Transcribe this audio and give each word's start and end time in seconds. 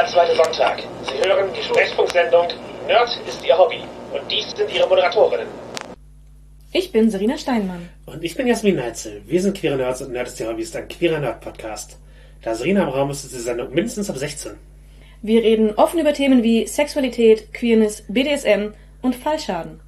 Jeder 0.00 0.12
zweite 0.12 0.34
Sonntag. 0.34 0.82
Sie 1.02 1.28
hören 1.28 1.50
die 1.54 1.62
Sprechfunksendung 1.62 2.48
Nerd 2.86 3.20
ist 3.28 3.44
Ihr 3.44 3.58
Hobby. 3.58 3.80
Und 4.14 4.22
dies 4.30 4.50
sind 4.52 4.72
Ihre 4.72 4.88
Moderatorinnen. 4.88 5.46
Ich 6.72 6.90
bin 6.90 7.10
Serena 7.10 7.36
Steinmann. 7.36 7.86
Und 8.06 8.24
ich 8.24 8.34
bin 8.34 8.46
Jasmin 8.46 8.76
Neitzel. 8.76 9.20
Wir 9.26 9.42
sind 9.42 9.58
Queere 9.58 9.76
Nerds 9.76 10.00
und 10.00 10.12
Nerd 10.12 10.28
ist 10.28 10.40
Ihr 10.40 10.48
Hobby 10.48 10.62
ist 10.62 10.74
ein 10.74 10.88
queerer 10.88 11.20
Nerd-Podcast. 11.20 11.98
Da 12.40 12.54
Serena 12.54 12.84
im 12.84 12.88
Raum 12.88 13.10
ist, 13.10 13.24
ist 13.24 13.34
die 13.34 13.40
Sendung 13.40 13.74
mindestens 13.74 14.08
ab 14.08 14.16
16. 14.16 14.52
Wir 15.20 15.42
reden 15.42 15.74
offen 15.74 16.00
über 16.00 16.14
Themen 16.14 16.42
wie 16.42 16.66
Sexualität, 16.66 17.52
Queerness, 17.52 18.04
BDSM 18.08 18.72
und 19.02 19.16
Fallschaden. 19.16 19.80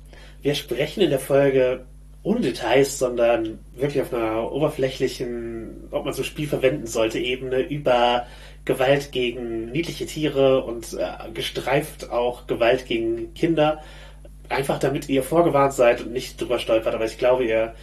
Wir 0.42 0.54
sprechen 0.54 1.00
in 1.00 1.08
der 1.08 1.20
Folge 1.20 1.86
ohne 2.22 2.40
Details, 2.40 2.98
sondern 2.98 3.58
wirklich 3.74 4.02
auf 4.02 4.12
einer 4.12 4.52
oberflächlichen, 4.52 5.88
ob 5.90 6.04
man 6.04 6.14
so 6.14 6.22
Spiel 6.22 6.46
verwenden 6.46 6.86
sollte, 6.86 7.18
Ebene 7.18 7.60
über 7.60 8.27
Gewalt 8.65 9.11
gegen 9.12 9.73
niedliche 9.73 10.07
Tiere 10.07 10.65
und 10.65 10.93
äh, 10.95 11.30
gestreift 11.33 12.11
auch 12.11 12.47
Gewalt 12.47 12.87
gegen 12.87 13.35
Kinder. 13.35 13.83
Einfach 14.48 14.79
damit 14.79 15.09
ihr 15.09 15.23
vorgewarnt 15.23 15.73
seid 15.73 16.01
und 16.01 16.12
nicht 16.12 16.41
drüber 16.41 16.59
stolpert. 16.59 16.95
Aber 16.95 17.05
ich 17.05 17.19
glaube, 17.19 17.45
ihr 17.45 17.75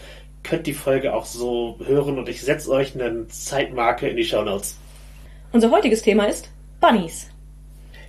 könnt 0.43 0.67
die 0.67 0.73
Folge 0.73 1.13
auch 1.13 1.25
so 1.25 1.79
hören 1.85 2.17
und 2.17 2.29
ich 2.29 2.41
setze 2.41 2.71
euch 2.71 2.95
eine 2.95 3.27
Zeitmarke 3.27 4.07
in 4.07 4.15
die 4.15 4.23
Show 4.23 4.43
Notes. 4.43 4.77
Unser 5.51 5.71
heutiges 5.71 6.01
Thema 6.01 6.25
ist 6.25 6.49
Bunnies. 6.79 7.27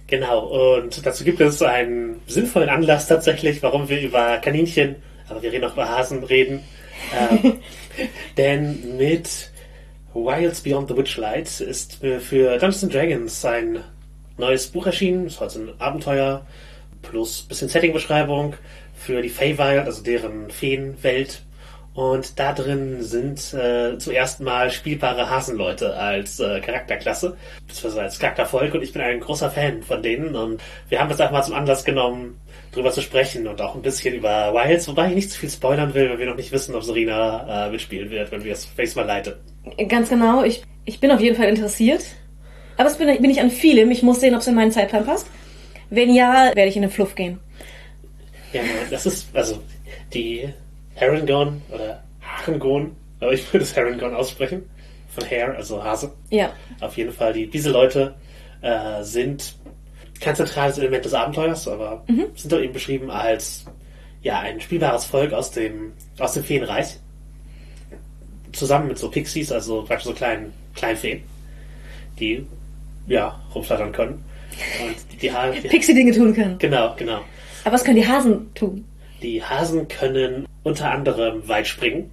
Genau, 0.07 0.81
und 0.81 1.05
dazu 1.07 1.25
gibt 1.25 1.41
es 1.41 1.63
einen 1.63 2.21
sinnvollen 2.27 2.69
Anlass 2.69 3.07
tatsächlich, 3.07 3.63
warum 3.63 3.89
wir 3.89 4.01
über 4.01 4.39
Kaninchen, 4.39 4.97
aber 5.29 5.43
wir 5.43 5.53
reden 5.53 5.65
auch 5.65 5.75
über 5.75 5.89
Hasen 5.89 6.25
reden. 6.25 6.65
ähm, 7.17 7.61
denn 8.37 8.97
mit 8.97 9.50
Wilds 10.15 10.61
Beyond 10.63 10.89
the 10.89 10.97
Witchlight 10.97 11.61
ist 11.61 11.95
für 11.95 12.59
Dungeons 12.59 12.89
Dragons 12.89 13.45
ein 13.45 13.85
neues 14.39 14.67
Buch 14.67 14.87
erschienen. 14.87 15.25
Das 15.25 15.35
ist 15.35 15.41
halt 15.41 15.51
so 15.53 15.61
ein 15.61 15.73
Abenteuer 15.79 16.47
plus 17.03 17.43
bisschen 17.43 17.69
Setting-Beschreibung 17.69 18.55
für 18.95 19.23
die 19.23 19.29
Feywild, 19.29 19.87
also 19.87 20.03
deren 20.03 20.51
Feenwelt. 20.51 21.43
Und 21.93 22.39
da 22.39 22.53
drin 22.53 23.03
sind 23.03 23.53
äh, 23.53 23.99
zum 23.99 24.13
ersten 24.13 24.45
Mal 24.45 24.71
spielbare 24.71 25.29
Hasenleute 25.29 25.97
als 25.97 26.39
äh, 26.39 26.61
Charakterklasse, 26.61 27.37
beziehungsweise 27.67 28.03
als 28.03 28.19
Charaktervolk. 28.19 28.75
Und 28.75 28.83
ich 28.83 28.93
bin 28.93 29.03
ein 29.03 29.21
großer 29.21 29.51
Fan 29.51 29.83
von 29.83 30.03
denen. 30.03 30.37
Und 30.37 30.63
wir 30.89 31.01
haben 31.01 31.09
das 31.09 31.21
einfach 31.21 31.33
mal 31.33 31.43
zum 31.43 31.55
Anlass 31.55 31.85
genommen, 31.85 32.41
drüber 32.73 32.93
zu 32.93 33.03
sprechen 33.03 33.49
und 33.49 33.61
auch 33.61 33.75
ein 33.75 33.83
bisschen 33.83 34.15
über 34.15 34.55
Wilds, 34.55 34.87
wobei 34.87 35.09
ich 35.09 35.15
nicht 35.17 35.31
zu 35.33 35.39
viel 35.41 35.51
spoilern 35.51 35.93
will, 35.93 36.11
weil 36.11 36.19
wir 36.21 36.27
noch 36.27 36.37
nicht 36.37 36.53
wissen, 36.53 36.77
ob 36.77 36.85
Serena 36.85 37.67
äh, 37.67 37.71
mitspielen 37.71 38.11
wird, 38.11 38.31
wenn 38.31 38.45
wir 38.45 38.53
es 38.53 38.69
nächstes 38.77 38.97
Mal 38.97 39.07
leiten. 39.07 39.35
Ganz 39.89 40.09
genau, 40.09 40.43
ich, 40.45 40.63
ich 40.85 41.01
bin 41.01 41.11
auf 41.11 41.21
jeden 41.21 41.37
Fall 41.37 41.49
interessiert. 41.49 42.05
Aber 42.77 42.89
es 42.89 42.97
bin, 42.97 43.07
bin 43.21 43.31
ich 43.31 43.41
an 43.41 43.51
vielem. 43.51 43.91
Ich 43.91 44.03
muss 44.03 44.21
sehen, 44.21 44.35
ob 44.35 44.41
es 44.41 44.47
in 44.47 44.55
meinen 44.55 44.73
Zeitplan 44.73 45.05
passt. 45.05 45.27
Wenn 45.91 46.15
ja, 46.15 46.47
werde 46.55 46.67
ich 46.67 46.77
in 46.77 46.83
den 46.83 46.91
Fluff 46.91 47.15
gehen. 47.15 47.39
Ja, 48.53 48.63
das 48.91 49.07
ist, 49.07 49.29
also, 49.35 49.61
die 50.15 50.49
Harangon 50.99 51.63
oder 51.73 52.03
Harangon, 52.21 52.97
aber 53.21 53.33
ich 53.33 53.53
würde 53.53 53.65
es 53.65 53.77
Harangon 53.77 54.15
aussprechen. 54.15 54.63
Von 55.09 55.25
Hare, 55.29 55.57
also 55.57 55.83
Hase. 55.83 56.13
Ja. 56.31 56.53
Auf 56.81 56.97
jeden 56.97 57.13
Fall, 57.13 57.33
die, 57.33 57.49
diese 57.49 57.71
Leute 57.71 58.15
äh, 58.63 59.03
sind 59.03 59.57
kein 60.21 60.37
zentrales 60.37 60.79
Element 60.79 61.05
des 61.05 61.15
Abenteuers, 61.15 61.67
aber 61.67 62.05
Mhm. 62.07 62.27
sind 62.37 62.53
doch 62.53 62.61
eben 62.61 62.73
beschrieben 62.73 63.11
als 63.11 63.65
ja, 64.23 64.39
ein 64.41 64.61
spielbares 64.61 65.05
Volk 65.07 65.33
aus 65.33 65.51
dem, 65.51 65.93
aus 66.19 66.35
dem 66.35 66.45
Feenreich. 66.45 66.97
Zusammen 68.53 68.89
mit 68.89 68.99
so 68.99 69.11
Pixies, 69.11 69.53
also 69.53 69.83
praktisch 69.83 70.07
so 70.07 70.13
kleinen, 70.13 70.53
kleinen 70.75 70.97
Feen, 70.97 71.23
die 72.19 72.45
ja 73.07 73.41
rumflattern 73.55 73.93
können. 73.93 74.25
Und 74.83 74.95
die, 75.13 75.17
die, 75.17 75.33
Ha- 75.33 75.51
die 75.51 75.69
Pixie-Dinge 75.69 76.13
tun 76.13 76.35
können. 76.35 76.59
Genau, 76.59 76.95
genau. 76.97 77.21
Aber 77.65 77.75
was 77.75 77.85
können 77.85 77.97
die 77.97 78.07
Hasen 78.07 78.53
tun? 78.55 78.85
Die 79.23 79.43
Hasen 79.43 79.87
können 79.89 80.47
unter 80.63 80.91
anderem 80.91 81.47
weit 81.49 81.67
springen. 81.67 82.11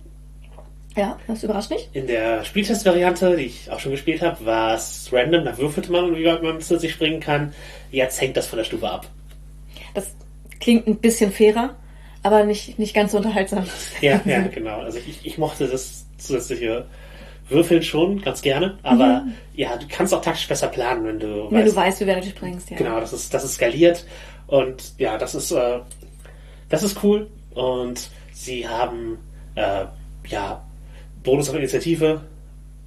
Ja, 0.95 1.17
das 1.27 1.43
überrascht 1.43 1.69
mich. 1.69 1.89
In 1.93 2.07
der 2.07 2.43
Spieltest-Variante, 2.43 3.35
die 3.37 3.43
ich 3.43 3.69
auch 3.69 3.79
schon 3.79 3.91
gespielt 3.91 4.21
habe, 4.23 4.43
war 4.45 4.73
es 4.75 5.09
random, 5.11 5.45
da 5.45 5.55
würfelte 5.57 5.91
man, 5.91 6.15
wie 6.15 6.25
weit 6.25 6.41
man 6.41 6.59
zusätzlich 6.59 6.93
springen 6.93 7.19
kann. 7.19 7.53
Jetzt 7.91 8.19
hängt 8.19 8.35
das 8.35 8.47
von 8.47 8.57
der 8.57 8.63
Stufe 8.65 8.89
ab. 8.89 9.07
Das 9.93 10.07
klingt 10.59 10.87
ein 10.87 10.97
bisschen 10.97 11.31
fairer, 11.31 11.75
aber 12.23 12.45
nicht, 12.45 12.79
nicht 12.79 12.95
ganz 12.95 13.11
so 13.11 13.17
unterhaltsam. 13.17 13.65
Ja, 14.01 14.19
ja, 14.25 14.41
genau. 14.53 14.79
Also 14.79 14.97
ich, 14.97 15.19
ich 15.23 15.37
mochte 15.37 15.67
das 15.67 16.06
zusätzliche 16.17 16.85
Würfeln 17.49 17.81
schon 17.81 18.21
ganz 18.21 18.41
gerne, 18.41 18.77
aber 18.83 19.25
ja, 19.55 19.77
du 19.77 19.85
kannst 19.87 20.13
auch 20.13 20.21
taktisch 20.21 20.47
besser 20.47 20.67
planen, 20.67 21.05
wenn 21.05 21.19
du 21.19 21.27
Mhm. 21.27 21.51
Wenn 21.51 21.65
du 21.65 21.75
weißt, 21.75 22.01
wie 22.01 22.07
weit 22.07 22.23
du 22.25 22.29
springst, 22.29 22.69
ja. 22.71 22.77
Genau, 22.77 22.99
das 22.99 23.13
ist, 23.13 23.33
das 23.33 23.43
ist 23.45 23.53
skaliert 23.53 24.05
und 24.47 24.93
ja, 24.97 25.17
das 25.17 25.33
ist, 25.35 25.51
äh, 25.51 25.79
das 26.69 26.83
ist 26.83 27.01
cool 27.03 27.27
und 27.53 28.09
sie 28.33 28.67
haben, 28.67 29.17
äh, 29.55 29.85
ja, 30.27 30.61
Bonus 31.23 31.49
auf 31.49 31.55
Initiative 31.55 32.21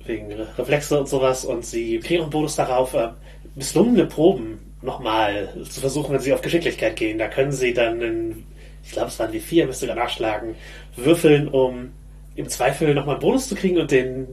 wegen 0.05 0.33
Re- 0.33 0.49
Reflexe 0.59 0.99
und 0.99 1.09
sowas 1.09 1.45
und 1.45 1.65
sie 1.65 1.99
kriegen 2.01 2.21
auch 2.21 2.25
einen 2.25 2.31
Bonus 2.31 2.57
darauf, 2.57 2.93
äh, 2.95 3.09
misslungene 3.55 4.07
Proben 4.07 4.59
nochmal 4.83 5.49
zu 5.69 5.81
versuchen, 5.81 6.13
wenn 6.15 6.21
sie 6.21 6.33
auf 6.33 6.41
Geschicklichkeit 6.43 6.97
gehen. 6.97 7.19
Da 7.19 7.29
können 7.29 7.53
sie 7.53 7.75
dann 7.75 8.01
in, 8.01 8.45
ich 8.85 8.93
glaube, 8.93 9.09
es 9.09 9.19
waren 9.19 9.33
die 9.33 9.41
vier, 9.41 9.67
müsste 9.67 9.87
gerade 9.87 10.01
nachschlagen, 10.01 10.55
würfeln, 10.97 11.49
um 11.49 11.93
im 12.41 12.49
Zweifel 12.49 12.95
nochmal 12.95 13.17
einen 13.17 13.23
Bonus 13.23 13.49
zu 13.49 13.55
kriegen 13.55 13.79
und 13.79 13.91
den 13.91 14.27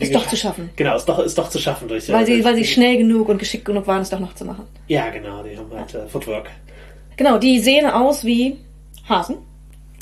den 0.00 0.12
doch 0.14 0.26
zu 0.26 0.36
schaffen. 0.36 0.70
Genau, 0.76 0.96
ist 0.96 1.04
doch, 1.06 1.18
ist 1.18 1.36
doch 1.36 1.50
zu 1.50 1.58
schaffen 1.58 1.86
durch 1.86 2.08
Weil 2.10 2.22
äh, 2.22 2.26
sie, 2.26 2.32
durch 2.36 2.44
weil 2.44 2.54
sie 2.56 2.64
schnell 2.64 2.96
genug 2.96 3.28
und 3.28 3.38
geschickt 3.38 3.66
genug 3.66 3.86
waren, 3.86 4.00
es 4.00 4.08
doch 4.10 4.18
noch 4.20 4.34
zu 4.34 4.44
machen. 4.46 4.64
Ja, 4.88 5.10
genau, 5.10 5.42
die 5.42 5.56
haben 5.58 5.70
halt 5.74 5.94
äh, 5.94 6.06
Footwork. 6.08 6.50
Genau, 7.16 7.36
die 7.38 7.58
sehen 7.60 7.84
aus 7.86 8.24
wie 8.24 8.56
Hasen, 9.08 9.36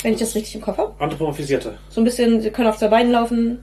wenn 0.01 0.13
ich 0.13 0.19
das 0.19 0.35
richtig 0.35 0.55
im 0.55 0.61
Kopf 0.61 0.77
habe. 0.77 0.93
Anthropomorphisierte. 0.99 1.77
So 1.89 1.99
ein 1.99 2.05
bisschen, 2.05 2.39
sie 2.39 2.49
können 2.49 2.69
auf 2.69 2.77
zwei 2.77 2.87
Beinen 2.87 3.11
laufen, 3.11 3.59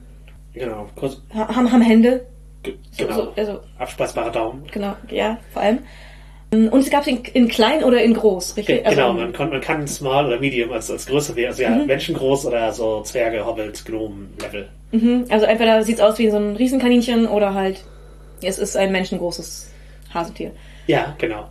Genau, 0.53 0.89
kurz, 0.95 1.21
ha- 1.35 1.55
haben, 1.55 1.71
haben 1.73 1.83
Hände. 1.83 2.27
So, 2.67 2.73
genau. 3.07 3.15
so, 3.15 3.33
also, 3.37 3.61
Abspeisbare 3.79 4.31
Daumen. 4.33 4.65
genau, 4.73 4.95
ja, 5.11 5.39
vor 5.53 5.63
allem. 5.63 5.79
Und 6.53 6.73
es 6.75 6.91
gab 6.91 7.03
es 7.03 7.09
in, 7.09 7.25
in 7.35 7.49
klein 7.49 7.83
oder 7.83 8.03
in 8.03 8.15
groß, 8.15 8.55
Ge 8.55 8.61
richtig? 8.63 8.87
Also, 8.87 8.97
genau, 8.97 9.13
man 9.15 9.33
kann, 9.33 9.51
man 9.51 9.61
kann 9.61 9.87
Small 9.89 10.27
oder 10.27 10.39
Medium 10.39 10.71
als, 10.73 10.91
als 10.91 11.07
Größe 11.07 11.35
wählen. 11.35 11.49
Also 11.49 11.63
ja, 11.63 11.71
Mhm. 11.71 11.87
Menschengroß 11.87 12.47
oder 12.47 12.73
so 12.73 13.03
Zwerge, 13.03 13.45
Hobbit, 13.45 13.85
Gnomen-Level. 13.85 14.69
Mhm, 14.93 15.25
also 15.29 15.45
entweder 15.47 15.83
sieht 15.83 15.97
es 15.97 16.01
aus 16.01 16.19
wie 16.19 16.31
so 16.31 16.37
ein 16.37 16.55
Riesenkaninchen 16.57 17.27
oder 17.27 17.53
halt, 17.53 17.83
es 18.43 18.59
ist 18.59 18.77
ein 18.77 18.93
menschengroßes 18.93 19.71
Hasentier. 20.15 20.53
Ja, 20.87 21.17
genau. 21.19 21.49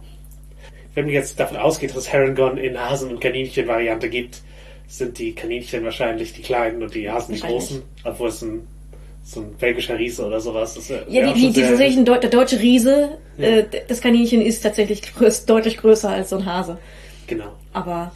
Wenn 0.94 1.06
man 1.06 1.14
jetzt 1.14 1.38
davon 1.42 1.58
ausgeht, 1.58 1.90
dass 1.90 1.98
es 1.98 2.14
Harangon 2.14 2.58
in 2.58 2.80
Hasen- 2.80 3.10
und 3.12 3.20
Kaninchen-Variante 3.20 4.10
gibt, 4.10 4.42
sind 4.88 5.20
die 5.20 5.34
Kaninchen 5.34 5.84
wahrscheinlich 5.84 6.32
die 6.34 6.42
kleinen 6.42 6.82
und 6.82 6.96
die 6.96 7.12
Hasen 7.12 7.36
die 7.36 7.42
großen. 7.42 7.84
Obwohl 8.06 8.30
es 8.30 8.42
ein, 8.42 8.66
so 9.28 9.42
ein 9.42 9.56
belgischer 9.56 9.98
Riese 9.98 10.24
oder 10.26 10.40
sowas 10.40 10.78
ist. 10.78 10.90
Ja, 10.90 11.00
die, 11.34 11.34
die, 11.34 11.52
die 11.52 11.62
tatsächlich, 11.64 12.06
Deu 12.06 12.20
der 12.20 12.30
deutsche 12.30 12.60
Riese, 12.60 13.18
Ja. 13.38 13.48
äh, 13.48 13.66
das 13.88 14.00
Kaninchen 14.00 14.40
ist 14.42 14.62
tatsächlich 14.62 15.02
größ, 15.16 15.46
deutlich 15.48 15.78
größer 15.78 16.10
als 16.10 16.30
so 16.30 16.38
ein 16.38 16.46
Hase. 16.46 16.78
Genau, 17.26 17.54
Aber 17.74 18.12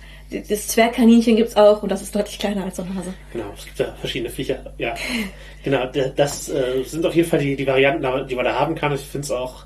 das 0.48 0.68
Zwergkaninchen 0.68 1.36
gibt's 1.36 1.56
auch 1.58 1.82
und 1.82 1.90
das 1.92 2.04
ist 2.04 2.14
deutlich 2.16 2.38
kleiner 2.38 2.64
als 2.66 2.76
so 2.76 2.84
ein 2.84 2.94
Hase. 2.96 3.12
genau. 3.34 3.52
Es 3.58 3.66
gibt 3.66 3.80
ja 3.80 3.92
verschiedene 4.00 4.30
Viecher. 4.30 4.74
Ja, 4.78 4.94
genau. 5.64 5.88
Das 6.16 6.48
äh, 6.50 6.84
sind 6.86 7.04
auf 7.06 7.16
jeden 7.16 7.28
Fall 7.28 7.40
die, 7.40 7.56
die 7.56 7.66
Varianten, 7.66 8.28
die 8.28 8.36
man 8.36 8.46
da 8.46 8.54
haben 8.60 8.76
kann. 8.76 8.94
Ich 8.94 9.02
finde 9.02 9.26
es 9.26 9.32
auch, 9.32 9.66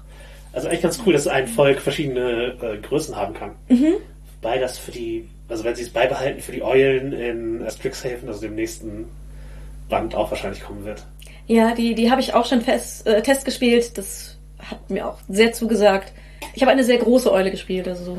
also 0.53 0.69
eigentlich 0.69 0.81
ganz 0.81 1.01
cool, 1.05 1.11
dass 1.11 1.27
ein 1.27 1.47
Volk 1.49 1.81
verschiedene 1.81 2.55
äh, 2.61 2.77
Größen 2.77 3.17
haben 3.17 3.33
kann. 3.33 3.51
Wobei 4.41 4.59
das 4.59 4.77
für 4.77 4.91
die, 4.91 5.27
also 5.49 5.65
wenn 5.65 5.75
sie 5.75 5.83
es 5.83 5.89
beibehalten, 5.89 6.39
für 6.41 6.53
die 6.53 6.63
Eulen 6.63 7.11
in 7.11 7.65
Strixhaven, 7.69 8.29
also 8.29 8.39
dem 8.39 8.55
nächsten 8.55 9.09
Band 9.89 10.15
auch 10.15 10.31
wahrscheinlich 10.31 10.63
kommen 10.63 10.85
wird. 10.85 11.03
Ja, 11.47 11.73
die, 11.75 11.93
die 11.95 12.09
habe 12.09 12.21
ich 12.21 12.33
auch 12.33 12.45
schon 12.45 12.61
fest, 12.61 13.05
äh, 13.07 13.22
Test 13.22 13.45
gespielt. 13.45 13.97
Das 13.97 14.37
hat 14.59 14.90
mir 14.90 15.07
auch 15.07 15.17
sehr 15.28 15.51
zugesagt. 15.53 16.13
Ich 16.53 16.61
habe 16.61 16.72
eine 16.72 16.84
sehr 16.84 16.97
große 16.97 17.31
Eule 17.31 17.51
gespielt, 17.51 17.87
also 17.87 18.03
so 18.05 18.17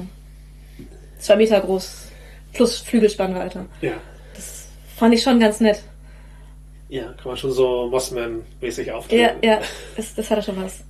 zwei 1.19 1.37
Meter 1.37 1.61
groß 1.61 2.09
plus 2.53 2.79
Flügelspannweite. 2.79 3.67
Ja. 3.81 3.93
Fand 4.97 5.15
ich 5.15 5.23
schon 5.23 5.41
ganz 5.41 5.61
nett. 5.61 5.82
Ja, 6.88 7.05
kann 7.15 7.26
man 7.26 7.37
schon 7.37 7.50
so 7.53 7.88
Mossman-mäßig 7.91 8.87
Ja, 8.87 8.94
auftreten. 8.94 9.38
ja, 9.43 9.61
das, 9.97 10.15
das 10.15 10.31
hatte 10.31 10.43
schon 10.43 10.62
was. 10.62 10.81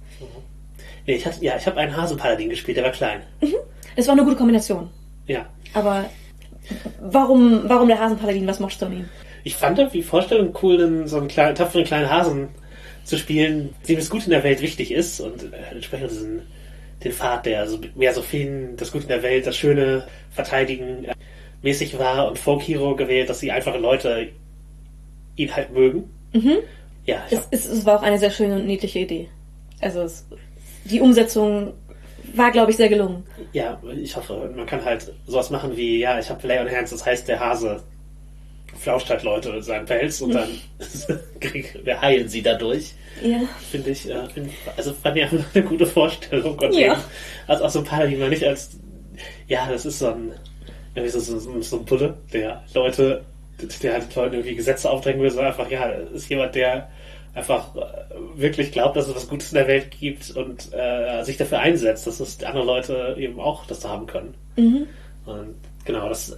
Nee, 1.06 1.14
ich 1.16 1.26
hatte, 1.26 1.44
ja, 1.44 1.56
ich 1.56 1.66
habe 1.66 1.76
einen 1.78 1.94
Hasenpaladin 1.96 2.48
gespielt, 2.48 2.76
der 2.78 2.84
war 2.84 2.90
klein. 2.92 3.22
Das 3.96 4.06
war 4.06 4.12
eine 4.14 4.24
gute 4.24 4.36
Kombination. 4.36 4.90
Ja. 5.26 5.46
Aber 5.74 6.06
warum, 7.00 7.62
warum 7.68 7.88
der 7.88 8.00
Hasenpaladin? 8.00 8.46
Was 8.46 8.58
mochtest 8.58 8.82
du 8.82 8.86
an 8.86 8.92
ihm? 8.92 9.08
Ich 9.44 9.56
fand 9.56 9.78
die 9.92 10.02
Vorstellung 10.02 10.56
cool, 10.62 10.82
einen, 10.82 11.06
so 11.06 11.18
einen 11.18 11.28
kleinen, 11.28 11.54
tapferen 11.54 11.84
kleinen 11.84 12.10
Hasen 12.10 12.48
zu 13.04 13.18
spielen, 13.18 13.74
dem 13.86 13.98
es 13.98 14.10
gut 14.10 14.24
in 14.24 14.30
der 14.30 14.42
Welt 14.42 14.62
wichtig 14.62 14.90
ist 14.90 15.20
und 15.20 15.52
äh, 15.52 15.72
entsprechend 15.72 16.10
diesen, 16.10 16.42
den 17.04 17.12
Pfad, 17.12 17.44
der 17.44 17.68
so 17.68 17.78
mehr 17.94 18.14
so 18.14 18.22
Feen, 18.22 18.76
das 18.76 18.90
Gut 18.90 19.02
in 19.02 19.08
der 19.08 19.22
Welt, 19.22 19.46
das 19.46 19.56
Schöne 19.56 20.06
verteidigen 20.30 21.04
äh, 21.04 21.14
mäßig 21.62 21.98
war 21.98 22.28
und 22.28 22.38
Folk 22.38 22.62
Hero 22.62 22.96
gewählt, 22.96 23.28
dass 23.28 23.40
die 23.40 23.52
einfache 23.52 23.78
Leute 23.78 24.28
ihn 25.36 25.54
halt 25.54 25.72
mögen. 25.72 26.10
Ja, 27.04 27.22
ich 27.30 27.38
Es, 27.38 27.48
es, 27.50 27.66
es 27.66 27.86
war 27.86 27.98
auch 27.98 28.02
eine 28.02 28.18
sehr 28.18 28.30
schöne 28.30 28.56
und 28.56 28.66
niedliche 28.66 29.00
Idee. 29.00 29.28
Also 29.80 30.02
es, 30.02 30.26
die 30.84 31.00
Umsetzung 31.00 31.74
war, 32.34 32.50
glaube 32.50 32.70
ich, 32.70 32.78
sehr 32.78 32.88
gelungen. 32.88 33.24
Ja, 33.52 33.80
ich 34.00 34.16
hoffe, 34.16 34.50
man 34.56 34.66
kann 34.66 34.84
halt 34.84 35.12
sowas 35.26 35.50
machen 35.50 35.76
wie, 35.76 35.98
ja, 35.98 36.18
ich 36.18 36.30
habe 36.30 36.46
Lay 36.46 36.58
on 36.58 36.70
Hands, 36.70 36.90
das 36.90 37.04
heißt, 37.04 37.28
der 37.28 37.40
Hase 37.40 37.82
flauscht 38.78 39.10
halt 39.10 39.22
Leute 39.22 39.50
in 39.50 39.62
seinen 39.62 39.86
Pelz 39.86 40.20
und 40.20 40.34
dann 40.34 40.48
wir 41.84 42.00
heilen 42.00 42.28
sie 42.28 42.42
dadurch. 42.42 42.94
Ja. 43.22 43.40
Finde 43.70 43.90
ich, 43.90 44.08
äh, 44.08 44.28
find, 44.28 44.50
also 44.76 44.92
fand 44.92 45.16
ich 45.16 45.24
einfach 45.24 45.44
eine 45.54 45.64
gute 45.64 45.86
Vorstellung. 45.86 46.58
Und 46.58 46.74
Ja. 46.74 47.02
Also 47.46 47.64
auch 47.64 47.70
so 47.70 47.78
ein 47.80 47.84
paar, 47.84 48.06
die 48.06 48.16
man 48.16 48.30
nicht 48.30 48.44
als, 48.44 48.70
ja, 49.46 49.68
das 49.70 49.86
ist 49.86 50.00
so 50.00 50.08
ein, 50.08 50.32
irgendwie 50.94 51.10
so, 51.10 51.20
so, 51.20 51.60
so 51.60 51.78
ein 51.78 51.84
Bulle, 51.84 52.14
der 52.32 52.62
Leute, 52.74 53.22
der 53.82 53.92
halt 53.94 54.14
Leuten 54.14 54.34
irgendwie 54.34 54.56
Gesetze 54.56 54.90
aufdrängen 54.90 55.22
will, 55.22 55.30
sondern 55.30 55.52
einfach, 55.52 55.70
ja, 55.70 55.86
ist 55.86 56.28
jemand, 56.28 56.54
der 56.54 56.88
einfach 57.34 57.74
äh, 57.74 57.80
wirklich 58.36 58.72
glaubt, 58.72 58.96
dass 58.96 59.08
es 59.08 59.14
was 59.14 59.28
Gutes 59.28 59.52
in 59.52 59.58
der 59.58 59.68
Welt 59.68 59.90
gibt 59.90 60.30
und 60.36 60.72
äh, 60.72 61.22
sich 61.24 61.36
dafür 61.36 61.60
einsetzt, 61.60 62.06
dass 62.06 62.20
es 62.20 62.42
andere 62.42 62.64
Leute 62.64 63.16
eben 63.18 63.40
auch 63.40 63.66
das 63.66 63.84
haben 63.84 64.06
können. 64.06 64.34
Und 65.26 65.54
genau, 65.84 66.08
das, 66.08 66.36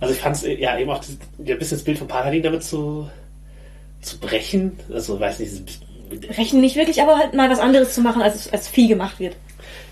also 0.00 0.14
ich 0.14 0.20
fand 0.20 0.36
es 0.36 0.42
ja 0.42 0.78
eben 0.78 0.90
auch 0.90 0.98
das, 0.98 1.16
ja, 1.38 1.54
ein 1.54 1.58
bisschen 1.58 1.78
das 1.78 1.84
Bild 1.84 1.98
von 1.98 2.08
Paladin 2.08 2.42
damit 2.42 2.62
zu, 2.62 3.08
zu 4.00 4.18
brechen. 4.18 4.78
Also 4.92 5.18
weiß 5.18 5.38
nicht, 5.40 5.80
Rechnen 6.36 6.60
nicht 6.60 6.76
wirklich, 6.76 7.02
aber 7.02 7.18
halt 7.18 7.34
mal 7.34 7.50
was 7.50 7.58
anderes 7.58 7.94
zu 7.94 8.00
machen, 8.00 8.22
als, 8.22 8.52
als 8.52 8.68
Vieh 8.68 8.88
gemacht 8.88 9.18
wird. 9.18 9.36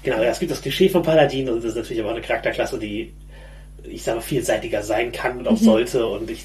Genau, 0.02 0.18
ja, 0.18 0.24
es 0.30 0.38
gibt 0.38 0.52
das 0.52 0.62
Klischee 0.62 0.88
von 0.88 1.02
Paladin 1.02 1.48
und 1.48 1.56
das 1.56 1.70
ist 1.70 1.76
natürlich 1.76 2.00
aber 2.00 2.10
auch 2.10 2.14
eine 2.14 2.24
Charakterklasse, 2.24 2.78
die, 2.78 3.12
ich 3.84 4.02
sage 4.02 4.16
mal, 4.18 4.22
vielseitiger 4.22 4.82
sein 4.82 5.10
kann 5.12 5.38
und 5.38 5.48
auch 5.48 5.56
sollte 5.56 6.06
und 6.06 6.30
ich, 6.30 6.44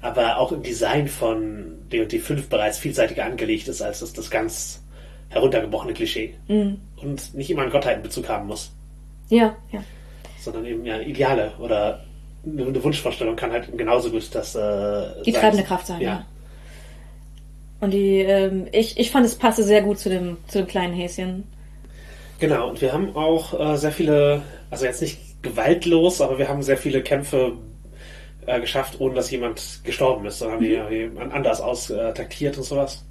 aber 0.00 0.38
auch 0.38 0.50
im 0.50 0.62
Design 0.62 1.06
von 1.06 1.74
D&D 1.92 2.18
5 2.18 2.48
bereits 2.48 2.78
vielseitiger 2.78 3.24
angelegt 3.24 3.68
ist, 3.68 3.82
als 3.82 4.00
das, 4.00 4.12
das 4.12 4.30
ganz 4.30 4.82
heruntergebrochene 5.28 5.92
Klischee. 5.92 6.34
Und 6.96 7.34
nicht 7.34 7.50
immer 7.50 7.62
einen 7.62 7.70
Gottheitenbezug 7.70 8.28
haben 8.28 8.46
muss, 8.46 8.72
Ja, 9.28 9.54
ja. 9.72 9.84
sondern 10.40 10.64
eben 10.64 10.84
ja 10.86 10.98
Ideale 11.00 11.52
oder 11.58 12.04
eine 12.46 12.82
Wunschvorstellung 12.82 13.36
kann 13.36 13.52
halt 13.52 13.76
genauso 13.76 14.10
gut 14.10 14.28
das 14.32 14.54
äh, 14.54 15.22
Die 15.24 15.32
treibende 15.32 15.64
Kraft 15.64 15.86
sein, 15.88 16.00
ja. 16.00 16.24
Und 17.80 17.90
die, 17.90 18.20
ähm, 18.20 18.68
ich, 18.72 18.98
ich 18.98 19.10
fand, 19.10 19.26
es 19.26 19.34
passte 19.34 19.62
sehr 19.62 19.82
gut 19.82 19.98
zu 19.98 20.08
dem, 20.08 20.38
zu 20.48 20.58
dem 20.58 20.66
kleinen 20.66 20.94
Häschen. 20.94 21.44
Genau, 22.38 22.70
und 22.70 22.80
wir 22.80 22.92
haben 22.92 23.14
auch 23.14 23.58
äh, 23.58 23.76
sehr 23.76 23.92
viele, 23.92 24.42
also 24.70 24.84
jetzt 24.84 25.02
nicht 25.02 25.42
gewaltlos, 25.42 26.20
aber 26.20 26.38
wir 26.38 26.48
haben 26.48 26.62
sehr 26.62 26.76
viele 26.76 27.02
Kämpfe 27.02 27.52
äh, 28.46 28.60
geschafft, 28.60 29.00
ohne 29.00 29.14
dass 29.14 29.30
jemand 29.30 29.80
gestorben 29.84 30.26
ist, 30.26 30.38
sondern 30.38 30.56
haben 30.56 30.64
die 30.64 30.72
irgendwie 30.72 31.20
anders 31.32 31.60
austaktiert 31.60 32.56
und 32.56 32.64
sowas. 32.64 33.04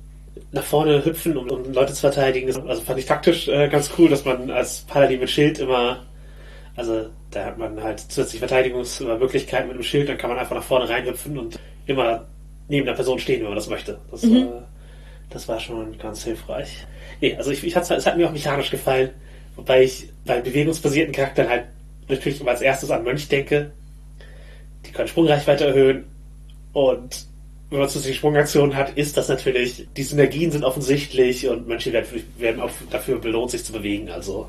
Nach 0.51 0.63
vorne 0.63 1.03
hüpfen, 1.03 1.37
um, 1.37 1.49
um 1.49 1.73
Leute 1.73 1.93
zu 1.93 2.01
verteidigen, 2.01 2.53
also 2.67 2.81
fand 2.81 2.99
ich 2.99 3.05
taktisch 3.05 3.47
äh, 3.47 3.67
ganz 3.69 3.91
cool, 3.97 4.09
dass 4.09 4.25
man 4.25 4.51
als 4.51 4.81
Paladin 4.81 5.19
mit 5.19 5.29
Schild 5.29 5.59
immer, 5.59 6.05
also 6.75 7.05
da 7.35 7.45
hat 7.45 7.57
man 7.57 7.83
halt 7.83 7.99
zusätzlich 7.99 8.39
Verteidigungsmöglichkeiten 8.39 9.67
mit 9.67 9.75
dem 9.75 9.83
Schild, 9.83 10.07
dann 10.07 10.17
kann 10.17 10.29
man 10.29 10.39
einfach 10.39 10.55
nach 10.55 10.63
vorne 10.63 10.87
reinhüpfen 10.87 11.37
und 11.37 11.59
immer 11.85 12.25
neben 12.69 12.85
der 12.85 12.93
Person 12.93 13.19
stehen, 13.19 13.41
wenn 13.41 13.49
man 13.49 13.57
das 13.57 13.69
möchte. 13.69 13.99
Das, 14.09 14.23
äh, 14.23 14.45
das 15.29 15.47
war 15.47 15.59
schon 15.59 15.97
ganz 15.97 16.23
hilfreich. 16.23 16.87
Nee, 17.19 17.35
also 17.35 17.51
ich, 17.51 17.63
ich 17.63 17.75
hat's, 17.75 17.89
es 17.91 18.05
hat 18.05 18.17
mir 18.17 18.27
auch 18.27 18.31
mechanisch 18.31 18.71
gefallen, 18.71 19.09
wobei 19.55 19.83
ich 19.83 20.09
bei 20.25 20.39
bewegungsbasierten 20.39 21.13
Charakteren 21.13 21.49
halt 21.49 21.65
natürlich 22.07 22.39
immer 22.39 22.51
als 22.51 22.61
erstes 22.61 22.89
an 22.89 23.03
Mönch 23.03 23.27
denke. 23.27 23.71
Die 24.85 24.91
können 24.91 25.07
Sprungreichweite 25.07 25.65
erhöhen 25.65 26.05
und 26.71 27.25
wenn 27.69 27.79
man 27.79 27.89
zusätzliche 27.89 28.19
Sprungaktionen 28.19 28.75
hat, 28.75 28.95
ist 28.95 29.17
das 29.17 29.27
natürlich, 29.27 29.87
die 29.97 30.03
Synergien 30.03 30.51
sind 30.51 30.63
offensichtlich 30.63 31.49
und 31.49 31.67
Mönche 31.67 31.91
werden, 31.91 32.23
werden 32.37 32.61
auch 32.61 32.69
dafür 32.91 33.19
belohnt, 33.19 33.51
sich 33.51 33.65
zu 33.65 33.73
bewegen. 33.73 34.09
Also 34.09 34.47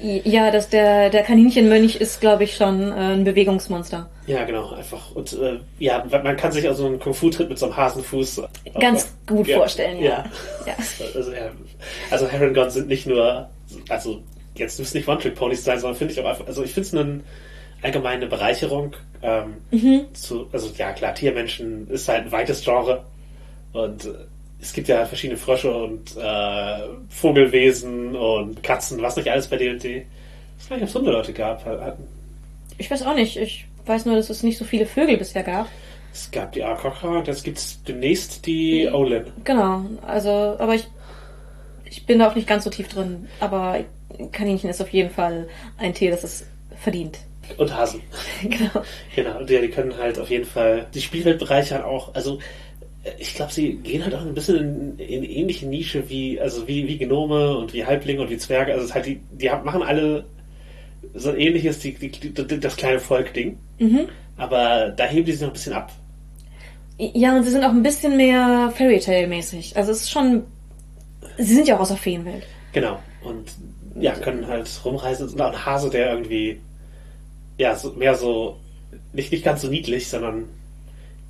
Ja, 0.00 0.50
dass 0.50 0.68
der, 0.68 1.08
der 1.10 1.22
Kaninchenmönch 1.22 1.96
ist, 1.96 2.20
glaube 2.20 2.44
ich, 2.44 2.56
schon 2.56 2.92
äh, 2.92 3.14
ein 3.14 3.24
Bewegungsmonster. 3.24 4.10
ja, 4.26 4.44
genau, 4.44 4.72
einfach. 4.72 5.14
Und 5.14 5.32
äh, 5.32 5.58
ja, 5.78 6.04
man 6.10 6.36
kann 6.36 6.52
sich 6.52 6.68
also 6.68 6.86
einen 6.86 7.00
Kung-Fu-Tritt 7.00 7.48
mit 7.48 7.58
so 7.58 7.66
einem 7.66 7.76
Hasenfuß 7.76 8.42
Ganz 8.78 9.12
gut 9.26 9.46
ja, 9.46 9.56
vorstellen, 9.56 10.02
ja. 10.02 10.10
ja. 10.10 10.24
ja. 10.66 10.74
Also, 11.14 11.32
ja, 11.32 11.50
also 12.10 12.28
Herringon 12.28 12.70
sind 12.70 12.88
nicht 12.88 13.06
nur, 13.06 13.48
also 13.88 14.22
jetzt 14.54 14.78
müssen 14.78 14.96
nicht 14.98 15.08
One-Trick-Ponys 15.08 15.64
sein, 15.64 15.80
sondern 15.80 15.96
finde 15.96 16.12
ich 16.12 16.20
auch 16.20 16.26
einfach, 16.26 16.46
also 16.46 16.62
ich 16.62 16.72
finde 16.72 16.88
es 16.88 16.94
eine 16.94 17.20
allgemeine 17.82 18.26
Bereicherung. 18.26 18.94
Ähm, 19.22 19.56
zu, 20.12 20.48
also 20.52 20.70
ja, 20.76 20.92
klar, 20.92 21.14
Tiermenschen 21.14 21.88
ist 21.88 22.08
halt 22.08 22.26
ein 22.26 22.32
weites 22.32 22.62
Genre 22.62 23.04
und 23.72 24.04
äh, 24.04 24.08
es 24.62 24.72
gibt 24.72 24.88
ja 24.88 25.04
verschiedene 25.04 25.36
Frösche 25.38 25.70
und 25.74 26.16
äh, 26.16 26.78
Vogelwesen 27.10 28.16
und 28.16 28.62
Katzen, 28.62 29.02
was 29.02 29.16
nicht 29.16 29.28
alles 29.28 29.48
bei 29.48 29.56
D&D. 29.56 30.06
Ich 30.58 30.62
weiß 30.64 30.68
gar 30.68 30.76
nicht, 30.76 30.82
ob 30.84 30.88
es 30.88 30.94
Hundeleute 30.94 31.32
gab. 31.32 31.64
Hatten- 31.66 32.06
Ich 32.78 32.90
weiß 32.90 33.02
auch 33.04 33.14
nicht. 33.14 33.36
Ich 33.36 33.66
weiß 33.86 34.06
nur, 34.06 34.16
dass 34.16 34.30
es 34.30 34.42
nicht 34.42 34.56
so 34.58 34.64
viele 34.64 34.86
Vögel 34.86 35.16
bisher 35.16 35.42
gab. 35.42 35.68
Es 36.14 36.30
gab 36.30 36.52
die 36.52 36.62
Arkokra 36.62 37.18
und 37.18 37.26
jetzt 37.26 37.42
gibt 37.42 37.58
es 37.58 37.82
demnächst 37.82 38.46
die 38.46 38.88
Olin. 38.92 39.24
Genau. 39.44 39.84
Also, 40.06 40.30
aber 40.58 40.74
ich, 40.74 40.86
ich 41.84 42.06
bin 42.06 42.18
da 42.20 42.30
auch 42.30 42.34
nicht 42.34 42.46
ganz 42.46 42.64
so 42.64 42.70
tief 42.70 42.88
drin. 42.88 43.28
Aber 43.40 43.80
Kaninchen 44.30 44.70
ist 44.70 44.80
auf 44.80 44.90
jeden 44.90 45.10
Fall 45.10 45.48
ein 45.78 45.94
Tier, 45.94 46.10
das 46.12 46.22
es 46.22 46.46
verdient. 46.76 47.18
Und 47.56 47.74
Hasen. 47.76 48.00
genau. 48.42 48.82
Genau, 49.16 49.38
und 49.38 49.50
ja, 49.50 49.60
die 49.60 49.68
können 49.70 49.96
halt 49.98 50.18
auf 50.18 50.30
jeden 50.30 50.44
Fall 50.44 50.86
die 50.94 51.00
Spielwelt 51.00 51.38
bereichern 51.38 51.82
auch. 51.82 52.14
Also 52.14 52.38
ich 53.18 53.34
glaube, 53.34 53.52
sie 53.52 53.74
gehen 53.74 54.04
halt 54.04 54.14
auch 54.14 54.20
ein 54.20 54.34
bisschen 54.34 54.98
in, 54.98 54.98
in 54.98 55.24
ähnliche 55.24 55.66
Nische 55.66 56.08
wie 56.08 56.40
also 56.40 56.68
wie, 56.68 56.86
wie 56.86 56.98
Gnome 56.98 57.56
und 57.56 57.72
wie 57.72 57.84
Halblinge 57.84 58.22
und 58.22 58.30
wie 58.30 58.38
Zwerge. 58.38 58.72
Also 58.72 58.84
es 58.84 58.90
ist 58.90 58.94
halt 58.94 59.06
die 59.06 59.20
die 59.32 59.48
machen 59.48 59.82
alle 59.82 60.24
so 61.14 61.30
ein 61.30 61.38
ähnliches 61.38 61.80
die, 61.80 61.94
die, 61.94 62.10
die, 62.10 62.60
das 62.60 62.76
kleine 62.76 63.00
Volk-Ding. 63.00 63.58
Aber 64.36 64.90
da 64.90 65.04
heben 65.04 65.26
die 65.26 65.32
sich 65.32 65.40
noch 65.40 65.48
ein 65.48 65.54
bisschen 65.54 65.72
ab. 65.72 65.92
Ja, 66.98 67.36
und 67.36 67.42
sie 67.44 67.50
sind 67.50 67.64
auch 67.64 67.70
ein 67.70 67.82
bisschen 67.82 68.16
mehr 68.16 68.72
Fairy 68.76 69.00
Tale-mäßig. 69.00 69.76
Also 69.76 69.92
es 69.92 70.02
ist 70.02 70.10
schon. 70.10 70.44
Sie 71.38 71.54
sind 71.54 71.66
ja 71.66 71.76
auch 71.76 71.80
aus 71.80 71.88
der 71.88 71.96
Feenwelt. 71.96 72.44
Genau. 72.72 72.98
Und 73.22 73.52
ja, 73.98 74.12
können 74.12 74.46
halt 74.46 74.68
rumreisen. 74.84 75.28
Und 75.28 75.40
ein 75.40 75.66
Hase, 75.66 75.90
der 75.90 76.12
irgendwie 76.12 76.60
ja 77.58 77.74
so, 77.76 77.92
mehr 77.92 78.14
so 78.14 78.56
nicht, 79.12 79.32
nicht 79.32 79.44
ganz 79.44 79.62
so 79.62 79.68
niedlich, 79.68 80.08
sondern 80.08 80.48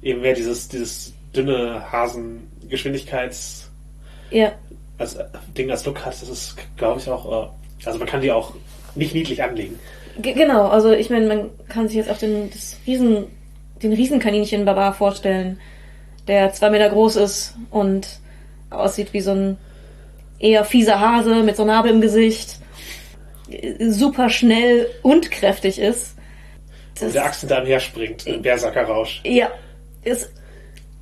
eben 0.02 0.20
mehr 0.20 0.34
dieses, 0.34 0.68
dieses 0.68 1.12
dünne 1.34 1.90
Hasen-Geschwindigkeits- 1.90 3.64
Ja. 4.30 4.52
als 4.98 5.14
äh, 5.14 5.24
Ding 5.56 5.70
als 5.70 5.84
Look 5.84 6.04
hat, 6.04 6.12
das 6.20 6.28
ist, 6.28 6.56
glaube 6.76 7.00
ich, 7.00 7.08
auch, 7.08 7.48
äh, 7.48 7.86
also 7.86 7.98
man 7.98 8.08
kann 8.08 8.20
die 8.20 8.30
auch 8.32 8.52
nicht 8.94 9.14
niedlich 9.14 9.42
anlegen. 9.42 9.78
G 10.20 10.32
genau, 10.34 10.68
also 10.68 10.92
ich 10.92 11.08
meine, 11.10 11.26
man 11.26 11.50
kann 11.68 11.88
sich 11.88 11.96
jetzt 11.96 12.10
auch 12.10 12.18
den, 12.18 12.50
das 12.50 12.76
Riesen, 12.86 13.26
den 13.82 13.92
Riesenkaninchen-Barbar 13.92 14.92
vorstellen, 14.94 15.58
der 16.28 16.52
zwei 16.52 16.70
Meter 16.70 16.90
groß 16.90 17.16
ist 17.16 17.54
und 17.70 18.06
aussieht 18.70 19.12
wie 19.12 19.20
so 19.22 19.32
ein 19.32 19.56
eher 20.38 20.64
fieser 20.64 21.00
Hase 21.00 21.42
mit 21.42 21.56
so 21.56 21.64
Nabel 21.64 21.92
im 21.92 22.00
Gesicht, 22.00 22.58
äh, 23.50 23.90
super 23.90 24.28
schnell 24.28 24.88
und 25.02 25.30
kräftig 25.30 25.78
ist. 25.78 26.16
Und 27.00 27.14
der 27.14 27.24
Axt 27.24 27.40
hinter 27.40 27.56
einem 27.56 27.66
herspringt, 27.66 28.26
im 28.26 28.42
Berserker-Rausch. 28.42 29.22
Ja, 29.24 29.50
ist 30.04 30.30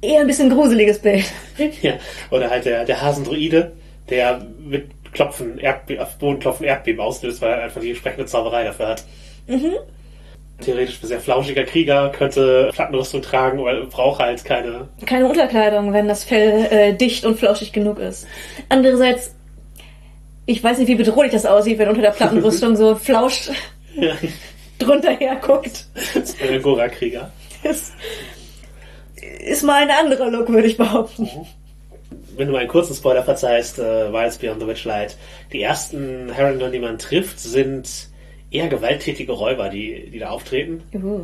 eher 0.03 0.21
ein 0.21 0.27
bisschen 0.27 0.51
gruseliges 0.51 0.99
Bild. 0.99 1.25
ja. 1.83 1.95
Oder 2.31 2.51
halt 2.51 2.65
der, 2.65 2.85
der 2.85 3.01
Hasendruide, 3.01 3.73
der 4.09 4.41
mit 4.59 4.91
Klopfen, 5.13 5.59
Erdbe 5.59 6.01
auf 6.01 6.17
Boden 6.19 6.39
klopfen 6.39 6.65
Erdbeben 6.67 7.01
auslöst, 7.01 7.43
weil 7.43 7.51
er 7.51 7.65
einfach 7.65 7.81
die 7.81 7.91
entsprechende 7.91 8.27
Zauberei 8.27 8.65
dafür 8.65 8.89
hat. 8.89 9.05
Theoretisch 10.61 11.03
ein 11.03 11.07
sehr 11.07 11.21
flauschiger 11.21 11.65
Krieger, 11.65 12.11
könnte 12.11 12.71
Plattenrüstung 12.73 13.23
tragen, 13.23 13.65
weil 13.65 13.87
braucht 13.87 14.21
halt 14.21 14.45
keine 14.45 14.89
Keine 15.07 15.27
Unterkleidung, 15.27 15.93
wenn 15.93 16.07
das 16.07 16.25
Fell 16.25 16.67
äh, 16.71 16.93
dicht 16.93 17.25
und 17.25 17.39
flauschig 17.39 17.73
genug 17.73 17.99
ist. 17.99 18.27
Andererseits, 18.69 19.35
ich 20.47 20.63
weiß 20.63 20.79
nicht, 20.79 20.89
wie 20.89 20.97
bedrohlich 20.97 21.33
das 21.33 21.47
aussieht, 21.47 21.79
wenn 21.79 21.89
unter 21.89 22.03
der 22.03 22.11
Plattenrüstung 22.11 22.77
so 22.77 22.91
ein 22.91 22.97
Flausch 22.99 23.51
ja, 23.97 24.15
drunter 24.79 25.13
herguckt. 25.13 25.87
Gora-Krieger. 26.63 27.33
ist, 27.65 27.93
ist 29.23 29.63
mal 29.63 29.83
ein 29.83 29.91
anderer 29.91 30.31
Look, 30.31 30.49
würde 30.49 30.69
ich 30.69 30.77
behaupten. 30.77 31.29
wenn 32.37 32.47
du 32.47 32.53
mal 32.53 32.61
einen 32.61 32.69
kurzen 32.69 32.95
Spoiler 32.95 33.23
verzeihst, 33.23 33.79
äh, 33.79 34.13
Wilds 34.13 34.39
Beyond 34.39 34.61
the 34.61 34.67
Witchlight, 34.67 35.17
die 35.53 35.63
ersten 35.63 36.35
Harrington, 36.37 36.73
die 36.73 36.79
man 36.79 36.99
trifft, 36.99 37.39
sind 37.39 38.09
eher 38.51 38.69
gewalttätige 38.69 39.33
Räuber, 39.33 39.69
die, 39.69 40.11
die 40.11 40.19
da 40.19 40.31
auftreten. 40.31 40.83
Uh. 40.95 41.21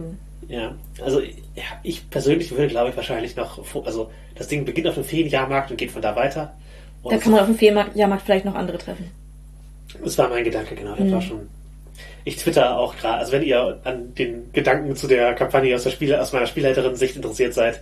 Ja, 0.48 0.76
also 1.02 1.20
ja, 1.20 1.64
ich 1.82 2.08
persönlich 2.08 2.52
würde, 2.52 2.68
glaube 2.68 2.90
ich, 2.90 2.96
wahrscheinlich 2.96 3.34
noch, 3.34 3.60
also 3.84 4.10
das 4.36 4.48
Ding 4.48 4.64
beginnt 4.64 4.86
auf 4.86 4.94
dem 4.94 5.04
Feenjahrmarkt 5.04 5.70
und 5.70 5.76
geht 5.76 5.90
von 5.90 6.02
da 6.02 6.14
weiter. 6.14 6.54
Und 7.02 7.12
Da 7.12 7.18
kann 7.18 7.32
man 7.32 7.40
auf 7.40 7.46
dem 7.46 7.56
Feenjahrmarkt 7.56 8.24
vielleicht 8.24 8.44
noch 8.44 8.54
andere 8.54 8.78
treffen. 8.78 9.10
Das 10.02 10.18
war 10.18 10.28
mein 10.28 10.44
Gedanke, 10.44 10.74
genau. 10.74 10.94
Das 10.94 11.10
war 11.10 11.22
schon. 11.22 11.48
Ich 12.26 12.38
twitter 12.38 12.76
auch 12.76 12.96
gerade, 12.96 13.18
also 13.18 13.30
wenn 13.30 13.44
ihr 13.44 13.78
an 13.84 14.12
den 14.16 14.52
Gedanken 14.52 14.96
zu 14.96 15.06
der 15.06 15.32
Kampagne 15.34 15.76
aus, 15.76 15.84
der 15.84 15.90
Spiele, 15.90 16.20
aus 16.20 16.32
meiner 16.32 16.48
Spielleiterin-Sicht 16.48 17.14
interessiert 17.14 17.54
seid, 17.54 17.80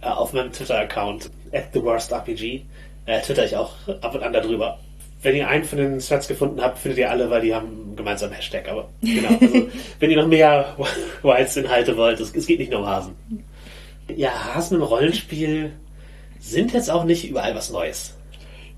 äh, 0.00 0.06
auf 0.06 0.32
meinem 0.32 0.52
Twitter-Account, 0.52 1.28
at 1.52 1.64
the 1.74 1.82
worst 1.82 2.12
RPG, 2.12 2.62
äh, 3.06 3.20
twitter 3.20 3.44
ich 3.44 3.56
auch 3.56 3.72
ab 4.00 4.14
und 4.14 4.22
an 4.22 4.32
darüber. 4.32 4.78
wenn 5.22 5.34
ihr 5.34 5.48
einen 5.48 5.64
von 5.64 5.78
den 5.78 5.98
Threads 5.98 6.28
gefunden 6.28 6.62
habt, 6.62 6.78
findet 6.78 6.98
ihr 6.98 7.10
alle, 7.10 7.28
weil 7.30 7.42
die 7.42 7.52
haben 7.52 7.66
einen 7.66 7.96
gemeinsamen 7.96 8.32
Hashtag. 8.32 8.68
Aber 8.68 8.88
genau, 9.02 9.28
also, 9.28 9.68
wenn 9.98 10.10
ihr 10.10 10.16
noch 10.16 10.28
mehr 10.28 10.76
Wilds-Inhalte 11.22 11.96
wollt, 11.96 12.20
es, 12.20 12.32
es 12.32 12.46
geht 12.46 12.60
nicht 12.60 12.70
nur 12.70 12.80
um 12.80 12.86
Hasen. 12.86 13.16
Ja, 14.16 14.54
Hasen 14.54 14.76
im 14.76 14.84
Rollenspiel 14.84 15.72
sind 16.38 16.72
jetzt 16.72 16.90
auch 16.90 17.04
nicht 17.04 17.28
überall 17.28 17.54
was 17.56 17.70
Neues. 17.70 18.16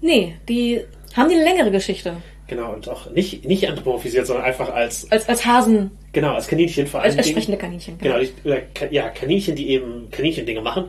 Nee, 0.01 0.37
die 0.49 0.81
haben 1.15 1.29
die 1.29 1.37
eine 1.37 1.45
längere 1.45 1.71
Geschichte. 1.71 2.17
Genau, 2.55 2.73
und 2.75 2.87
auch 2.89 3.11
nicht, 3.11 3.45
nicht 3.47 3.67
anthropomorphisiert, 3.67 4.27
sondern 4.27 4.45
einfach 4.45 4.69
als, 4.69 5.11
Als, 5.11 5.27
als 5.29 5.47
Hasen, 5.47 5.91
genau, 6.13 6.35
als 6.35 6.47
Kaninchen 6.49 6.87
vor 6.87 7.01
als, 7.01 7.13
allem. 7.13 7.19
als 7.21 7.29
sprechende 7.31 7.57
Kaninchen. 7.59 7.97
Genau, 7.99 8.19
die, 8.19 8.31
oder, 8.45 8.61
Ka- 8.75 8.89
ja, 8.91 9.09
Kaninchen, 9.09 9.57
die 9.57 9.71
eben 9.71 10.11
Kaninchen-Dinge 10.11 10.61
machen. 10.61 10.85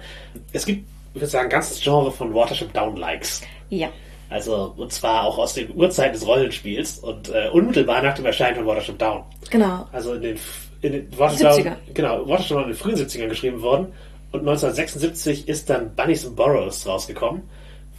Es 0.51 0.65
gibt, 0.65 0.85
ich 1.13 1.21
würde 1.21 1.27
sagen, 1.27 1.45
ein 1.47 1.51
ganzes 1.51 1.79
Genre 1.81 2.11
von 2.11 2.33
Watership 2.33 2.73
Down-Likes. 2.73 3.41
Ja. 3.69 3.89
Also, 4.29 4.73
und 4.75 4.91
zwar 4.91 5.23
auch 5.23 5.37
aus 5.37 5.53
den 5.53 5.73
Urzeiten 5.75 6.13
des 6.13 6.25
Rollenspiels 6.27 6.99
und 6.99 7.29
äh, 7.29 7.49
unmittelbar 7.53 8.01
nach 8.01 8.15
dem 8.15 8.25
Erscheinen 8.25 8.55
von 8.57 8.65
Watership 8.65 8.97
Down. 8.99 9.23
Genau. 9.49 9.87
Also 9.91 10.15
in 10.15 10.21
den, 10.23 10.37
in 10.81 10.91
den 10.91 11.17
Watership 11.19 11.47
70er. 11.47 11.63
Down, 11.63 11.75
genau, 11.93 12.27
Watership 12.27 12.49
Down 12.57 12.63
in 12.63 12.69
den 12.71 12.77
frühen 12.77 12.95
70ern 12.97 13.27
geschrieben 13.29 13.61
worden. 13.61 13.87
Und 14.31 14.39
1976 14.39 15.47
ist 15.47 15.69
dann 15.69 15.95
Bunnies 15.95 16.25
and 16.25 16.35
Burrows 16.35 16.85
rausgekommen. 16.87 17.43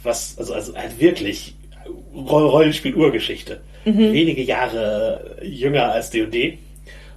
Was, 0.03 0.37
also, 0.37 0.53
also 0.53 0.75
halt 0.75 0.99
wirklich 0.99 1.55
Roll 2.13 2.47
Rollenspiel-Urgeschichte. 2.47 3.61
Wenige 3.83 4.41
Jahre 4.41 5.37
jünger 5.43 5.91
als 5.91 6.09
D&D. 6.09 6.57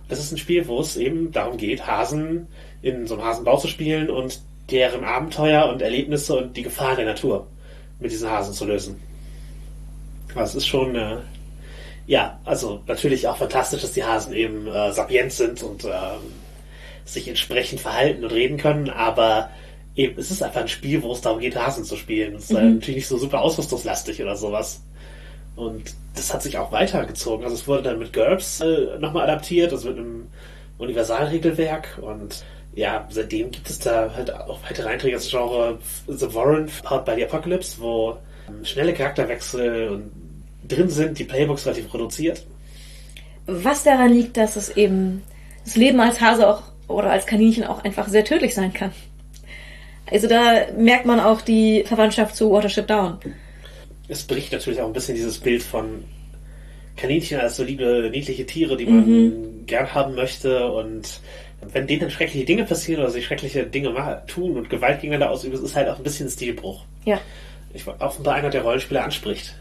Das 0.08 0.18
ist 0.18 0.32
ein 0.32 0.38
Spiel, 0.38 0.66
wo 0.68 0.80
es 0.80 0.96
eben 0.96 1.32
darum 1.32 1.56
geht, 1.56 1.86
Hasen 1.86 2.46
in 2.82 3.06
so 3.06 3.14
einem 3.14 3.24
Hasenbau 3.24 3.56
zu 3.56 3.68
spielen 3.68 4.10
und 4.10 4.40
deren 4.70 5.04
Abenteuer 5.04 5.68
und 5.70 5.82
Erlebnisse 5.82 6.36
und 6.36 6.56
die 6.56 6.62
Gefahren 6.62 6.96
der 6.96 7.06
Natur 7.06 7.46
mit 8.00 8.10
diesen 8.10 8.30
Hasen 8.30 8.52
zu 8.52 8.64
lösen. 8.66 9.00
Das 10.34 10.54
ist 10.54 10.66
schon, 10.66 10.94
äh, 10.94 11.16
ja, 12.06 12.38
also 12.44 12.82
natürlich 12.86 13.26
auch 13.28 13.38
fantastisch, 13.38 13.82
dass 13.82 13.92
die 13.92 14.04
Hasen 14.04 14.34
eben 14.34 14.66
äh, 14.66 14.92
sapient 14.92 15.32
sind 15.32 15.62
und 15.62 15.84
äh, 15.84 15.90
sich 17.04 17.28
entsprechend 17.28 17.80
verhalten 17.80 18.24
und 18.24 18.32
reden 18.32 18.58
können, 18.58 18.90
aber 18.90 19.50
eben, 19.98 20.18
es 20.18 20.30
ist 20.30 20.42
einfach 20.42 20.62
ein 20.62 20.68
Spiel, 20.68 21.02
wo 21.02 21.12
es 21.12 21.20
darum 21.20 21.40
geht, 21.40 21.56
Hasen 21.56 21.84
zu 21.84 21.96
spielen. 21.96 22.36
Es 22.36 22.44
ist 22.44 22.56
äh, 22.56 22.62
natürlich 22.62 22.96
nicht 22.96 23.08
so 23.08 23.18
super 23.18 23.42
ausrüstungslastig 23.42 24.22
oder 24.22 24.36
sowas. 24.36 24.80
Und 25.56 25.94
das 26.14 26.32
hat 26.32 26.42
sich 26.42 26.56
auch 26.56 26.70
weitergezogen. 26.70 27.44
Also 27.44 27.56
es 27.56 27.66
wurde 27.66 27.82
dann 27.82 27.98
mit 27.98 28.12
GURPS 28.12 28.60
äh, 28.60 28.98
nochmal 29.00 29.24
adaptiert, 29.24 29.72
also 29.72 29.88
mit 29.88 29.98
einem 29.98 30.28
Universalregelwerk 30.78 31.98
und 32.00 32.44
ja, 32.74 33.08
seitdem 33.10 33.50
gibt 33.50 33.68
es 33.68 33.80
da 33.80 34.14
halt 34.14 34.32
auch 34.32 34.60
weitere 34.62 34.88
Einträge 34.88 35.16
das 35.16 35.28
Genre 35.28 35.78
The 36.06 36.32
Warren, 36.32 36.70
Powered 36.84 37.04
by 37.04 37.14
the 37.16 37.24
Apocalypse, 37.24 37.80
wo 37.80 38.16
ähm, 38.48 38.64
schnelle 38.64 38.94
Charakterwechsel 38.94 39.88
und 39.88 40.12
drin 40.68 40.88
sind, 40.88 41.18
die 41.18 41.24
Playbooks 41.24 41.66
relativ 41.66 41.92
reduziert. 41.92 42.46
Was 43.46 43.82
daran 43.82 44.12
liegt, 44.12 44.36
dass 44.36 44.54
es 44.54 44.76
eben 44.76 45.24
das 45.64 45.74
Leben 45.74 45.98
als 45.98 46.20
Hase 46.20 46.48
auch 46.48 46.62
oder 46.86 47.10
als 47.10 47.26
Kaninchen 47.26 47.64
auch 47.64 47.82
einfach 47.82 48.06
sehr 48.06 48.24
tödlich 48.24 48.54
sein 48.54 48.72
kann. 48.72 48.92
Also 50.10 50.28
da 50.28 50.66
merkt 50.76 51.06
man 51.06 51.20
auch 51.20 51.40
die 51.40 51.84
Verwandtschaft 51.86 52.36
zu 52.36 52.50
Watership 52.50 52.86
Down. 52.86 53.18
Es 54.08 54.22
bricht 54.22 54.52
natürlich 54.52 54.80
auch 54.80 54.86
ein 54.86 54.92
bisschen 54.92 55.14
dieses 55.14 55.38
Bild 55.38 55.62
von 55.62 56.04
Kaninchen 56.96 57.40
als 57.40 57.56
solide, 57.56 58.10
niedliche 58.10 58.46
Tiere, 58.46 58.76
die 58.76 58.86
man 58.86 59.66
gern 59.66 59.94
haben 59.94 60.14
möchte 60.14 60.70
und 60.70 61.20
wenn 61.60 61.86
denen 61.86 62.02
dann 62.02 62.10
schreckliche 62.10 62.44
Dinge 62.44 62.64
passieren 62.64 63.02
oder 63.02 63.10
sie 63.10 63.22
schreckliche 63.22 63.64
Dinge 63.64 64.22
tun 64.26 64.56
und 64.56 64.70
Gewalt 64.70 65.00
gegeneinander 65.00 65.32
ausüben, 65.32 65.62
ist 65.62 65.74
halt 65.74 65.88
auch 65.88 65.96
ein 65.96 66.02
bisschen 66.02 66.28
ein 66.28 66.30
Stilbruch. 66.30 66.84
Ja. 67.04 67.20
Ich 67.74 67.86
war 67.86 67.96
offenbar 68.00 68.34
einer, 68.34 68.50
der 68.50 68.62
Rollenspieler 68.62 69.04
anspricht. 69.04 69.54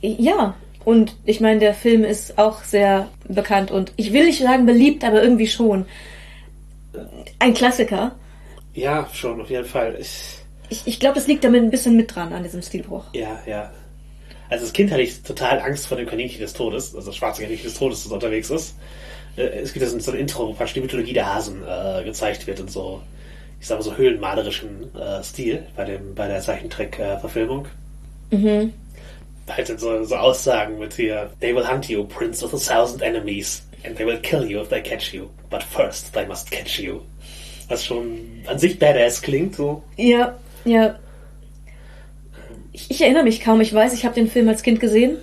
Ja. 0.00 0.54
Und 0.84 1.16
ich 1.24 1.40
meine, 1.40 1.60
der 1.60 1.74
Film 1.74 2.04
ist 2.04 2.38
auch 2.38 2.62
sehr 2.62 3.08
bekannt 3.28 3.70
und 3.70 3.92
ich 3.96 4.12
will 4.12 4.24
nicht 4.24 4.40
sagen 4.40 4.64
beliebt, 4.64 5.04
aber 5.04 5.22
irgendwie 5.22 5.48
schon. 5.48 5.86
Ein 7.38 7.52
Klassiker. 7.52 8.12
Ja, 8.78 9.08
schon, 9.12 9.40
auf 9.40 9.50
jeden 9.50 9.64
Fall. 9.64 9.96
Ich, 10.00 10.38
Ich, 10.70 10.86
ich 10.86 11.00
glaube, 11.00 11.14
das 11.16 11.26
liegt 11.26 11.44
damit 11.44 11.62
ein 11.62 11.70
bisschen 11.70 11.96
mit 11.96 12.14
dran 12.14 12.32
an 12.32 12.42
diesem 12.42 12.62
Stilbruch. 12.62 13.04
ja, 13.12 13.40
ja. 13.46 13.70
Also 14.50 14.64
als 14.64 14.72
Kind 14.72 14.90
hatte 14.90 15.02
ich 15.02 15.22
total 15.22 15.60
Angst 15.60 15.86
vor 15.86 15.98
dem 15.98 16.06
Kaninchen 16.06 16.40
des 16.40 16.54
Todes, 16.54 16.94
also 16.94 17.08
das 17.08 17.16
schwarze 17.16 17.42
Kaninchen 17.42 17.66
des 17.66 17.74
Todes, 17.78 18.04
das 18.04 18.12
unterwegs 18.12 18.48
ist. 18.48 18.74
Äh, 19.36 19.42
Es 19.62 19.74
gibt 19.74 19.86
so 19.86 20.10
ein 20.10 20.16
Intro, 20.16 20.48
wo 20.48 20.52
praktisch 20.54 20.72
die 20.74 20.80
Mythologie 20.80 21.12
der 21.12 21.34
Hasen 21.34 21.62
äh, 21.66 22.02
gezeigt 22.04 22.46
wird 22.46 22.58
in 22.60 22.68
so, 22.68 23.02
ich 23.60 23.66
sag 23.66 23.76
mal 23.76 23.82
so 23.82 23.94
höhlenmalerischen 23.96 24.94
äh, 24.94 25.22
Stil 25.22 25.66
bei 25.76 25.84
dem 25.84 26.14
bei 26.14 26.28
der 26.28 26.40
Zeichentrick-Verfilmung. 26.40 27.66
Mhm. 28.30 28.72
Halt 29.48 29.78
so, 29.80 30.04
so 30.04 30.16
Aussagen 30.16 30.78
mit 30.78 30.94
hier, 30.94 31.30
they 31.40 31.54
will 31.54 31.66
hunt 31.66 31.88
you, 31.88 32.04
prince 32.04 32.42
with 32.42 32.54
a 32.54 32.58
thousand 32.58 33.02
enemies, 33.02 33.62
and 33.84 33.96
they 33.96 34.06
will 34.06 34.18
kill 34.20 34.44
you 34.50 34.60
if 34.62 34.68
they 34.70 34.80
catch 34.82 35.12
you, 35.12 35.28
but 35.50 35.62
first 35.62 36.12
they 36.14 36.26
must 36.26 36.50
catch 36.50 36.78
you. 36.78 37.02
Was 37.68 37.84
schon 37.84 38.18
an 38.46 38.58
sich 38.58 38.78
badass 38.78 39.20
klingt, 39.22 39.54
so. 39.56 39.82
Ja, 39.96 40.36
ja. 40.64 40.98
Ich, 42.72 42.90
ich 42.90 43.00
erinnere 43.02 43.24
mich 43.24 43.40
kaum. 43.40 43.60
Ich 43.60 43.72
weiß, 43.74 43.92
ich 43.92 44.04
habe 44.04 44.14
den 44.14 44.28
Film 44.30 44.48
als 44.48 44.62
Kind 44.62 44.80
gesehen. 44.80 45.16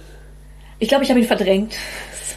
Ich 0.80 0.90
glaube, 0.90 1.04
ich 1.04 1.10
habe 1.10 1.20
ihn 1.20 1.26
verdrängt. 1.28 1.74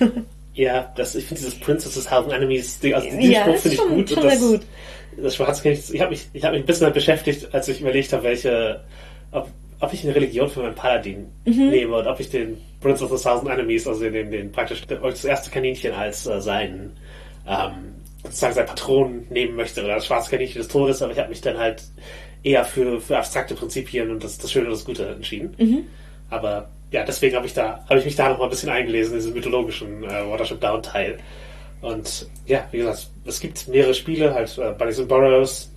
Ja, 0.55 0.93
das, 0.97 1.15
ich 1.15 1.25
finde 1.25 1.41
dieses 1.41 1.55
Princess 1.61 1.97
is 1.97 2.07
Thousand 2.07 2.33
Enemies, 2.33 2.81
die, 2.81 2.93
also 2.93 3.07
diesen 3.07 3.31
Ja, 3.31 3.43
Spruch 3.43 3.59
finde 3.59 3.77
ich 3.77 3.81
gut. 3.81 4.09
schon 4.11 4.19
und 4.19 4.25
das, 4.25 4.41
sehr 4.41 4.49
gut. 4.51 4.61
Das 5.23 5.37
Schwarze 5.37 5.63
König, 5.63 5.95
ich 5.95 6.01
habe 6.01 6.11
mich, 6.11 6.27
ich 6.33 6.43
habe 6.43 6.55
mich 6.57 6.65
ein 6.65 6.67
bisschen 6.67 6.81
damit 6.81 6.95
beschäftigt, 6.95 7.55
als 7.55 7.69
ich 7.69 7.81
überlegt 7.81 8.13
habe, 8.13 8.25
welche, 8.25 8.81
ob, 9.31 9.49
ob 9.79 9.93
ich 9.93 10.03
eine 10.03 10.17
Religion 10.17 10.51
für 10.51 10.63
meinen 10.63 10.75
Paladin 10.75 11.27
Mhm. 11.45 11.69
nehme 11.71 11.97
und 11.99 12.09
ob 12.09 12.19
ich 12.19 12.29
den 12.31 12.59
Prince 12.81 13.05
of 13.05 13.17
the 13.17 13.23
Thousand 13.23 13.49
Enemies, 13.49 13.87
also 13.87 14.01
den, 14.01 14.33
den 14.33 14.51
praktisch 14.51 14.83
das 14.85 15.25
erste 15.25 15.49
Kaninchen 15.51 15.93
als 15.93 16.27
äh, 16.27 16.41
seinen, 16.41 16.97
ähm, 17.47 17.95
sozusagen 18.25 18.55
sein 18.55 18.67
Patron 18.67 19.27
nehmen 19.31 19.57
möchte 19.57 19.85
oder 19.85 19.95
das 19.95 20.07
schwarze 20.07 20.31
Kaninchen 20.31 20.61
des 20.61 20.69
Todes, 20.69 21.03
aber 21.03 21.13
ich 21.13 21.19
habe 21.19 21.29
mich 21.29 21.41
dann 21.41 21.59
halt 21.59 21.83
eher 22.43 22.65
für, 22.65 23.01
für 23.01 23.19
abstrakte 23.19 23.55
Prinzipien 23.55 24.11
und 24.11 24.23
das, 24.23 24.39
das 24.39 24.51
Schöne 24.51 24.67
und 24.67 24.73
das 24.73 24.85
Gute 24.85 25.07
entschieden. 25.09 25.55
Mhm. 25.59 25.85
Aber 26.31 26.69
ja, 26.91 27.05
deswegen 27.05 27.37
habe 27.37 27.47
ich 27.47 27.55
da, 27.55 27.85
habe 27.89 27.99
ich 27.99 28.05
mich 28.05 28.17
da 28.17 28.29
noch 28.29 28.39
mal 28.39 28.45
ein 28.45 28.51
bisschen 28.51 28.71
eingelesen, 28.71 29.15
in 29.15 29.19
diesen 29.19 29.35
mythologischen 29.35 30.05
äh, 30.05 30.29
Watership 30.29 30.61
Down 30.61 30.83
Teil. 30.83 31.19
Und 31.81 32.27
ja, 32.47 32.67
wie 32.71 32.79
gesagt, 32.79 33.09
es 33.25 33.41
gibt 33.41 33.69
mehrere 33.69 33.95
Spiele, 33.95 34.35
halt 34.35 34.57
äh, 34.59 34.73
Bunnies 34.73 34.99
and 34.99 35.09
Burrows, 35.09 35.71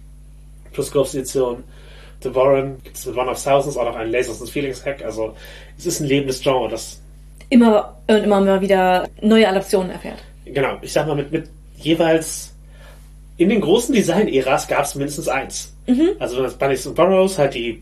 plus 0.71 0.91
Ghost 0.91 1.15
Edition, 1.15 1.63
The 2.23 2.33
Warren, 2.33 2.77
gibt 2.83 2.97
es 2.97 3.05
mit 3.05 3.17
One 3.17 3.29
of 3.29 3.43
Thousands 3.43 3.77
auch 3.77 3.85
noch 3.85 3.95
einen 3.95 4.11
Lasers 4.11 4.41
and 4.41 4.49
Feelings 4.49 4.85
Hack. 4.85 5.03
Also 5.03 5.35
es 5.77 5.85
ist 5.85 5.99
ein 5.99 6.07
lebendes 6.07 6.41
Genre, 6.41 6.69
das 6.69 6.99
Immer 7.49 7.97
und 8.07 8.23
immer 8.23 8.39
mal 8.39 8.61
wieder 8.61 9.09
neue 9.21 9.47
Adaptionen 9.47 9.91
erfährt. 9.91 10.23
genau, 10.45 10.77
ich 10.81 10.93
sag 10.93 11.05
mal, 11.05 11.17
mit, 11.17 11.31
mit 11.33 11.49
jeweils 11.83 12.53
in 13.37 13.49
den 13.49 13.61
großen 13.61 13.93
Design-Äras 13.95 14.67
gab 14.67 14.85
es 14.85 14.95
mindestens 14.95 15.27
eins. 15.27 15.75
Also 16.19 16.37
wenn 16.37 16.43
das 16.43 16.57
Bunnies 16.57 16.85
and 16.85 16.95
Burrows, 16.95 17.37
halt 17.37 17.55
die 17.55 17.81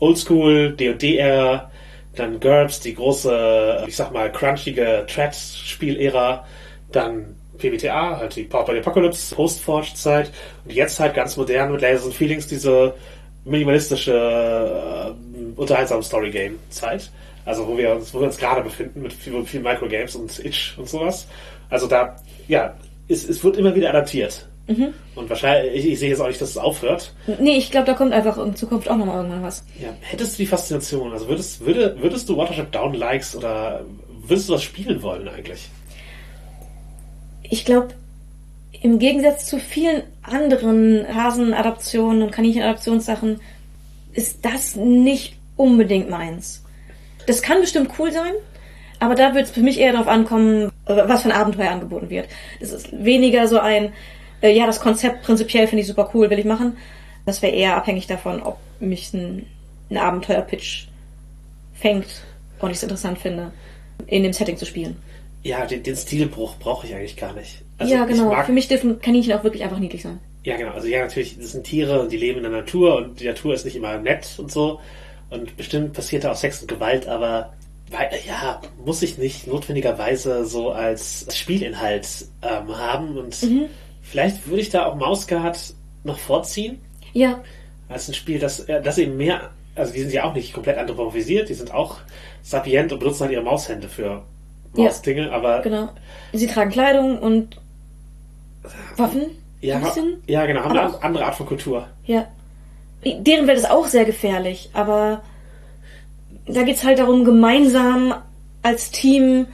Oldschool 0.00 0.72
D&D-Ära, 0.72 1.70
dann 2.16 2.40
GURPS, 2.40 2.80
die 2.80 2.94
große, 2.94 3.84
ich 3.86 3.96
sag 3.96 4.12
mal, 4.12 4.32
crunchige 4.32 5.06
Thread-Spiel-Ära, 5.06 6.44
dann 6.90 7.36
PBTA, 7.58 8.18
halt 8.18 8.36
die 8.36 8.44
Power 8.44 8.64
by 8.64 8.72
the 8.72 8.78
Apocalypse, 8.78 9.34
Post-Forge-Zeit 9.34 10.30
und 10.64 10.72
jetzt 10.72 10.98
halt 11.00 11.14
ganz 11.14 11.36
modern 11.36 11.72
mit 11.72 11.80
Lasers 11.80 12.06
and 12.06 12.14
Feelings 12.14 12.46
diese 12.46 12.94
minimalistische, 13.44 14.12
äh, 14.12 15.60
unterhaltsame 15.60 16.02
Story-Game-Zeit. 16.02 17.10
Also 17.44 17.66
wo 17.68 17.78
wir 17.78 17.92
uns, 17.92 18.12
wo 18.12 18.18
wir 18.18 18.26
uns 18.26 18.36
gerade 18.38 18.62
befinden 18.62 19.02
mit 19.02 19.12
viel, 19.12 19.44
viel 19.44 19.60
Microgames 19.60 20.16
und 20.16 20.44
Itch 20.44 20.76
und 20.76 20.88
sowas. 20.88 21.28
Also 21.70 21.86
da, 21.86 22.16
ja, 22.48 22.74
es, 23.08 23.28
es 23.28 23.42
wird 23.44 23.56
immer 23.56 23.74
wieder 23.74 23.90
adaptiert. 23.90 24.46
Und 25.14 25.30
wahrscheinlich, 25.30 25.74
ich, 25.76 25.92
ich 25.92 25.98
sehe 26.00 26.10
jetzt 26.10 26.20
auch 26.20 26.26
nicht, 26.26 26.40
dass 26.40 26.50
es 26.50 26.58
aufhört. 26.58 27.12
Nee, 27.38 27.56
ich 27.56 27.70
glaube, 27.70 27.86
da 27.86 27.94
kommt 27.94 28.12
einfach 28.12 28.36
in 28.38 28.56
Zukunft 28.56 28.88
auch 28.88 28.96
nochmal 28.96 29.18
irgendwann 29.18 29.42
was. 29.42 29.64
Ja, 29.80 29.90
hättest 30.00 30.34
du 30.34 30.42
die 30.42 30.46
Faszination, 30.46 31.12
also 31.12 31.28
würdest, 31.28 31.64
würde, 31.64 31.96
würdest 32.00 32.28
du 32.28 32.36
Watership 32.36 32.72
Down 32.72 32.94
likes 32.94 33.36
oder 33.36 33.84
würdest 34.26 34.48
du 34.48 34.54
das 34.54 34.64
spielen 34.64 35.02
wollen 35.02 35.28
eigentlich? 35.28 35.68
Ich 37.44 37.64
glaube, 37.64 37.88
im 38.82 38.98
Gegensatz 38.98 39.46
zu 39.46 39.58
vielen 39.58 40.02
anderen 40.22 41.06
Hasenadaptionen 41.14 42.22
und 42.22 42.32
Kaninchenadaptionssachen 42.32 43.40
ist 44.12 44.44
das 44.44 44.74
nicht 44.74 45.36
unbedingt 45.56 46.10
meins. 46.10 46.64
Das 47.26 47.40
kann 47.40 47.60
bestimmt 47.60 47.90
cool 47.98 48.10
sein, 48.10 48.32
aber 48.98 49.14
da 49.14 49.34
wird 49.34 49.46
es 49.46 49.50
für 49.50 49.60
mich 49.60 49.78
eher 49.78 49.92
darauf 49.92 50.08
ankommen, 50.08 50.70
äh, 50.86 51.02
was 51.06 51.22
für 51.22 51.30
ein 51.30 51.36
Abenteuer 51.36 51.70
angeboten 51.70 52.10
wird. 52.10 52.28
Es 52.60 52.72
ist 52.72 53.04
weniger 53.04 53.46
so 53.46 53.58
ein, 53.58 53.92
äh, 54.40 54.56
ja, 54.56 54.66
das 54.66 54.80
Konzept 54.80 55.22
prinzipiell 55.22 55.66
finde 55.66 55.82
ich 55.82 55.88
super 55.88 56.10
cool, 56.14 56.30
will 56.30 56.38
ich 56.38 56.44
machen. 56.44 56.76
Das 57.24 57.42
wäre 57.42 57.54
eher 57.54 57.76
abhängig 57.76 58.06
davon, 58.06 58.42
ob 58.42 58.58
mich 58.80 59.12
ein, 59.12 59.46
ein 59.90 59.96
Abenteuer-Pitch 59.96 60.86
fängt 61.74 62.06
und 62.60 62.70
ich 62.70 62.76
es 62.76 62.82
interessant 62.82 63.18
finde, 63.18 63.52
in 64.06 64.22
dem 64.22 64.32
Setting 64.32 64.56
zu 64.56 64.66
spielen. 64.66 64.96
Ja, 65.42 65.66
den, 65.66 65.82
den 65.82 65.96
Stilbruch 65.96 66.56
brauche 66.58 66.86
ich 66.86 66.94
eigentlich 66.94 67.16
gar 67.16 67.32
nicht. 67.32 67.62
Also 67.78 67.92
ja, 67.92 68.04
genau. 68.04 68.34
Für 68.42 68.52
mich 68.52 68.68
dürfen 68.68 69.00
Kaninchen 69.00 69.32
auch 69.34 69.44
wirklich 69.44 69.62
einfach 69.62 69.78
niedlich 69.78 70.02
sein. 70.02 70.18
Ja, 70.44 70.56
genau. 70.56 70.72
Also 70.72 70.88
ja, 70.88 71.00
natürlich, 71.00 71.38
das 71.38 71.52
sind 71.52 71.64
Tiere 71.64 72.00
und 72.00 72.10
die 72.10 72.16
leben 72.16 72.38
in 72.38 72.44
der 72.44 72.52
Natur 72.52 72.96
und 72.96 73.20
die 73.20 73.26
Natur 73.26 73.54
ist 73.54 73.64
nicht 73.64 73.76
immer 73.76 73.98
nett 73.98 74.28
und 74.38 74.50
so. 74.50 74.80
Und 75.28 75.56
bestimmt 75.56 75.92
passiert 75.92 76.24
da 76.24 76.32
auch 76.32 76.36
Sex 76.36 76.62
und 76.62 76.68
Gewalt, 76.68 77.08
aber 77.08 77.52
ja, 78.26 78.60
muss 78.84 79.02
ich 79.02 79.16
nicht 79.18 79.46
notwendigerweise 79.46 80.44
so 80.44 80.70
als 80.72 81.26
Spielinhalt 81.36 82.26
ähm, 82.42 82.76
haben 82.76 83.16
und 83.16 83.40
Mhm. 83.42 83.66
vielleicht 84.02 84.46
würde 84.48 84.60
ich 84.60 84.70
da 84.70 84.86
auch 84.86 84.96
Mausguard 84.96 85.58
noch 86.04 86.18
vorziehen 86.18 86.80
Ja, 87.12 87.42
als 87.88 88.08
ein 88.08 88.14
Sie 88.14 88.38
das, 88.40 88.60
äh, 88.60 88.82
das 88.82 88.98
eben 88.98 89.16
mehr, 89.16 89.50
also 89.74 89.92
die 89.92 90.00
sind 90.00 90.12
ja 90.12 90.24
auch 90.24 90.34
nicht 90.34 90.52
komplett 90.52 90.78
anthropomorphisiert, 90.78 91.48
die 91.48 91.54
sind 91.54 91.72
auch 91.72 91.98
sapient 92.42 92.92
und 92.92 92.98
benutzen 92.98 93.22
halt 93.22 93.32
ihre 93.32 93.42
Maushände 93.42 93.88
für 93.88 94.22
Mausdinge, 94.74 95.32
aber 95.32 95.62
genau. 95.62 95.88
Sie 96.32 96.46
tragen 96.46 96.70
Kleidung 96.70 97.18
und 97.18 97.56
Waffen. 98.96 99.22
ja, 99.60 99.80
ja, 100.26 100.44
genau, 100.46 100.60
haben 100.64 100.76
Aber 100.76 100.94
eine 100.94 101.02
andere 101.02 101.24
Art 101.24 101.34
von 101.36 101.46
Kultur. 101.46 101.86
Ja. 102.04 102.26
Deren 103.04 103.46
Welt 103.46 103.58
ist 103.58 103.70
auch 103.70 103.86
sehr 103.86 104.04
gefährlich, 104.04 104.70
aber 104.72 105.22
da 106.46 106.62
geht's 106.62 106.84
halt 106.84 106.98
darum, 106.98 107.24
gemeinsam 107.24 108.14
als 108.62 108.90
Team 108.90 109.46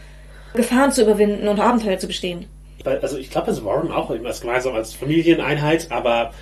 Gefahren 0.55 0.93
zu 0.93 1.03
überwinden 1.03 1.49
und 1.49 1.61
Abenteuer 1.61 1.99
zu 1.99 2.07
bestehen. 2.07 2.47
Also 2.85 3.17
ich 3.17 3.31
glaube, 3.31 3.51
es 3.51 3.65
Warren 3.65 3.91
auch 3.91 4.11
als 4.11 4.41
gemeinsam 4.41 4.75
als 4.75 4.93
Familieneinheit, 4.93 5.91
aber 5.91 6.33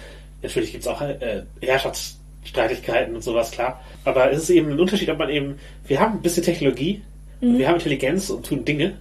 natürlich 0.42 0.73
gibt 0.73 0.83
es 0.83 0.88
auch 0.88 1.00
äh, 1.02 1.42
Herrschaftsstreitigkeiten 1.61 3.14
und 3.14 3.23
sowas, 3.23 3.50
klar. 3.50 3.80
Aber 4.04 4.33
es 4.33 4.45
ist 4.45 4.50
eben 4.50 4.73
ein 4.73 4.80
Unterschied, 4.80 5.11
ob 5.11 5.19
man 5.19 5.28
eben, 5.28 5.59
wir 5.87 6.00
haben 6.00 6.14
ein 6.14 6.23
bisschen 6.23 6.42
Technologie, 6.42 7.02
und 7.40 7.59
wir 7.59 7.69
haben 7.69 7.76
Intelligenz 7.76 8.30
und 8.30 8.47
tun 8.47 8.64
Dinge 8.64 8.97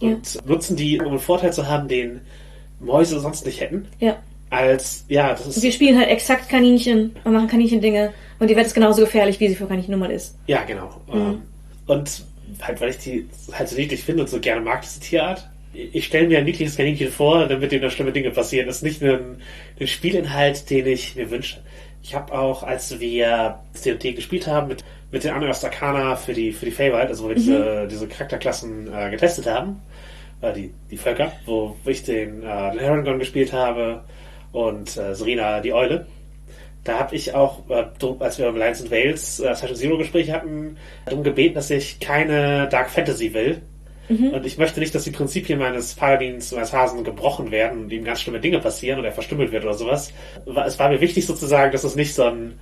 und 0.00 0.46
nutzen 0.46 0.76
die, 0.76 0.98
um 1.00 1.08
einen 1.08 1.18
Vorteil 1.18 1.52
zu 1.52 1.68
haben, 1.68 1.88
den 1.88 2.20
Mäuse 2.80 3.20
sonst 3.20 3.46
nicht 3.46 3.60
hätten. 3.60 3.86
Ja. 4.00 4.16
Als, 4.50 5.04
ja, 5.08 5.32
das 5.32 5.46
ist, 5.46 5.62
wir 5.62 5.72
spielen 5.72 5.98
halt 5.98 6.08
exakt 6.08 6.48
Kaninchen 6.48 7.16
und 7.24 7.32
machen 7.32 7.48
Kaninchen-Dinge 7.48 8.12
und 8.42 8.48
die 8.48 8.56
Welt 8.56 8.66
ist 8.66 8.74
genauso 8.74 9.02
gefährlich, 9.02 9.38
wie 9.38 9.48
sie 9.48 9.54
für 9.54 9.66
Kaninchen 9.66 9.92
nun 9.92 10.00
mal 10.00 10.10
ist. 10.10 10.36
ja, 10.48 10.64
genau. 10.64 11.00
Ähm, 11.12 11.42
Und 11.86 12.24
halt, 12.60 12.80
weil 12.80 12.90
ich 12.90 12.98
die 12.98 13.28
halt 13.52 13.68
so 13.68 13.76
niedlich 13.76 14.02
finde 14.02 14.22
und 14.24 14.28
so 14.28 14.40
gerne 14.40 14.60
mag, 14.60 14.82
diese 14.82 14.98
Tierart. 15.00 15.48
Ich 15.72 16.06
stelle 16.06 16.26
mir 16.26 16.38
ein 16.38 16.44
niedliches 16.44 16.76
Kaninchen 16.76 17.10
vor, 17.10 17.46
damit 17.46 17.70
dem 17.70 17.80
da 17.80 17.88
schlimme 17.88 18.12
Dinge 18.12 18.30
passieren. 18.32 18.66
Das 18.66 18.76
ist 18.76 18.82
nicht 18.82 19.00
ein, 19.02 19.40
ein 19.80 19.86
Spielinhalt, 19.86 20.68
den 20.68 20.86
ich 20.88 21.14
mir 21.14 21.30
wünsche. 21.30 21.60
Ich 22.02 22.14
habe 22.16 22.32
auch, 22.36 22.64
als 22.64 22.98
wir 22.98 23.60
D&D 23.84 24.12
gespielt 24.12 24.48
haben, 24.48 24.66
mit, 24.66 24.84
mit 25.12 25.22
den 25.22 25.34
Unearthed 25.34 25.64
Arcana 25.64 26.16
für 26.16 26.34
die, 26.34 26.52
für 26.52 26.64
die 26.66 26.72
Feywild, 26.72 27.08
also 27.08 27.24
wo 27.24 27.28
wir 27.28 27.36
diese, 27.36 27.86
diese 27.88 28.08
Charakterklassen 28.08 28.92
äh, 28.92 29.10
getestet 29.10 29.46
haben, 29.46 29.80
äh, 30.40 30.52
die, 30.52 30.74
die 30.90 30.96
Völker, 30.96 31.30
wo 31.46 31.76
ich 31.84 32.02
den, 32.02 32.42
äh, 32.42 32.72
den 32.72 32.80
Herongon 32.80 33.20
gespielt 33.20 33.52
habe 33.52 34.02
und 34.50 34.96
äh, 34.96 35.14
Serena 35.14 35.60
die 35.60 35.72
Eule. 35.72 36.06
Da 36.84 36.98
habe 36.98 37.14
ich 37.14 37.34
auch, 37.34 37.60
äh, 37.70 37.84
als 38.18 38.38
wir 38.38 38.48
im 38.48 38.56
Lions 38.56 38.80
and 38.82 38.90
Wales 38.90 39.38
äh, 39.40 39.54
Session 39.54 39.76
Zero 39.76 39.98
Gespräch 39.98 40.30
hatten, 40.32 40.76
darum 41.06 41.22
gebeten, 41.22 41.54
dass 41.54 41.70
ich 41.70 42.00
keine 42.00 42.68
Dark 42.68 42.90
Fantasy 42.90 43.32
will. 43.34 43.62
Und 44.34 44.44
ich 44.44 44.58
möchte 44.58 44.80
nicht, 44.80 44.94
dass 44.94 45.04
die 45.04 45.10
Prinzipien 45.12 45.58
meines 45.60 45.94
Paladins, 45.94 46.50
meines 46.52 46.72
Hasen 46.72 47.02
gebrochen 47.04 47.50
werden 47.52 47.84
und 47.84 47.92
ihm 47.92 48.04
ganz 48.04 48.20
schlimme 48.20 48.40
Dinge 48.40 48.58
passieren 48.58 48.98
oder 48.98 49.08
er 49.08 49.14
verstümmelt 49.14 49.52
wird 49.52 49.64
oder 49.64 49.74
sowas. 49.74 50.12
Wa- 50.44 50.66
Es 50.66 50.78
war 50.78 50.88
mir 50.90 51.00
wichtig 51.00 51.24
sozusagen, 51.24 51.70
dass 51.72 51.84
es 51.84 51.94
nicht 51.94 52.12
so 52.14 52.24
ein 52.24 52.58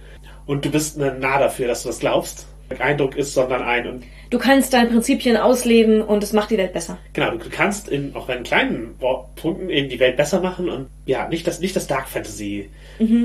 und 0.47 0.65
du 0.65 0.71
bist 0.71 1.01
ein 1.01 1.19
nah 1.19 1.39
dafür, 1.39 1.67
dass 1.67 1.83
du 1.83 1.89
das 1.89 1.99
glaubst, 2.01 2.47
Eindruck 2.79 3.17
ist, 3.17 3.35
sondern 3.35 3.63
ein 3.63 3.89
und 3.89 4.05
Du 4.31 4.39
kannst 4.39 4.73
deine 4.73 4.89
Prinzipien 4.91 5.37
ausleben 5.37 6.01
und 6.03 6.23
es 6.23 6.33
macht 6.33 6.51
die 6.51 6.57
Welt 6.59 6.73
besser. 6.73 6.99
Genau, 7.13 7.33
du 7.33 7.51
kannst 7.51 7.89
in, 7.89 8.15
auch 8.15 8.29
in 8.29 8.45
kleinen 8.45 8.95
Punkten 9.35 9.69
eben 9.69 9.89
die 9.89 9.99
Welt 9.99 10.17
besser 10.17 10.41
machen 10.41 10.69
und 10.69 10.87
ja, 11.05 11.29
nicht 11.29 11.47
das, 11.47 11.59
nicht 11.61 11.75
das 11.75 11.89
Dark 11.89 12.09
Fantasy 12.09 12.71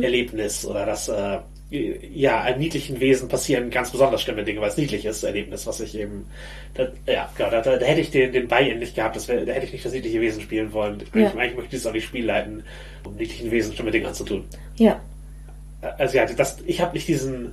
Erlebnis 0.01 0.65
oder 0.65 0.85
das, 0.85 1.07
äh, 1.09 1.37
ja, 1.69 2.41
einem 2.41 2.59
niedlichen 2.59 2.99
Wesen 2.99 3.27
passieren 3.27 3.69
ganz 3.69 3.91
besonders 3.91 4.21
schlimme 4.21 4.43
Dinge, 4.43 4.61
weil 4.61 4.69
es 4.69 4.77
niedlich 4.77 5.05
ist, 5.05 5.23
Erlebnis, 5.23 5.67
was 5.67 5.79
ich 5.79 5.97
eben, 5.97 6.25
da, 6.73 6.87
ja, 7.07 7.29
genau, 7.37 7.49
da, 7.49 7.61
da, 7.61 7.77
da 7.77 7.85
hätte 7.85 8.01
ich 8.01 8.11
den, 8.11 8.31
den 8.31 8.47
Buy-in 8.47 8.79
nicht 8.79 8.95
gehabt, 8.95 9.15
das 9.15 9.27
wär, 9.27 9.45
da 9.45 9.51
hätte 9.53 9.65
ich 9.65 9.73
nicht 9.73 9.85
das 9.85 9.91
niedliche 9.93 10.21
Wesen 10.21 10.41
spielen 10.41 10.73
wollen. 10.73 11.01
Eigentlich, 11.13 11.33
Ja. 11.33 11.39
eigentlich 11.39 11.55
möchte 11.57 11.75
ich 11.75 11.81
es 11.81 11.87
auch 11.87 11.93
nicht 11.93 12.05
Spiel 12.05 12.25
leiten, 12.25 12.63
um 13.03 13.15
niedlichen 13.15 13.51
Wesen 13.51 13.73
schlimme 13.73 13.91
Dinge 13.91 14.07
anzutun. 14.07 14.45
Ja. 14.77 14.99
Also 15.97 16.17
ja, 16.17 16.25
das, 16.25 16.57
ich 16.65 16.81
habe 16.81 16.93
nicht 16.93 17.07
diesen, 17.07 17.51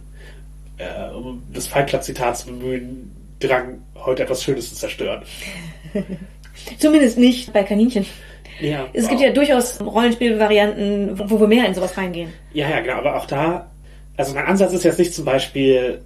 äh, 0.79 1.11
um 1.11 1.42
das 1.53 1.66
Fight 1.66 1.88
Club 1.88 2.03
Zitat 2.03 2.38
zu 2.38 2.46
bemühen, 2.46 3.11
Drang, 3.46 3.83
heute 3.96 4.22
etwas 4.24 4.42
Schönes 4.42 4.70
zu 4.70 4.76
zerstören. 4.76 5.22
Zumindest 6.78 7.18
nicht 7.18 7.52
bei 7.52 7.62
Kaninchen. 7.62 8.07
Ja, 8.61 8.88
Es 8.92 9.09
gibt 9.09 9.20
ja 9.20 9.31
durchaus 9.31 9.81
Rollenspielvarianten, 9.81 11.18
wo, 11.28 11.40
wir 11.40 11.48
mehr 11.48 11.66
in 11.66 11.74
sowas 11.74 11.96
reingehen. 11.96 12.33
Ja, 12.52 12.68
ja, 12.68 12.81
genau, 12.81 12.94
aber 12.94 13.16
auch 13.16 13.26
da, 13.26 13.70
also 14.16 14.35
mein 14.35 14.46
Ansatz 14.46 14.72
ist 14.72 14.85
jetzt 14.85 14.98
nicht 14.98 15.14
zum 15.14 15.24
Beispiel 15.24 16.00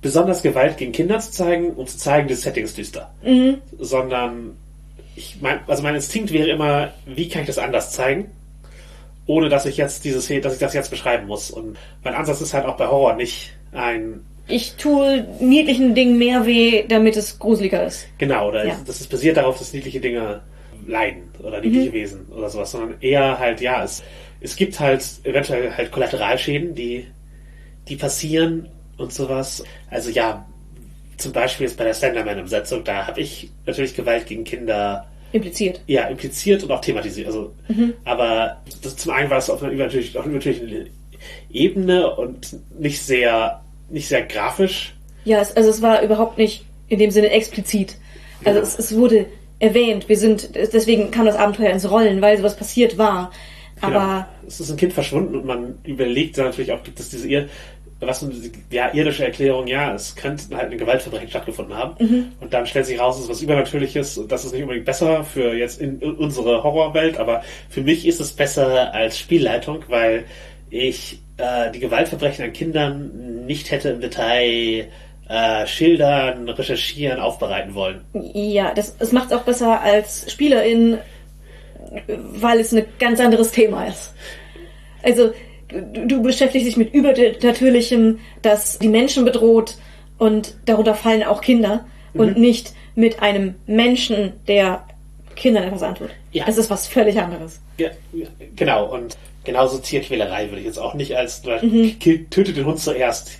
besonders 0.00 0.42
Gewalt 0.42 0.76
gegen 0.76 0.92
Kinder 0.92 1.18
zu 1.20 1.30
zeigen, 1.30 1.70
um 1.70 1.86
zu 1.86 1.96
zeigen, 1.96 2.28
das 2.28 2.42
Setting 2.42 2.64
ist 2.64 2.76
düster. 2.76 3.12
Sondern 3.78 4.56
ich 5.16 5.38
mein, 5.40 5.60
also 5.66 5.82
mein 5.82 5.94
Instinkt 5.94 6.32
wäre 6.32 6.48
immer, 6.48 6.92
wie 7.06 7.28
kann 7.28 7.42
ich 7.42 7.46
das 7.48 7.58
anders 7.58 7.92
zeigen, 7.92 8.30
ohne 9.26 9.48
dass 9.48 9.66
ich 9.66 9.76
jetzt 9.76 10.04
dieses, 10.04 10.28
dass 10.28 10.54
ich 10.54 10.58
das 10.58 10.74
jetzt 10.74 10.90
beschreiben 10.90 11.26
muss. 11.26 11.50
Und 11.50 11.78
mein 12.02 12.14
Ansatz 12.14 12.40
ist 12.40 12.54
halt 12.54 12.66
auch 12.66 12.76
bei 12.76 12.86
Horror 12.86 13.14
nicht 13.14 13.52
ein, 13.72 14.24
Ich 14.48 14.74
tue 14.74 15.26
niedlichen 15.40 15.94
Dingen 15.94 16.18
mehr 16.18 16.44
weh, 16.46 16.84
damit 16.88 17.16
es 17.16 17.38
gruseliger 17.38 17.84
ist. 17.86 18.06
genau, 18.18 18.48
oder 18.48 18.66
Ja. 18.66 18.76
das 18.86 19.00
ist 19.00 19.08
basiert 19.10 19.36
darauf, 19.36 19.58
dass 19.58 19.72
niedliche 19.72 20.00
Dinge 20.00 20.40
leiden 20.86 21.22
oder 21.42 21.60
niedliche 21.60 21.92
Wesen 21.92 22.26
oder 22.26 22.48
sowas, 22.50 22.72
sondern 22.72 22.96
eher 23.00 23.38
halt, 23.38 23.60
ja, 23.60 23.84
es, 23.84 24.02
es 24.40 24.56
gibt 24.56 24.78
halt 24.80 25.04
eventuell 25.22 25.70
halt 25.72 25.92
Kollateralschäden, 25.92 26.74
die, 26.74 27.06
die 27.88 27.96
passieren 27.96 28.68
und 28.98 29.12
sowas. 29.12 29.62
Also 29.90 30.10
ja, 30.10 30.44
zum 31.18 31.32
Beispiel 31.32 31.66
jetzt 31.68 31.76
bei 31.78 31.84
der 31.84 31.94
Slenderman-Umsetzung, 31.94 32.82
da 32.82 33.06
habe 33.06 33.20
ich 33.20 33.50
natürlich 33.64 33.94
Gewalt 33.94 34.26
gegen 34.26 34.42
Kinder 34.42 35.06
Impliziert. 35.30 35.80
ja, 35.86 36.08
impliziert 36.08 36.62
und 36.64 36.70
auch 36.72 36.80
thematisiert. 36.80 37.28
Also, 37.28 37.54
aber 38.04 38.60
das, 38.82 38.96
zum 38.96 39.12
einen 39.12 39.30
war 39.30 39.38
es 39.38 39.48
auf 39.48 39.62
einer 39.62 39.72
übernatürlichen, 39.72 40.18
auf 40.18 40.26
einer 40.26 40.34
übernatürlichen 40.34 40.90
Ebene 41.52 42.14
und 42.16 42.56
nicht 42.78 43.00
sehr, 43.00 43.61
nicht 43.92 44.08
sehr 44.08 44.22
grafisch. 44.22 44.94
Ja, 45.24 45.40
es, 45.40 45.56
also 45.56 45.70
es 45.70 45.82
war 45.82 46.02
überhaupt 46.02 46.38
nicht 46.38 46.64
in 46.88 46.98
dem 46.98 47.10
Sinne 47.10 47.30
explizit. 47.30 47.96
Also 48.44 48.60
Genau. 48.60 48.72
es, 48.72 48.78
es 48.78 48.96
wurde 48.96 49.26
erwähnt. 49.58 50.08
Wir 50.08 50.18
sind, 50.18 50.54
deswegen 50.54 51.10
kam 51.10 51.26
das 51.26 51.36
Abenteuer 51.36 51.70
ins 51.70 51.88
Rollen, 51.88 52.20
weil 52.20 52.36
sowas 52.36 52.56
passiert 52.56 52.98
war. 52.98 53.30
Aber 53.80 54.26
Genau. 54.40 54.48
es 54.48 54.60
ist 54.60 54.70
ein 54.70 54.76
Kind 54.76 54.92
verschwunden 54.92 55.36
und 55.36 55.44
man 55.44 55.78
überlegt 55.84 56.38
dann 56.38 56.46
natürlich 56.46 56.72
auch, 56.72 56.82
gibt 56.82 56.98
es 57.00 57.10
diese 57.10 57.48
was 58.06 58.26
ja, 58.70 58.92
irdische 58.92 59.24
Erklärung, 59.24 59.66
ja, 59.66 59.94
es 59.94 60.16
könnte 60.16 60.56
halt 60.56 60.72
ein 60.72 60.78
Gewaltverbrechen 60.78 61.28
stattgefunden 61.28 61.76
haben. 61.76 62.32
Und 62.40 62.52
dann 62.52 62.66
stellt 62.66 62.86
sich 62.86 62.98
raus, 62.98 63.16
es 63.16 63.24
ist 63.24 63.30
was 63.30 63.42
Übernatürliches 63.42 64.18
und 64.18 64.32
das 64.32 64.44
ist 64.44 64.52
nicht 64.52 64.62
unbedingt 64.62 64.86
besser 64.86 65.24
für 65.24 65.54
jetzt 65.54 65.80
in, 65.80 66.00
in 66.00 66.12
unsere 66.16 66.62
Horrorwelt, 66.62 67.16
aber 67.18 67.42
für 67.68 67.82
mich 67.82 68.06
ist 68.06 68.20
es 68.20 68.32
besser 68.32 68.92
als 68.92 69.18
Spielleitung, 69.18 69.84
weil 69.88 70.24
ich 70.70 71.20
äh, 71.42 71.70
die 71.72 71.80
Gewaltverbrechen 71.80 72.44
an 72.44 72.52
Kindern 72.52 73.44
nicht 73.46 73.70
hätte 73.70 73.90
im 73.90 74.00
Detail 74.00 74.88
äh, 75.28 75.66
schildern, 75.66 76.48
recherchieren, 76.48 77.18
aufbereiten 77.18 77.74
wollen. 77.74 78.02
ja, 78.12 78.72
das, 78.74 78.96
es 78.98 79.12
macht 79.12 79.30
es 79.30 79.36
auch 79.36 79.42
besser 79.42 79.80
als 79.80 80.30
Spielerin, 80.30 80.98
weil 82.16 82.60
es 82.60 82.72
ein 82.72 82.84
ganz 82.98 83.18
anderes 83.18 83.50
Thema 83.50 83.86
ist. 83.86 84.14
Also 85.02 85.32
du, 85.68 86.06
du 86.06 86.22
beschäftigst 86.22 86.66
dich 86.66 86.76
mit 86.76 86.94
Übernatürlichem, 86.94 88.20
das 88.42 88.78
die 88.78 88.88
Menschen 88.88 89.24
bedroht 89.24 89.76
und 90.18 90.54
darunter 90.66 90.94
fallen 90.94 91.24
auch 91.24 91.40
Kinder 91.40 91.86
und 92.14 92.36
nicht 92.38 92.72
mit 92.94 93.20
einem 93.20 93.54
Menschen, 93.66 94.34
der 94.46 94.84
Kindern 95.34 95.64
etwas 95.64 95.82
antut. 95.82 96.10
Ja. 96.30 96.44
Es 96.46 96.58
ist 96.58 96.70
was 96.70 96.86
völlig 96.86 97.18
anderes. 97.18 97.60
Ja, 97.78 97.88
genau, 98.54 98.92
und 98.92 99.16
genauso 99.44 99.78
Tierquälerei 99.78 100.48
würde 100.48 100.60
ich 100.60 100.66
jetzt 100.66 100.78
auch 100.78 100.94
nicht 100.94 101.16
als 101.16 101.42
kill- 101.42 102.26
tötet 102.30 102.56
den 102.56 102.64
Hund 102.66 102.78
zuerst 102.80 103.30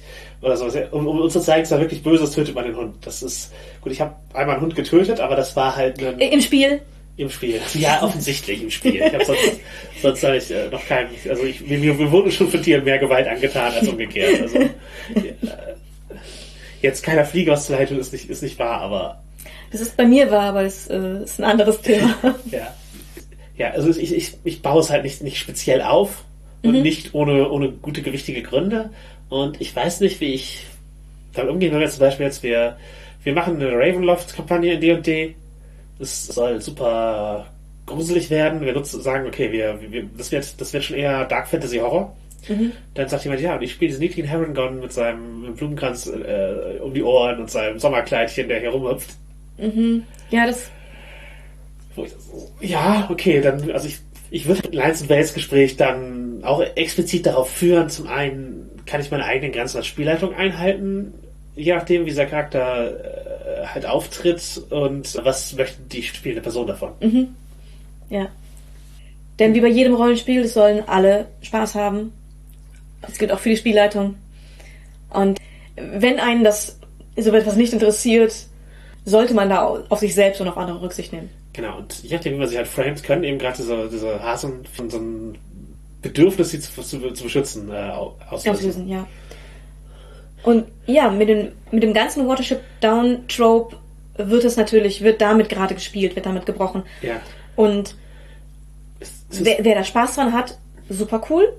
oder 0.40 0.56
so. 0.56 0.66
Um, 0.90 1.06
um 1.06 1.20
uns 1.20 1.32
zu 1.32 1.40
zeigen, 1.40 1.62
es 1.62 1.70
war 1.70 1.80
wirklich 1.80 2.02
Böses, 2.02 2.32
tötet 2.32 2.54
man 2.54 2.64
den 2.64 2.76
Hund. 2.76 2.96
Das 3.06 3.22
ist 3.22 3.52
gut, 3.80 3.92
ich 3.92 4.00
habe 4.00 4.14
einmal 4.34 4.56
einen 4.56 4.64
Hund 4.64 4.74
getötet, 4.76 5.20
aber 5.20 5.36
das 5.36 5.54
war 5.56 5.76
halt 5.76 6.02
ein, 6.02 6.18
Im 6.18 6.40
Spiel 6.40 6.80
im 7.18 7.28
Spiel. 7.28 7.60
Ja, 7.74 8.02
offensichtlich 8.02 8.62
im 8.62 8.70
Spiel. 8.70 8.96
Ich 8.96 9.12
habe 9.12 9.24
sonst, 9.24 9.40
sonst 10.02 10.24
habe 10.24 10.38
ich 10.38 10.50
äh, 10.50 10.68
noch 10.70 10.84
keinen, 10.86 11.10
also 11.28 11.44
ich, 11.44 11.60
mir, 11.60 11.78
mir 11.78 12.10
wurde 12.10 12.32
schon 12.32 12.48
von 12.48 12.62
Tieren 12.62 12.84
mehr 12.84 12.98
Gewalt 12.98 13.28
angetan 13.28 13.70
als 13.72 13.86
umgekehrt. 13.86 14.40
Also 14.40 14.58
äh, 15.14 15.34
jetzt 16.80 17.02
keiner 17.02 17.24
Fliege 17.24 17.50
was 17.52 17.66
zu 17.66 17.72
leid 17.72 17.88
tun, 17.90 17.98
ist 17.98 18.12
nicht, 18.12 18.28
ist 18.30 18.42
nicht 18.42 18.58
wahr, 18.58 18.80
aber 18.80 19.22
Das 19.70 19.80
ist 19.80 19.96
bei 19.96 20.06
mir 20.06 20.30
wahr, 20.30 20.44
aber 20.48 20.62
es 20.64 20.88
äh, 20.88 21.22
ist 21.22 21.38
ein 21.38 21.44
anderes 21.44 21.80
Thema. 21.82 22.14
Ja. 22.50 22.74
Ja, 23.56 23.70
also 23.70 23.90
ich, 23.90 24.14
ich, 24.14 24.34
ich 24.44 24.62
baue 24.62 24.80
es 24.80 24.90
halt 24.90 25.04
nicht, 25.04 25.22
nicht 25.22 25.38
speziell 25.38 25.82
auf 25.82 26.24
und 26.62 26.82
nicht 26.82 27.14
ohne, 27.14 27.50
ohne 27.50 27.70
gute, 27.70 28.02
gewichtige 28.02 28.42
Gründe. 28.42 28.90
Und 29.28 29.60
ich 29.60 29.74
weiß 29.74 30.00
nicht, 30.00 30.20
wie 30.20 30.34
ich 30.34 30.66
damit 31.34 31.50
umgehen 31.50 31.72
will. 31.74 31.88
Zum 31.88 32.00
Beispiel 32.00 32.26
jetzt, 32.26 32.42
wir, 32.42 32.76
wir 33.24 33.32
machen 33.34 33.56
eine 33.56 33.72
Ravenloft-Kampagne 33.72 34.74
in 34.74 34.80
D&D. 34.80 35.34
Es 35.98 36.26
soll 36.26 36.60
super 36.60 37.46
gruselig 37.86 38.30
werden. 38.30 38.60
Wir 38.60 38.72
nutzen, 38.72 39.00
sagen, 39.02 39.26
okay, 39.26 39.50
wir, 39.52 39.78
wir, 39.90 40.04
das 40.16 40.32
wird, 40.32 40.60
das 40.60 40.72
wird 40.72 40.84
schon 40.84 40.96
eher 40.96 41.24
Dark 41.24 41.48
Fantasy 41.48 41.78
Horror. 41.78 42.16
Dann 42.94 43.08
sagt 43.08 43.24
jemand, 43.24 43.40
ja, 43.40 43.54
und 43.54 43.62
ich 43.62 43.72
spiele 43.72 43.90
diesen 43.90 44.02
niedlichen 44.02 44.26
Heron 44.26 44.80
mit 44.80 44.92
seinem 44.92 45.54
Blumenkranz 45.54 46.06
äh, 46.06 46.80
um 46.80 46.92
die 46.92 47.02
Ohren 47.02 47.40
und 47.40 47.50
seinem 47.50 47.78
Sommerkleidchen, 47.78 48.48
der 48.48 48.60
hier 48.60 48.70
rumhüpft. 48.70 49.10
Ja, 50.30 50.46
das. 50.46 50.70
Ja, 52.61 53.09
okay, 53.11 53.40
dann, 53.40 53.70
also 53.70 53.88
ich, 53.88 53.98
ich 54.31 54.46
würde 54.46 54.68
ein 54.68 54.72
Lions 54.72 55.02
Bells 55.05 55.35
Gespräch 55.35 55.76
dann 55.76 56.40
auch 56.42 56.61
explizit 56.61 57.26
darauf 57.26 57.50
führen, 57.50 57.90
zum 57.90 58.07
einen 58.07 58.70
kann 58.87 59.00
ich 59.00 59.11
meine 59.11 59.24
eigenen 59.24 59.52
Grenzen 59.52 59.76
als 59.78 59.87
Spielleitung 59.87 60.35
einhalten, 60.35 61.12
je 61.55 61.74
nachdem, 61.74 62.02
wie 62.02 62.11
dieser 62.11 62.26
Charakter 62.26 62.90
äh, 63.62 63.66
halt 63.66 63.87
auftritt 63.87 64.62
und 64.70 65.20
was 65.24 65.55
möchte 65.55 65.83
die 65.83 66.02
spielende 66.02 66.42
Person 66.42 66.66
davon. 66.66 66.92
Ja. 68.11 68.28
Denn 69.38 69.55
wie 69.55 69.61
bei 69.61 69.68
jedem 69.68 69.94
Rollenspiel, 69.94 70.42
es 70.42 70.55
sollen 70.55 70.85
alle 70.87 71.26
Spaß 71.42 71.74
haben. 71.74 72.12
Das 73.00 73.18
gilt 73.18 73.33
auch 73.33 73.38
für 73.38 73.48
die 73.48 73.57
Spielleitung. 73.57 74.14
Und 75.11 75.38
wenn 75.76 76.20
einen 76.20 76.44
das 76.44 76.78
so 77.16 77.33
etwas 77.33 77.57
nicht 77.57 77.72
interessiert, 77.72 78.35
sollte 79.05 79.35
man 79.35 79.48
da 79.48 79.66
auf 79.88 79.98
sich 79.98 80.14
selbst 80.14 80.40
und 80.40 80.48
auf 80.48 80.57
andere 80.57 80.81
Rücksicht 80.81 81.12
nehmen. 81.12 81.31
Genau, 81.52 81.78
und 81.78 82.02
je 82.02 82.14
nachdem, 82.16 82.34
wie 82.34 82.38
man 82.38 82.48
sich 82.48 82.56
halt 82.56 82.68
framet, 82.68 83.02
können 83.02 83.24
eben 83.24 83.38
gerade 83.38 83.56
diese, 83.58 83.88
diese 83.90 84.22
Hasen 84.22 84.64
von 84.74 84.88
so 84.88 84.96
einem 84.98 85.34
Bedürfnis, 86.00 86.50
sie 86.50 86.60
zu, 86.60 86.82
zu, 86.82 87.10
zu 87.12 87.22
beschützen, 87.24 87.70
äh, 87.70 87.90
au- 87.90 88.16
auslösen. 88.30 88.50
Auslösen, 88.56 88.88
ja. 88.88 89.06
Und 90.42 90.64
ja, 90.86 91.10
mit 91.10 91.28
dem, 91.28 91.48
mit 91.70 91.82
dem 91.82 91.92
ganzen 91.94 92.26
Watership 92.26 92.60
Down 92.80 93.28
Trope 93.28 93.76
wird 94.16 94.44
es 94.44 94.56
natürlich, 94.56 95.02
wird 95.02 95.20
damit 95.20 95.48
gerade 95.48 95.74
gespielt, 95.74 96.16
wird 96.16 96.26
damit 96.26 96.46
gebrochen. 96.46 96.82
Ja. 97.02 97.20
Und 97.54 97.94
Es, 98.98 99.12
es 99.30 99.44
wer, 99.44 99.58
wer 99.62 99.74
da 99.76 99.84
Spaß 99.84 100.16
dran 100.16 100.32
hat, 100.32 100.58
super 100.88 101.22
cool. 101.30 101.52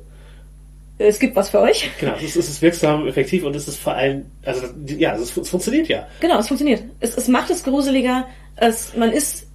Es 0.97 1.17
gibt 1.19 1.35
was 1.35 1.49
für 1.49 1.59
euch. 1.59 1.89
genau, 1.99 2.13
es 2.17 2.23
ist, 2.23 2.35
es 2.35 2.49
ist 2.49 2.61
wirksam, 2.61 3.07
effektiv 3.07 3.43
und 3.45 3.55
es 3.55 3.67
ist 3.67 3.77
vor 3.79 3.93
allem, 3.93 4.25
also 4.45 4.67
ja, 4.85 5.15
es, 5.15 5.21
ist, 5.21 5.37
es 5.37 5.49
funktioniert 5.49 5.87
ja. 5.87 6.07
Genau, 6.19 6.39
es 6.39 6.47
funktioniert. 6.47 6.83
Es, 6.99 7.15
es 7.17 7.27
macht 7.27 7.49
es 7.49 7.63
gruseliger, 7.63 8.27
es, 8.57 8.95
man 8.95 9.11
ist 9.11 9.47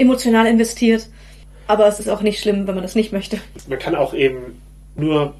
emotional 0.00 0.46
investiert, 0.46 1.08
aber 1.66 1.86
es 1.86 2.00
ist 2.00 2.08
auch 2.08 2.22
nicht 2.22 2.40
schlimm, 2.40 2.66
wenn 2.66 2.74
man 2.74 2.82
das 2.82 2.94
nicht 2.94 3.12
möchte. 3.12 3.38
Man 3.68 3.78
kann 3.78 3.94
auch 3.94 4.14
eben 4.14 4.60
nur 4.96 5.34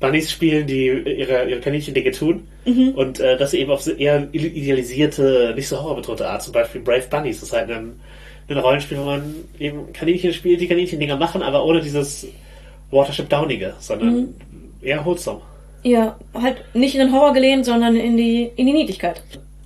Bunnies 0.00 0.30
spielen, 0.30 0.66
die 0.66 0.86
ihre, 0.86 1.48
ihre 1.48 1.60
Kaninchen-Dinge 1.60 2.10
tun. 2.10 2.48
Und 2.96 3.20
äh, 3.20 3.36
das 3.36 3.54
eben 3.54 3.70
auf 3.70 3.82
so 3.82 3.92
eher 3.92 4.28
idealisierte, 4.32 5.52
nicht 5.54 5.68
so 5.68 5.82
horrorbetonte 5.82 6.28
Art, 6.28 6.42
zum 6.42 6.52
Beispiel 6.52 6.80
Brave 6.80 7.06
Bunnies, 7.10 7.40
das 7.40 7.50
ist 7.50 7.54
halt 7.54 7.70
ein, 7.70 8.00
ein 8.48 8.58
Rollenspiel, 8.58 8.98
wo 8.98 9.04
man 9.04 9.34
eben 9.58 9.92
Kaninchen 9.92 10.32
spielt, 10.32 10.60
die 10.60 10.68
Kaninchen-Dinger 10.68 11.16
machen, 11.16 11.42
aber 11.42 11.64
ohne 11.64 11.80
dieses 11.80 12.26
Watership 12.90 13.28
Downige, 13.28 13.74
sondern 13.78 14.34
eher 14.82 15.04
wholesome. 15.04 15.40
Ja, 15.82 16.18
halt 16.34 16.62
nicht 16.74 16.94
in 16.94 17.00
den 17.00 17.12
Horror 17.12 17.32
gelehnt, 17.32 17.64
sondern 17.64 17.96
in 17.96 18.16
die, 18.16 18.50
in 18.56 18.66
die 18.66 18.72
Niedlichkeit. 18.72 19.22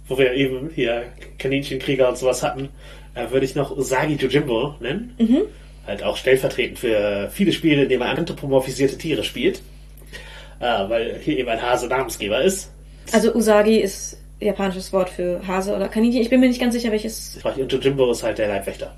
Wo 0.07 0.19
wir 0.19 0.33
eben 0.33 0.71
hier 0.75 1.05
Kaninchenkrieger 1.39 2.09
und 2.09 2.19
sowas 2.19 2.43
hatten, 2.43 2.69
äh, 3.15 3.31
würde 3.31 3.47
ich 3.47 3.55
noch 3.55 3.77
Usagi 3.77 4.15
Jojimbo 4.15 4.75
nennen. 4.81 5.15
Halt 5.87 6.03
auch 6.03 6.17
stellvertretend 6.17 6.79
für 6.79 7.29
viele 7.33 7.53
Spiele, 7.53 7.83
in 7.83 7.89
denen 7.89 8.01
man 8.01 8.17
anthropomorphisierte 8.17 8.97
Tiere 8.97 9.25
spielt. 9.25 9.61
Äh, 10.61 10.89
weil 10.89 11.21
hier 11.23 11.39
eben 11.39 11.49
ein 11.49 11.61
Hase 11.61 11.89
Namensgeber 11.89 12.43
ist. 12.43 12.71
Also 13.13 13.35
Usagi 13.35 13.79
ist 13.79 14.17
japanisches 14.41 14.93
Wort 14.93 15.11
für 15.11 15.41
Hase 15.47 15.75
oder 15.75 15.89
Kaninchen. 15.89 16.23
Ich 16.23 16.31
bin 16.31 16.41
mir 16.41 16.49
nicht 16.49 16.61
ganz 16.61 16.75
sicher, 16.75 16.91
welches. 16.91 17.39
Und 17.43 17.73
Jojimbo 17.73 18.11
ist 18.11 18.23
halt 18.23 18.39
der 18.39 18.49
Leibwächter. 18.49 18.95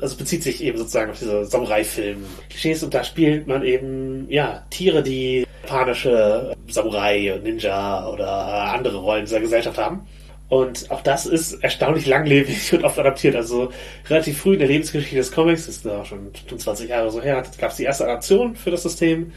Also 0.00 0.16
bezieht 0.16 0.42
sich 0.42 0.62
eben 0.62 0.78
sozusagen 0.78 1.10
auf 1.10 1.18
diese 1.18 1.44
Samurai-Film-Klischees 1.44 2.82
und 2.82 2.94
da 2.94 3.04
spielt 3.04 3.46
man 3.46 3.64
eben, 3.64 4.26
ja, 4.28 4.64
Tiere, 4.70 5.02
die 5.02 5.46
japanische 5.62 6.54
Samurai, 6.68 7.40
Ninja 7.42 8.08
oder 8.08 8.28
andere 8.74 8.98
Rollen 8.98 9.24
dieser 9.24 9.40
Gesellschaft 9.40 9.78
haben. 9.78 10.06
Und 10.54 10.88
auch 10.92 11.00
das 11.00 11.26
ist 11.26 11.64
erstaunlich 11.64 12.06
langlebig 12.06 12.72
und 12.74 12.84
oft 12.84 12.96
adaptiert. 12.96 13.34
Also 13.34 13.72
relativ 14.08 14.38
früh 14.38 14.52
in 14.52 14.60
der 14.60 14.68
Lebensgeschichte 14.68 15.16
des 15.16 15.32
Comics, 15.32 15.66
ist 15.66 15.84
da 15.84 16.04
schon, 16.04 16.30
schon 16.48 16.60
20 16.60 16.90
Jahre 16.90 17.10
so 17.10 17.20
her, 17.20 17.42
gab 17.58 17.72
es 17.72 17.76
die 17.76 17.82
erste 17.82 18.04
Adaption 18.04 18.54
für 18.54 18.70
das 18.70 18.84
System. 18.84 19.32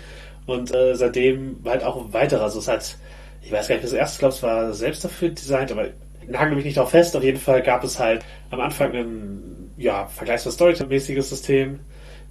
Und 0.45 0.71
äh, 0.75 0.93
seitdem 0.93 1.57
halt 1.65 1.83
auch 1.83 2.13
weitere. 2.13 2.43
Also 2.43 2.59
es 2.59 2.67
hat, 2.67 2.97
ich 3.41 3.51
weiß 3.51 3.67
gar 3.67 3.75
nicht, 3.75 3.85
das 3.85 3.93
erste, 3.93 4.13
ich 4.13 4.19
glaube, 4.19 4.35
es 4.35 4.43
war 4.43 4.73
selbst 4.73 5.03
dafür 5.03 5.29
designt, 5.29 5.71
aber 5.71 5.87
nagel 6.27 6.55
mich 6.55 6.65
nicht 6.65 6.77
darauf 6.77 6.91
fest. 6.91 7.15
Auf 7.15 7.23
jeden 7.23 7.39
Fall 7.39 7.63
gab 7.63 7.83
es 7.83 7.97
halt 7.97 8.23
am 8.51 8.59
Anfang 8.59 8.93
ein, 8.93 9.71
ja, 9.75 10.05
vergleichsweise 10.05 10.55
Storytime-mäßiges 10.55 11.29
System. 11.29 11.79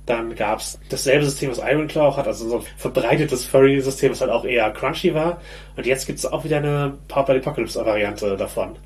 Dann 0.06 0.36
gab 0.36 0.60
es 0.60 0.78
dasselbe 0.88 1.24
System, 1.24 1.50
was 1.50 1.58
Ironclaw 1.58 2.06
auch 2.06 2.16
hat, 2.16 2.28
also 2.28 2.48
so 2.48 2.56
ein 2.58 2.64
verbreitetes 2.76 3.44
Furry-System, 3.44 4.12
was 4.12 4.20
halt 4.20 4.30
auch 4.30 4.44
eher 4.44 4.70
crunchy 4.70 5.12
war. 5.14 5.40
Und 5.76 5.84
jetzt 5.84 6.06
gibt 6.06 6.20
es 6.20 6.26
auch 6.26 6.44
wieder 6.44 6.58
eine 6.58 6.96
Powered 7.08 7.26
by 7.26 7.36
Apocalypse-Variante 7.38 8.36
davon. 8.36 8.76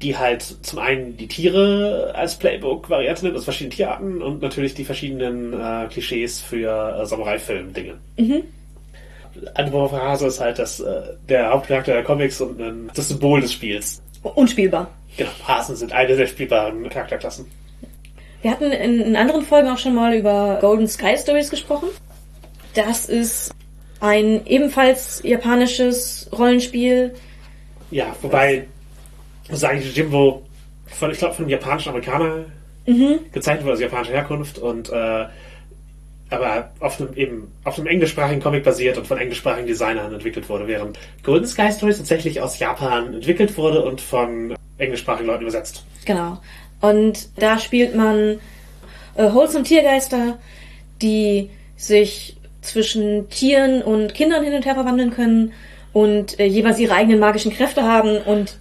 Die 0.00 0.16
halt 0.16 0.42
zum 0.42 0.78
einen 0.78 1.18
die 1.18 1.28
Tiere 1.28 2.12
als 2.14 2.38
Playbook-Variante 2.38 3.24
nimmt, 3.24 3.36
aus 3.36 3.44
verschiedenen 3.44 3.76
Tierarten 3.76 4.22
und 4.22 4.40
natürlich 4.40 4.74
die 4.74 4.84
verschiedenen 4.84 5.52
äh, 5.52 5.86
Klischees 5.88 6.40
für 6.40 6.98
äh, 7.02 7.06
Samurai-Film-Dinge. 7.06 7.98
Anwurf 9.54 9.92
Hase 9.92 10.26
ist 10.26 10.40
halt 10.40 10.58
das, 10.58 10.80
äh, 10.80 11.02
der 11.28 11.50
Hauptcharakter 11.50 11.92
der 11.92 12.04
Comics 12.04 12.40
und 12.40 12.60
ein, 12.60 12.90
das 12.94 13.08
Symbol 13.08 13.42
des 13.42 13.52
Spiels. 13.52 14.02
Unspielbar. 14.22 14.88
Genau, 15.16 15.30
Hasen 15.46 15.76
sind 15.76 15.92
eine 15.92 16.16
der 16.16 16.26
spielbaren 16.26 16.88
Charakterklassen. 16.88 17.46
Wir 18.42 18.50
hatten 18.50 18.72
in, 18.72 19.00
in 19.00 19.16
anderen 19.16 19.42
Folgen 19.42 19.68
auch 19.68 19.78
schon 19.78 19.94
mal 19.94 20.14
über 20.14 20.58
Golden 20.60 20.88
Sky 20.88 21.16
Stories 21.16 21.48
gesprochen. 21.48 21.88
Das 22.74 23.06
ist 23.06 23.54
ein 24.00 24.44
ebenfalls 24.46 25.22
japanisches 25.24 26.28
Rollenspiel. 26.36 27.14
Ja, 27.90 28.14
wobei, 28.20 28.66
sage 29.50 29.78
ich, 29.78 29.96
Jimbo 29.96 30.42
von, 30.86 31.10
ich 31.10 31.18
glaube, 31.18 31.34
von 31.34 31.44
einem 31.44 31.50
japanischen 31.50 31.90
Amerikaner 31.90 32.46
gezeichnet 32.84 33.62
wurde, 33.62 33.72
also 33.72 33.82
japanischer 33.84 34.12
Herkunft 34.12 34.58
und 34.58 34.90
äh, 34.90 35.26
aber 36.30 36.70
auf 36.80 37.00
einem 37.00 37.14
eben 37.14 37.52
auf 37.62 37.78
einem 37.78 37.86
englischsprachigen 37.88 38.42
Comic 38.42 38.64
basiert 38.64 38.96
und 38.96 39.06
von 39.06 39.18
englischsprachigen 39.18 39.66
Designern 39.66 40.12
entwickelt 40.12 40.48
wurde, 40.48 40.66
während 40.66 40.98
Golden 41.22 41.46
Sky 41.46 41.70
Stories 41.70 41.98
tatsächlich 41.98 42.40
aus 42.40 42.58
Japan 42.58 43.14
entwickelt 43.14 43.56
wurde 43.56 43.84
und 43.84 44.00
von 44.00 44.56
englischsprachigen 44.78 45.26
Leuten 45.26 45.42
übersetzt. 45.42 45.84
Genau. 46.06 46.38
Und 46.82 47.28
da 47.40 47.58
spielt 47.58 47.94
man 47.94 48.38
äh, 49.16 49.32
wholesome 49.32 49.64
Tiergeister, 49.64 50.38
die 51.00 51.48
sich 51.76 52.36
zwischen 52.60 53.30
Tieren 53.30 53.82
und 53.82 54.14
Kindern 54.14 54.44
hin 54.44 54.52
und 54.52 54.66
her 54.66 54.74
verwandeln 54.74 55.10
können 55.10 55.52
und 55.92 56.38
äh, 56.38 56.44
jeweils 56.44 56.78
ihre 56.78 56.94
eigenen 56.94 57.18
magischen 57.18 57.52
Kräfte 57.52 57.84
haben 57.84 58.18
und 58.18 58.58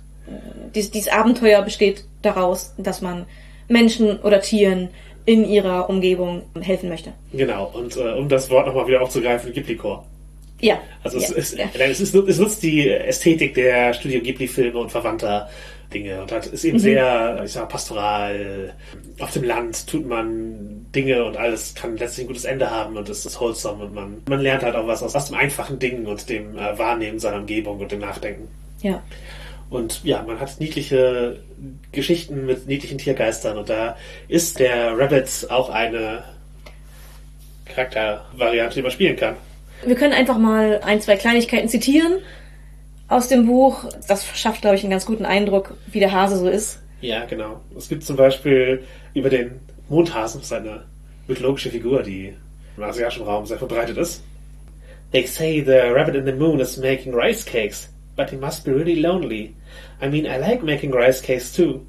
dies, 0.75 0.91
dieses 0.91 1.11
Abenteuer 1.11 1.61
besteht 1.61 2.05
daraus, 2.21 2.73
dass 2.77 3.01
man 3.01 3.25
Menschen 3.67 4.19
oder 4.19 4.41
Tieren 4.41 4.89
in 5.25 5.45
ihrer 5.45 5.89
Umgebung 5.89 6.43
helfen 6.59 6.89
möchte. 6.89 7.13
Genau, 7.33 7.71
und 7.73 7.95
äh, 7.97 8.13
um 8.13 8.27
das 8.27 8.49
Wort 8.49 8.67
nochmal 8.67 8.87
wieder 8.87 9.01
aufzugreifen, 9.01 9.53
Ghibli-Core. 9.53 10.03
Ja. 10.59 10.79
Also 11.03 11.17
ja, 11.17 11.25
es, 11.25 11.31
ist, 11.31 11.57
ja. 11.57 11.65
es, 11.73 11.99
ist, 11.99 12.13
es 12.13 12.39
nutzt 12.39 12.63
die 12.63 12.87
Ästhetik 12.89 13.55
der 13.55 13.93
Studio 13.93 14.21
Ghibli-Filme 14.21 14.77
und 14.77 14.91
verwandter 14.91 15.49
Dinge 15.93 16.21
und 16.21 16.31
hat, 16.31 16.47
ist 16.47 16.63
eben 16.63 16.79
sehr, 16.79 17.41
ich 17.43 17.51
sag, 17.51 17.69
pastoral. 17.69 18.73
Auf 19.19 19.31
dem 19.31 19.43
Land 19.43 19.87
tut 19.87 20.07
man 20.07 20.85
Dinge 20.95 21.23
und 21.23 21.37
alles 21.37 21.73
kann 21.75 21.97
letztlich 21.97 22.25
ein 22.25 22.27
gutes 22.27 22.45
Ende 22.45 22.69
haben 22.69 22.97
und 22.97 23.07
es 23.09 23.25
ist 23.25 23.39
wholesome 23.39 23.85
und 23.85 23.93
man, 23.93 24.17
man 24.27 24.39
lernt 24.39 24.63
halt 24.63 24.75
auch 24.75 24.87
was 24.87 25.03
aus, 25.03 25.15
aus 25.15 25.27
dem 25.27 25.35
einfachen 25.35 25.79
Dingen 25.79 26.07
und 26.07 26.29
dem 26.29 26.57
äh, 26.57 26.77
Wahrnehmen 26.77 27.19
seiner 27.19 27.37
Umgebung 27.37 27.79
und 27.79 27.91
dem 27.91 27.99
Nachdenken. 27.99 28.47
ja. 28.81 29.01
Und 29.69 30.03
ja, 30.03 30.21
man 30.21 30.37
hat 30.41 30.59
niedliche 30.59 31.39
Geschichten 31.93 32.45
mit 32.45 32.67
niedlichen 32.67 32.97
Tiergeistern 32.97 33.57
und 33.57 33.69
da 33.69 33.95
ist 34.27 34.59
der 34.59 34.99
Rabbit 34.99 35.47
auch 35.49 35.69
eine 35.69 36.25
Charaktervariante, 37.73 38.75
die 38.75 38.81
man 38.81 38.91
spielen 38.91 39.15
kann. 39.15 39.37
Wir 39.85 39.95
können 39.95 40.11
einfach 40.11 40.37
mal 40.37 40.81
ein, 40.83 40.99
zwei 40.99 41.15
Kleinigkeiten 41.15 41.69
zitieren 41.69 42.17
aus 43.11 43.27
dem 43.27 43.45
Buch. 43.45 43.85
Das 44.07 44.25
schafft, 44.25 44.61
glaube 44.61 44.77
ich, 44.77 44.83
einen 44.83 44.91
ganz 44.91 45.05
guten 45.05 45.25
Eindruck, 45.25 45.75
wie 45.87 45.99
der 45.99 46.11
Hase 46.11 46.37
so 46.37 46.47
ist. 46.47 46.79
Ja, 47.01 47.25
genau. 47.25 47.59
Es 47.77 47.89
gibt 47.89 48.03
zum 48.03 48.15
Beispiel 48.15 48.83
über 49.13 49.29
den 49.29 49.59
Mondhasen, 49.89 50.39
das 50.39 50.47
ist 50.47 50.53
eine 50.53 50.85
mythologische 51.27 51.69
Figur, 51.69 52.03
die 52.03 52.33
im 52.77 52.83
asiatischen 52.83 53.23
Raum 53.23 53.45
sehr 53.45 53.57
verbreitet 53.57 53.97
ist. 53.97 54.23
They 55.11 55.27
say 55.27 55.61
the 55.61 55.91
rabbit 55.93 56.15
in 56.15 56.25
the 56.25 56.31
moon 56.31 56.61
is 56.61 56.77
making 56.77 57.13
rice 57.13 57.43
cakes, 57.43 57.89
but 58.15 58.29
he 58.29 58.37
must 58.37 58.63
be 58.63 58.71
really 58.71 58.95
lonely. 58.95 59.55
I 60.01 60.07
mean, 60.07 60.25
I 60.25 60.37
like 60.37 60.63
making 60.63 60.93
rice 60.93 61.21
cakes 61.21 61.51
too. 61.51 61.85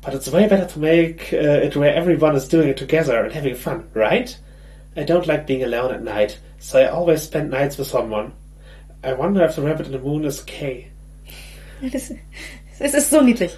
But 0.00 0.14
it's 0.14 0.32
way 0.32 0.48
better 0.48 0.66
to 0.66 0.78
make 0.78 1.30
uh, 1.32 1.66
it 1.66 1.76
where 1.76 1.94
everyone 1.94 2.36
is 2.36 2.48
doing 2.48 2.68
it 2.68 2.78
together 2.78 3.22
and 3.22 3.32
having 3.34 3.54
fun, 3.54 3.90
right? 3.92 4.34
I 4.96 5.02
don't 5.02 5.26
like 5.26 5.46
being 5.46 5.62
alone 5.62 5.92
at 5.92 6.02
night, 6.02 6.38
so 6.58 6.78
I 6.78 6.88
always 6.88 7.22
spend 7.22 7.50
nights 7.50 7.76
with 7.76 7.88
someone. 7.88 8.32
I 9.04 9.16
wonder 9.16 9.44
if 9.44 9.54
the 9.54 9.62
rabbit 9.62 9.86
in 9.86 9.92
the 9.92 9.98
moon 9.98 10.24
is. 10.24 10.44
Das, 11.80 12.12
es 12.80 12.94
ist 12.94 13.10
so 13.10 13.20
niedlich. 13.20 13.56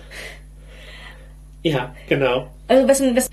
Ja, 1.63 1.95
genau. 2.09 2.51
Also, 2.69 2.87
wessen, 2.87 3.17
was 3.17 3.31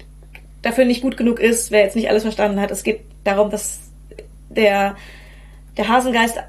dafür 0.62 0.86
nicht 0.86 1.02
gut 1.02 1.18
genug 1.18 1.40
ist, 1.40 1.72
wer 1.72 1.82
jetzt 1.82 1.96
nicht 1.96 2.10
alles 2.10 2.24
verstanden 2.24 2.60
hat, 2.60 2.72
es 2.72 2.84
geht 2.84 3.02
darum, 3.24 3.50
dass 3.50 3.80
der 4.50 4.96
der 5.78 5.88
Hasengeist 5.88 6.40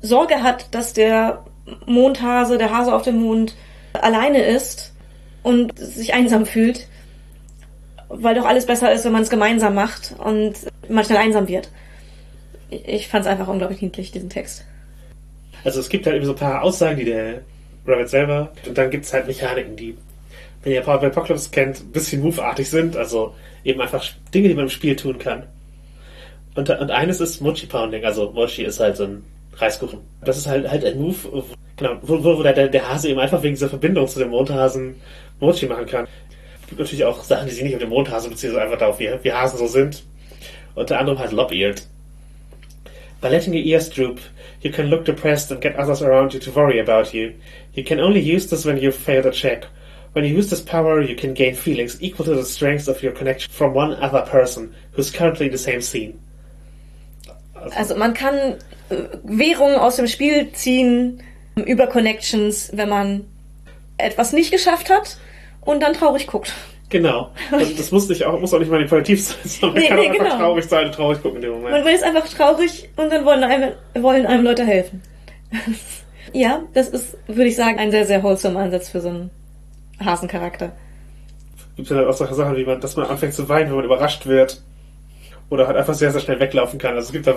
Sorge 0.00 0.42
hat, 0.42 0.74
dass 0.74 0.92
der 0.92 1.44
Mondhase, 1.86 2.58
der 2.58 2.72
Hase 2.72 2.94
auf 2.94 3.02
dem 3.02 3.20
Mond, 3.20 3.54
alleine 3.92 4.42
ist 4.42 4.94
und 5.42 5.78
sich 5.78 6.14
einsam 6.14 6.46
fühlt, 6.46 6.86
weil 8.08 8.34
doch 8.34 8.46
alles 8.46 8.66
besser 8.66 8.92
ist, 8.92 9.04
wenn 9.04 9.12
man 9.12 9.22
es 9.22 9.30
gemeinsam 9.30 9.74
macht 9.74 10.14
und 10.18 10.54
man 10.88 11.04
schnell 11.04 11.18
einsam 11.18 11.48
wird. 11.48 11.70
Ich 12.70 13.08
fand 13.08 13.24
es 13.24 13.30
einfach 13.30 13.48
unglaublich 13.48 13.82
niedlich, 13.82 14.12
diesen 14.12 14.30
Text. 14.30 14.64
Also 15.64 15.80
es 15.80 15.88
gibt 15.88 16.06
halt 16.06 16.16
eben 16.16 16.24
so 16.24 16.32
ein 16.32 16.38
paar 16.38 16.62
Aussagen, 16.62 16.98
die 16.98 17.04
der 17.04 17.42
Rabbit 17.86 18.08
selber, 18.08 18.52
und 18.66 18.76
dann 18.76 18.90
gibt 18.90 19.04
es 19.04 19.12
halt 19.12 19.26
Mechaniken, 19.26 19.76
die, 19.76 19.96
wenn 20.62 20.72
ihr 20.72 20.82
Power 20.82 21.02
Apocalypse 21.02 21.50
kennt, 21.50 21.80
ein 21.80 21.92
bisschen 21.92 22.22
move-artig 22.22 22.68
sind, 22.68 22.96
also 22.96 23.34
eben 23.64 23.80
einfach 23.80 24.04
Dinge, 24.34 24.48
die 24.48 24.54
man 24.54 24.64
im 24.64 24.70
Spiel 24.70 24.94
tun 24.96 25.18
kann. 25.18 25.44
Und, 26.54 26.68
und 26.70 26.90
eines 26.90 27.20
ist 27.20 27.40
Mochi 27.40 27.66
Pounding, 27.66 28.04
also 28.04 28.30
Mochi 28.32 28.64
ist 28.64 28.80
halt 28.80 28.96
so 28.96 29.04
ein 29.04 29.24
Reiskuchen. 29.54 30.00
Das 30.22 30.36
ist 30.36 30.46
halt 30.46 30.68
halt 30.68 30.84
ein 30.84 30.98
Move, 30.98 31.44
genau, 31.76 31.98
wo, 32.02 32.22
wo 32.22 32.42
der, 32.42 32.68
der 32.68 32.88
Hase 32.88 33.08
eben 33.08 33.20
einfach 33.20 33.42
wegen 33.42 33.54
dieser 33.54 33.68
Verbindung 33.68 34.06
zu 34.08 34.18
dem 34.18 34.30
Mondhasen 34.30 34.96
Mochi 35.40 35.66
machen 35.66 35.86
kann. 35.86 36.06
Es 36.62 36.68
gibt 36.68 36.80
natürlich 36.80 37.04
auch 37.04 37.22
Sachen, 37.22 37.46
die 37.46 37.54
sich 37.54 37.62
nicht 37.62 37.74
auf 37.74 37.80
den 37.80 37.88
Mondhasen 37.88 38.30
beziehen, 38.30 38.50
sondern 38.50 38.66
einfach 38.66 38.80
darauf, 38.80 38.98
wie, 38.98 39.10
wie 39.22 39.32
Hasen 39.32 39.58
so 39.58 39.66
sind. 39.66 40.02
Unter 40.74 40.98
anderem 40.98 41.18
halt 41.18 41.32
Lop-Eared. 41.32 41.82
By 43.20 43.28
letting 43.28 43.52
your 43.52 43.64
ears 43.64 43.90
droop, 43.90 44.20
you 44.60 44.72
can 44.72 44.86
look 44.86 45.04
depressed 45.04 45.50
and 45.50 45.60
get 45.60 45.76
others 45.76 46.02
around 46.02 46.34
you 46.34 46.40
to 46.40 46.50
worry 46.50 46.78
about 46.78 47.14
you. 47.14 47.34
You 47.74 47.84
can 47.84 48.00
only 48.00 48.20
use 48.20 48.50
this 48.50 48.64
when 48.64 48.76
you've 48.78 48.96
failed 48.96 49.26
a 49.26 49.30
check. 49.30 49.66
When 50.12 50.24
you 50.24 50.34
use 50.34 50.50
this 50.50 50.60
power, 50.60 51.00
you 51.00 51.14
can 51.14 51.34
gain 51.34 51.54
feelings 51.54 52.00
equal 52.02 52.24
to 52.24 52.34
the 52.34 52.44
strength 52.44 52.88
of 52.88 53.02
your 53.02 53.12
connection 53.12 53.52
from 53.52 53.74
one 53.74 53.94
other 53.94 54.22
person 54.22 54.74
who's 54.92 55.10
currently 55.10 55.46
in 55.46 55.52
the 55.52 55.58
same 55.58 55.80
scene. 55.80 56.18
Also 57.76 57.96
man 57.96 58.14
kann 58.14 58.56
äh, 58.88 58.96
Währung 59.22 59.76
aus 59.76 59.96
dem 59.96 60.06
Spiel 60.06 60.50
ziehen 60.52 61.22
über 61.56 61.86
Connections, 61.86 62.70
wenn 62.72 62.88
man 62.88 63.24
etwas 63.96 64.32
nicht 64.32 64.50
geschafft 64.50 64.90
hat 64.90 65.18
und 65.60 65.80
dann 65.80 65.92
traurig 65.92 66.26
guckt. 66.26 66.52
Genau. 66.90 67.30
Also 67.52 67.74
das 67.74 67.92
muss, 67.92 68.08
nicht 68.08 68.24
auch, 68.24 68.40
muss 68.40 68.54
auch 68.54 68.58
nicht 68.58 68.70
manipulativ 68.70 69.22
sein, 69.22 69.36
sondern 69.44 69.74
man 69.74 69.82
Nee, 69.82 69.88
kann 69.88 69.98
nee, 69.98 70.06
auch 70.06 70.12
einfach 70.12 70.24
genau. 70.24 70.38
traurig 70.38 70.64
sein 70.64 70.86
und 70.86 70.94
traurig 70.94 71.22
gucken 71.22 71.36
in 71.36 71.42
dem 71.42 71.52
Moment. 71.52 71.84
Man 71.84 71.94
ist 71.94 72.02
einfach 72.02 72.28
traurig 72.28 72.88
und 72.96 73.12
dann 73.12 73.24
wollen 73.24 73.44
einem, 73.44 73.72
wollen 74.00 74.26
einem 74.26 74.44
Leute 74.44 74.64
helfen. 74.64 75.02
ja, 76.32 76.62
das 76.72 76.88
ist, 76.88 77.16
würde 77.26 77.44
ich 77.46 77.56
sagen, 77.56 77.78
ein 77.78 77.90
sehr, 77.90 78.06
sehr 78.06 78.22
wholesome 78.22 78.58
Ansatz 78.58 78.88
für 78.88 79.00
so 79.00 79.08
einen 79.08 79.30
Hasencharakter. 80.02 80.72
gibt 81.76 81.90
ja 81.90 81.96
dann 81.96 82.06
auch 82.08 82.14
solche 82.14 82.34
Sachen, 82.34 82.56
wie 82.56 82.64
man, 82.64 82.80
dass 82.80 82.96
man 82.96 83.06
anfängt 83.06 83.34
zu 83.34 83.48
weinen, 83.48 83.68
wenn 83.68 83.76
man 83.76 83.84
überrascht 83.84 84.26
wird. 84.26 84.62
Oder 85.50 85.66
halt 85.66 85.76
einfach 85.76 85.94
sehr, 85.94 86.10
sehr 86.10 86.20
schnell 86.20 86.40
weglaufen 86.40 86.78
kann. 86.78 86.94
Also 86.94 87.06
es 87.06 87.12
gibt 87.12 87.26
da 87.26 87.36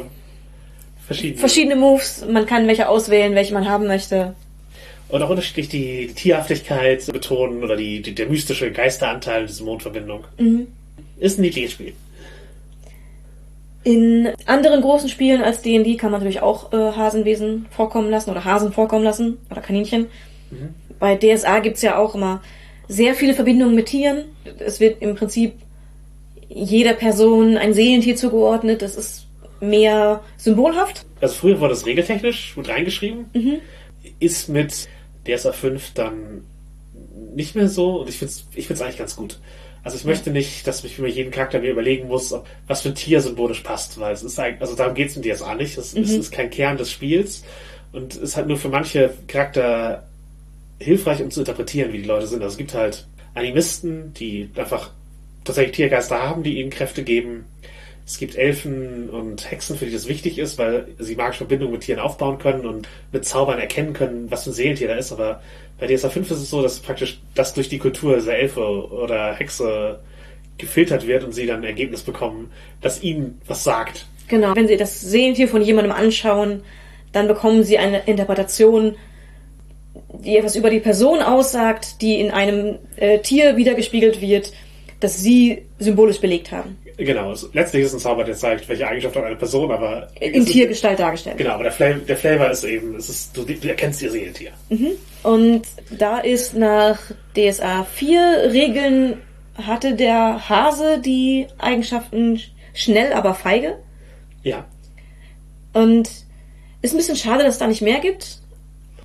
verschiedene. 1.05 1.39
Verschiedene 1.39 1.75
Moves, 1.75 2.25
man 2.29 2.45
kann 2.45 2.67
welche 2.67 2.89
auswählen, 2.89 3.35
welche 3.35 3.53
man 3.53 3.69
haben 3.69 3.87
möchte. 3.87 4.33
Und 5.11 5.21
auch 5.21 5.29
unterschiedlich 5.29 5.69
die, 5.69 6.07
die 6.07 6.13
Tierhaftigkeit 6.13 7.05
betonen 7.11 7.63
oder 7.63 7.75
die, 7.75 8.01
die, 8.01 8.15
der 8.15 8.27
mystische 8.27 8.71
Geisteranteil 8.71 9.45
dieser 9.45 9.65
Mondverbindung. 9.65 10.25
Ist 11.19 11.37
ein 11.37 11.41
niedliches 11.41 11.73
Spiel. 11.73 11.93
In 13.83 14.29
anderen 14.45 14.81
großen 14.81 15.09
Spielen 15.09 15.41
als 15.41 15.61
D&D 15.61 15.95
kann 15.97 16.11
man 16.11 16.21
natürlich 16.21 16.41
auch 16.41 16.71
äh, 16.71 16.75
Hasenwesen 16.75 17.65
vorkommen 17.71 18.09
lassen 18.09 18.29
oder 18.29 18.45
Hasen 18.45 18.71
vorkommen 18.71 19.03
lassen 19.03 19.37
oder 19.49 19.61
Kaninchen. 19.61 20.07
Bei 20.99 21.15
DSA 21.15 21.59
gibt's 21.59 21.81
ja 21.81 21.97
auch 21.97 22.13
immer 22.13 22.41
sehr 22.87 23.15
viele 23.15 23.33
Verbindungen 23.33 23.73
mit 23.73 23.87
Tieren. 23.87 24.25
Es 24.59 24.79
wird 24.79 25.01
im 25.01 25.15
Prinzip 25.15 25.53
jeder 26.47 26.93
Person 26.93 27.57
ein 27.57 27.73
Seelentier 27.73 28.15
zugeordnet. 28.15 28.81
Das 28.81 28.95
ist 28.95 29.25
mehr 29.61 30.21
symbolhaft. 30.37 31.05
Also 31.21 31.35
früher 31.35 31.59
wurde 31.59 31.73
es 31.73 31.85
regeltechnisch 31.85 32.55
mit 32.57 32.67
reingeschrieben. 32.69 33.25
Ist 34.19 34.49
mit 34.49 34.87
DSA 35.27 35.51
5 35.51 35.93
dann 35.93 36.43
nicht 37.33 37.55
mehr 37.55 37.69
so 37.69 38.01
und 38.01 38.09
ich 38.09 38.17
finde 38.17 38.33
es 38.33 38.45
ich 38.55 38.67
find's 38.67 38.81
eigentlich 38.81 38.97
ganz 38.97 39.15
gut. 39.15 39.39
Also 39.83 39.97
ich 39.97 40.05
möchte 40.05 40.29
nicht, 40.29 40.67
dass 40.67 40.83
ich 40.83 40.99
mir 40.99 41.07
jeden 41.07 41.31
Charakter 41.31 41.59
mir 41.59 41.71
überlegen 41.71 42.07
muss, 42.07 42.31
ob, 42.33 42.45
was 42.67 42.81
für 42.81 42.89
ein 42.89 42.95
Tier 42.95 43.19
symbolisch 43.19 43.61
passt, 43.61 43.99
weil 43.99 44.13
es 44.13 44.21
ist 44.21 44.37
eigentlich, 44.39 44.61
also 44.61 44.75
darum 44.75 44.93
geht 44.93 45.09
es 45.09 45.17
in 45.17 45.23
DSA 45.23 45.55
nicht. 45.55 45.77
Es, 45.77 45.95
es 45.95 46.11
ist 46.11 46.31
kein 46.31 46.51
Kern 46.51 46.77
des 46.77 46.91
Spiels 46.91 47.43
und 47.91 48.13
es 48.13 48.19
ist 48.19 48.37
halt 48.37 48.47
nur 48.47 48.57
für 48.57 48.69
manche 48.69 49.11
Charakter 49.27 50.07
hilfreich, 50.79 51.21
um 51.21 51.31
zu 51.31 51.41
interpretieren, 51.41 51.93
wie 51.93 51.99
die 51.99 52.07
Leute 52.07 52.27
sind. 52.27 52.43
Also 52.43 52.53
es 52.53 52.57
gibt 52.57 52.73
halt 52.75 53.07
Animisten, 53.33 54.13
die 54.13 54.49
einfach 54.55 54.91
tatsächlich 55.43 55.75
Tiergeister 55.75 56.21
haben, 56.21 56.43
die 56.43 56.59
ihnen 56.59 56.69
Kräfte 56.69 57.03
geben. 57.03 57.45
Es 58.11 58.17
gibt 58.17 58.35
Elfen 58.35 59.09
und 59.09 59.49
Hexen, 59.49 59.77
für 59.77 59.85
die 59.85 59.93
das 59.93 60.05
wichtig 60.05 60.37
ist, 60.37 60.57
weil 60.57 60.87
sie 60.99 61.15
magische 61.15 61.37
Verbindungen 61.37 61.71
mit 61.71 61.83
Tieren 61.83 62.01
aufbauen 62.01 62.39
können 62.39 62.65
und 62.65 62.89
mit 63.13 63.23
Zaubern 63.23 63.57
erkennen 63.57 63.93
können, 63.93 64.29
was 64.29 64.43
für 64.43 64.49
ein 64.49 64.53
Seelentier 64.53 64.89
da 64.89 64.95
ist. 64.95 65.13
Aber 65.13 65.41
bei 65.79 65.87
DSA 65.87 66.09
5 66.09 66.29
ist 66.29 66.39
es 66.39 66.49
so, 66.49 66.61
dass 66.61 66.81
praktisch 66.81 67.21
das 67.35 67.53
durch 67.53 67.69
die 67.69 67.79
Kultur 67.79 68.15
dieser 68.15 68.35
Elfe 68.35 68.59
oder 68.59 69.33
Hexe 69.35 70.01
gefiltert 70.57 71.07
wird 71.07 71.23
und 71.23 71.31
sie 71.31 71.45
dann 71.45 71.61
ein 71.61 71.63
Ergebnis 71.63 72.01
bekommen, 72.01 72.51
das 72.81 73.01
ihnen 73.01 73.39
was 73.47 73.63
sagt. 73.63 74.05
Genau. 74.27 74.53
Wenn 74.57 74.67
Sie 74.67 74.75
das 74.75 74.99
Seelentier 74.99 75.47
von 75.47 75.61
jemandem 75.61 75.93
anschauen, 75.93 76.63
dann 77.13 77.29
bekommen 77.29 77.63
Sie 77.63 77.77
eine 77.77 78.01
Interpretation, 78.07 78.95
die 80.19 80.35
etwas 80.35 80.57
über 80.57 80.69
die 80.69 80.81
Person 80.81 81.21
aussagt, 81.21 82.01
die 82.01 82.19
in 82.19 82.29
einem 82.29 82.77
äh, 82.97 83.19
Tier 83.19 83.55
wiedergespiegelt 83.55 84.19
wird, 84.19 84.51
das 85.01 85.19
Sie 85.21 85.63
symbolisch 85.79 86.19
belegt 86.21 86.51
haben. 86.51 86.77
Genau, 86.97 87.31
es, 87.31 87.49
letztlich 87.53 87.81
ist 87.83 87.89
es 87.89 87.95
ein 87.95 87.99
Zauber, 87.99 88.23
der 88.23 88.35
zeigt, 88.35 88.69
welche 88.69 88.87
Eigenschaft 88.87 89.15
hat 89.15 89.23
eine 89.25 89.35
Person, 89.35 89.71
aber 89.71 90.07
In 90.19 90.45
Tiergestalt 90.45 90.99
dargestellt. 90.99 91.37
Genau, 91.37 91.51
aber 91.51 91.63
der 91.63 91.71
Flavor, 91.73 91.99
der 92.05 92.15
Flavor 92.17 92.49
ist 92.51 92.63
eben, 92.63 92.95
es 92.95 93.09
ist, 93.09 93.35
du, 93.35 93.43
du 93.43 93.67
erkennst 93.67 94.01
ihr 94.01 94.11
Seelentier. 94.11 94.51
Und 95.23 95.63
da 95.97 96.19
ist 96.19 96.55
nach 96.55 96.99
DSA 97.35 97.83
4 97.83 98.49
Regeln 98.51 99.17
hatte 99.57 99.95
der 99.95 100.47
Hase 100.49 100.99
die 101.03 101.47
Eigenschaften 101.57 102.37
sch- 102.37 102.47
schnell, 102.73 103.13
aber 103.13 103.33
feige. 103.33 103.77
Ja, 104.43 104.65
Und 105.73 106.09
ist 106.81 106.93
ein 106.93 106.97
bisschen 106.97 107.15
schade, 107.15 107.43
dass 107.43 107.53
es 107.55 107.59
da 107.59 107.67
nicht 107.67 107.81
mehr 107.81 107.99
gibt. 107.99 108.39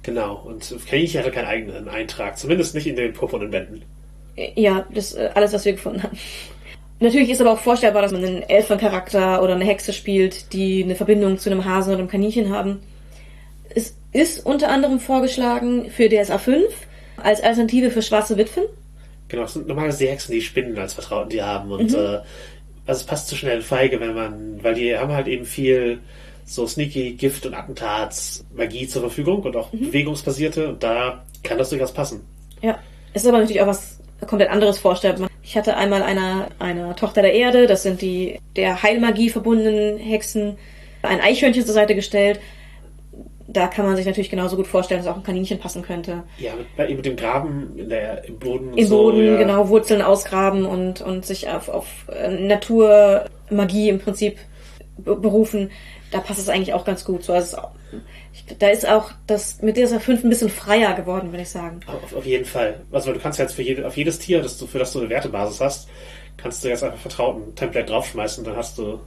genau. 0.03 0.43
Und 0.45 0.75
Kaninchen 0.89 1.21
hatte 1.21 1.31
keinen 1.31 1.47
eigenen 1.47 1.89
Eintrag, 1.89 2.39
zumindest 2.39 2.75
nicht 2.75 2.87
in 2.87 2.97
den 2.97 3.13
purpurnen 3.13 3.51
Bänden. 3.51 3.83
Ja, 4.55 4.87
das 4.93 5.15
äh, 5.15 5.31
alles, 5.35 5.53
was 5.53 5.65
wir 5.65 5.73
gefunden 5.73 6.03
haben. 6.03 6.19
Natürlich 6.99 7.31
ist 7.31 7.41
aber 7.41 7.53
auch 7.53 7.59
vorstellbar, 7.59 8.03
dass 8.03 8.13
man 8.13 8.25
einen 8.25 8.43
Elfencharakter 8.43 9.43
oder 9.43 9.55
eine 9.55 9.65
Hexe 9.65 9.93
spielt, 9.93 10.53
die 10.53 10.83
eine 10.83 10.95
Verbindung 10.95 11.39
zu 11.39 11.51
einem 11.51 11.65
Hasen 11.65 11.91
oder 11.91 11.99
einem 11.99 12.09
Kaninchen 12.09 12.51
haben. 12.51 12.81
Es 13.75 13.95
ist 14.13 14.45
unter 14.47 14.71
anderem 14.71 14.99
vorgeschlagen 14.99 15.91
für 15.91 16.09
DSA 16.09 16.39
5 16.39 16.65
als 17.19 17.43
Alternative 17.43 17.91
für 17.91 18.01
schwarze 18.01 18.39
Witwen. 18.39 18.65
Genau, 19.29 19.43
es 19.43 19.55
sind 19.55 19.69
die 19.69 20.09
Hexen, 20.09 20.33
die 20.33 20.41
Spinnen 20.41 20.79
als 20.79 20.95
Vertrauten, 20.95 21.31
die 21.31 21.43
haben. 21.43 21.71
Und 21.71 21.93
äh, 21.93 22.21
also 22.87 23.01
es 23.01 23.05
passt 23.05 23.29
zu 23.29 23.37
schnell 23.37 23.61
feige, 23.61 24.01
wenn 24.01 24.15
man, 24.15 24.63
weil 24.63 24.75
die 24.75 24.97
haben 24.97 25.13
halt 25.13 25.27
eben 25.27 25.45
viel 25.45 26.01
so 26.47 26.67
sneaky 26.67 27.13
Gift 27.15 27.45
und 27.45 27.55
Attentats, 27.55 28.45
Magie 28.55 28.87
zur 28.87 29.03
Verfügung 29.03 29.43
und 29.43 29.57
auch 29.57 29.71
bewegungsbasierte. 29.71 30.69
Und 30.69 30.83
da 30.83 31.25
kann 31.43 31.59
das 31.59 31.71
durchaus 31.71 31.93
passen. 31.93 32.21
Ja, 32.63 32.79
es 33.13 33.23
ist 33.23 33.29
aber 33.29 33.39
natürlich 33.39 33.61
auch 33.61 33.67
was 33.67 33.96
komplett 34.27 34.51
anderes 34.51 34.79
vorstellbar. 34.79 35.29
Ich 35.43 35.57
hatte 35.57 35.77
einmal 35.77 36.03
einer, 36.03 36.49
einer 36.59 36.97
Tochter 36.97 37.23
der 37.23 37.35
Erde, 37.35 37.67
das 37.67 37.83
sind 37.83 38.01
die 38.03 38.39
der 38.57 38.83
Heilmagie 38.83 39.31
verbundenen 39.31 39.99
Hexen, 39.99 40.57
ein 41.03 41.21
Eichhörnchen 41.21 41.65
zur 41.65 41.75
Seite 41.75 41.95
gestellt. 41.95 42.41
Da 43.49 43.69
kann 43.69 43.87
man 43.87 43.95
sich 43.95 44.05
natürlich 44.05 44.29
genauso 44.29 44.57
gut 44.57 44.67
vorstellen, 44.67 45.05
dass 45.05 45.13
auch 45.13 45.17
ein 45.17 45.23
Kaninchen 45.23 45.61
passen 45.61 45.83
könnte. 45.83 46.25
Ja, 46.39 46.53
mit, 46.77 46.97
mit 46.97 47.07
dem 47.07 47.15
Graben 47.15 47.79
in 47.79 47.89
der, 47.89 48.25
im 48.25 48.39
Boden 48.41 48.77
Im 48.77 48.87
so. 48.87 48.97
Boden, 48.97 49.25
ja. 49.25 49.37
genau, 49.37 49.69
Wurzeln 49.69 50.03
ausgraben 50.03 50.67
und, 50.67 51.01
und 51.01 51.25
sich 51.25 51.49
auf, 51.49 51.69
auf 51.69 51.87
äh, 52.09 52.29
Naturmagie 52.29 53.89
im 53.89 54.01
Prinzip 54.01 54.39
be- 54.99 55.15
berufen. 55.15 55.71
Da 56.11 56.19
passt 56.19 56.41
es 56.41 56.49
eigentlich 56.49 56.75
auch 56.75 56.85
ganz 56.85 57.05
gut. 57.05 57.23
So, 57.23 57.33
also 57.35 57.59
ich, 58.37 58.59
da 58.59 58.69
ist 58.69 58.87
auch 58.87 59.11
das 59.27 59.63
mit 59.63 59.77
DSA 59.77 59.99
5 59.99 60.25
ein 60.25 60.31
bisschen 60.31 60.51
freier 60.51 60.95
geworden, 60.95 61.33
würde 61.33 61.43
ich 61.43 61.49
sagen. 61.49 61.81
Auf, 61.87 62.15
auf 62.15 62.27
jeden 62.27 62.45
Fall. 62.45 62.83
Also 62.93 63.13
du 63.13 63.19
kannst 63.19 63.39
jetzt 63.39 63.55
für 63.55 63.63
jede, 63.63 63.87
auf 63.87 63.97
jedes 63.97 64.19
Tier, 64.19 64.43
das 64.43 64.59
du, 64.59 64.67
für 64.67 64.79
das 64.79 64.93
du 64.93 65.01
eine 65.01 65.09
Wertebasis 65.09 65.61
hast, 65.61 65.89
kannst 66.37 66.63
du 66.63 66.69
jetzt 66.69 66.85
einfach 66.85 66.99
vertrauten 66.99 67.55
Template 67.55 67.87
draufschmeißen, 67.87 68.45
dann 68.45 68.57
hast 68.57 68.79
du. 68.79 69.01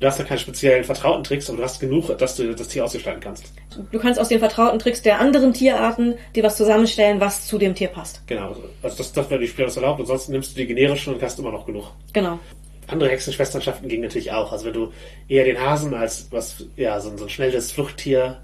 Du 0.00 0.08
hast 0.08 0.18
ja 0.18 0.24
keinen 0.24 0.40
speziellen 0.40 0.82
vertrauten 0.82 1.22
Tricks, 1.22 1.48
aber 1.48 1.58
du 1.58 1.64
hast 1.64 1.78
genug, 1.78 2.18
dass 2.18 2.34
du 2.34 2.56
das 2.56 2.66
Tier 2.66 2.84
ausgestalten 2.84 3.20
kannst. 3.20 3.52
Du 3.92 4.00
kannst 4.00 4.18
aus 4.18 4.28
den 4.28 4.40
vertrauten 4.40 4.80
Tricks 4.80 5.00
der 5.00 5.20
anderen 5.20 5.52
Tierarten 5.52 6.16
dir 6.34 6.42
was 6.42 6.56
zusammenstellen, 6.56 7.20
was 7.20 7.46
zu 7.46 7.56
dem 7.56 7.76
Tier 7.76 7.86
passt. 7.86 8.20
Genau. 8.26 8.56
Also 8.82 8.96
das, 8.96 9.12
das 9.12 9.30
wäre 9.30 9.40
die 9.40 9.46
Spieler 9.46 9.68
das 9.68 9.76
erlaubt, 9.76 10.00
ansonsten 10.00 10.32
nimmst 10.32 10.52
du 10.52 10.60
die 10.60 10.66
generischen 10.66 11.14
und 11.14 11.22
hast 11.22 11.38
immer 11.38 11.52
noch 11.52 11.66
genug. 11.66 11.92
Genau. 12.12 12.40
Andere 12.88 13.10
Hexenschwesternschaften 13.10 13.88
gingen 13.88 14.02
natürlich 14.02 14.32
auch. 14.32 14.52
Also 14.52 14.66
wenn 14.66 14.72
du 14.74 14.92
eher 15.28 15.44
den 15.44 15.60
Hasen 15.60 15.94
als 15.94 16.26
was, 16.30 16.64
ja, 16.76 17.00
so, 17.00 17.10
ein- 17.10 17.18
so 17.18 17.24
ein 17.24 17.30
schnelles 17.30 17.72
Fluchttier 17.72 18.38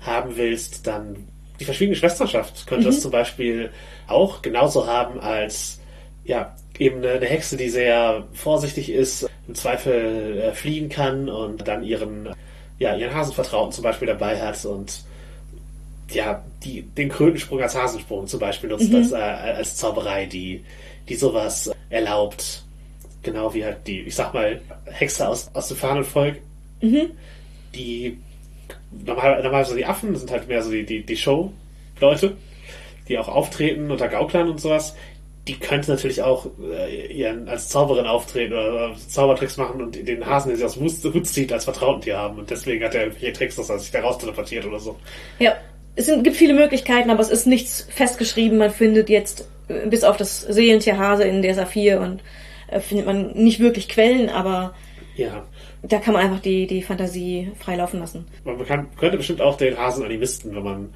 haben 0.00 0.36
willst, 0.36 0.86
dann 0.86 1.16
die 1.60 1.64
verschwiegene 1.64 1.96
Schwesternschaft 1.96 2.66
könnte 2.66 2.86
das 2.86 3.00
zum 3.00 3.10
Beispiel 3.10 3.70
auch 4.06 4.42
genauso 4.42 4.86
haben 4.86 5.20
als 5.20 5.80
ja, 6.24 6.54
eben 6.78 6.98
eine, 6.98 7.12
eine 7.12 7.26
Hexe, 7.26 7.56
die 7.56 7.68
sehr 7.70 8.24
vorsichtig 8.32 8.90
ist, 8.90 9.28
im 9.48 9.54
Zweifel 9.54 10.38
äh, 10.40 10.52
fliehen 10.52 10.88
kann 10.88 11.28
und 11.28 11.66
dann 11.66 11.82
ihren 11.82 12.28
ja, 12.78 12.94
ihren 12.94 13.12
Hasenvertrauten 13.12 13.72
zum 13.72 13.82
Beispiel 13.82 14.06
dabei 14.06 14.40
hat 14.40 14.64
und 14.64 15.02
ja, 16.12 16.44
die, 16.64 16.82
den 16.82 17.08
Krötensprung 17.08 17.60
als 17.60 17.74
Hasensprung 17.74 18.26
zum 18.28 18.38
Beispiel 18.40 18.70
nutzt 18.70 18.92
als, 18.94 19.12
äh, 19.12 19.16
als 19.16 19.76
Zauberei, 19.76 20.26
die, 20.26 20.64
die 21.08 21.16
sowas 21.16 21.70
erlaubt. 21.90 22.62
Genau 23.22 23.52
wie 23.54 23.64
halt 23.64 23.86
die, 23.86 24.02
ich 24.02 24.14
sag 24.14 24.32
mal, 24.32 24.60
Hexe 24.86 25.28
aus, 25.28 25.50
aus 25.54 25.68
dem 25.68 25.76
Fahnenvolk, 25.76 26.36
die 27.74 28.18
normal, 28.90 29.42
normalerweise 29.42 29.76
die 29.76 29.86
Affen 29.86 30.14
sind 30.16 30.30
halt 30.30 30.48
mehr 30.48 30.62
so 30.62 30.70
die, 30.70 30.84
die, 30.84 31.02
die 31.02 31.16
Show-Leute, 31.16 32.36
die 33.08 33.18
auch 33.18 33.28
auftreten 33.28 33.90
unter 33.90 34.08
Gauklern 34.08 34.50
und 34.50 34.60
sowas. 34.60 34.94
Die 35.46 35.58
könnte 35.58 35.90
natürlich 35.90 36.22
auch 36.22 36.46
äh, 36.62 37.06
ihren, 37.06 37.48
als 37.48 37.70
Zauberin 37.70 38.06
auftreten 38.06 38.52
oder, 38.52 38.94
Zaubertricks 39.08 39.56
machen 39.56 39.80
und 39.80 39.94
den 39.94 40.26
Hasen, 40.26 40.50
den 40.50 40.58
sie 40.58 40.64
aus 40.64 40.74
dem 40.74 40.84
Hut 40.84 41.26
zieht, 41.26 41.52
als 41.52 41.64
Vertrautentier 41.64 42.18
haben. 42.18 42.38
Und 42.38 42.50
deswegen 42.50 42.84
hat 42.84 42.94
er 42.94 43.04
irgendwelche 43.04 43.32
Tricks, 43.32 43.56
dass 43.56 43.70
er 43.70 43.78
sich 43.78 43.90
da 43.90 44.00
raus 44.00 44.18
teleportiert 44.18 44.66
oder 44.66 44.78
so. 44.78 44.96
Ja, 45.38 45.56
es 45.96 46.04
sind, 46.04 46.22
gibt 46.22 46.36
viele 46.36 46.52
Möglichkeiten, 46.52 47.10
aber 47.10 47.20
es 47.20 47.30
ist 47.30 47.46
nichts 47.46 47.88
festgeschrieben. 47.90 48.58
Man 48.58 48.70
findet 48.70 49.08
jetzt, 49.08 49.48
äh, 49.68 49.86
bis 49.86 50.04
auf 50.04 50.18
das 50.18 50.42
Seelentier 50.42 50.98
Hase 50.98 51.24
in 51.24 51.42
DSA 51.42 51.64
4 51.64 52.00
und 52.00 52.20
äh, 52.68 52.80
findet 52.80 53.06
man 53.06 53.32
nicht 53.34 53.60
wirklich 53.60 53.88
Quellen, 53.88 54.28
aber 54.28 54.74
Ja. 55.16 55.44
da 55.82 55.98
kann 55.98 56.14
man 56.14 56.22
einfach 56.24 56.40
die, 56.40 56.66
die 56.66 56.82
Fantasie 56.82 57.50
freilaufen 57.58 58.00
lassen. 58.00 58.26
Man 58.44 58.64
kann, 58.66 58.86
könnte 58.96 59.16
bestimmt 59.16 59.40
auch 59.40 59.56
den 59.56 59.76
Hasen 59.76 60.04
animisten, 60.04 60.54
wenn 60.54 60.62
man 60.62 60.94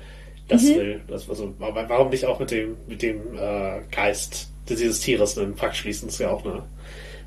das 0.48 0.64
will. 0.64 1.00
Das, 1.08 1.28
also, 1.28 1.54
warum 1.58 2.10
nicht 2.10 2.26
auch 2.26 2.38
mit 2.38 2.50
dem, 2.50 2.76
mit 2.88 3.02
dem 3.02 3.36
äh, 3.38 3.80
Geist 3.90 4.50
dieses 4.68 5.00
Tieres 5.00 5.38
einen 5.38 5.54
Pakt 5.54 5.76
schließen? 5.76 6.08
Das 6.08 6.14
ist 6.16 6.20
ja 6.20 6.30
auch 6.30 6.44
eine, 6.44 6.62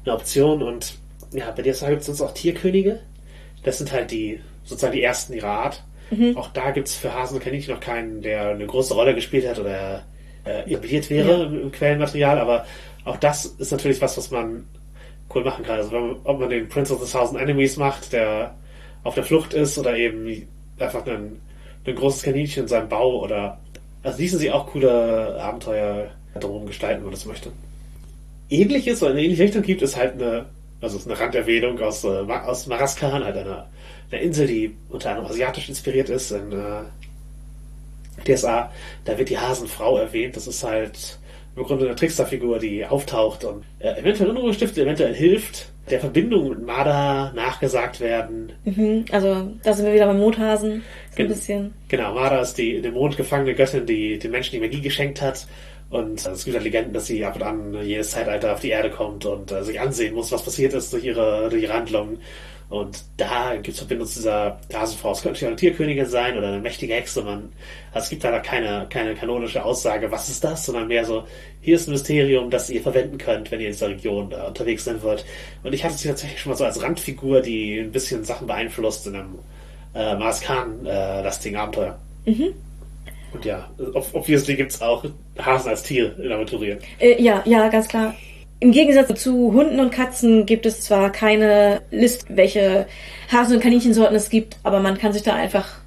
eine 0.06 0.14
Option. 0.14 0.62
Und 0.62 0.96
ja, 1.34 1.50
bei 1.52 1.64
DSA 1.64 1.90
gibt 1.90 2.02
es 2.02 2.08
sonst 2.08 2.22
auch 2.22 2.34
Tierkönige. 2.34 3.00
Das 3.64 3.78
sind 3.80 3.92
halt 3.92 4.12
die, 4.12 4.40
sozusagen 4.64 4.94
die 4.94 5.02
ersten 5.02 5.34
ihrer 5.34 5.48
Art. 5.50 5.84
Auch 6.36 6.50
da 6.50 6.70
gibt 6.70 6.88
es 6.88 6.96
für 6.96 7.14
Hasen 7.16 7.38
und 7.38 7.44
Kaninchen 7.44 7.74
noch 7.74 7.80
keinen, 7.82 8.22
der 8.22 8.50
eine 8.50 8.68
große 8.68 8.94
Rolle 8.94 9.16
gespielt 9.16 9.48
hat 9.48 9.58
oder 9.58 10.04
äh, 10.46 10.60
etabliert 10.70 11.10
wäre 11.10 11.40
Ja. 11.40 11.44
im, 11.46 11.62
im 11.64 11.72
Quellenmaterial. 11.72 12.38
Aber 12.38 12.66
auch 13.06 13.18
das 13.18 13.46
ist 13.46 13.72
natürlich 13.72 14.02
was, 14.02 14.18
was 14.18 14.32
man 14.32 14.66
cool 15.34 15.44
machen 15.44 15.64
kann. 15.64 15.78
Also 15.78 15.92
man, 15.92 16.16
ob 16.24 16.40
man 16.40 16.50
den 16.50 16.68
Prince 16.68 16.94
of 16.94 17.04
the 17.04 17.12
Thousand 17.12 17.40
Enemies 17.40 17.78
macht, 17.78 18.12
der 18.12 18.56
auf 19.04 19.16
der 19.16 19.24
Flucht 19.24 19.54
ist 19.54 19.78
oder 19.78 19.96
eben 19.96 20.48
einfach 20.80 21.06
ein, 21.06 21.40
ein 21.86 21.96
großes 21.96 22.24
Kaninchen 22.24 22.64
in 22.64 22.68
seinem 22.68 22.90
Bau 22.90 23.22
oder 23.22 23.60
also 24.04 24.20
ließen 24.20 24.40
sie 24.40 24.52
auch 24.52 24.68
coole 24.68 25.40
Abenteuer 25.40 26.12
drumherum 26.40 26.68
gestalten, 26.68 26.98
wenn 26.98 27.06
man 27.06 27.14
das 27.14 27.26
möchte. 27.26 27.52
Ähnliches 28.50 29.02
oder 29.02 29.12
eine 29.12 29.24
ähnliche 29.24 29.44
Richtung 29.44 29.64
gibt 29.64 29.82
es 29.82 29.96
halt 29.96 30.14
eine, 30.14 30.46
also 30.82 30.98
ist 30.98 31.08
eine 31.08 31.20
Randerwähnung 31.20 31.80
aus, 31.80 32.04
äh, 32.04 32.08
aus 32.08 32.68
Maraskan, 32.68 33.24
halt 33.24 33.38
einer, 33.38 33.68
einer 34.12 34.22
Insel, 34.22 34.48
die 34.48 34.76
unter 34.90 35.10
anderem 35.10 35.30
asiatisch 35.30 35.70
inspiriert 35.70 36.10
ist, 36.10 36.32
in 36.32 36.52
äh, 36.52 36.84
DSA. 38.26 38.72
Da 39.06 39.18
wird 39.18 39.30
die 39.30 39.40
Hasenfrau 39.40 39.98
erwähnt. 39.98 40.36
Das 40.36 40.48
ist 40.48 40.64
halt 40.64 41.18
im 41.56 41.64
Grunde 41.64 41.86
eine 41.86 41.96
Tricksterfigur, 41.96 42.60
die 42.60 42.86
auftaucht 42.86 43.46
und 43.46 43.64
äh, 43.80 44.00
eventuell 44.00 44.30
Unruhe 44.30 44.54
stiftet, 44.54 44.84
eventuell 44.84 45.14
hilft, 45.14 45.72
der 45.90 46.00
Verbindung 46.00 46.50
mit 46.50 46.66
Marder 46.66 47.32
nachgesagt 47.36 48.00
werden. 48.00 48.52
Mhm, 48.66 49.06
also 49.12 49.52
da 49.64 49.74
sind 49.74 49.86
wir 49.86 49.94
wieder 49.94 50.08
beim 50.08 50.20
Mothasen. 50.20 50.84
So 51.16 51.24
ein 51.24 51.28
bisschen. 51.30 51.74
Genau, 51.88 52.14
Marder 52.14 52.42
ist 52.42 52.58
die 52.58 52.76
in 52.76 52.84
dem 52.84 52.94
Mond 52.96 53.18
gefangene 53.18 53.54
Göttin, 53.54 53.86
die 53.86 54.18
den 54.18 54.32
Menschen 54.32 54.52
die 54.52 54.60
Magie 54.60 54.82
geschenkt 54.82 55.22
hat. 55.22 55.48
Und 55.90 56.26
äh, 56.26 56.32
es 56.32 56.44
gibt 56.44 56.56
halt 56.56 56.64
Legenden, 56.64 56.94
dass 56.94 57.06
sie 57.06 57.24
ab 57.24 57.36
und 57.36 57.44
an 57.44 57.78
jedes 57.84 58.12
Zeitalter 58.12 58.54
auf 58.54 58.60
die 58.60 58.70
Erde 58.70 58.90
kommt 58.90 59.26
und 59.26 59.52
äh, 59.52 59.64
sich 59.64 59.80
ansehen 59.80 60.16
muss, 60.16 60.32
was 60.32 60.44
passiert 60.44 60.74
ist 60.74 60.92
durch 60.92 61.06
ihre, 61.06 61.50
durch 61.50 61.64
ihre 61.64 61.74
Handlungen. 61.74 62.20
Und 62.68 63.04
da 63.18 63.54
gibt 63.56 63.70
es 63.70 63.78
Verbindung 63.78 64.08
zu 64.08 64.20
dieser 64.20 64.60
Hasenfrau. 64.74 65.12
Es 65.12 65.22
könnte 65.22 65.42
ja 65.42 65.48
eine 65.50 65.56
Tierkönigin 65.56 66.08
sein 66.08 66.36
oder 66.38 66.48
eine 66.48 66.60
mächtige 66.60 66.96
Hexe. 66.96 67.22
Man, 67.22 67.50
also 67.92 68.06
es 68.06 68.10
gibt 68.10 68.24
leider 68.24 68.40
keine, 68.40 68.88
keine 68.90 69.14
kanonische 69.14 69.64
Aussage, 69.64 70.12
was 70.12 70.30
ist 70.30 70.44
das, 70.44 70.66
sondern 70.66 70.88
mehr 70.88 71.06
so, 71.06 71.26
hier 71.62 71.76
ist 71.76 71.88
ein 71.88 71.92
Mysterium, 71.92 72.50
das 72.50 72.70
ihr 72.72 72.82
verwenden 72.82 73.20
könnt, 73.20 73.52
wenn 73.52 73.60
ihr 73.60 73.68
in 73.68 73.74
dieser 73.74 73.90
Region 73.90 74.32
äh, 74.32 74.48
unterwegs 74.48 74.84
sein 74.84 75.02
wollt. 75.04 75.26
Und 75.64 75.74
ich 75.74 75.84
hatte 75.84 75.96
sie 75.96 76.08
tatsächlich 76.08 76.40
schon 76.42 76.52
mal 76.52 76.58
so 76.58 76.66
als 76.66 76.82
Randfigur, 76.82 77.42
die 77.42 77.78
ein 77.78 77.92
bisschen 77.92 78.24
Sachen 78.24 78.48
beeinflusst 78.48 79.06
in 79.06 79.16
einem 79.16 79.40
äh, 79.94 80.16
Marskan-lastigen 80.16 81.58
Abenteuer. 81.60 82.00
Und 83.32 83.46
ja, 83.46 83.70
ob- 83.94 84.10
obviously 84.14 84.56
gibt's 84.56 84.82
auch 84.82 85.06
Hasen 85.38 85.70
als 85.70 85.84
Tier 85.84 86.18
in 86.18 86.32
Aventurien. 86.32 86.80
Äh, 87.00 87.22
ja, 87.22 87.44
ja, 87.46 87.68
ganz 87.68 87.88
klar. 87.88 88.16
Im 88.60 88.72
Gegensatz 88.72 89.22
zu 89.22 89.54
Hunden 89.54 89.80
und 89.80 89.92
Katzen 89.92 90.46
gibt 90.46 90.66
es 90.66 90.82
zwar 90.82 91.12
keine 91.12 91.82
List, 91.92 92.26
welche 92.30 92.88
Hasen- 93.32 93.56
und 93.56 93.62
Kaninchensorten 93.62 94.16
es 94.16 94.30
gibt, 94.30 94.58
aber 94.64 94.80
man 94.80 94.98
kann 94.98 95.14
sich 95.14 95.24
da 95.24 95.34
einfach 95.34 95.80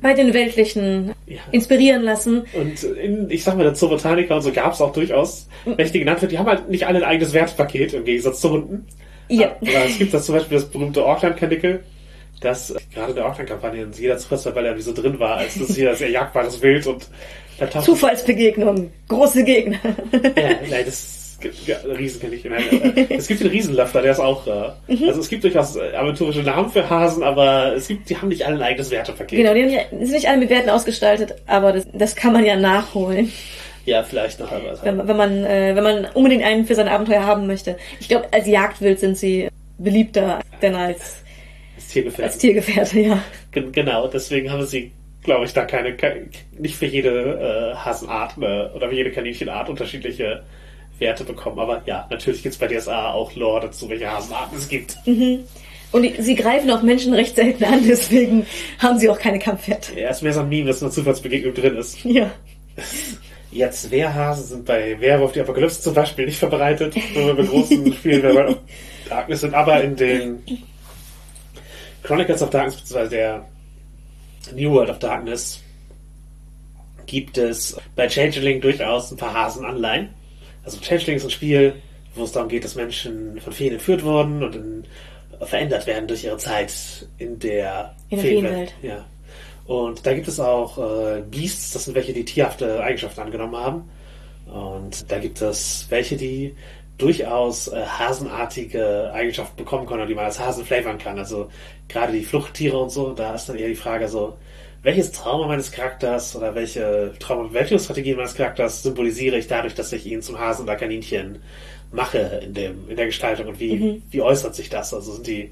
bei 0.00 0.14
den 0.14 0.32
weltlichen 0.32 1.12
Ja. 1.26 1.40
inspirieren 1.50 2.02
lassen. 2.02 2.44
Und 2.52 2.82
in, 2.84 3.30
ich 3.30 3.42
sag 3.42 3.56
mal, 3.56 3.64
der 3.64 3.74
Zoobotanica 3.74 4.36
und 4.36 4.42
so 4.42 4.52
gab's 4.52 4.80
auch 4.80 4.92
durchaus 4.92 5.48
die 5.66 5.98
genannt 5.98 6.20
wird. 6.22 6.32
Die 6.32 6.38
haben 6.38 6.46
halt 6.46 6.68
nicht 6.68 6.86
alle 6.86 6.98
ein 6.98 7.04
eigenes 7.04 7.32
Wertpaket 7.32 7.94
im 7.94 8.04
Gegensatz 8.04 8.40
zu 8.40 8.50
Hunden. 8.50 8.86
Ja. 9.28 9.56
Aber 9.60 9.84
es 9.86 9.98
gibt 9.98 10.14
das 10.14 10.26
zum 10.26 10.36
Beispiel 10.36 10.56
das 10.58 10.68
berühmte 10.68 11.04
Auckland-Kanickel, 11.04 11.80
das 12.40 12.70
äh, 12.70 12.78
gerade 12.94 13.10
in 13.10 13.16
der 13.16 13.26
Auckland-Kampagne 13.26 13.82
in 13.82 13.92
jeder 13.92 14.18
Zufallstabelle 14.18 14.68
irgendwie 14.68 14.84
so 14.84 14.92
drin 14.92 15.18
war, 15.18 15.36
als 15.38 15.58
das 15.58 15.74
hier 15.74 15.94
sehr 15.94 16.10
jagbares 16.10 16.62
Wild 16.62 16.86
und 16.86 17.08
Zufallsbegegnung, 17.82 18.90
große 19.08 19.42
Gegner. 19.42 19.78
Ja, 19.82 20.50
nein, 20.70 20.84
das 20.86 21.27
ja, 21.27 21.27
Riesen 21.42 22.20
kenne 22.20 22.34
ich. 22.34 22.44
Nein, 22.44 23.06
es 23.10 23.28
gibt 23.28 23.40
den 23.40 23.48
Riesenlöffler, 23.48 24.02
der 24.02 24.12
ist 24.12 24.18
auch. 24.20 24.46
Äh, 24.46 24.70
Mhm. 24.92 25.08
Also 25.08 25.20
es 25.20 25.28
gibt 25.28 25.44
durchaus 25.44 25.76
äh, 25.76 25.94
aventurische 25.94 26.42
Namen 26.42 26.70
für 26.70 26.88
Hasen, 26.88 27.22
aber 27.22 27.74
es 27.76 27.88
gibt, 27.88 28.08
die 28.10 28.16
haben 28.16 28.28
nicht 28.28 28.44
alle 28.46 28.56
ein 28.56 28.62
eigenes 28.62 28.90
Wertepaket. 28.90 29.38
genau, 29.38 29.54
die 29.54 29.62
haben 29.62 29.70
ja- 29.70 29.84
sind 29.90 30.12
nicht 30.12 30.28
alle 30.28 30.38
mit 30.38 30.50
Werten 30.50 30.70
ausgestaltet, 30.70 31.34
aber 31.46 31.72
das, 31.72 31.86
das 31.92 32.16
kann 32.16 32.32
man 32.32 32.44
ja 32.44 32.56
nachholen, 32.56 33.30
Ja, 33.86 34.02
vielleicht 34.02 34.40
noch 34.40 34.50
einmal. 34.50 34.78
wenn, 34.82 34.96
man- 34.96 35.08
wenn 35.08 35.16
man 35.16 35.44
äh, 35.44 35.76
wenn 35.76 35.84
man 35.84 36.06
unbedingt 36.14 36.42
einen 36.44 36.64
für 36.66 36.74
sein 36.74 36.88
Abenteuer 36.88 37.24
haben 37.24 37.46
möchte. 37.46 37.76
Ich 38.00 38.08
glaube, 38.08 38.26
als 38.32 38.46
Jagdwild 38.46 38.98
sind 38.98 39.16
sie 39.18 39.48
beliebter 39.78 40.40
denn 40.62 40.74
als 40.74 41.22
Das 41.76 41.88
Tiergefährten. 41.88 42.24
als 42.24 42.38
Tiergefährte, 42.38 43.00
ja. 43.00 43.22
Gen- 43.52 43.70
Genau, 43.72 44.08
deswegen 44.08 44.50
haben 44.50 44.66
sie, 44.66 44.90
glaube 45.22 45.44
ich, 45.44 45.52
da 45.52 45.64
keine, 45.66 45.94
ke- 45.94 46.26
nicht 46.58 46.74
für 46.76 46.86
jede 46.86 47.72
äh, 47.72 47.76
Hasenart 47.76 48.32
äh, 48.40 48.74
oder 48.74 48.88
für 48.88 48.94
jede 48.96 49.12
Kaninchenart 49.12 49.68
unterschiedliche 49.68 50.42
Werte 50.98 51.24
bekommen. 51.24 51.58
Aber 51.58 51.82
ja, 51.86 52.06
natürlich 52.10 52.42
gibt's 52.42 52.58
bei 52.58 52.66
DSA 52.66 53.12
auch 53.12 53.34
Lore 53.34 53.62
dazu, 53.62 53.88
welche 53.88 54.10
Hasenarten 54.10 54.58
es 54.58 54.68
gibt. 54.68 54.98
Und 55.90 56.02
die, 56.02 56.20
sie 56.20 56.34
greifen 56.34 56.70
auch 56.70 56.82
Menschen 56.82 57.14
recht 57.14 57.36
selten 57.36 57.64
an, 57.64 57.80
deswegen 57.86 58.46
haben 58.78 58.98
sie 58.98 59.08
auch 59.08 59.18
keine 59.18 59.38
Kampfwerte. 59.38 59.98
Ja, 59.98 60.10
ist 60.10 60.22
mehr 60.22 60.32
so 60.32 60.40
ein 60.40 60.48
Meme, 60.48 60.68
dass 60.68 60.82
eine 60.82 60.92
Zufallsbegegnung 60.92 61.54
drin 61.54 61.76
ist. 61.76 62.04
Ja. 62.04 62.30
Jetzt 63.50 63.90
Wehrhasen 63.90 64.44
sind 64.44 64.64
bei 64.66 65.00
Werwolf 65.00 65.32
die 65.32 65.40
Apokalypse 65.40 65.80
zum 65.80 65.94
Beispiel 65.94 66.26
nicht 66.26 66.38
verbreitet, 66.38 66.94
wenn 67.14 67.26
wir 67.26 67.34
bei 67.34 67.44
großen 67.44 67.92
Spielen 67.94 68.36
of 68.36 68.56
Darkness 69.08 69.40
sind, 69.40 69.54
aber 69.54 69.82
in 69.82 69.96
den 69.96 70.42
Chronicles 72.02 72.42
of 72.42 72.50
Darkness, 72.50 72.76
beziehungsweise 72.76 73.10
der 73.10 73.48
New 74.54 74.70
World 74.72 74.90
of 74.90 74.98
Darkness, 74.98 75.62
gibt 77.06 77.38
es 77.38 77.76
bei 77.96 78.06
Changeling 78.06 78.60
durchaus 78.60 79.10
ein 79.10 79.16
paar 79.16 79.32
Hasenanleihen. 79.32 80.10
Also 80.68 80.80
Changeling 80.82 81.16
ist 81.16 81.24
ein 81.24 81.30
Spiel, 81.30 81.76
wo 82.14 82.24
es 82.24 82.32
darum 82.32 82.50
geht, 82.50 82.62
dass 82.62 82.74
Menschen 82.74 83.40
von 83.40 83.54
Feen 83.54 83.72
entführt 83.72 84.04
wurden 84.04 84.42
und 84.42 84.54
in, 84.54 84.84
verändert 85.40 85.86
werden 85.86 86.06
durch 86.06 86.24
ihre 86.24 86.36
Zeit 86.36 87.08
in 87.16 87.38
der, 87.38 87.94
In 88.10 88.18
der 88.18 88.26
Feenwelt. 88.26 88.52
Feenwelt. 88.52 88.74
Ja. 88.82 89.06
Und 89.64 90.04
da 90.04 90.12
gibt 90.12 90.28
es 90.28 90.38
auch 90.38 90.76
äh, 90.76 91.22
Beasts, 91.22 91.72
das 91.72 91.86
sind 91.86 91.94
welche, 91.94 92.12
die 92.12 92.26
tierhafte 92.26 92.82
Eigenschaften 92.82 93.22
angenommen 93.22 93.56
haben. 93.56 93.90
Und 94.44 95.10
da 95.10 95.18
gibt 95.18 95.40
es 95.40 95.86
welche, 95.88 96.18
die 96.18 96.54
durchaus 96.98 97.68
äh, 97.68 97.86
hasenartige 97.86 99.10
Eigenschaften 99.14 99.56
bekommen 99.56 99.86
können 99.86 100.06
die 100.06 100.14
man 100.14 100.26
als 100.26 100.38
Hasen 100.38 100.66
flavern 100.66 100.98
kann. 100.98 101.18
Also 101.18 101.48
gerade 101.88 102.12
die 102.12 102.24
Fluchttiere 102.24 102.76
und 102.76 102.90
so, 102.90 103.14
da 103.14 103.34
ist 103.34 103.48
dann 103.48 103.56
eher 103.56 103.68
die 103.68 103.74
Frage 103.74 104.06
so, 104.06 104.36
welches 104.82 105.12
Trauma 105.12 105.46
meines 105.48 105.70
Charakters 105.72 106.36
oder 106.36 106.54
welche 106.54 107.12
Trauma-Bewältigungsstrategie 107.18 108.14
meines 108.14 108.34
Charakters 108.34 108.82
symbolisiere 108.82 109.36
ich 109.38 109.48
dadurch, 109.48 109.74
dass 109.74 109.92
ich 109.92 110.06
ihn 110.06 110.22
zum 110.22 110.38
Hasen 110.38 110.62
oder 110.64 110.76
Kaninchen 110.76 111.42
mache 111.90 112.40
in 112.44 112.54
dem 112.54 112.88
in 112.88 112.96
der 112.96 113.06
Gestaltung 113.06 113.46
und 113.48 113.60
wie 113.60 114.02
wie 114.10 114.20
äußert 114.22 114.54
sich 114.54 114.68
das? 114.68 114.92
Also 114.94 115.12
sind 115.12 115.26
die 115.26 115.50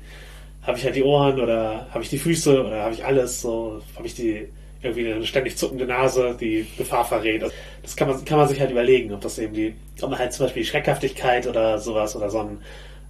habe 0.62 0.78
ich 0.78 0.84
halt 0.84 0.96
die 0.96 1.02
Ohren 1.04 1.40
oder 1.40 1.86
habe 1.90 2.02
ich 2.02 2.10
die 2.10 2.18
Füße 2.18 2.64
oder 2.64 2.82
habe 2.82 2.94
ich 2.94 3.04
alles 3.04 3.40
so 3.40 3.80
habe 3.96 4.06
ich 4.06 4.14
die 4.14 4.48
irgendwie 4.82 5.10
eine 5.12 5.24
ständig 5.26 5.56
zuckende 5.56 5.86
Nase, 5.86 6.36
die 6.38 6.66
Gefahr 6.76 7.04
verrät. 7.04 7.42
Das- 7.42 7.52
Das 7.82 7.96
kann 7.96 8.08
man 8.08 8.24
kann 8.24 8.38
man 8.38 8.48
sich 8.48 8.60
halt 8.60 8.70
überlegen, 8.70 9.12
ob 9.14 9.20
das 9.22 9.38
eben 9.38 9.54
die 9.54 9.74
ob 10.02 10.10
man 10.10 10.18
halt 10.18 10.32
zum 10.32 10.44
Beispiel 10.46 10.62
die 10.62 10.68
Schreckhaftigkeit 10.68 11.46
oder 11.46 11.78
sowas 11.78 12.14
oder 12.16 12.30
so 12.30 12.40
ein 12.40 12.58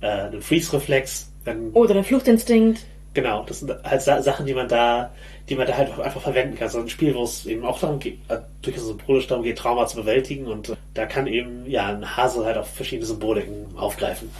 äh, 0.00 0.06
einen 0.06 0.42
Freeze-Reflex, 0.42 1.32
Oder 1.72 1.94
der 1.94 2.04
Fluchtinstinkt. 2.04 2.84
Genau, 3.14 3.44
das 3.48 3.60
sind 3.60 3.72
halt 3.82 4.02
Sa 4.02 4.20
Sachen, 4.22 4.44
die 4.46 4.52
man 4.54 4.68
da, 4.68 5.10
die 5.48 5.54
man 5.54 5.66
da 5.66 5.76
halt 5.76 5.98
einfach 5.98 6.20
verwenden 6.20 6.56
kann. 6.56 6.68
So 6.68 6.78
ein 6.78 6.88
Spiel, 6.88 7.14
wo 7.14 7.22
es 7.22 7.46
eben 7.46 7.64
auch 7.64 7.78
darum 7.78 7.98
geht, 7.98 8.18
äh, 8.28 8.38
durchaus 8.62 8.86
symbolisch 8.86 9.26
darum 9.26 9.44
geht, 9.44 9.58
Trauma 9.58 9.86
zu 9.86 9.96
bewältigen 9.96 10.46
und 10.46 10.70
äh, 10.70 10.76
da 10.94 11.06
kann 11.06 11.26
eben, 11.26 11.68
ja, 11.70 11.86
ein 11.86 12.16
Hase 12.16 12.44
halt 12.44 12.56
auch 12.56 12.66
verschiedene 12.66 13.06
Symboliken 13.06 13.66
aufgreifen. 13.76 14.30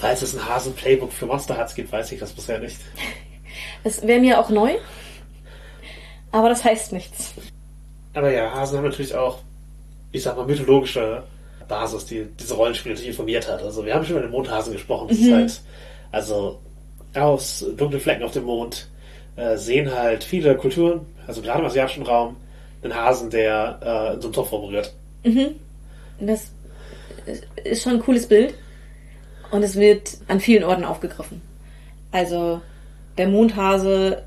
Falls 0.00 0.22
es 0.22 0.34
ein 0.34 0.48
Hasen-Playbook 0.48 1.12
für 1.12 1.26
Monster 1.26 1.56
Hearts 1.56 1.74
gibt, 1.74 1.92
weiß 1.92 2.10
ich 2.12 2.20
das 2.20 2.32
bisher 2.32 2.58
nicht. 2.58 2.78
Das 3.82 4.06
wäre 4.06 4.20
mir 4.20 4.38
auch 4.38 4.50
neu. 4.50 4.74
Aber 6.30 6.48
das 6.48 6.62
heißt 6.62 6.92
nichts. 6.92 7.32
Aber 8.14 8.30
ja, 8.30 8.52
Hasen 8.52 8.76
haben 8.76 8.84
natürlich 8.84 9.14
auch, 9.14 9.38
ich 10.12 10.22
sag 10.22 10.36
mal, 10.36 10.46
mythologische 10.46 11.24
Basis, 11.66 12.04
die 12.06 12.26
diese 12.38 12.54
Rollenspiele 12.54 12.94
natürlich 12.94 13.10
informiert 13.10 13.48
hat. 13.48 13.62
Also 13.62 13.84
wir 13.84 13.94
haben 13.94 14.04
schon 14.04 14.16
über 14.16 14.22
den 14.22 14.30
Mondhasen 14.30 14.72
gesprochen. 14.72 15.08
Das 15.08 15.18
ist 15.18 15.32
halt, 15.32 15.60
also 16.12 16.60
aus 17.14 17.64
dunklen 17.76 18.00
Flecken 18.00 18.22
auf 18.22 18.32
dem 18.32 18.44
Mond 18.44 18.88
äh, 19.38 19.56
sehen 19.56 19.94
halt 19.94 20.24
viele 20.24 20.56
Kulturen, 20.56 21.00
also 21.26 21.40
gerade 21.42 21.60
im 21.60 21.66
asiatischen 21.66 22.02
Raum, 22.04 22.36
einen 22.82 22.94
Hasen, 22.94 23.30
der 23.30 23.78
äh, 23.82 24.14
in 24.14 24.20
so 24.20 24.28
einem 24.28 24.34
Topf 24.34 24.52
rumrührt. 24.52 24.92
Das 26.20 26.50
ist 27.64 27.82
schon 27.82 27.94
ein 27.94 28.00
cooles 28.00 28.26
Bild. 28.28 28.54
Und 29.50 29.62
es 29.62 29.76
wird 29.76 30.18
an 30.28 30.40
vielen 30.40 30.62
Orten 30.64 30.84
aufgegriffen. 30.84 31.40
Also 32.12 32.60
der 33.16 33.28
Mondhase 33.28 34.22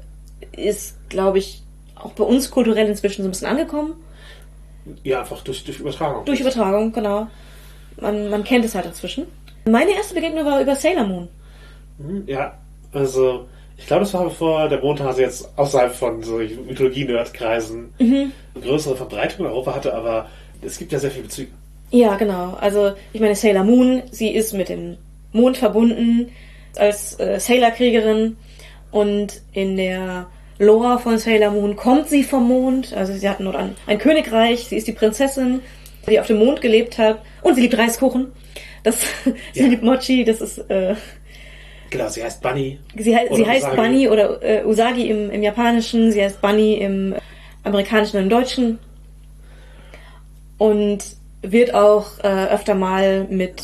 ist, 0.52 0.98
glaube 1.10 1.38
ich, 1.38 1.62
auch 1.96 2.12
bei 2.14 2.24
uns 2.24 2.50
kulturell 2.50 2.88
inzwischen 2.88 3.22
so 3.22 3.28
ein 3.28 3.32
bisschen 3.32 3.48
angekommen. 3.48 3.94
Ja, 5.04 5.20
einfach 5.20 5.42
durch, 5.44 5.64
durch 5.64 5.80
Übertragung. 5.80 6.26
Durch 6.26 6.40
Übertragung, 6.40 6.92
genau. 6.92 7.28
Man, 8.00 8.30
man 8.30 8.44
kennt 8.44 8.66
es 8.66 8.74
halt 8.74 8.88
inzwischen. 8.88 9.28
Meine 9.66 9.92
erste 9.92 10.16
Begegnung 10.16 10.44
war 10.46 10.60
über 10.60 10.76
Sailor 10.76 11.04
Moon. 11.06 11.28
Mhm, 12.00 12.24
Ja, 12.26 12.58
also 12.92 13.48
ich 13.82 13.88
glaube, 13.88 14.02
das 14.04 14.14
war 14.14 14.24
bevor 14.24 14.70
der 14.70 14.80
Mondhase 14.80 15.22
jetzt 15.22 15.50
außerhalb 15.58 15.94
von 15.94 16.24
so 16.24 16.38
Mythologie-Nerd-Kreisen 16.38 17.94
eine 18.00 18.32
größere 18.64 18.96
Verbreitung 18.96 19.46
in 19.46 19.52
Europa 19.52 19.76
hatte, 19.76 19.94
aber 19.94 20.28
es 20.62 20.78
gibt 20.78 20.92
ja 20.92 21.00
sehr 21.00 21.12
viele 21.12 21.24
Bezüge. 21.26 21.52
Ja, 21.92 22.16
genau. 22.16 22.56
Also 22.60 22.94
ich 23.14 23.20
meine 23.20 23.36
Sailor 23.36 23.64
Moon, 23.64 24.04
sie 24.12 24.30
ist 24.30 24.54
mit 24.54 24.70
dem 24.70 24.98
Mond 25.34 25.58
verbunden 25.58 26.30
als 26.78 27.20
äh, 27.20 27.40
Sailor-Kriegerin 27.40 28.38
und 28.92 29.42
in 29.54 29.76
der 29.78 30.28
Lore 30.60 31.00
von 31.00 31.18
Sailor 31.18 31.52
Moon 31.52 31.76
kommt 31.76 32.08
sie 32.08 32.24
vom 32.24 32.48
Mond. 32.48 32.94
Also 32.94 33.14
sie 33.14 33.28
hatten 33.28 33.46
dort 33.46 33.56
ein, 33.58 33.76
ein 33.88 33.98
Königreich, 33.98 34.66
sie 34.70 34.78
ist 34.78 34.88
die 34.88 34.92
Prinzessin, 34.94 35.62
die 36.08 36.20
auf 36.20 36.28
dem 36.28 36.38
Mond 36.40 36.62
gelebt 36.62 36.98
hat 36.98 37.20
und 37.42 37.56
sie 37.56 37.62
liebt 37.62 37.78
Reiskuchen. 37.78 38.32
Das, 38.84 39.02
sie 39.54 39.62
Ja. 39.62 39.68
liebt 39.68 39.84
Mochi, 39.84 40.24
das 40.24 40.40
ist 40.40 40.60
äh, 40.70 40.96
Genau, 41.92 42.10
sie 42.10 42.24
heißt 42.24 42.42
Bunny. 42.42 42.80
Sie, 42.98 43.16
hei- 43.16 43.28
sie 43.32 43.46
heißt 43.46 43.64
Usagi. 43.68 43.76
Bunny 43.78 44.08
oder 44.08 44.42
äh, 44.42 44.66
Usagi 44.66 45.10
im, 45.10 45.30
im 45.30 45.44
Japanischen, 45.44 46.12
sie 46.12 46.24
heißt 46.24 46.42
Bunny 46.42 46.76
im 46.76 47.14
Amerikanischen 47.64 48.18
und 48.18 48.24
im 48.24 48.30
Deutschen. 48.30 48.80
Und 50.58 51.00
wird 51.42 51.74
auch 51.74 52.20
äh, 52.24 52.48
öfter 52.48 52.76
mal 52.76 53.26
mit 53.30 53.62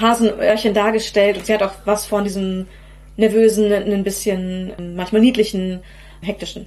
Hasenöhrchen 0.00 0.74
dargestellt. 0.74 1.38
Und 1.38 1.46
sie 1.46 1.54
hat 1.54 1.62
auch 1.62 1.72
was 1.84 2.04
von 2.06 2.24
diesem 2.24 2.66
nervösen, 3.16 3.72
ein 3.72 4.04
bisschen 4.04 4.72
manchmal 4.96 5.20
niedlichen, 5.22 5.80
hektischen. 6.20 6.66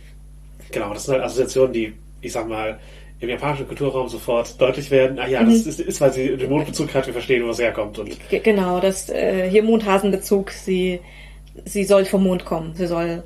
Genau, 0.71 0.93
das 0.93 1.05
sind 1.05 1.13
halt 1.15 1.23
Assoziationen, 1.23 1.73
die, 1.73 1.93
ich 2.21 2.31
sag 2.31 2.47
mal, 2.47 2.79
im 3.21 3.29
japanischen 3.29 3.67
Kulturraum 3.67 4.07
sofort 4.07 4.59
deutlich 4.61 4.89
werden. 4.91 5.19
Ah 5.19 5.27
ja, 5.27 5.43
das 5.43 5.65
ist, 5.65 5.79
ist, 5.79 5.99
weil 5.99 6.13
sie 6.13 6.37
den 6.37 6.49
Mondbezug 6.49 6.93
hat, 6.93 7.05
wir 7.05 7.13
verstehen, 7.13 7.45
wo 7.45 7.49
es 7.49 7.59
herkommt. 7.59 7.99
Und 7.99 8.29
G 8.29 8.39
genau, 8.39 8.79
das 8.79 9.09
äh, 9.09 9.49
hier 9.49 9.63
Mondhasenbezug, 9.63 10.51
sie, 10.51 11.01
sie 11.65 11.83
soll 11.83 12.05
vom 12.05 12.23
Mond 12.23 12.45
kommen. 12.45 12.73
Sie 12.75 12.87
soll 12.87 13.23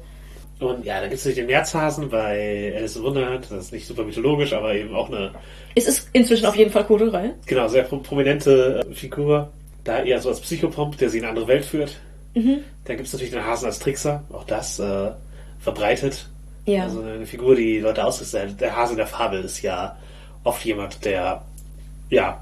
Und 0.59 0.83
ja, 0.83 0.95
dann 0.99 1.09
gibt 1.09 1.19
es 1.19 1.25
natürlich 1.25 1.37
den 1.37 1.45
Märzhasen 1.45 2.09
bei 2.09 2.73
Alice 2.75 2.95
im 2.95 3.03
Wunderland. 3.03 3.45
Das 3.49 3.65
ist 3.65 3.73
nicht 3.73 3.85
super 3.85 4.03
mythologisch, 4.03 4.53
aber 4.53 4.73
eben 4.73 4.95
auch 4.95 5.09
eine, 5.09 5.31
es 5.75 5.87
ist 5.87 6.09
inzwischen 6.13 6.45
auf 6.45 6.55
jeden 6.55 6.71
Fall 6.71 6.85
kulturell. 6.85 7.35
genau, 7.45 7.67
sehr 7.67 7.83
pro 7.83 7.97
prominente 7.97 8.83
äh, 8.89 8.93
Figur. 8.93 9.51
Da 9.83 10.01
eher 10.01 10.19
so 10.21 10.29
als 10.29 10.39
Psychopomp, 10.39 10.97
der 10.97 11.09
sie 11.09 11.17
in 11.17 11.23
eine 11.23 11.31
andere 11.31 11.47
Welt 11.47 11.65
führt. 11.65 11.99
Dann 12.85 12.97
gibt 12.97 13.07
es 13.07 13.13
natürlich 13.13 13.31
den 13.31 13.45
Hasen 13.45 13.65
als 13.65 13.79
Trickser. 13.79 14.23
Auch 14.31 14.45
das 14.45 14.79
äh, 14.79 15.11
verbreitet. 15.59 16.29
Ja. 16.65 16.83
Also 16.83 17.01
eine 17.01 17.25
Figur, 17.25 17.55
die 17.55 17.79
Leute 17.79 18.03
ausrichtet. 18.05 18.59
Der- 18.61 18.75
Hase 18.75 18.95
der 18.95 19.07
Fabel 19.07 19.43
ist 19.43 19.61
ja 19.61 19.97
oft 20.43 20.63
jemand, 20.65 21.03
der, 21.05 21.41
ja, 22.09 22.41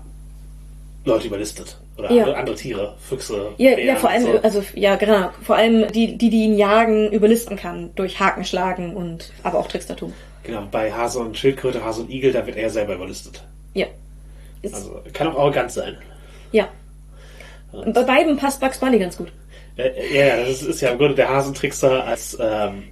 Leute 1.05 1.27
überlistet. 1.27 1.77
Oder 1.97 2.11
Ja. 2.11 2.25
andere, 2.33 2.55
Tiere, 2.55 2.95
Füchse. 2.99 3.49
Ja, 3.57 3.71
Bären 3.75 3.87
ja, 3.87 3.95
vor 3.95 4.09
allem, 4.09 4.23
so. 4.23 4.39
also 4.41 4.63
ja, 4.75 4.95
genau, 4.95 5.29
vor 5.43 5.55
allem 5.55 5.91
die, 5.91 6.17
die, 6.17 6.29
die 6.29 6.43
ihn 6.45 6.57
jagen, 6.57 7.11
überlisten 7.11 7.57
kann 7.57 7.91
durch 7.95 8.19
Haken 8.19 8.45
schlagen 8.45 8.95
und 8.95 9.31
aber 9.43 9.59
auch 9.59 9.67
Trickstertum. 9.67 10.13
Genau, 10.43 10.63
bei 10.71 10.91
Hase 10.91 11.19
und 11.19 11.37
Schildkröte, 11.37 11.83
Hase 11.83 12.01
und 12.01 12.09
Igel, 12.09 12.31
da 12.31 12.45
wird 12.47 12.57
er 12.57 12.69
selber 12.69 12.95
überlistet. 12.95 13.43
Ja. 13.73 13.85
Ist, 14.61 14.73
Also 14.73 15.01
kann 15.13 15.27
auch 15.27 15.37
arrogant 15.39 15.71
sein. 15.71 15.97
ja. 16.51 16.67
Und 17.71 17.93
bei 17.93 18.03
beiden 18.03 18.35
passt 18.37 18.59
Bugs 18.59 18.79
Bunny 18.79 18.99
ganz 18.99 19.15
gut. 19.17 19.31
Äh, 19.77 19.91
Ja, 20.13 20.25
ja, 20.25 20.37
das 20.41 20.49
ist, 20.49 20.63
ist 20.63 20.81
ja 20.81 20.89
im 20.89 20.97
Grunde 20.97 21.15
der 21.15 21.29
Hasentrickser 21.29 22.03
als, 22.05 22.37
ähm, 22.39 22.83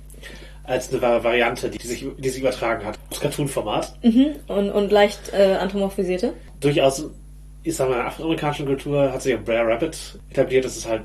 als 0.70 0.92
eine 0.92 1.02
Va- 1.02 1.24
Variante, 1.24 1.70
die 1.70 1.86
sich, 1.86 2.06
die 2.18 2.30
sich 2.30 2.42
übertragen 2.42 2.86
hat. 2.86 2.98
Das 3.10 3.20
Cartoon-Format. 3.20 3.98
Mhm. 4.04 4.36
Und, 4.48 4.70
und 4.72 4.92
leicht 4.92 5.34
äh, 5.34 5.56
anthropomorphisierte. 5.56 6.34
Durchaus, 6.60 7.10
ich 7.64 7.76
sag 7.76 7.88
mal, 7.90 7.96
in 7.96 8.00
der 8.00 8.08
afroamerikanischen 8.08 8.66
Kultur 8.66 9.12
hat 9.12 9.22
sich 9.22 9.34
ja 9.34 9.40
Brer 9.44 9.68
Rabbit 9.68 10.20
etabliert. 10.30 10.66
Das 10.66 10.78
ist 10.78 10.88
halt 10.88 11.02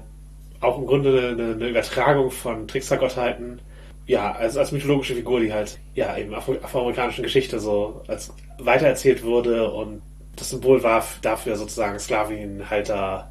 auch 0.61 0.79
im 0.79 0.87
Grunde 0.87 1.31
eine, 1.31 1.53
eine 1.55 1.69
Übertragung 1.69 2.31
von 2.31 2.69
Tricksergottheiten. 2.69 3.61
Ja, 4.07 4.33
als, 4.33 4.57
als 4.59 4.71
mythologische 4.71 5.15
Figur, 5.15 5.41
die 5.41 5.53
halt, 5.53 5.79
ja, 5.95 6.15
eben 6.17 6.35
afro 6.35 6.57
afroamerikanischen 6.63 7.23
Geschichte 7.25 7.59
so 7.59 8.03
als 8.07 8.33
weitererzählt 8.59 9.25
wurde 9.25 9.71
und 9.71 10.03
das 10.37 10.51
Symbol 10.51 10.83
war 10.83 11.03
dafür 11.23 11.57
sozusagen 11.57 11.99
Sklavenhalter 11.99 13.31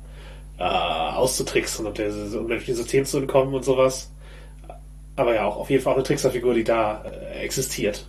äh, 0.57 0.63
auszutricksen 0.63 1.85
und 1.85 1.97
der 1.97 2.07
unmenschlichen 2.09 2.75
System 2.75 3.05
zu 3.05 3.19
entkommen 3.19 3.53
und 3.53 3.63
sowas. 3.63 4.09
Aber 5.15 5.35
ja, 5.35 5.45
auch 5.45 5.57
auf 5.57 5.69
jeden 5.69 5.83
Fall 5.83 5.93
auch 5.93 5.97
eine 5.97 6.05
Trickserfigur, 6.05 6.53
die 6.53 6.63
da 6.63 7.03
äh, 7.05 7.43
existiert. 7.43 8.07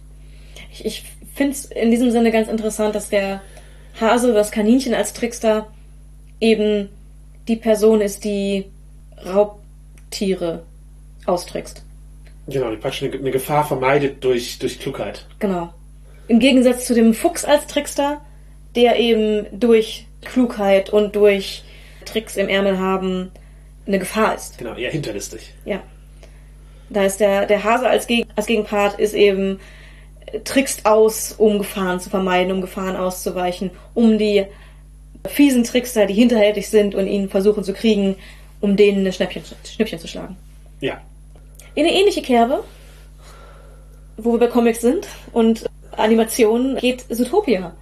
Ich, 0.73 0.85
ich 0.85 1.05
finde 1.35 1.53
es 1.53 1.67
in 1.67 1.91
diesem 1.91 2.11
Sinne 2.11 2.31
ganz 2.31 2.49
interessant, 2.49 2.95
dass 2.95 3.11
der 3.11 3.43
Hase 4.01 4.29
oder 4.29 4.39
das 4.39 4.51
Kaninchen 4.51 4.95
als 4.95 5.13
Trickster 5.13 5.67
eben 6.41 6.89
die 7.47 7.57
Person 7.57 8.01
ist, 8.01 8.25
die 8.25 8.65
Raubtiere 9.25 10.63
austrickst. 11.27 11.83
Genau, 12.47 12.71
die 12.71 12.77
praktisch 12.77 13.03
eine, 13.03 13.15
eine 13.15 13.31
Gefahr 13.31 13.67
vermeidet 13.67 14.23
durch, 14.25 14.59
durch 14.59 14.79
Klugheit. 14.79 15.27
Genau. 15.39 15.73
Im 16.29 16.39
Gegensatz 16.39 16.87
zu 16.87 16.95
dem 16.95 17.15
Fuchs 17.15 17.45
als 17.45 17.67
Trickster, 17.67 18.21
der 18.75 18.99
eben 18.99 19.47
durch 19.53 20.07
Klugheit 20.23 20.91
und 20.91 21.17
durch 21.17 21.63
Tricks 22.05 22.37
im 22.37 22.49
Ärmel 22.49 22.79
haben 22.79 23.31
eine 23.87 23.99
Gefahr 23.99 24.35
ist. 24.35 24.59
Genau, 24.59 24.75
eher 24.75 24.91
hinterlistig. 24.91 25.53
Ja. 25.65 25.83
Da 26.91 27.05
ist 27.05 27.21
der, 27.21 27.47
der 27.47 27.65
Hase 27.65 27.89
als, 27.89 28.07
Geg 28.07 28.27
als 28.37 28.47
Gegenpart 28.47 28.99
ist 28.99 29.15
eben 29.15 29.61
äh, 30.27 30.41
trickst 30.41 30.87
aus, 30.87 31.33
um 31.33 31.59
Gefahren 31.59 32.01
zu 32.01 32.11
vermeiden, 32.11 32.53
um 32.53 32.61
Gefahren 32.61 32.97
auszuweichen, 32.97 33.71
um 33.95 34.19
die 34.19 34.45
fiesen 35.27 35.65
Trickster, 35.65 36.07
die 36.07 36.15
hinterhältig 36.15 36.69
sind 36.69 36.95
und 36.95 37.07
ihn 37.07 37.29
versuchen 37.29 37.65
zu 37.65 37.73
kriegen, 37.73 38.17
um 38.61 38.77
denen 38.77 39.01
eine 39.01 39.13
Schnäppchen, 39.13 39.43
Schnippchen 39.65 39.99
zu 39.99 40.09
schlagen. 40.09 40.37
Ja, 40.81 41.01
In 41.75 41.87
eine 41.87 41.95
ähnliche 41.95 42.23
Kerbe, 42.23 42.63
wo 44.17 44.33
wir 44.33 44.39
bei 44.39 44.47
Comics 44.49 44.81
sind 44.81 45.07
und 45.33 45.65
Animationen, 45.93 46.77
geht 46.77 47.05
Zootopia, 47.09 47.75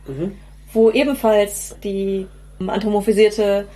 wo 0.72 0.90
ebenfalls 0.90 1.74
die 1.82 2.26
anthropomorphisierte 2.60 3.66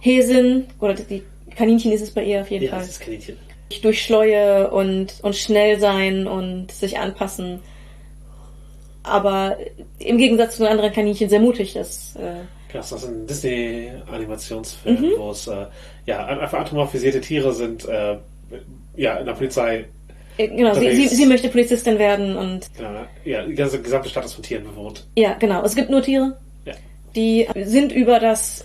Häsin, 0.00 0.66
oder 0.78 0.94
die 0.94 1.22
Kaninchen 1.56 1.92
ist 1.92 2.02
es 2.02 2.10
bei 2.10 2.24
ihr 2.24 2.42
auf 2.42 2.50
jeden 2.50 2.64
ja, 2.64 2.70
Fall, 2.70 2.80
das 2.80 2.90
ist 2.90 3.00
Kaninchen. 3.00 3.36
Durch 3.82 4.02
Schleue 4.02 4.70
und, 4.70 5.14
und 5.22 5.36
schnell 5.36 5.78
sein 5.78 6.26
und 6.26 6.72
sich 6.72 6.98
anpassen. 6.98 7.60
Aber 9.02 9.56
im 9.98 10.18
Gegensatz 10.18 10.56
zu 10.56 10.62
den 10.64 10.72
anderen 10.72 10.92
Kaninchen 10.92 11.28
sehr 11.28 11.40
mutig 11.40 11.76
ist. 11.76 12.16
Äh, 12.16 12.42
Genau, 12.72 12.82
das 12.88 12.92
ist 12.92 13.04
ein 13.08 13.26
Disney-Animationsfilm, 13.26 15.00
Mhm. 15.00 15.10
wo 15.18 15.30
es 15.32 15.46
äh, 15.48 15.66
ja 16.06 16.24
einfach 16.26 16.58
anthropomorphisierte 16.60 17.20
Tiere 17.20 17.52
sind, 17.52 17.84
äh, 17.88 18.16
ja, 18.96 19.16
in 19.16 19.26
der 19.26 19.32
Polizei, 19.32 19.86
äh, 20.36 20.46
genau, 20.46 20.72
sie, 20.74 20.94
sie, 20.94 21.08
sie 21.08 21.26
möchte 21.26 21.48
Polizistin 21.48 21.98
werden 21.98 22.36
und 22.36 22.72
genau, 22.76 22.90
ja, 23.24 23.42
die 23.44 23.54
ganze 23.54 23.82
gesamte 23.82 24.08
Stadt 24.08 24.24
ist 24.24 24.34
von 24.34 24.44
Tieren 24.44 24.62
bewohnt. 24.62 25.04
ja, 25.16 25.34
genau. 25.34 25.64
Es 25.64 25.74
gibt 25.74 25.90
nur 25.90 26.00
Tiere, 26.00 26.36
Ja. 26.64 26.74
die 27.16 27.48
sind 27.64 27.90
über 27.90 28.20
das 28.20 28.64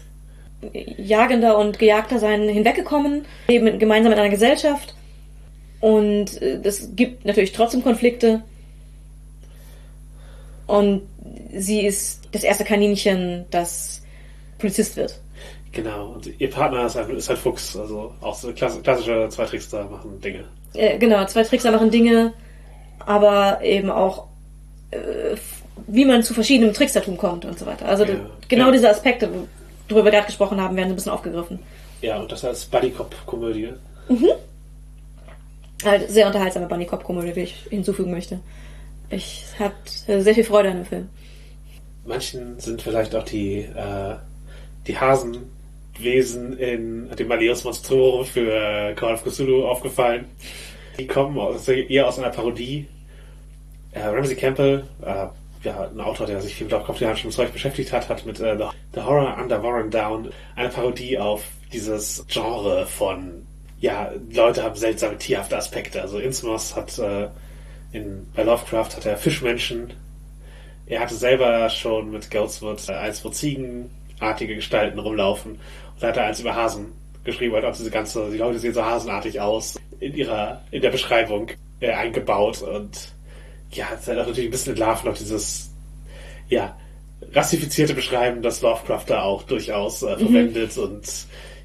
Jagender 0.74 1.58
und 1.58 1.80
Gejagter 1.80 2.20
sein 2.20 2.48
hinweggekommen, 2.48 3.26
leben 3.48 3.80
gemeinsam 3.80 4.12
in 4.14 4.20
einer 4.20 4.30
Gesellschaft 4.30 4.96
und 5.82 6.42
äh, 6.42 6.60
es 6.64 6.96
gibt 6.96 7.26
natürlich 7.26 7.52
trotzdem 7.52 7.84
Konflikte 7.84 8.44
und 10.68 11.04
sie 11.56 11.86
ist 11.86 12.22
das 12.32 12.44
erste 12.44 12.64
Kaninchen, 12.64 13.46
das 13.52 14.02
Polizist 14.58 14.96
wird. 14.98 15.20
Genau, 15.72 16.14
und 16.14 16.30
ihr 16.40 16.50
Partner 16.50 16.86
ist 16.86 16.96
halt, 16.96 17.10
ist 17.10 17.28
halt 17.30 17.38
Fuchs, 17.38 17.76
also 17.76 18.14
auch 18.22 18.36
so 18.36 18.52
klass 18.54 18.82
klassische 18.82 19.28
zwei 19.30 19.46
Trickster 19.46 19.84
machen 19.90 20.22
Dinge. 20.22 20.46
Äh, 20.74 20.98
genau, 20.98 21.26
zwei 21.26 21.44
Trickser 21.44 21.72
machen 21.72 21.92
Dinge, 21.92 22.34
aber 23.00 23.60
eben 23.62 23.92
auch, 23.92 24.28
äh, 24.92 25.36
wie 25.88 26.06
man 26.06 26.24
zu 26.24 26.34
verschiedenem 26.34 26.74
Trickstertum 26.74 27.18
kommt 27.18 27.44
und 27.44 27.60
so 27.60 27.66
weiter. 27.66 27.88
Also 27.88 28.06
Ja. 28.06 28.16
genau 28.48 28.68
Ja. 28.68 28.72
diese 28.72 28.90
Aspekte, 28.90 29.30
worüber 29.90 30.06
wir 30.06 30.12
gerade 30.12 30.28
gesprochen 30.28 30.60
haben, 30.60 30.76
werden 30.76 30.90
so 30.90 30.94
ein 30.94 30.96
bisschen 30.96 31.12
aufgegriffen. 31.12 31.60
Ja, 32.02 32.20
und 32.20 32.32
das 32.32 32.44
als 32.46 32.66
Buddy-Cop-Komödie. 32.66 33.74
Halt 35.84 36.10
sehr 36.10 36.28
unterhaltsame 36.28 36.68
Bunny 36.68 36.86
Cop 36.86 37.04
Komödie, 37.04 37.34
die 37.34 37.42
ich 37.42 37.56
hinzufügen 37.70 38.12
möchte. 38.12 38.40
Ich 39.10 39.46
hatte 39.60 40.22
sehr 40.22 40.34
viel 40.34 40.44
Freude 40.44 40.70
an 40.70 40.78
dem 40.78 40.86
Film. 40.86 41.10
Manchen 42.06 42.60
sind 42.60 42.82
vielleicht 42.82 43.14
auch 43.16 43.24
die, 43.24 43.60
äh, 43.60 44.16
die 44.88 44.98
Hasenwesen 44.98 46.58
in 46.58 47.10
dem 47.16 47.28
Maleus 47.28 47.64
Monstro 47.64 48.24
für 48.24 48.94
Call 48.96 49.14
of 49.14 49.24
Cthulhu 49.24 49.66
aufgefallen. 49.66 50.26
Die 50.98 51.08
kommen 51.08 51.38
aus, 51.38 51.68
eher 51.68 52.08
aus 52.08 52.18
einer 52.18 52.30
Parodie. 52.30 52.88
Äh, 53.92 54.06
Ramsey 54.06 54.36
Campbell, 54.36 54.86
äh, 55.04 55.28
ja, 55.66 55.90
ein 55.90 56.00
Autor, 56.00 56.28
der 56.28 56.42
sich 56.42 56.56
viel 56.56 56.66
mit 56.66 56.72
Lovecraftianischem 56.72 57.32
Zeug 57.32 57.52
beschäftigt 57.52 57.92
hat, 57.92 58.08
hat 58.08 58.26
mit 58.26 58.40
äh, 58.40 58.58
The, 58.94 59.02
Horror 59.02 59.38
Under 59.38 59.62
Warren 59.62 59.90
Down 59.90 60.32
eine 60.56 60.70
Parodie 60.70 61.18
auf 61.18 61.44
dieses 61.74 62.26
Genre 62.28 62.86
von, 62.86 63.46
ja, 63.80 64.12
Leute 64.32 64.64
haben 64.64 64.76
seltsame 64.76 65.18
tierhafte 65.18 65.58
Aspekte. 65.58 66.02
Also 66.02 66.20
Innsmouth 66.20 66.76
hat 66.76 66.98
äh, 67.00 67.28
in, 67.92 68.28
bei 68.36 68.44
Lovecraft 68.44 68.96
hat 68.96 69.06
er 69.06 69.18
Fischmenschen. 69.18 69.94
Er 70.86 71.00
hatte 71.00 71.16
selber 71.16 71.70
schon 71.70 72.12
mit 72.12 72.30
Ghostwood 72.30 72.88
äh, 72.90 72.94
eins, 72.94 73.26
wo 73.26 73.30
Ziegenartige 73.30 74.56
Gestalten 74.56 75.00
rumlaufen. 75.00 75.54
Und 75.54 76.04
da 76.04 76.08
hat 76.08 76.18
er 76.18 76.26
eins 76.26 76.40
über 76.40 76.56
Hasen 76.56 76.94
geschrieben, 77.24 77.56
halt 77.56 77.66
auch 77.66 77.76
diese 77.76 77.90
ganze, 77.90 78.30
die 78.30 78.38
Leute 78.38 78.60
sehen 78.60 78.74
so 78.74 78.86
hasenartig 78.86 79.42
aus 79.42 79.80
in 80.00 80.14
ihrer, 80.14 80.62
in 80.72 80.82
der 80.82 80.92
Beschreibung 80.92 81.50
äh, 81.80 81.92
eingebaut 81.92 82.62
und 82.62 83.15
ja, 83.76 83.88
es 83.94 84.02
ist 84.02 84.08
halt 84.08 84.20
auch 84.20 84.28
natürlich 84.28 84.50
ein 84.50 84.52
bisschen 84.52 84.74
entlarven 84.74 85.10
auf 85.10 85.18
dieses, 85.18 85.72
ja, 86.50 86.78
rassifizierte 87.34 87.94
Beschreiben, 87.94 88.42
das 88.42 88.62
Lovecraft 88.62 89.06
da 89.08 89.24
auch 89.24 89.44
durchaus 89.44 90.04
äh, 90.04 90.18
verwendet 90.18 90.78
und 90.78 91.04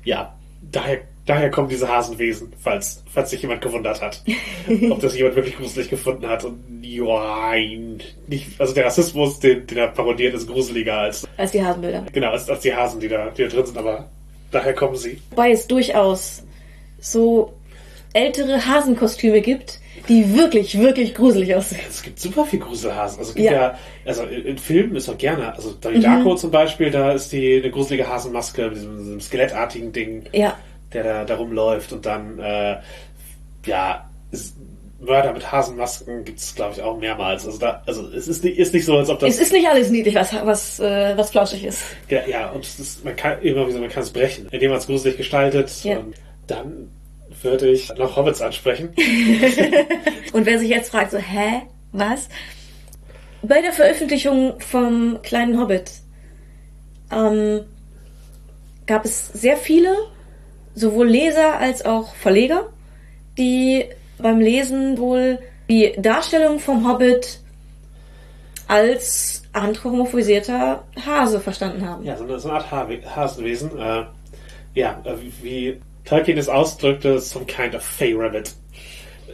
ja, 0.05 0.35
daher, 0.71 1.01
daher 1.27 1.51
kommen 1.51 1.69
diese 1.69 1.89
Hasenwesen, 1.89 2.53
falls, 2.59 3.03
falls 3.13 3.31
sich 3.31 3.43
jemand 3.43 3.61
gewundert 3.61 4.01
hat, 4.01 4.23
ob 4.91 5.01
das 5.01 5.17
jemand 5.17 5.37
wirklich 5.37 5.57
gruselig 5.57 5.91
gefunden 5.91 6.29
hat 6.29 6.45
und 6.45 6.81
nein, 6.83 8.01
nicht, 8.27 8.61
also 8.61 8.75
der 8.75 8.87
Rassismus, 8.87 9.41
den, 9.41 9.67
den 9.67 9.79
er 9.79 9.89
parodiert, 9.89 10.35
ist 10.35 10.49
gruseliger 10.49 10.99
als, 10.99 11.27
Als 11.37 11.53
die 11.53 11.63
Hasenbilder. 11.63 12.07
genau, 12.13 12.31
als, 12.31 12.49
als 12.49 12.61
die 12.61 12.75
Hasen, 12.75 13.01
die 13.01 13.09
da, 13.09 13.31
die 13.31 13.43
da 13.43 13.49
drin 13.49 13.67
sind, 13.67 13.79
aber 13.79 14.09
daher 14.51 14.75
kommen 14.75 14.97
sie. 14.97 15.21
Wobei 15.31 15.53
es 15.53 15.67
durchaus 15.67 16.43
so 17.01 17.53
ältere 18.13 18.67
Hasenkostüme 18.67 19.41
gibt, 19.41 19.81
die 20.11 20.37
wirklich, 20.37 20.79
wirklich 20.79 21.15
gruselig 21.15 21.55
aussehen. 21.55 21.81
Es 21.89 22.03
gibt 22.03 22.19
super 22.19 22.45
viel 22.45 22.59
Gruselhasen. 22.59 23.21
Also 23.21 23.31
es 23.31 23.37
gibt 23.37 23.51
Ja. 23.51 23.53
ja, 23.53 23.79
also 24.05 24.25
in, 24.25 24.59
Filmen 24.59 24.97
ist 24.97 25.09
auch 25.09 25.17
gerne, 25.17 25.55
also 25.55 25.73
Donnie 25.81 26.01
Darko 26.01 26.35
zum 26.35 26.51
Beispiel, 26.51 26.91
da 26.91 27.13
ist 27.13 27.31
die 27.33 27.61
eine 27.63 27.71
gruselige 27.71 28.09
Hasenmaske 28.09 28.69
mit 28.69 28.77
diesem, 28.77 28.99
diesem 28.99 29.21
skelettartigen 29.21 29.93
Ding, 29.93 30.25
Ja, 30.33 30.59
der 30.93 31.05
da, 31.05 31.25
da 31.25 31.37
rumläuft 31.37 31.93
und 31.93 32.05
dann, 32.05 32.41
äh, 32.41 32.79
ja, 33.65 34.11
ist, 34.33 34.57
Mörder 34.99 35.33
mit 35.33 35.51
Hasenmasken 35.51 36.25
gibt 36.25 36.41
es, 36.41 36.55
glaube 36.55 36.75
ich, 36.75 36.83
auch 36.83 36.99
mehrmals. 36.99 37.47
Also 37.47 37.59
da, 37.59 37.83
also 37.87 38.07
es 38.09 38.29
ist 38.29 38.45
nicht, 38.45 38.59
ist 38.59 38.75
nicht 38.75 38.85
so, 38.85 38.97
als 38.99 39.09
ob 39.09 39.21
das. 39.21 39.31
es 39.31 39.41
ist 39.41 39.53
nicht 39.53 39.67
alles 39.67 39.91
niedlich, 39.91 40.15
was, 40.15 40.35
was, 40.45 40.81
äh, 40.81 41.17
was 41.17 41.31
flauschig 41.31 41.65
ist. 41.65 41.85
ja, 42.09 42.27
ja, 42.27 42.51
und 42.51 42.65
ist, 42.65 43.03
man 43.05 43.17
kann 43.17 43.41
immer 43.41 43.67
wie 43.67 43.73
so, 43.73 43.79
man 43.79 43.89
kann 43.89 44.03
es 44.03 44.11
brechen, 44.11 44.49
indem 44.51 44.71
man 44.71 44.79
es 44.79 44.87
gruselig 44.87 45.17
gestaltet. 45.17 45.73
Ja. 45.85 45.99
Und 45.99 46.17
dann 46.49 46.91
würde 47.43 47.69
ich 47.71 47.89
noch 47.97 48.17
Hobbits 48.17 48.41
ansprechen. 48.41 48.91
Und 50.33 50.47
wer 50.47 50.59
sich 50.59 50.69
jetzt 50.69 50.91
fragt, 50.91 51.11
so, 51.13 51.19
hä? 51.19 51.63
Was? 51.93 52.29
Bei 53.43 53.61
der 53.63 53.73
Veröffentlichung 53.73 54.61
vom 54.61 55.19
kleinen 55.23 55.59
Hobbit 55.59 55.91
ähm, 57.11 57.63
gab 58.87 59.05
es 59.05 59.29
sehr 59.29 59.57
viele, 59.57 59.95
sowohl 60.75 61.09
Leser 61.09 61.59
als 61.59 61.85
auch 61.85 62.15
Verleger, 62.15 62.69
die 63.39 63.87
beim 64.19 64.39
Lesen 64.41 64.99
wohl 64.99 65.39
die 65.69 65.95
Darstellung 65.99 66.59
vom 66.61 66.87
Hobbit 66.89 67.39
als 68.69 69.43
anthropomorphisierter 69.53 70.85
Hase 71.05 71.41
verstanden 71.41 71.89
haben. 71.89 72.05
Ja, 72.05 72.17
so 72.17 72.25
eine, 72.25 72.39
so 72.39 72.49
eine 72.49 72.59
Art 72.59 72.71
Hawe- 72.71 73.05
Hasenwesen. 73.05 73.77
Äh, 73.79 74.05
ja, 74.75 75.01
äh, 75.05 75.15
wie 75.43 75.81
Tolkien 76.11 76.39
es 76.39 76.49
ausdrückte, 76.49 77.21
some 77.21 77.45
kind 77.45 77.73
of 77.73 77.85
Fey 77.85 78.15
Rabbit. 78.15 78.53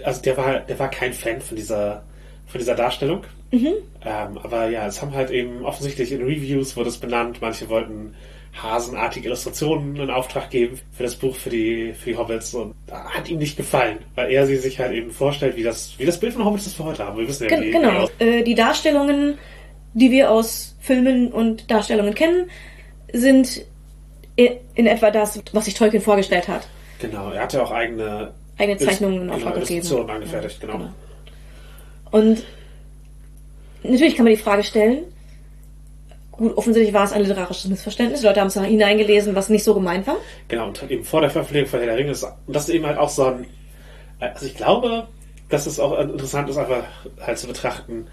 Also 0.05 0.21
der 0.21 0.37
war, 0.37 0.61
der 0.61 0.79
war 0.79 0.91
kein 0.91 1.15
Fan 1.15 1.41
von 1.41 1.57
dieser, 1.57 2.05
von 2.47 2.59
dieser 2.59 2.75
Darstellung. 2.75 3.25
Ähm, 4.05 4.39
aber 4.43 4.69
ja, 4.69 4.87
es 4.87 5.01
haben 5.01 5.15
halt 5.15 5.31
eben 5.31 5.65
offensichtlich 5.65 6.13
in 6.13 6.23
Reviews 6.23 6.77
wurde 6.77 6.91
es 6.91 6.99
benannt. 6.99 7.39
Manche 7.41 7.71
wollten 7.71 8.15
hasenartige 8.63 9.29
Illustrationen 9.29 9.97
in 9.97 10.11
Auftrag 10.11 10.51
geben 10.51 10.79
für 10.93 11.03
das 11.03 11.17
Buch 11.17 11.35
für 11.35 11.49
die, 11.49 11.95
für 11.95 12.11
die 12.11 12.17
Hobbits 12.19 12.53
und 12.53 12.75
hat 12.91 13.29
ihm 13.31 13.39
nicht 13.39 13.57
gefallen, 13.57 13.99
weil 14.15 14.31
er 14.31 14.47
sie 14.47 14.57
sich 14.57 14.79
halt 14.79 14.93
eben 14.93 15.11
vorstellt, 15.11 15.57
wie 15.57 15.63
das, 15.63 15.95
wie 15.99 16.05
das 16.05 16.21
Bild 16.21 16.35
von 16.35 16.45
Hobbits 16.45 16.65
das 16.65 16.75
für 16.75 16.85
heute 16.85 17.07
haben. 17.07 17.19
Wir 17.19 17.27
wissen 17.27 17.45
ja, 17.45 17.49
Gen 17.49 17.63
wie, 17.63 17.71
genau. 17.71 18.09
Äh, 18.19 18.43
die 18.43 18.55
Darstellungen, 18.55 19.39
die 19.95 20.11
wir 20.11 20.31
aus 20.31 20.77
Filmen 20.81 21.33
und 21.33 21.71
Darstellungen 21.71 22.15
kennen, 22.15 22.51
sind 23.15 23.65
in 24.37 24.87
etwa 24.87 25.11
das, 25.11 25.41
was 25.53 25.65
sich 25.65 25.75
Tolkien 25.75 26.03
vorgestellt 26.03 26.49
hat. 26.49 26.69
Genau, 27.01 27.31
er 27.31 27.43
hatte 27.43 27.63
auch 27.63 27.71
eigene 27.71 28.33
Eigene 28.59 28.79
Zeichnungen 28.79 29.17
in 29.17 29.23
genau, 29.23 29.35
Auftrag 29.35 29.55
gegeben. 29.55 29.75
Illustrationen 29.75 30.11
angefertigt, 30.11 30.61
genau. 30.61 30.79
genau. 30.79 30.91
Und 32.11 32.43
natürlich 33.83 34.17
kann 34.17 34.25
man 34.25 34.35
die 34.35 34.41
Frage 34.41 34.63
stellen, 34.63 35.05
gut, 36.33 36.57
offensichtlich 36.57 36.95
war 36.95 37.05
es 37.05 37.13
ein 37.13 37.23
literarisches 37.23 37.69
Missverständnis. 37.69 38.21
Die 38.21 38.27
Leute 38.27 38.41
haben 38.41 38.49
es 38.49 38.55
hineingelesen, 38.55 39.35
was 39.35 39.49
nicht 39.49 39.65
so 39.65 39.75
gemeint 39.75 40.07
war. 40.07 40.17
Genau, 40.49 40.69
und 40.69 40.91
eben 40.91 41.05
vor 41.05 41.21
der 41.21 41.31
Veröffentlichung 41.31 41.69
von 41.69 41.81
Herr 41.81 41.89
der 41.89 41.99
Ringe 41.99 42.13
ist, 42.13 42.23
und 42.23 42.57
das 42.57 42.69
ist 42.69 42.75
eben 42.75 42.87
halt 42.87 42.99
auch 42.99 43.11
so 43.11 43.25
ein, 43.27 43.47
also 44.21 44.47
ich 44.47 44.57
glaube, 44.57 45.07
dass 45.51 45.67
es 45.67 45.79
auch 45.79 45.99
interessant 45.99 46.49
ist, 46.49 46.57
einfach 46.57 46.85
halt 47.21 47.39
zu 47.39 47.47
betrachten, 47.47 48.07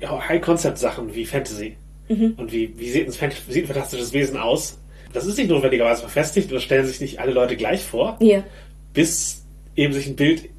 ja, 0.00 0.28
High-Concept-Sachen 0.28 1.14
wie 1.14 1.24
Fantasy 1.24 1.76
und 2.08 2.52
wie, 2.52 2.78
wie 2.78 2.90
sieht 2.90 3.08
ein 3.08 3.12
fantastisches 3.12 4.12
Wesen 4.12 4.36
aus. 4.36 4.78
Das 5.16 5.24
ist 5.24 5.38
nicht 5.38 5.48
notwendigerweise 5.48 6.02
verfestigt 6.02 6.48
und 6.50 6.56
das 6.56 6.62
stellen 6.62 6.84
sich 6.84 7.00
nicht 7.00 7.20
alle 7.20 7.32
Leute 7.32 7.56
gleich 7.56 7.82
vor, 7.82 8.18
Hier. 8.18 8.44
bis 8.92 9.46
eben 9.74 9.94
sich 9.94 10.06
ein 10.06 10.14
Bild 10.14 10.50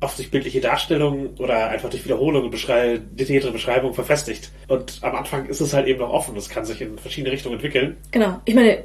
oft 0.00 0.18
durch 0.18 0.32
bildliche 0.32 0.60
Darstellungen 0.60 1.36
oder 1.38 1.68
einfach 1.68 1.90
durch 1.90 2.04
Wiederholung 2.04 2.42
und 2.42 2.50
Beschrei 2.50 2.98
detailliertere 3.12 3.52
Beschreibung 3.52 3.94
verfestigt. 3.94 4.50
Und 4.66 4.98
am 5.02 5.14
Anfang 5.14 5.46
ist 5.46 5.60
es 5.60 5.72
halt 5.72 5.86
eben 5.86 6.00
noch 6.00 6.10
offen. 6.10 6.34
Das 6.34 6.48
kann 6.48 6.64
sich 6.64 6.80
in 6.80 6.98
verschiedene 6.98 7.32
Richtungen 7.32 7.54
entwickeln. 7.54 7.98
Genau. 8.10 8.40
Ich 8.46 8.56
meine, 8.56 8.82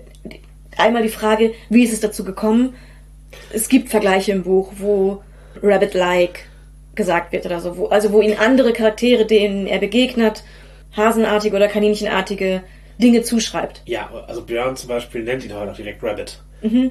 einmal 0.77 1.01
die 1.01 1.09
Frage, 1.09 1.55
wie 1.69 1.83
ist 1.83 1.93
es 1.93 2.01
dazu 2.01 2.23
gekommen? 2.23 2.75
Es 3.51 3.67
gibt 3.67 3.89
Vergleiche 3.89 4.31
im 4.31 4.43
Buch, 4.43 4.73
wo 4.77 5.23
Rabbit-like 5.63 6.45
gesagt 6.93 7.31
wird 7.31 7.47
oder 7.47 7.61
so. 7.61 7.77
Wo, 7.77 7.87
also 7.87 8.11
wo 8.11 8.21
ihn 8.21 8.37
andere 8.37 8.73
Charaktere, 8.73 9.25
denen 9.25 9.65
er 9.65 9.79
begegnet, 9.79 10.43
hasenartige 10.95 11.55
oder 11.55 11.67
kaninchenartige 11.67 12.61
Dinge 12.97 13.23
zuschreibt. 13.23 13.81
Ja, 13.85 14.09
also 14.27 14.41
Björn 14.41 14.75
zum 14.75 14.89
Beispiel 14.89 15.23
nennt 15.23 15.43
ihn 15.43 15.53
heute 15.53 15.71
auch 15.71 15.75
direkt 15.75 16.03
Rabbit. 16.03 16.41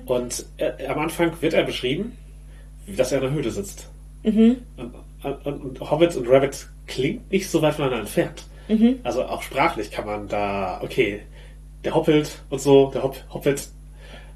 Und 0.06 0.44
äh, 0.58 0.86
am 0.86 0.98
Anfang 0.98 1.32
wird 1.40 1.54
er 1.54 1.64
beschrieben, 1.64 2.16
dass 2.86 3.12
er 3.12 3.18
in 3.18 3.24
der 3.24 3.32
Höhle 3.32 3.50
sitzt. 3.50 3.88
Und, 4.22 4.94
und, 5.44 5.64
und 5.64 5.90
Hobbit 5.90 6.16
und 6.16 6.28
Rabbit 6.28 6.68
klingt 6.86 7.30
nicht 7.32 7.48
so 7.50 7.62
weit 7.62 7.74
voneinander 7.74 8.00
entfernt. 8.00 8.44
Also 9.02 9.24
auch 9.24 9.42
sprachlich 9.42 9.90
kann 9.90 10.06
man 10.06 10.28
da, 10.28 10.80
okay, 10.82 11.20
der 11.84 11.94
Hoppelt 11.94 12.38
und 12.50 12.60
so, 12.60 12.90
der 12.90 13.02
Hopp, 13.02 13.16
Hoppelt. 13.32 13.68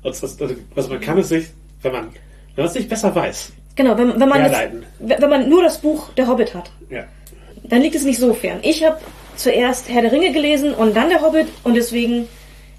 Und, 0.03 0.23
also 0.23 0.47
also 0.75 0.89
man 0.91 1.01
kann 1.01 1.19
es 1.19 1.29
sich, 1.29 1.47
wenn 1.83 1.93
man, 1.93 2.09
wenn 2.55 2.65
man 2.65 2.67
es 2.67 2.75
nicht 2.75 2.89
besser 2.89 3.15
weiß, 3.15 3.53
Genau, 3.79 3.97
wenn, 3.97 4.19
wenn, 4.19 4.29
man 4.29 4.43
jetzt, 4.43 4.61
wenn 4.99 5.31
man 5.31 5.49
nur 5.49 5.63
das 5.63 5.81
Buch 5.81 6.09
Der 6.15 6.27
Hobbit 6.27 6.53
hat, 6.53 6.69
ja, 6.91 7.05
dann 7.63 7.81
liegt 7.81 7.95
es 7.95 8.03
nicht 8.03 8.19
so 8.19 8.35
fern. 8.35 8.59
Ich 8.63 8.85
habe 8.85 8.99
zuerst 9.39 9.89
Herr 9.89 10.03
der 10.03 10.13
Ringe 10.13 10.33
gelesen 10.33 10.75
und 10.75 10.95
dann 10.97 11.09
Der 11.11 11.23
Hobbit 11.23 11.47
und 11.65 11.75
deswegen, 11.75 12.27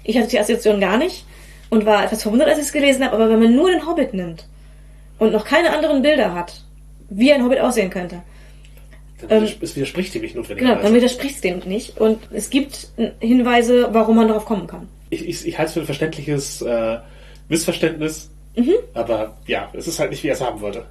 ich 0.04 0.16
hatte 0.18 0.28
die 0.28 0.38
Assoziation 0.38 0.80
gar 0.80 0.96
nicht 0.98 1.24
und 1.70 1.86
war 1.86 2.04
etwas 2.04 2.22
verwundert, 2.22 2.48
als 2.48 2.58
ich 2.58 2.64
es 2.66 2.72
gelesen 2.72 3.04
habe, 3.04 3.14
aber 3.16 3.28
wenn 3.28 3.40
man 3.40 3.54
nur 3.54 3.70
den 3.70 3.86
Hobbit 3.86 4.14
nimmt 4.14 4.46
und 5.18 5.32
noch 5.32 5.44
keine 5.44 5.70
anderen 5.72 6.02
Bilder 6.02 6.34
hat, 6.34 6.64
wie 7.08 7.32
ein 7.32 7.42
Hobbit 7.44 7.60
aussehen 7.60 7.90
könnte, 7.90 8.22
dann 9.28 9.42
widers- 9.44 9.56
es 9.60 9.76
widerspricht 9.76 10.14
ihm 10.14 10.22
nicht 10.22 10.32
genau, 10.32 10.42
notwendigerweise. 10.42 10.82
dann 10.82 10.94
widerspricht 10.94 11.34
es 11.36 11.40
dem 11.42 11.58
nicht 11.60 11.98
und 12.00 12.18
es 12.32 12.48
gibt 12.50 12.88
Hinweise, 13.20 13.88
warum 13.92 14.16
man 14.16 14.28
darauf 14.28 14.44
kommen 14.46 14.66
kann. 14.66 14.88
ich, 15.10 15.28
ich, 15.28 15.46
ich 15.46 15.58
halte 15.58 15.68
es 15.68 15.74
für 15.74 15.80
ein 15.80 15.86
verständliches 15.86 16.62
äh, 16.62 16.98
Missverständnis. 17.48 18.30
Aber 18.94 19.36
ja, 19.46 19.70
es 19.72 19.86
ist 19.88 19.98
halt 20.00 20.10
nicht, 20.10 20.22
wie 20.22 20.28
er 20.28 20.34
es 20.34 20.40
haben 20.40 20.60
wollte. 20.60 20.84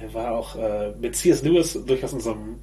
Er 0.00 0.12
war 0.12 0.32
auch 0.32 0.56
äh, 0.56 0.90
mit 1.00 1.14
C.S. 1.16 1.42
Lewis 1.42 1.78
durchaus 1.86 2.12
in 2.12 2.20
so 2.20 2.32
einem. 2.32 2.58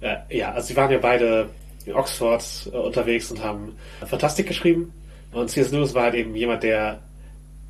Äh, 0.00 0.16
ja, 0.38 0.52
also 0.52 0.68
sie 0.68 0.76
waren 0.76 0.90
ja 0.90 0.98
beide 0.98 1.48
in 1.86 1.94
Oxford 1.94 2.42
äh, 2.72 2.76
unterwegs 2.76 3.30
und 3.30 3.42
haben 3.42 3.76
Fantastik 4.06 4.46
geschrieben. 4.46 4.92
Und 5.32 5.48
C.S. 5.50 5.72
Lewis 5.72 5.94
war 5.94 6.04
halt 6.04 6.14
eben 6.14 6.34
jemand, 6.36 6.62
der 6.62 7.00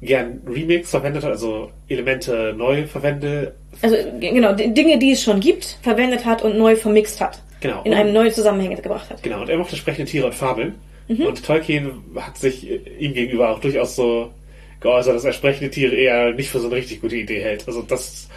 gern 0.01 0.41
Remix 0.47 0.91
verwendet 0.91 1.23
hat, 1.23 1.31
also 1.31 1.71
Elemente 1.89 2.55
neu 2.57 2.87
verwendet. 2.87 3.55
Also 3.83 3.97
genau, 4.19 4.53
Dinge, 4.53 4.99
die 4.99 5.13
es 5.13 5.23
schon 5.23 5.39
gibt, 5.39 5.79
verwendet 5.83 6.25
hat 6.25 6.43
und 6.43 6.59
neu 6.59 6.75
vermixt 6.75 7.21
hat. 7.21 7.41
Genau. 7.61 7.83
In 7.85 7.95
einem 7.95 8.13
neue 8.13 8.33
Zusammenhänge 8.33 8.77
gebracht 8.77 9.09
hat. 9.11 9.23
Genau, 9.23 9.43
und 9.43 9.49
er 9.49 9.57
mochte 9.59 9.77
sprechende 9.77 10.11
Tiere 10.11 10.27
und 10.27 10.35
Fabeln. 10.35 10.75
Und 11.09 11.45
Tolkien 11.45 12.03
hat 12.17 12.39
sich 12.39 12.69
äh, 12.69 12.77
ihm 12.99 13.15
gegenüber 13.15 13.51
auch 13.51 13.61
durchaus 13.61 13.97
so 13.97 14.33
geäußert, 14.81 15.15
dass 15.15 15.25
er 15.25 15.33
sprechende 15.33 15.71
Tiere 15.71 15.95
eher 15.95 16.33
nicht 16.33 16.51
für 16.51 16.61
so 16.61 16.69
eine 16.69 16.77
richtig 16.77 17.01
gute 17.01 17.17
Idee 17.17 17.41
hält. 17.41 17.67
Also 17.67 17.83
das, 17.83 18.29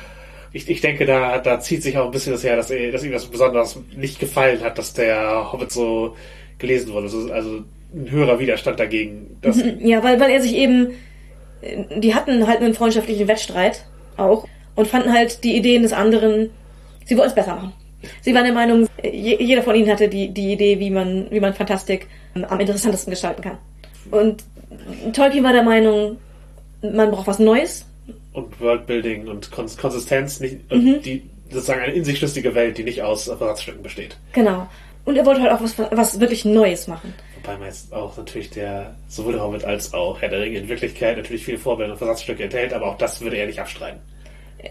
ich, 0.55 0.69
ich 0.69 0.81
denke, 0.81 1.05
da, 1.05 1.37
da 1.39 1.59
zieht 1.59 1.83
sich 1.83 1.97
auch 1.97 2.05
ein 2.05 2.11
bisschen 2.11 2.31
das 2.33 2.43
her, 2.43 2.55
dass, 2.55 2.67
dass 2.69 3.03
ihm 3.03 3.11
das 3.11 3.25
besonders 3.25 3.77
nicht 3.95 4.19
gefallen 4.19 4.61
hat, 4.61 4.77
dass 4.77 4.93
der 4.93 5.51
Hobbit 5.51 5.71
so 5.71 6.15
gelesen 6.57 6.93
wurde. 6.93 7.05
Also, 7.07 7.31
also 7.31 7.63
ein 7.93 8.09
höherer 8.09 8.39
Widerstand 8.39 8.79
dagegen. 8.79 9.37
Dass, 9.41 9.57
Ja, 9.79 10.03
weil, 10.03 10.19
weil 10.19 10.31
er 10.31 10.41
sich 10.41 10.55
eben, 10.55 10.91
äh, 11.61 11.99
die 11.99 12.15
hatten 12.15 12.47
halt 12.47 12.59
einen 12.61 12.73
freundschaftlichen 12.73 13.27
Wettstreit 13.27 13.85
auch 14.17 14.47
und 14.75 14.87
fanden 14.87 15.11
halt 15.13 15.43
die 15.43 15.55
Ideen 15.57 15.83
des 15.83 15.93
anderen, 15.93 16.49
sie 17.05 17.15
wollten 17.17 17.29
es 17.29 17.35
besser 17.35 17.55
machen. 17.55 17.73
Sie 18.21 18.33
waren 18.33 18.43
der 18.45 18.53
Meinung, 18.53 18.87
je- 19.03 19.41
jeder 19.41 19.63
von 19.63 19.75
ihnen 19.75 19.89
hatte 19.89 20.07
die, 20.07 20.29
die 20.29 20.53
Idee, 20.53 20.79
wie 20.79 20.89
man, 20.91 21.27
wie 21.31 21.39
man 21.39 21.53
Fantastik 21.53 22.07
ähm, 22.35 22.45
am 22.45 22.59
interessantesten 22.59 23.11
gestalten 23.11 23.41
kann. 23.41 23.57
Und 24.11 24.43
Tolkien 25.13 25.43
war 25.43 25.53
der 25.53 25.63
Meinung, 25.63 26.17
man 26.81 27.09
braucht 27.11 27.27
was 27.27 27.39
Neues. 27.39 27.85
Und 28.35 28.59
Worldbuilding 28.59 29.27
und 29.27 29.51
Kons 29.51 29.77
Konsistenz, 29.77 30.39
nicht, 30.39 30.57
und 30.69 31.01
die 31.01 31.29
sozusagen 31.49 31.81
eine 31.81 31.93
in 31.93 32.03
sich 32.03 32.17
schlüssige 32.17 32.55
Welt, 32.55 32.77
die 32.77 32.83
nicht 32.83 33.01
aus 33.01 33.27
Ersatzstücken 33.27 33.83
besteht. 33.83 34.17
Genau. 34.33 34.67
Und 35.05 35.17
er 35.17 35.25
wollte 35.25 35.41
halt 35.41 35.51
auch 35.51 35.61
was, 35.61 35.77
was 35.77 36.19
wirklich 36.19 36.45
Neues 36.45 36.87
machen. 36.87 37.13
Wobei 37.41 37.57
man 37.57 37.67
jetzt 37.67 37.93
auch 37.93 38.17
natürlich 38.17 38.49
der, 38.49 38.95
sowohl 39.07 39.33
der 39.33 39.43
Hobbit 39.43 39.63
als 39.63 39.93
auch 39.93 40.21
Herr 40.21 40.29
der 40.29 40.41
Ringe 40.41 40.57
in 40.57 40.67
Wirklichkeit 40.67 41.17
natürlich 41.17 41.45
viele 41.45 41.59
Vorbilder 41.59 41.91
und 41.93 41.97
Versatzstücke 41.99 42.43
enthält, 42.43 42.73
aber 42.73 42.87
auch 42.87 42.97
das 42.97 43.21
würde 43.21 43.37
er 43.37 43.45
nicht 43.45 43.59
abstreiten. 43.59 43.99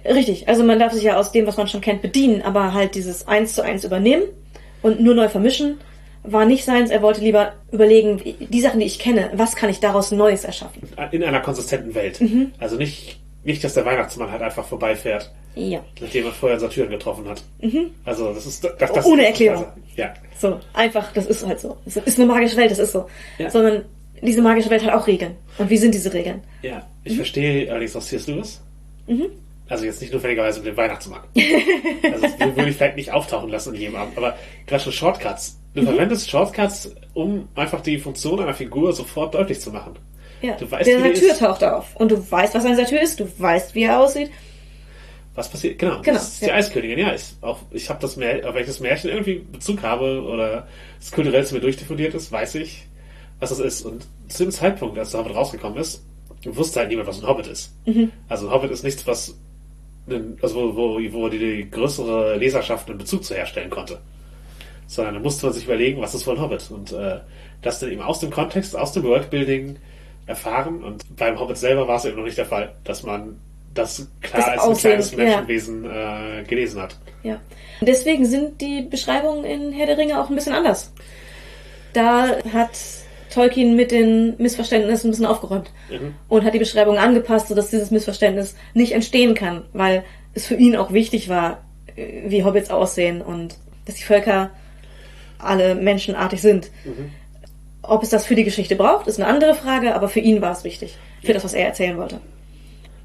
Richtig, 0.04 0.48
also 0.48 0.64
man 0.64 0.80
darf 0.80 0.92
sich 0.92 1.04
ja 1.04 1.16
aus 1.16 1.30
dem, 1.30 1.46
was 1.46 1.56
man 1.56 1.68
schon 1.68 1.80
kennt, 1.80 2.02
bedienen, 2.02 2.42
aber 2.42 2.74
halt 2.74 2.96
dieses 2.96 3.28
eins 3.28 3.54
zu 3.54 3.62
eins 3.62 3.84
übernehmen 3.84 4.24
und 4.82 5.00
nur 5.00 5.14
neu 5.14 5.28
vermischen 5.28 5.78
war 6.24 6.46
nicht 6.46 6.64
seins. 6.64 6.90
Er 6.90 7.02
wollte 7.02 7.20
lieber 7.20 7.52
überlegen, 7.70 8.20
die 8.40 8.60
Sachen, 8.60 8.80
die 8.80 8.86
ich 8.86 8.98
kenne, 8.98 9.30
was 9.34 9.54
kann 9.54 9.70
ich 9.70 9.78
daraus 9.78 10.10
Neues 10.10 10.44
erschaffen? 10.44 10.88
In 11.12 11.22
einer 11.22 11.40
konsistenten 11.40 11.94
Welt. 11.94 12.20
Also 12.58 12.76
nicht, 12.76 13.20
nicht, 13.44 13.62
dass 13.62 13.74
der 13.74 13.84
Weihnachtsmann 13.84 14.30
halt 14.30 14.42
einfach 14.42 14.64
vorbeifährt, 14.64 15.30
Ja. 15.54 15.80
nachdem 16.00 16.26
er 16.26 16.32
vorher 16.32 16.58
Satyren 16.58 16.90
getroffen 16.90 17.28
hat. 17.28 17.42
Also 18.04 18.32
das 18.32 18.46
ist 18.46 18.64
das, 18.64 18.92
das 18.92 19.04
Ohne 19.06 19.26
Erklärung. 19.26 19.66
Ja. 19.96 20.14
So, 20.38 20.58
einfach, 20.72 21.12
das 21.12 21.26
ist 21.26 21.46
halt 21.46 21.60
so. 21.60 21.76
Es 21.86 21.96
ist 21.96 22.18
eine 22.18 22.26
magische 22.26 22.56
Welt, 22.56 22.70
das 22.70 22.78
ist 22.78 22.92
so. 22.92 23.06
Ja. 23.38 23.50
Sondern 23.50 23.84
diese 24.22 24.40
magische 24.42 24.70
Welt 24.70 24.84
hat 24.84 24.94
auch 24.94 25.06
Regeln. 25.06 25.36
Und 25.58 25.68
wie 25.70 25.76
sind 25.76 25.94
diese 25.94 26.12
Regeln? 26.12 26.42
Ja. 26.62 26.86
Ich 27.04 27.16
verstehe 27.16 27.70
allerdings 27.70 27.94
auch 27.96 28.02
C.S. 28.02 28.26
Lewis. 28.26 28.60
Mhm. 29.06 29.26
Also 29.68 29.84
jetzt 29.84 30.00
nicht 30.00 30.12
notwendigerweise 30.12 30.60
mit 30.60 30.68
dem 30.68 30.76
Weihnachtsmann. 30.76 31.20
also 32.02 32.20
das 32.38 32.56
würde 32.56 32.68
ich 32.70 32.76
vielleicht 32.76 32.96
nicht 32.96 33.12
auftauchen 33.12 33.50
lassen 33.50 33.74
in 33.74 33.80
jedem 33.80 33.96
Abend, 33.96 34.16
aber 34.16 34.36
gerade 34.66 34.82
schon 34.82 34.92
Shortcuts. 34.92 35.58
Du 35.74 35.82
Mhm. 35.82 35.86
verwendest 35.86 36.30
Shortcuts, 36.30 36.94
um 37.14 37.48
einfach 37.54 37.80
die 37.80 37.98
Funktion 37.98 38.40
einer 38.40 38.54
Figur 38.54 38.92
sofort 38.92 39.34
deutlich 39.34 39.60
zu 39.60 39.70
machen. 39.70 39.94
Ja. 40.44 40.56
Du 40.56 40.70
weißt, 40.70 40.86
der 40.86 40.98
die 40.98 41.16
Satyr 41.16 41.32
ist. 41.32 41.38
taucht 41.40 41.64
auf. 41.64 41.96
Und 41.96 42.10
du 42.10 42.30
weißt, 42.30 42.54
was 42.54 42.64
ein 42.64 42.76
Satyr 42.76 43.00
ist, 43.00 43.18
du 43.18 43.26
weißt, 43.38 43.74
wie 43.74 43.84
er 43.84 44.00
aussieht. 44.00 44.30
Was 45.34 45.48
passiert? 45.48 45.78
Genau, 45.78 46.00
Genau, 46.02 46.18
das 46.18 46.34
ist 46.34 46.42
die 46.42 46.46
ja. 46.46 46.54
Eiskönigin. 46.54 46.98
Ja, 46.98 47.14
ich, 47.14 47.22
auch, 47.40 47.58
ich 47.70 47.88
habe 47.88 48.00
das 48.00 48.16
Märchen, 48.16 48.44
auf 48.44 48.54
welches 48.54 48.78
Märchen 48.78 49.10
irgendwie 49.10 49.38
Bezug 49.38 49.82
habe 49.82 50.22
oder 50.22 50.68
es 51.00 51.10
kulturell 51.10 51.44
zu 51.44 51.54
mir 51.54 51.60
durchdiffundiert 51.60 52.14
ist, 52.14 52.30
weiß 52.30 52.56
ich, 52.56 52.86
was 53.40 53.48
das 53.50 53.58
ist. 53.58 53.82
Und 53.86 54.06
zu 54.28 54.44
dem 54.44 54.52
Zeitpunkt, 54.52 54.98
als 54.98 55.10
der 55.10 55.20
Hobbit 55.20 55.34
rausgekommen 55.34 55.78
ist, 55.78 56.04
wusste 56.44 56.80
halt 56.80 56.90
niemand, 56.90 57.08
was 57.08 57.20
ein 57.20 57.26
Hobbit 57.26 57.46
ist. 57.46 57.72
Mhm. 57.86 58.12
Also 58.28 58.46
ein 58.46 58.52
Hobbit 58.52 58.70
ist 58.70 58.84
nichts, 58.84 59.06
was 59.06 59.34
also 60.42 60.54
wo, 60.56 60.76
wo, 60.76 61.12
wo 61.12 61.28
die, 61.30 61.38
die 61.38 61.70
größere 61.70 62.36
Leserschaft 62.36 62.88
einen 62.88 62.98
Bezug 62.98 63.24
zu 63.24 63.34
herstellen 63.34 63.70
konnte. 63.70 64.00
Sondern 64.86 65.14
da 65.14 65.20
musste 65.20 65.46
man 65.46 65.54
sich 65.54 65.64
überlegen, 65.64 66.02
was 66.02 66.14
ist 66.14 66.26
wohl 66.26 66.36
ein 66.36 66.42
Hobbit? 66.42 66.70
Und 66.70 66.92
äh, 66.92 67.20
das 67.62 67.80
dann 67.80 67.90
eben 67.90 68.02
aus 68.02 68.20
dem 68.20 68.30
Kontext, 68.30 68.76
aus 68.76 68.92
dem 68.92 69.02
Worldbuilding 69.04 69.78
erfahren. 70.26 70.82
Und 70.82 71.04
beim 71.16 71.38
Hobbit 71.38 71.56
selber 71.56 71.86
war 71.88 71.96
es 71.96 72.04
eben 72.04 72.16
noch 72.16 72.24
nicht 72.24 72.38
der 72.38 72.46
Fall, 72.46 72.72
dass 72.84 73.02
man 73.02 73.38
das 73.74 74.06
klar 74.22 74.40
Das 74.40 74.58
als 74.60 74.68
ein 74.68 74.76
kleines 74.76 75.10
ja. 75.12 75.16
Menschenwesen 75.18 75.84
äh, 75.84 76.44
gelesen 76.44 76.80
hat. 76.80 76.96
Ja. 77.22 77.40
Und 77.80 77.88
deswegen 77.88 78.24
sind 78.24 78.60
die 78.60 78.82
Beschreibungen 78.82 79.44
in 79.44 79.72
Herr 79.72 79.86
der 79.86 79.98
Ringe 79.98 80.20
auch 80.20 80.28
ein 80.30 80.36
bisschen 80.36 80.52
anders. 80.54 80.92
Da 81.92 82.36
hat 82.52 82.70
Tolkien 83.32 83.74
mit 83.74 83.90
den 83.90 84.34
Missverständnissen 84.38 85.08
ein 85.08 85.10
bisschen 85.10 85.26
aufgeräumt 85.26 85.70
Mhm. 85.90 86.14
und 86.28 86.44
hat 86.44 86.54
die 86.54 86.58
Beschreibung 86.60 86.98
angepasst, 86.98 87.48
sodass 87.48 87.70
dieses 87.70 87.90
Missverständnis 87.90 88.54
nicht 88.74 88.92
entstehen 88.92 89.34
kann, 89.34 89.62
weil 89.72 90.04
es 90.34 90.46
für 90.46 90.54
ihn 90.54 90.76
auch 90.76 90.92
wichtig 90.92 91.28
war, 91.28 91.62
äh, 91.96 92.22
wie 92.26 92.44
Hobbits 92.44 92.70
aussehen 92.70 93.22
und 93.22 93.56
dass 93.86 93.96
die 93.96 94.04
Völker 94.04 94.50
alle 95.38 95.74
menschenartig 95.74 96.40
sind. 96.40 96.70
Ob 97.88 98.02
es 98.02 98.10
das 98.10 98.26
für 98.26 98.34
die 98.34 98.44
Geschichte 98.44 98.76
braucht, 98.76 99.06
ist 99.06 99.20
eine 99.20 99.28
andere 99.28 99.54
Frage, 99.54 99.94
aber 99.94 100.08
für 100.08 100.20
ihn 100.20 100.40
war 100.40 100.52
es 100.52 100.64
wichtig. 100.64 100.96
Für 101.22 101.32
das, 101.32 101.44
was 101.44 101.54
er 101.54 101.66
erzählen 101.66 101.96
wollte. 101.96 102.20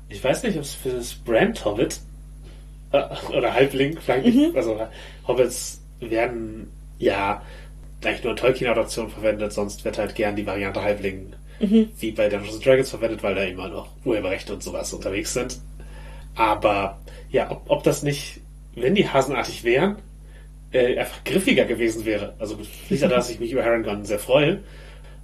Ich 0.09 0.23
weiß 0.23 0.43
nicht, 0.43 0.57
ob 0.57 0.63
es 0.63 0.73
für 0.73 0.89
das 0.89 1.13
Brand 1.13 1.63
Hobbit 1.65 1.99
äh, 2.91 3.03
oder 3.35 3.53
Halbling 3.53 3.99
vielleicht 3.99 4.25
nicht, 4.25 4.55
also 4.55 4.79
Hobbits 5.27 5.81
werden 5.99 6.71
ja 6.97 7.41
eigentlich 8.03 8.23
nur 8.23 8.31
in 8.31 8.37
Tolkien-Adaptionen 8.37 9.11
verwendet, 9.11 9.53
sonst 9.53 9.85
wird 9.85 9.97
halt 9.97 10.15
gern 10.15 10.35
die 10.35 10.45
Variante 10.45 10.81
Halbling 10.81 11.33
wie 11.59 12.11
bei 12.11 12.29
Dungeons 12.29 12.55
and 12.55 12.65
Dragons 12.65 12.89
verwendet, 12.89 13.21
weil 13.21 13.35
da 13.35 13.43
immer 13.43 13.67
noch 13.67 13.89
Urheberrechte 14.05 14.53
und 14.53 14.63
sowas 14.63 14.93
unterwegs 14.93 15.33
sind. 15.33 15.59
Aber 16.35 16.99
ja, 17.31 17.51
ob, 17.51 17.63
ob 17.67 17.83
das 17.83 18.01
nicht, 18.01 18.39
wenn 18.75 18.95
die 18.95 19.09
hasenartig 19.09 19.63
wären, 19.65 19.97
äh, 20.71 20.97
einfach 20.97 21.23
griffiger 21.23 21.65
gewesen 21.65 22.05
wäre. 22.05 22.33
Also 22.39 22.57
nicht 22.89 23.01
nur, 23.01 23.09
dass 23.09 23.29
ich 23.29 23.39
mich 23.39 23.51
über 23.51 23.63
Harangon 23.63 24.05
sehr 24.05 24.19
freue, 24.19 24.59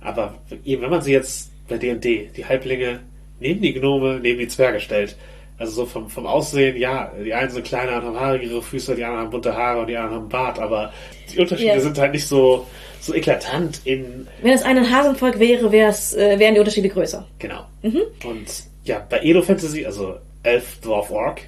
aber 0.01 0.35
eben 0.63 0.81
wenn 0.81 0.89
man 0.89 1.01
sie 1.01 1.11
jetzt 1.13 1.51
bei 1.67 1.77
D&D, 1.77 2.29
die 2.35 2.45
Halblinge 2.45 2.99
neben 3.39 3.61
die 3.61 3.73
Gnome, 3.73 4.19
neben 4.21 4.39
die 4.39 4.47
Zwerge 4.47 4.79
stellt, 4.79 5.15
also 5.57 5.71
so 5.71 5.85
vom, 5.85 6.09
vom 6.09 6.25
Aussehen, 6.25 6.75
ja, 6.77 7.11
die 7.23 7.33
einen 7.33 7.49
sind 7.49 7.65
kleiner 7.65 7.97
und 7.97 8.03
haben 8.05 8.19
haarigere 8.19 8.61
Füße, 8.61 8.95
die 8.95 9.03
anderen 9.03 9.23
haben 9.25 9.31
bunte 9.31 9.55
Haare 9.55 9.81
und 9.81 9.87
die 9.87 9.95
anderen 9.97 10.23
haben 10.23 10.29
Bart, 10.29 10.59
aber 10.59 10.91
die 11.33 11.39
Unterschiede 11.39 11.69
Ja. 11.75 11.79
sind 11.79 11.97
halt 11.97 12.11
nicht 12.11 12.27
so, 12.27 12.67
so 12.99 13.13
eklatant 13.13 13.81
in, 13.85 14.27
Wenn 14.41 14.51
es 14.53 14.63
ein 14.63 14.77
Hasenvolk 14.89 15.39
wäre, 15.39 15.71
wär's, 15.71 16.13
äh, 16.13 16.37
wären 16.39 16.53
die 16.55 16.59
Unterschiede 16.59 16.89
größer. 16.89 17.25
genau. 17.39 17.65
Und 17.83 18.63
ja, 18.83 19.05
bei 19.09 19.21
Edo 19.23 19.41
Fantasy, 19.41 19.85
also 19.85 20.15
Elf, 20.43 20.79
Dwarf, 20.81 21.09
Orc, 21.09 21.41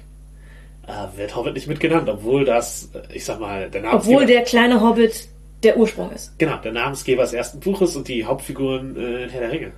äh, 0.88 1.18
wird 1.18 1.36
Hobbit 1.36 1.54
nicht 1.54 1.68
mitgenannt, 1.68 2.08
obwohl 2.08 2.44
das, 2.44 2.90
äh, 2.94 3.14
ich 3.14 3.24
sag 3.24 3.38
mal, 3.38 3.70
der 3.70 3.82
Namensgeber... 3.82 4.14
Obwohl 4.14 4.26
der 4.26 4.42
kleine 4.42 4.80
Hobbit 4.80 5.28
der 5.62 5.76
Ursprung 5.76 6.10
ist. 6.12 6.38
Genau, 6.38 6.56
der 6.56 6.72
Namensgeber 6.72 7.22
des 7.22 7.32
ersten 7.32 7.60
Buches 7.60 7.94
und 7.94 8.08
die 8.08 8.24
Hauptfiguren 8.24 8.96
äh, 8.96 9.24
in 9.24 9.30
Herr 9.30 9.40
der 9.40 9.52
Ringe. 9.52 9.72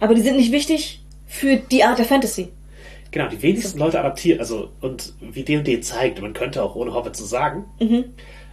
Aber 0.00 0.14
die 0.14 0.20
sind 0.20 0.36
nicht 0.36 0.52
wichtig 0.52 1.02
für 1.26 1.56
die 1.56 1.82
Art 1.82 1.98
der 1.98 2.04
Fantasy. 2.04 2.48
Genau, 3.10 3.28
die 3.28 3.40
wenigsten 3.42 3.78
Leute 3.78 3.98
adaptieren, 3.98 4.38
also, 4.38 4.70
und 4.80 5.14
wie 5.20 5.42
D&D 5.42 5.80
zeigt, 5.80 6.20
man 6.20 6.34
könnte 6.34 6.62
auch 6.62 6.74
ohne 6.74 6.92
Hobbit 6.92 7.16
zu 7.16 7.24
sagen, 7.24 7.64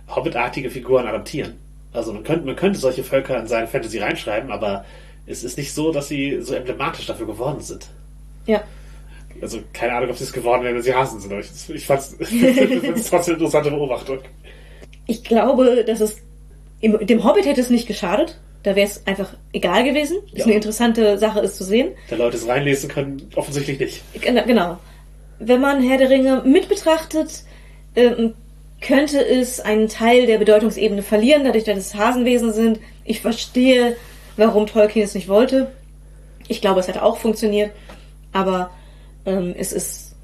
Hobbit-artige 0.08 0.72
Figuren 0.72 1.08
adaptieren. 1.08 1.56
Also 1.91 2.14
man 2.14 2.24
könnte, 2.24 2.45
man 2.45 2.56
könnte 2.56 2.80
solche 2.80 3.03
Völker 3.03 3.39
in 3.39 3.47
seine 3.47 3.68
Fantasy 3.68 3.99
reinschreiben, 3.99 4.51
aber 4.51 4.86
es 5.28 5.43
ist 5.43 5.58
nicht 5.58 5.74
so, 5.74 5.91
dass 5.91 6.08
sie 6.08 6.41
so 6.41 6.53
emblematisch 6.53 7.06
dafür 7.06 7.26
geworden 7.26 7.62
sind. 7.62 7.88
Ja. 8.45 8.64
Also 9.41 9.59
keine 9.73 9.93
Ahnung, 9.93 10.09
ob 10.11 10.17
sie 10.17 10.23
es 10.23 10.33
geworden 10.33 10.63
wären, 10.63 10.75
wenn 10.75 10.81
sie 10.81 10.93
Hasen 10.93 11.19
sind, 11.19 11.31
aber 11.31 11.41
ich, 11.41 11.49
ich 11.69 11.86
fand 11.86 12.01
es 12.01 12.15
trotzdem 13.09 13.36
eine 13.36 13.43
interessante 13.43 13.69
Beobachtung. 13.71 14.19
Ich 15.07 15.23
glaube, 15.23 15.83
dass 15.86 15.99
es 16.01 16.17
im, 16.81 17.05
dem 17.05 17.23
Hobbit 17.23 17.45
hätte 17.45 17.61
es 17.61 17.69
nicht 17.69 17.88
geschadet. 17.88 18.39
Da 18.63 18.75
wäre 18.75 18.88
es 18.88 19.05
einfach 19.05 19.33
egal 19.53 19.83
gewesen. 19.83 20.17
Ist 20.27 20.39
Ja. 20.39 20.45
eine 20.45 20.55
interessante 20.55 21.17
Sache, 21.19 21.39
ist 21.41 21.55
zu 21.57 21.63
sehen. 21.63 21.89
Da 22.09 22.15
Leute 22.15 22.38
es 22.38 22.47
reinlesen 22.47 22.89
können, 22.89 23.29
offensichtlich 23.36 23.79
nicht. 23.79 24.01
Gen- 24.21 24.41
Genau. 24.47 24.79
Wenn 25.38 25.61
man 25.61 25.83
Herr 25.83 25.97
der 25.99 26.09
Ringe 26.09 26.41
mit 26.45 26.67
betrachtet, 26.69 27.43
ähm, 27.95 28.33
könnte 28.81 29.23
es 29.23 29.59
einen 29.59 29.88
Teil 29.89 30.25
der 30.25 30.38
Bedeutungsebene 30.39 31.03
verlieren, 31.03 31.43
dadurch, 31.43 31.63
dass 31.65 31.77
es 31.77 31.95
Hasenwesen 31.95 32.53
sind. 32.53 32.79
Ich 33.03 33.21
verstehe, 33.21 33.95
warum 34.38 34.65
Tolkien 34.65 35.05
es 35.05 35.13
nicht 35.13 35.27
wollte. 35.27 35.71
Ich 36.47 36.61
glaube, 36.61 36.79
es 36.79 36.88
hätte 36.88 37.03
auch 37.03 37.17
funktioniert. 37.17 37.71
Aber 38.33 38.71
ähm, 39.26 39.53
es 39.57 39.73
ist. 39.73 40.15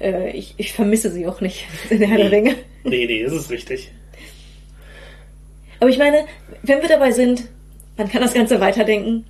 Äh, 0.00 0.30
ich, 0.30 0.54
ich 0.56 0.72
vermisse 0.72 1.10
sie 1.10 1.26
auch 1.26 1.40
nicht 1.40 1.66
in 1.90 2.02
Herr 2.02 2.18
der 2.18 2.30
Ringe. 2.30 2.54
Nee, 2.84 3.06
nee, 3.06 3.22
das 3.22 3.32
ist 3.32 3.50
richtig. 3.50 3.90
Aber 5.80 5.90
ich 5.90 5.98
meine, 5.98 6.26
wenn 6.62 6.82
wir 6.82 6.88
dabei 6.88 7.12
sind, 7.12 7.44
man 7.96 8.08
kann 8.08 8.22
das 8.22 8.34
Ganze 8.34 8.60
weiterdenken 8.60 9.24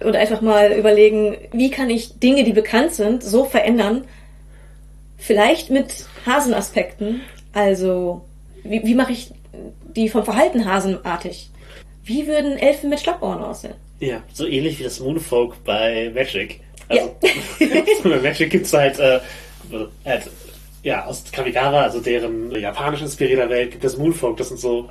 und 0.00 0.16
einfach 0.16 0.40
mal 0.40 0.72
überlegen, 0.72 1.36
wie 1.52 1.70
kann 1.70 1.90
ich 1.90 2.18
Dinge, 2.18 2.44
die 2.44 2.52
bekannt 2.52 2.94
sind, 2.94 3.22
so 3.22 3.44
verändern, 3.44 4.04
vielleicht 5.18 5.70
mit 5.70 6.06
Hasenaspekten. 6.26 7.20
Also, 7.52 8.22
wie, 8.64 8.84
wie 8.84 8.94
mache 8.94 9.12
ich 9.12 9.32
die 9.94 10.08
vom 10.08 10.24
Verhalten 10.24 10.64
hasenartig? 10.64 11.50
Wie 12.04 12.26
würden 12.26 12.56
Elfen 12.56 12.90
mit 12.90 13.00
Schlappohren 13.00 13.42
aussehen? 13.42 13.74
Ja, 14.00 14.22
so 14.32 14.46
ähnlich 14.46 14.78
wie 14.78 14.84
das 14.84 15.00
Moonfolk 15.00 15.62
bei 15.64 16.10
Magic. 16.14 16.60
Also, 16.90 17.16
Ja. 18.04 18.16
Magic 18.20 18.50
gibt's 18.50 18.72
halt, 18.72 18.98
äh, 18.98 19.20
halt, 20.04 20.30
ja, 20.82 21.04
aus 21.04 21.24
Kamigawa, 21.30 21.82
also 21.82 22.00
deren 22.00 22.50
japanisch 22.52 23.02
inspirierter 23.02 23.48
Welt, 23.48 23.70
gibt 23.70 23.84
es 23.84 23.96
Moonfolk. 23.96 24.36
Das 24.36 24.48
sind 24.48 24.58
so, 24.58 24.90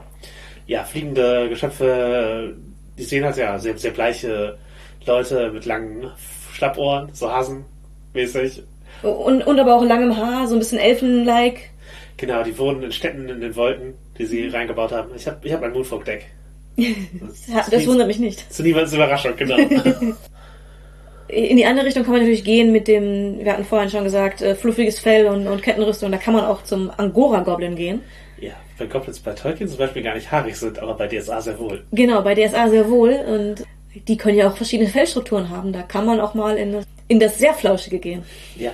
ja, 0.68 0.84
fliegende 0.84 1.50
Geschöpfe, 1.50 2.56
die 2.98 3.04
sehen 3.04 3.26
halt 3.26 3.38
ja 3.38 3.58
sehr, 3.60 3.78
sehr 3.78 3.92
bleiche 3.92 4.58
Leute 5.06 5.52
mit 5.52 5.66
langen 5.66 6.12
Schlappohren, 6.54 7.10
so 7.14 7.32
hasenmäßig. 7.32 8.64
Und, 9.02 9.42
und 9.44 9.60
aber 9.60 9.76
auch 9.76 9.84
langem 9.84 10.16
Haar, 10.18 10.48
so 10.48 10.56
ein 10.56 10.60
bisschen 10.60 10.80
elfen-like. 10.80 11.70
Genau, 12.18 12.44
die 12.44 12.58
wohnen 12.58 12.84
in 12.84 12.92
Städten 12.92 13.30
in 13.30 13.40
den 13.40 13.56
Wolken, 13.56 13.94
die 14.18 14.26
sie 14.26 14.48
reingebaut 14.48 14.92
haben. 14.92 15.10
Ich 15.16 15.26
habe 15.26 15.38
ich 15.42 15.54
hab 15.54 15.64
ein 15.64 15.72
Moonfolk-Deck. 15.74 16.26
Ja, 17.48 17.66
das 17.70 17.86
wundert 17.88 18.08
mich 18.08 18.20
nicht. 18.20 18.54
Zu 18.54 18.64
niemandes 18.64 18.94
Überraschung, 18.94 19.36
genau. 19.36 19.58
In 21.30 21.58
die 21.58 21.66
andere 21.66 21.86
Richtung 21.86 22.04
kann 22.04 22.12
man 22.14 22.22
natürlich 22.22 22.44
gehen 22.44 22.72
mit 22.72 22.88
dem, 22.88 23.40
wir 23.40 23.54
hatten 23.54 23.64
vorhin 23.66 23.90
schon 23.90 24.04
gesagt, 24.04 24.42
äh, 24.42 24.56
fluffiges 24.56 25.00
Fell 25.00 25.28
und, 25.28 25.48
und 25.48 25.62
Kettenrüstung. 25.62 26.12
Da 26.12 26.18
kann 26.18 26.34
man 26.34 26.44
auch 26.46 26.64
zum 26.64 26.92
Angora-Goblin 26.98 27.76
gehen. 27.76 28.02
ja, 28.40 28.54
weil 28.78 28.88
Goblins 28.88 29.20
bei 29.20 29.34
Tolkien 29.34 29.68
zum 29.70 29.78
Beispiel 29.78 30.02
gar 30.02 30.16
nicht 30.16 30.32
haarig 30.32 30.56
sind, 30.56 30.80
aber 30.80 30.96
bei 30.96 31.08
DSA 31.08 31.42
sehr 31.42 31.60
wohl. 31.60 31.84
Genau, 31.92 32.22
bei 32.24 32.34
DSA 32.34 32.70
sehr 32.70 32.90
wohl. 32.90 33.12
Und 33.12 33.64
die 34.08 34.18
können 34.18 34.38
ja 34.38 34.50
auch 34.50 34.56
verschiedene 34.58 34.90
Fellstrukturen 34.90 35.50
haben. 35.50 35.72
Da 35.74 35.82
kann 35.84 36.06
man 36.06 36.20
auch 36.20 36.34
mal 36.34 36.58
in, 36.58 36.72
das- 36.74 36.86
in 37.08 37.20
das 37.20 37.38
sehr 37.38 37.54
Flauschige 37.54 38.00
gehen. 38.00 38.24
Ja, 38.56 38.72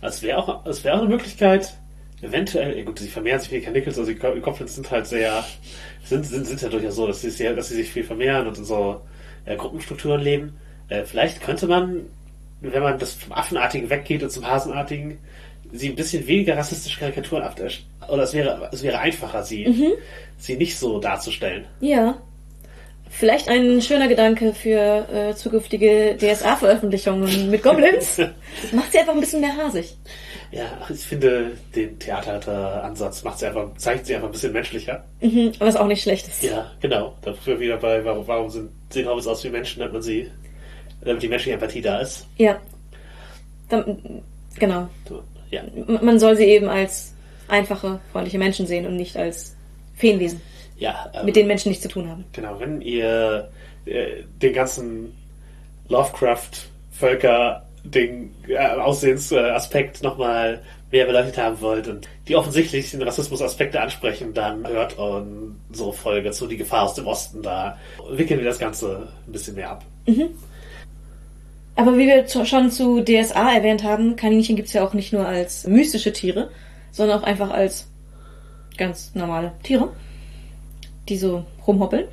es 0.00 0.22
wäre 0.22 0.38
auch, 0.38 0.64
es 0.66 0.84
wäre 0.84 0.94
auch 0.96 1.00
eine 1.00 1.08
Möglichkeit, 1.08 1.74
eventuell, 2.22 2.76
ja 2.78 2.84
gut, 2.84 2.98
sie 3.00 3.08
vermehren 3.08 3.40
sich 3.40 3.50
wie 3.50 3.56
die 3.58 3.64
Kanickel, 3.64 3.88
also 3.90 4.04
die 4.04 4.14
Go- 4.14 4.34
Goblins 4.40 4.74
sind 4.74 4.90
halt 4.90 5.06
sehr, 5.06 5.44
sind, 6.04 6.24
sind, 6.26 6.46
sind 6.46 6.62
ja 6.62 6.68
durchaus 6.68 6.96
so, 6.96 7.06
dass 7.06 7.20
sie, 7.20 7.30
sehr, 7.30 7.54
dass 7.54 7.68
sie 7.68 7.76
sich 7.76 7.90
viel 7.90 8.04
vermehren 8.04 8.46
und 8.46 8.56
in 8.58 8.64
so 8.64 9.00
äh, 9.44 9.56
Gruppenstrukturen 9.56 10.20
leben. 10.20 10.56
Äh, 10.88 11.04
vielleicht 11.04 11.42
könnte 11.42 11.66
man, 11.66 12.06
wenn 12.60 12.82
man 12.82 12.98
das 12.98 13.14
vom 13.14 13.32
Affenartigen 13.32 13.90
weggeht 13.90 14.22
und 14.22 14.30
zum 14.30 14.46
Hasenartigen, 14.46 15.18
sie 15.72 15.90
ein 15.90 15.96
bisschen 15.96 16.26
weniger 16.26 16.56
rassistische 16.56 16.98
Karikaturen 16.98 17.42
abdäscht. 17.42 17.86
Oder 18.08 18.22
es 18.22 18.32
wäre, 18.32 18.68
es 18.72 18.82
wäre 18.82 18.98
einfacher, 18.98 19.42
sie, 19.42 19.96
sie 20.38 20.56
nicht 20.56 20.78
so 20.78 20.98
darzustellen. 20.98 21.66
Ja. 21.80 22.18
Vielleicht 23.10 23.48
ein 23.48 23.80
schöner 23.80 24.06
Gedanke 24.06 24.52
für 24.52 25.06
äh, 25.10 25.34
zukünftige 25.34 26.16
DSA-Veröffentlichungen 26.18 27.50
mit 27.50 27.62
Goblins. 27.62 28.18
Macht 28.72 28.92
sie 28.92 28.98
einfach 28.98 29.14
ein 29.14 29.20
bisschen 29.20 29.40
mehr 29.40 29.56
hasig. 29.56 29.96
Ja, 30.50 30.64
ich 30.88 31.00
finde, 31.00 31.52
den 31.74 31.98
Theater-Ansatz 31.98 33.22
macht 33.22 33.38
sie 33.38 33.46
einfach, 33.46 33.74
zeigt 33.76 34.06
sie 34.06 34.14
einfach 34.14 34.28
ein 34.28 34.32
bisschen 34.32 34.52
menschlicher. 34.52 35.04
Mhm, 35.20 35.52
was 35.58 35.76
auch 35.76 35.86
nicht 35.86 36.02
schlecht 36.02 36.26
ist. 36.26 36.42
Ja, 36.42 36.70
genau. 36.80 37.14
Da 37.20 37.34
sind 37.34 37.46
wir 37.46 37.60
wieder 37.60 37.76
bei, 37.76 38.02
warum, 38.02 38.26
warum 38.26 38.48
sind, 38.48 38.70
sehen 38.88 39.06
Hobbits 39.06 39.26
aus 39.26 39.44
wie 39.44 39.50
Menschen, 39.50 39.80
damit 39.80 39.92
man 39.92 40.02
sie, 40.02 40.30
damit 41.00 41.22
die 41.22 41.28
menschliche 41.28 41.54
Empathie 41.54 41.80
da 41.80 42.00
ist. 42.00 42.26
Ja. 42.36 42.58
Dann, 43.68 44.22
genau. 44.58 44.88
So, 45.08 45.22
Ja, 45.50 45.62
Man 45.86 46.18
soll 46.18 46.36
sie 46.36 46.44
eben 46.44 46.68
als 46.68 47.14
einfache, 47.48 48.00
freundliche 48.12 48.38
Menschen 48.38 48.66
sehen 48.66 48.86
und 48.86 48.96
nicht 48.96 49.16
als 49.16 49.54
Feenwesen, 49.94 50.40
ja. 50.78 51.10
Ähm, 51.14 51.26
mit 51.26 51.36
denen 51.36 51.48
Menschen 51.48 51.70
nichts 51.70 51.82
zu 51.82 51.88
tun 51.88 52.08
haben. 52.08 52.24
Genau, 52.32 52.58
wenn 52.60 52.80
ihr 52.80 53.48
äh, 53.84 54.22
den 54.40 54.52
ganzen 54.52 55.12
Lovecraft-Völker, 55.88 57.64
den 57.84 58.34
äh, 58.46 58.56
Aussehensaspekt 58.58 60.02
nochmal 60.02 60.62
mehr 60.90 61.06
beleuchtet 61.06 61.38
haben 61.38 61.60
wollt 61.60 61.88
und 61.88 62.08
die 62.28 62.36
offensichtlich 62.36 62.90
den 62.90 63.02
Rassismus-Aspekte 63.02 63.80
ansprechen, 63.80 64.32
dann 64.34 64.66
hört 64.66 64.96
unsere 64.98 65.92
Folge 65.92 66.30
zu 66.30 66.46
Die 66.46 66.56
Gefahr 66.56 66.84
aus 66.84 66.94
dem 66.94 67.06
Osten. 67.06 67.42
Da 67.42 67.78
wickeln 68.10 68.40
wir 68.40 68.46
das 68.46 68.58
Ganze 68.58 69.08
ein 69.26 69.32
bisschen 69.32 69.56
mehr 69.56 69.70
ab. 69.70 69.84
Aber 71.78 71.96
wie 71.96 72.08
wir 72.08 72.26
schon 72.44 72.72
zu 72.72 73.02
DSA 73.04 73.52
erwähnt 73.54 73.84
haben, 73.84 74.16
Kaninchen 74.16 74.56
gibt's 74.56 74.72
ja 74.72 74.84
auch 74.84 74.94
nicht 74.94 75.12
nur 75.12 75.24
als 75.26 75.64
mystische 75.66 76.12
Tiere, 76.12 76.50
sondern 76.90 77.20
auch 77.20 77.22
einfach 77.22 77.50
als 77.50 77.86
ganz 78.76 79.12
normale 79.14 79.52
Tiere, 79.62 79.92
die 81.08 81.16
so 81.16 81.44
rumhoppeln. 81.66 82.06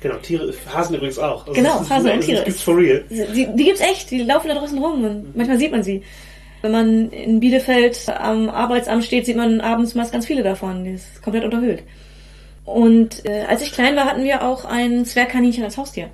Genau, 0.00 0.16
Tiere, 0.16 0.52
Hasen 0.72 0.96
übrigens 0.96 1.18
auch. 1.18 1.46
Also 1.46 1.52
Genau, 1.54 1.80
ist- 1.80 1.88
Hasen 1.90 2.10
und 2.10 2.16
das 2.18 2.26
Tiere. 2.26 2.44
gibt's 2.44 2.62
for 2.62 2.76
real. 2.76 3.04
Die, 3.08 3.48
die 3.56 3.64
gibt's 3.64 3.80
echt, 3.80 4.10
die 4.10 4.18
laufen 4.22 4.48
da 4.48 4.54
draußen 4.54 4.78
rum 4.78 5.02
und 5.02 5.34
manchmal 5.34 5.58
sieht 5.58 5.70
man 5.72 5.82
sie. 5.82 6.02
Wenn 6.60 6.72
man 6.72 7.10
in 7.10 7.40
Bielefeld 7.40 7.98
am 8.10 8.50
Arbeitsamt 8.50 9.02
steht, 9.04 9.24
sieht 9.24 9.36
man 9.36 9.62
abends 9.62 9.94
meist 9.94 10.12
ganz 10.12 10.26
viele 10.26 10.42
davon. 10.42 10.84
Die 10.84 10.90
ist 10.90 11.22
komplett 11.22 11.44
unterhöhlt. 11.44 11.82
Und 12.66 13.24
äh, 13.24 13.44
als 13.48 13.62
ich 13.62 13.72
klein 13.72 13.96
war, 13.96 14.04
hatten 14.04 14.24
wir 14.24 14.42
auch 14.46 14.66
ein 14.66 15.06
Zwergkaninchen 15.06 15.64
als 15.64 15.78
Haustier. 15.78 16.10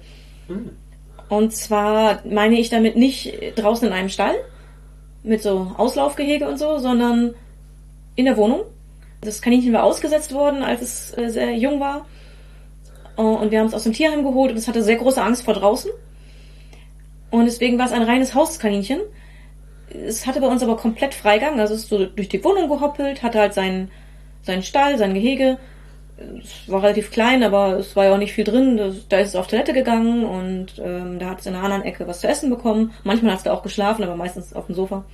Und 1.32 1.54
zwar 1.54 2.20
meine 2.28 2.60
ich 2.60 2.68
damit 2.68 2.94
nicht 2.94 3.32
draußen 3.56 3.88
in 3.88 3.94
einem 3.94 4.10
Stall 4.10 4.34
mit 5.22 5.42
so 5.42 5.72
Auslaufgehege 5.78 6.46
und 6.46 6.58
so, 6.58 6.76
sondern 6.76 7.32
in 8.16 8.26
der 8.26 8.36
Wohnung. 8.36 8.64
Das 9.22 9.40
Kaninchen 9.40 9.72
war 9.72 9.84
ausgesetzt 9.84 10.34
worden, 10.34 10.62
als 10.62 10.82
es 10.82 11.16
äh, 11.16 11.30
sehr 11.30 11.56
jung 11.56 11.80
war. 11.80 12.04
Äh, 13.16 13.22
Und 13.22 13.50
wir 13.50 13.60
haben 13.60 13.68
es 13.68 13.72
aus 13.72 13.84
dem 13.84 13.94
Tierheim 13.94 14.24
geholt 14.24 14.50
und 14.50 14.58
es 14.58 14.68
hatte 14.68 14.82
sehr 14.82 14.96
große 14.96 15.22
Angst 15.22 15.46
vor 15.46 15.54
draußen. 15.54 15.90
Und 17.30 17.46
deswegen 17.46 17.78
war 17.78 17.86
es 17.86 17.92
ein 17.92 18.02
reines 18.02 18.34
Hauskaninchen. 18.34 19.00
Es 19.88 20.26
hatte 20.26 20.38
bei 20.38 20.48
uns 20.48 20.62
aber 20.62 20.76
komplett 20.76 21.14
Freigang, 21.14 21.58
also 21.58 21.72
es 21.72 21.84
ist 21.84 21.88
so 21.88 22.04
durch 22.04 22.28
die 22.28 22.44
Wohnung 22.44 22.68
gehoppelt, 22.68 23.22
hatte 23.22 23.38
halt 23.40 23.54
seinen, 23.54 23.90
seinen 24.42 24.64
Stall, 24.64 24.98
sein 24.98 25.14
Gehege. 25.14 25.56
Es 26.42 26.70
war 26.70 26.82
relativ 26.82 27.10
klein, 27.10 27.42
aber 27.42 27.78
es 27.78 27.96
war 27.96 28.06
ja 28.06 28.14
auch 28.14 28.18
nicht 28.18 28.32
viel 28.32 28.44
drin. 28.44 28.78
Da 29.08 29.18
ist 29.18 29.28
es 29.28 29.36
auf 29.36 29.46
Toilette 29.46 29.72
gegangen 29.72 30.24
und 30.24 30.80
ähm, 30.82 31.18
da 31.18 31.30
hat 31.30 31.40
es 31.40 31.46
in 31.46 31.54
einer 31.54 31.64
anderen 31.64 31.84
Ecke 31.84 32.06
was 32.06 32.20
zu 32.20 32.28
essen 32.28 32.50
bekommen. 32.50 32.92
Manchmal 33.04 33.32
hat 33.32 33.38
es 33.38 33.44
da 33.44 33.52
auch 33.52 33.62
geschlafen, 33.62 34.02
aber 34.02 34.16
meistens 34.16 34.52
auf 34.52 34.66
dem 34.66 34.74
Sofa. 34.74 35.04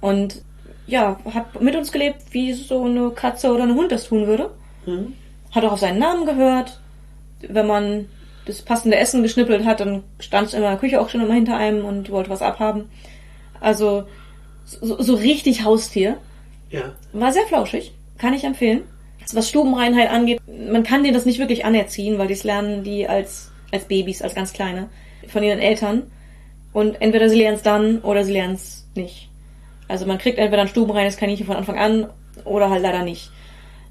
Und 0.00 0.42
ja, 0.86 1.18
hat 1.32 1.60
mit 1.60 1.76
uns 1.76 1.92
gelebt, 1.92 2.22
wie 2.30 2.52
so 2.52 2.84
eine 2.84 3.10
Katze 3.10 3.52
oder 3.52 3.64
ein 3.64 3.74
Hund 3.74 3.92
das 3.92 4.08
tun 4.08 4.26
würde. 4.26 4.50
Mhm. 4.86 5.14
Hat 5.50 5.64
auch 5.64 5.72
auf 5.72 5.80
seinen 5.80 5.98
Namen 5.98 6.24
gehört. 6.26 6.80
Wenn 7.40 7.66
man 7.66 8.06
das 8.46 8.62
passende 8.62 8.96
Essen 8.96 9.22
geschnippelt 9.22 9.64
hat, 9.64 9.80
dann 9.80 10.02
stand 10.18 10.48
es 10.48 10.54
in 10.54 10.62
der 10.62 10.76
Küche 10.76 11.00
auch 11.00 11.10
schon 11.10 11.20
immer 11.20 11.34
hinter 11.34 11.56
einem 11.56 11.84
und 11.84 12.10
wollte 12.10 12.30
was 12.30 12.42
abhaben. 12.42 12.88
Also 13.60 14.04
so, 14.64 15.00
so 15.00 15.14
richtig 15.14 15.64
Haustier. 15.64 16.16
Ja. 16.70 16.94
War 17.12 17.32
sehr 17.32 17.46
flauschig, 17.46 17.92
kann 18.16 18.34
ich 18.34 18.44
empfehlen. 18.44 18.82
Was 19.34 19.48
Stubenreinheit 19.48 20.10
angeht, 20.10 20.40
man 20.46 20.82
kann 20.82 21.02
denen 21.02 21.14
das 21.14 21.26
nicht 21.26 21.38
wirklich 21.38 21.64
anerziehen, 21.64 22.18
weil 22.18 22.28
das 22.28 22.44
lernen 22.44 22.84
die 22.84 23.08
als, 23.08 23.50
als 23.72 23.84
Babys, 23.84 24.22
als 24.22 24.34
ganz 24.34 24.52
kleine, 24.52 24.88
von 25.28 25.42
ihren 25.42 25.58
Eltern. 25.58 26.10
Und 26.72 27.00
entweder 27.00 27.28
sie 27.28 27.38
lernen 27.38 27.56
es 27.56 27.62
dann 27.62 28.00
oder 28.00 28.24
sie 28.24 28.32
lernen 28.32 28.54
es 28.54 28.86
nicht. 28.94 29.28
Also 29.88 30.06
man 30.06 30.18
kriegt 30.18 30.38
entweder 30.38 30.62
ein 30.62 30.68
stubenreines 30.68 31.16
Kaninchen 31.16 31.46
von 31.46 31.56
Anfang 31.56 31.78
an 31.78 32.08
oder 32.44 32.70
halt 32.70 32.82
leider 32.82 33.02
nicht. 33.02 33.30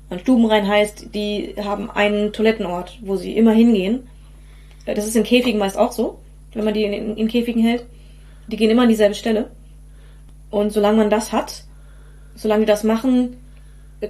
Und 0.10 0.22
stubenrein 0.22 0.68
heißt, 0.68 1.14
die 1.14 1.56
haben 1.62 1.90
einen 1.90 2.32
Toilettenort, 2.32 2.98
wo 3.02 3.16
sie 3.16 3.36
immer 3.36 3.52
hingehen. 3.52 4.08
Das 4.86 5.06
ist 5.06 5.16
in 5.16 5.24
Käfigen 5.24 5.60
meist 5.60 5.78
auch 5.78 5.92
so, 5.92 6.20
wenn 6.54 6.64
man 6.64 6.74
die 6.74 6.84
in, 6.84 6.94
in, 6.94 7.18
in 7.18 7.28
Käfigen 7.28 7.62
hält. 7.62 7.86
Die 8.48 8.56
gehen 8.56 8.70
immer 8.70 8.84
an 8.84 8.90
dieselbe 8.90 9.16
Stelle. 9.16 9.52
Und 10.50 10.72
solange 10.72 10.98
man 10.98 11.10
das 11.10 11.34
hat, 11.34 11.64
solange 12.36 12.62
die 12.62 12.68
das 12.68 12.84
machen, 12.84 13.36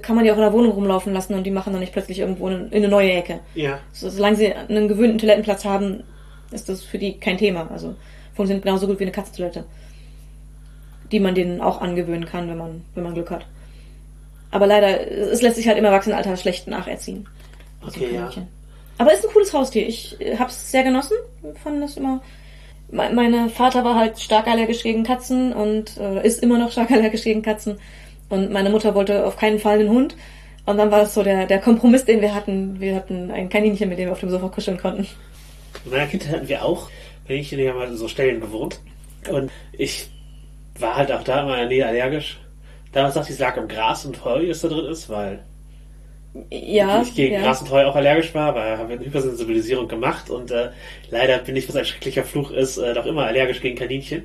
kann 0.02 0.16
man 0.16 0.24
die 0.24 0.30
auch 0.30 0.36
in 0.36 0.42
der 0.42 0.52
Wohnung 0.52 0.72
rumlaufen 0.72 1.12
lassen 1.12 1.34
und 1.34 1.44
die 1.44 1.50
machen 1.50 1.72
dann 1.72 1.80
nicht 1.80 1.92
plötzlich 1.92 2.18
irgendwo 2.18 2.48
in, 2.48 2.66
in 2.70 2.76
eine 2.78 2.88
neue 2.88 3.12
Ecke. 3.12 3.40
Ja. 3.54 3.78
So, 3.92 4.10
solange 4.10 4.36
sie 4.36 4.52
einen 4.52 4.88
gewöhnten 4.88 5.18
Toilettenplatz 5.18 5.64
haben, 5.64 6.02
ist 6.50 6.68
das 6.68 6.82
für 6.84 6.98
die 6.98 7.18
kein 7.18 7.38
Thema. 7.38 7.70
Also 7.70 7.94
funktioniert 8.34 8.64
genauso 8.64 8.86
gut 8.86 8.98
wie 9.00 9.04
eine 9.04 9.12
Katzentoilette. 9.12 9.64
Die 11.10 11.20
man 11.20 11.34
denen 11.34 11.60
auch 11.62 11.80
angewöhnen 11.80 12.26
kann, 12.26 12.48
wenn 12.48 12.58
man, 12.58 12.82
wenn 12.94 13.04
man 13.04 13.14
Glück 13.14 13.30
hat. 13.30 13.46
Aber 14.50 14.66
leider, 14.66 15.10
es 15.10 15.40
lässt 15.42 15.56
sich 15.56 15.68
halt 15.68 15.78
im 15.78 15.84
Erwachsenenalter 15.84 16.36
schlecht 16.36 16.66
nacherziehen. 16.68 17.26
So 17.82 17.88
Okay, 17.88 18.14
ja. 18.14 18.30
Aber 18.98 19.12
ist 19.12 19.24
ein 19.24 19.32
cooles 19.32 19.52
Haustier. 19.54 19.86
Ich 19.86 20.20
äh, 20.20 20.36
hab's 20.36 20.70
sehr 20.70 20.82
genossen. 20.82 21.16
Fand 21.62 21.82
das 21.82 21.96
immer. 21.96 22.20
Me- 22.90 23.10
Mein 23.14 23.48
Vater 23.50 23.84
war 23.84 23.94
halt 23.94 24.18
stark 24.18 24.46
allergisch 24.48 24.82
gegen 24.82 25.04
Katzen 25.04 25.52
und 25.52 25.96
äh, 25.98 26.26
ist 26.26 26.42
immer 26.42 26.58
noch 26.58 26.72
stark 26.72 26.90
allergisch 26.92 27.22
gegen 27.24 27.42
Katzen. 27.42 27.78
Und 28.28 28.50
meine 28.52 28.70
Mutter 28.70 28.94
wollte 28.94 29.26
auf 29.26 29.36
keinen 29.36 29.58
Fall 29.58 29.78
einen 29.80 29.90
Hund. 29.90 30.16
Und 30.66 30.76
dann 30.76 30.90
war 30.90 31.00
das 31.00 31.14
so 31.14 31.22
der, 31.22 31.46
der 31.46 31.60
Kompromiss, 31.60 32.04
den 32.04 32.20
wir 32.20 32.34
hatten. 32.34 32.78
Wir 32.80 32.94
hatten 32.94 33.30
ein 33.30 33.48
Kaninchen, 33.48 33.88
mit 33.88 33.98
dem 33.98 34.06
wir 34.06 34.12
auf 34.12 34.20
dem 34.20 34.30
Sofa 34.30 34.48
kuscheln 34.48 34.76
konnten. 34.76 35.06
In 35.84 35.90
meiner 35.90 36.06
Kindheit 36.06 36.32
hatten 36.34 36.48
wir 36.48 36.64
auch, 36.64 36.90
wenn 37.26 37.38
ich 37.38 37.50
ja 37.50 37.72
mal 37.72 37.88
in 37.88 37.96
so 37.96 38.06
Stellen 38.08 38.40
gewohnt. 38.40 38.80
Und 39.30 39.50
ich 39.72 40.08
war 40.78 40.96
halt 40.96 41.10
auch 41.10 41.24
da 41.24 41.42
immer 41.42 41.54
in 41.54 41.60
der 41.60 41.68
Nähe 41.68 41.86
allergisch. 41.86 42.38
Damals 42.92 43.14
dachte 43.14 43.28
ich, 43.28 43.34
es 43.34 43.40
lag 43.40 43.56
am 43.56 43.68
Gras 43.68 44.04
und 44.04 44.24
Heu, 44.24 44.46
das 44.46 44.60
da 44.60 44.68
drin 44.68 44.86
ist, 44.86 45.08
weil 45.08 45.40
Ja. 46.50 47.02
ich 47.02 47.14
gegen 47.14 47.34
ja. 47.34 47.40
Gras 47.42 47.62
und 47.62 47.70
Heu 47.70 47.84
auch 47.86 47.96
allergisch 47.96 48.34
war, 48.34 48.54
weil 48.54 48.76
haben 48.78 48.88
wir 48.88 48.96
eine 48.96 49.04
Hypersensibilisierung 49.06 49.88
gemacht 49.88 50.30
und 50.30 50.50
äh, 50.50 50.70
leider 51.10 51.38
bin 51.38 51.56
ich, 51.56 51.68
was 51.68 51.76
ein 51.76 51.84
schrecklicher 51.84 52.24
Fluch 52.24 52.50
ist, 52.50 52.78
äh, 52.78 52.94
noch 52.94 53.06
immer 53.06 53.24
allergisch 53.24 53.60
gegen 53.60 53.76
Kaninchen. 53.76 54.24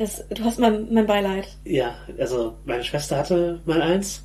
Das, 0.00 0.24
du 0.30 0.42
hast 0.44 0.58
mein, 0.58 0.90
mein 0.90 1.06
Beileid. 1.06 1.46
Ja, 1.66 1.94
also 2.18 2.54
meine 2.64 2.82
Schwester 2.82 3.18
hatte 3.18 3.60
mal 3.66 3.82
eins 3.82 4.24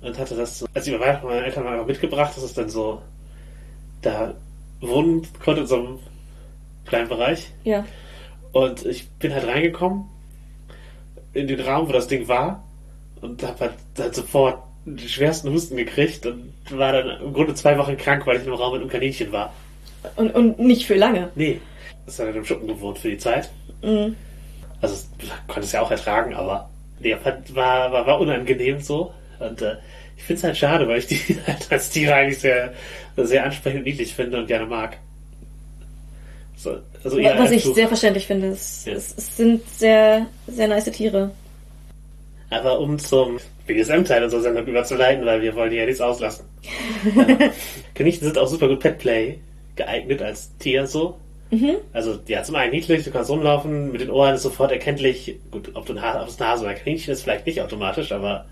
und 0.00 0.16
hatte 0.16 0.36
das 0.36 0.60
so, 0.60 0.66
als 0.72 0.84
sie 0.84 0.94
über 0.94 1.04
Weihnachten 1.04 1.26
meinen 1.26 1.42
Eltern 1.42 1.64
mal 1.64 1.84
mitgebracht, 1.84 2.36
dass 2.36 2.44
es 2.44 2.54
dann 2.54 2.70
so 2.70 3.02
da 4.02 4.34
wohnen 4.80 5.26
konnte 5.44 5.62
in 5.62 5.66
so 5.66 5.78
einem 5.80 5.98
kleinen 6.84 7.08
Bereich. 7.08 7.50
Ja. 7.64 7.84
Und 8.52 8.86
ich 8.86 9.08
bin 9.18 9.34
halt 9.34 9.48
reingekommen 9.48 10.04
in 11.32 11.48
den 11.48 11.58
Raum, 11.58 11.88
wo 11.88 11.92
das 11.92 12.06
Ding 12.06 12.28
war 12.28 12.62
und 13.20 13.42
habe 13.42 13.58
halt, 13.58 13.74
halt 13.98 14.14
sofort 14.14 14.62
den 14.84 15.08
schwersten 15.08 15.50
Husten 15.50 15.76
gekriegt 15.76 16.24
und 16.24 16.52
war 16.70 16.92
dann 16.92 17.20
im 17.20 17.32
Grunde 17.32 17.54
zwei 17.54 17.76
Wochen 17.78 17.96
krank, 17.96 18.28
weil 18.28 18.36
ich 18.36 18.42
in 18.42 18.48
einem 18.50 18.60
Raum 18.60 18.74
mit 18.74 18.82
einem 18.82 18.90
Kaninchen 18.90 19.32
war. 19.32 19.52
Und, 20.14 20.32
und 20.36 20.60
nicht 20.60 20.86
für 20.86 20.94
lange. 20.94 21.30
Nee, 21.34 21.60
das 22.04 22.20
hat 22.20 22.26
halt 22.26 22.36
im 22.36 22.44
Schuppen 22.44 22.68
gewohnt 22.68 23.00
für 23.00 23.10
die 23.10 23.18
Zeit. 23.18 23.50
Mhm. 23.82 24.14
Also 24.80 24.96
konnte 25.46 25.62
es 25.62 25.72
ja 25.72 25.80
auch 25.82 25.90
ertragen, 25.90 26.34
aber 26.34 26.68
Ja, 27.00 27.18
fand- 27.18 27.54
war, 27.54 27.90
war, 27.92 28.06
war 28.06 28.20
unangenehm 28.20 28.80
so. 28.80 29.12
Und 29.38 29.60
äh, 29.62 29.76
ich 30.16 30.22
finde 30.24 30.38
es 30.38 30.44
halt 30.44 30.56
schade, 30.56 30.88
weil 30.88 30.98
ich 30.98 31.06
die 31.06 31.18
halt 31.46 31.66
als 31.70 31.90
Tiere 31.90 32.14
eigentlich 32.14 32.38
sehr, 32.38 32.72
sehr 33.16 33.44
ansprechend 33.44 33.84
niedlich 33.84 34.14
finde 34.14 34.38
und 34.38 34.46
gerne 34.46 34.66
mag. 34.66 34.98
So, 36.56 36.78
also 37.04 37.18
eher 37.18 37.38
Was 37.38 37.50
ich 37.50 37.64
so- 37.64 37.74
sehr 37.74 37.88
verständlich 37.88 38.26
finde. 38.26 38.48
Es, 38.48 38.84
Ja. 38.86 38.94
es, 38.94 39.14
es 39.16 39.36
sind 39.36 39.68
sehr, 39.70 40.26
sehr 40.46 40.68
nice 40.68 40.84
Tiere. 40.86 41.30
Aber 42.50 42.78
um 42.80 42.98
zum 42.98 43.38
BDSM-Teil 43.66 44.22
unserer 44.24 44.40
Sendung 44.42 44.66
überzuleiten, 44.66 45.26
weil 45.26 45.42
wir 45.42 45.54
wollen 45.56 45.72
ja 45.72 45.84
nichts 45.84 46.00
auslassen. 46.00 46.44
Kaninchen 47.94 48.22
sind 48.24 48.38
auch 48.38 48.46
super 48.48 48.68
gut 48.68 48.80
Petplay 48.80 49.38
geeignet 49.74 50.22
als 50.22 50.56
Tier 50.58 50.86
so. 50.86 51.18
Also 51.92 52.18
ja, 52.28 52.42
zum 52.42 52.56
einen 52.56 52.72
niedlich, 52.72 53.04
du 53.04 53.10
kannst 53.10 53.30
rumlaufen, 53.30 53.92
mit 53.92 54.00
den 54.00 54.10
Ohren 54.10 54.34
ist 54.34 54.42
sofort 54.42 54.70
erkenntlich, 54.72 55.36
gut, 55.50 55.70
ob 55.74 55.86
du 55.86 55.94
ein 55.94 56.02
Ha- 56.02 56.22
ob 56.22 56.28
es 56.28 56.40
ein 56.40 56.46
Hase 56.46 56.62
oder 56.64 56.72
ein 56.72 56.78
Kaninchen 56.78 57.12
ist, 57.12 57.22
vielleicht 57.22 57.46
nicht 57.46 57.60
automatisch, 57.60 58.12
aber, 58.12 58.44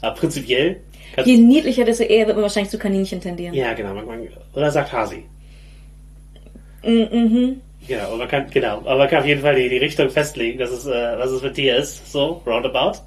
aber 0.00 0.14
prinzipiell 0.14 0.76
Je 1.24 1.36
niedlicher, 1.36 1.84
desto 1.84 2.04
eher 2.04 2.26
wird 2.26 2.36
man 2.36 2.42
wahrscheinlich 2.42 2.70
zu 2.70 2.78
Kaninchen 2.78 3.20
tendieren. 3.20 3.54
Ja, 3.54 3.72
genau, 3.74 3.94
man, 3.94 4.06
man, 4.06 4.28
oder 4.54 4.70
sagt 4.70 4.92
Hasi. 4.92 5.24
Mhm. 6.84 7.60
Genau, 7.86 8.16
man 8.16 8.28
kann, 8.28 8.50
genau, 8.50 8.78
aber 8.78 8.96
man 8.96 9.08
kann 9.08 9.20
auf 9.20 9.26
jeden 9.26 9.40
Fall 9.40 9.54
die, 9.54 9.68
die 9.68 9.78
Richtung 9.78 10.10
festlegen, 10.10 10.58
dass 10.58 10.70
es, 10.70 10.86
äh, 10.86 11.18
was 11.18 11.30
es 11.30 11.42
ein 11.42 11.54
Tier 11.54 11.76
ist, 11.76 12.10
so, 12.12 12.42
roundabout. 12.46 12.98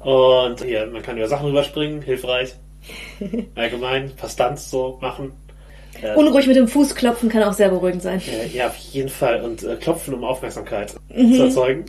Und 0.00 0.62
hier, 0.64 0.86
man 0.86 1.02
kann 1.02 1.16
über 1.16 1.28
Sachen 1.28 1.46
rüberspringen, 1.46 2.02
hilfreich. 2.02 2.54
Allgemein, 3.54 4.12
Stunts 4.28 4.70
so 4.70 4.98
machen. 5.00 5.32
Äh, 6.02 6.14
Unruhig 6.14 6.46
mit 6.46 6.56
dem 6.56 6.68
Fuß 6.68 6.94
klopfen 6.94 7.28
kann 7.28 7.42
auch 7.42 7.52
sehr 7.52 7.68
beruhigend 7.68 8.02
sein. 8.02 8.20
äh, 8.20 8.46
ja, 8.48 8.68
auf 8.68 8.76
jeden 8.76 9.08
Fall. 9.08 9.42
Und 9.42 9.62
äh, 9.62 9.76
klopfen, 9.76 10.14
um 10.14 10.24
Aufmerksamkeit 10.24 10.90
zu 10.90 11.42
erzeugen, 11.42 11.86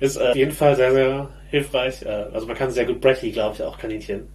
ist 0.00 0.16
äh, 0.16 0.28
auf 0.30 0.36
jeden 0.36 0.52
Fall 0.52 0.76
sehr, 0.76 0.92
sehr 0.92 1.28
hilfreich. 1.50 2.02
Äh, 2.02 2.08
also 2.08 2.46
man 2.46 2.56
kann 2.56 2.70
sehr 2.70 2.86
gut 2.86 3.00
Bratty, 3.00 3.30
glaube 3.30 3.56
ich, 3.56 3.62
auch 3.62 3.78
Kaninchen 3.78 4.28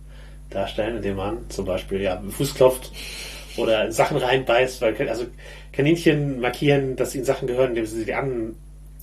darstellen, 0.50 0.98
indem 0.98 1.18
man 1.18 1.50
zum 1.50 1.66
Beispiel 1.66 2.02
ja, 2.02 2.16
mit 2.16 2.26
dem 2.26 2.32
Fuß 2.32 2.56
klopft 2.56 2.92
oder 3.58 3.92
Sachen 3.92 4.18
reinbeißt, 4.18 4.82
weil 4.82 5.10
also 5.10 5.26
Kaninchen 5.72 6.40
markieren, 6.40 6.96
dass 6.96 7.16
ihnen 7.16 7.26
Sachen 7.26 7.48
gehören, 7.48 7.70
indem 7.70 7.86
sie 7.86 8.04
sie 8.04 8.14
an 8.14 8.56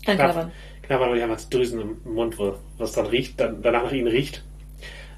Anknabbern. 0.06 0.52
knabbern, 0.82 1.10
weil 1.10 1.16
die 1.16 1.22
haben 1.22 1.30
halt 1.30 1.52
Drüsen 1.52 1.80
im 1.80 2.14
Mund, 2.14 2.38
wo, 2.38 2.54
was 2.78 2.92
dann 2.92 3.06
riecht, 3.06 3.40
dann 3.40 3.62
danach 3.62 3.84
nach 3.84 3.92
ihnen 3.92 4.08
riecht. 4.08 4.42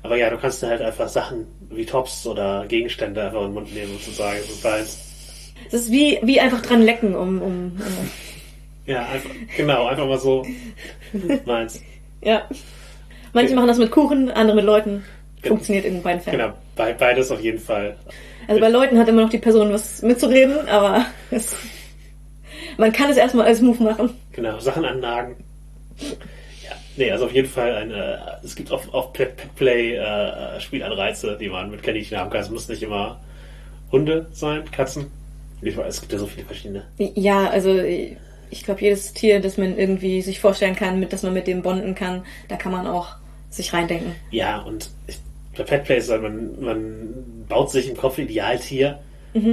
Aber 0.04 0.16
ja, 0.18 0.28
du 0.28 0.36
kannst 0.36 0.62
halt 0.62 0.82
einfach 0.82 1.08
Sachen 1.08 1.46
wie 1.70 1.86
Tops 1.86 2.26
oder 2.26 2.66
Gegenstände 2.68 3.22
einfach 3.24 3.40
in 3.40 3.46
den 3.46 3.54
Mund 3.54 3.74
nehmen 3.74 3.92
und 3.92 4.02
zu 4.02 4.10
sagen, 4.10 4.36
es 4.38 4.50
ist 4.50 4.64
deins. 4.64 4.98
Es 5.68 5.74
ist 5.74 5.90
wie, 5.90 6.18
wie 6.22 6.38
einfach 6.38 6.60
dran 6.60 6.82
lecken, 6.82 7.16
um, 7.16 7.40
um 7.40 7.72
äh, 8.86 8.92
Ja, 8.92 9.06
einfach, 9.06 9.30
genau, 9.56 9.86
einfach 9.86 10.06
mal 10.06 10.18
so 10.18 10.46
meins. 11.46 11.80
ja. 12.20 12.46
Manche 13.32 13.54
machen 13.54 13.66
das 13.66 13.78
mit 13.78 13.90
Kuchen, 13.90 14.30
andere 14.30 14.56
mit 14.56 14.66
Leuten. 14.66 15.04
Funktioniert 15.42 15.86
in 15.86 16.02
beiden 16.02 16.20
Fällen. 16.20 16.38
Genau, 16.38 16.52
bei, 16.76 16.92
beides 16.92 17.30
auf 17.30 17.40
jeden 17.40 17.58
Fall. 17.58 17.96
Also 18.46 18.60
bei 18.60 18.68
Leuten 18.68 18.98
hat 18.98 19.08
immer 19.08 19.22
noch 19.22 19.30
die 19.30 19.38
Person 19.38 19.72
was 19.72 20.02
mitzureden, 20.02 20.68
aber 20.68 21.06
es, 21.30 21.56
man 22.76 22.92
kann 22.92 23.10
es 23.10 23.16
erstmal 23.16 23.46
als 23.46 23.62
Move 23.62 23.82
machen. 23.82 24.10
Genau, 24.32 24.58
Sachen 24.58 24.84
annagen. 24.84 25.36
Nee, 26.96 27.10
also 27.10 27.24
auf 27.26 27.32
jeden 27.32 27.48
Fall 27.48 27.74
eine, 27.74 28.38
es 28.44 28.54
gibt 28.54 28.70
auch, 28.70 28.92
auch 28.94 29.12
Play 29.12 29.94
äh, 29.96 30.60
Spielanreize, 30.60 31.36
die 31.40 31.48
man 31.48 31.70
mit 31.70 31.82
Kaninchen 31.82 32.18
haben 32.18 32.30
kann. 32.30 32.40
Es 32.42 32.50
muss 32.50 32.68
nicht 32.68 32.82
immer 32.82 33.20
Hunde 33.90 34.26
sein, 34.32 34.70
Katzen. 34.70 35.06
Ich 35.62 35.76
weiß, 35.76 35.94
es 35.94 36.00
gibt 36.00 36.12
ja 36.12 36.18
so 36.18 36.26
viele 36.26 36.46
verschiedene. 36.46 36.84
Ja, 36.98 37.48
also 37.48 37.80
ich 37.80 38.64
glaube, 38.64 38.80
jedes 38.82 39.12
Tier, 39.12 39.40
das 39.40 39.56
man 39.56 39.76
irgendwie 39.78 40.22
sich 40.22 40.38
vorstellen 40.40 40.76
kann, 40.76 41.00
mit 41.00 41.12
das 41.12 41.22
man 41.22 41.32
mit 41.32 41.46
dem 41.46 41.62
bonden 41.62 41.94
kann, 41.94 42.24
da 42.48 42.56
kann 42.56 42.70
man 42.72 42.86
auch 42.86 43.16
sich 43.50 43.72
reindenken. 43.72 44.14
Ja, 44.30 44.60
und 44.60 44.90
ich, 45.06 45.18
bei 45.56 45.62
Pet 45.64 45.84
Play 45.84 45.98
ist 45.98 46.10
halt, 46.10 46.22
man, 46.22 46.60
man 46.60 47.44
baut 47.48 47.70
sich 47.70 47.88
im 47.88 47.96
Kopf 47.96 48.18
ein 48.18 48.24
Idealtier 48.26 48.98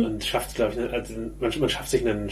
und 0.06 0.24
schafft, 0.24 0.56
glaube 0.56 0.74
ich, 0.74 0.80
einen- 0.80 0.92
also 0.94 1.14
man, 1.40 1.52
man 1.60 1.70
schafft 1.70 1.90
sich 1.90 2.06
einen 2.06 2.30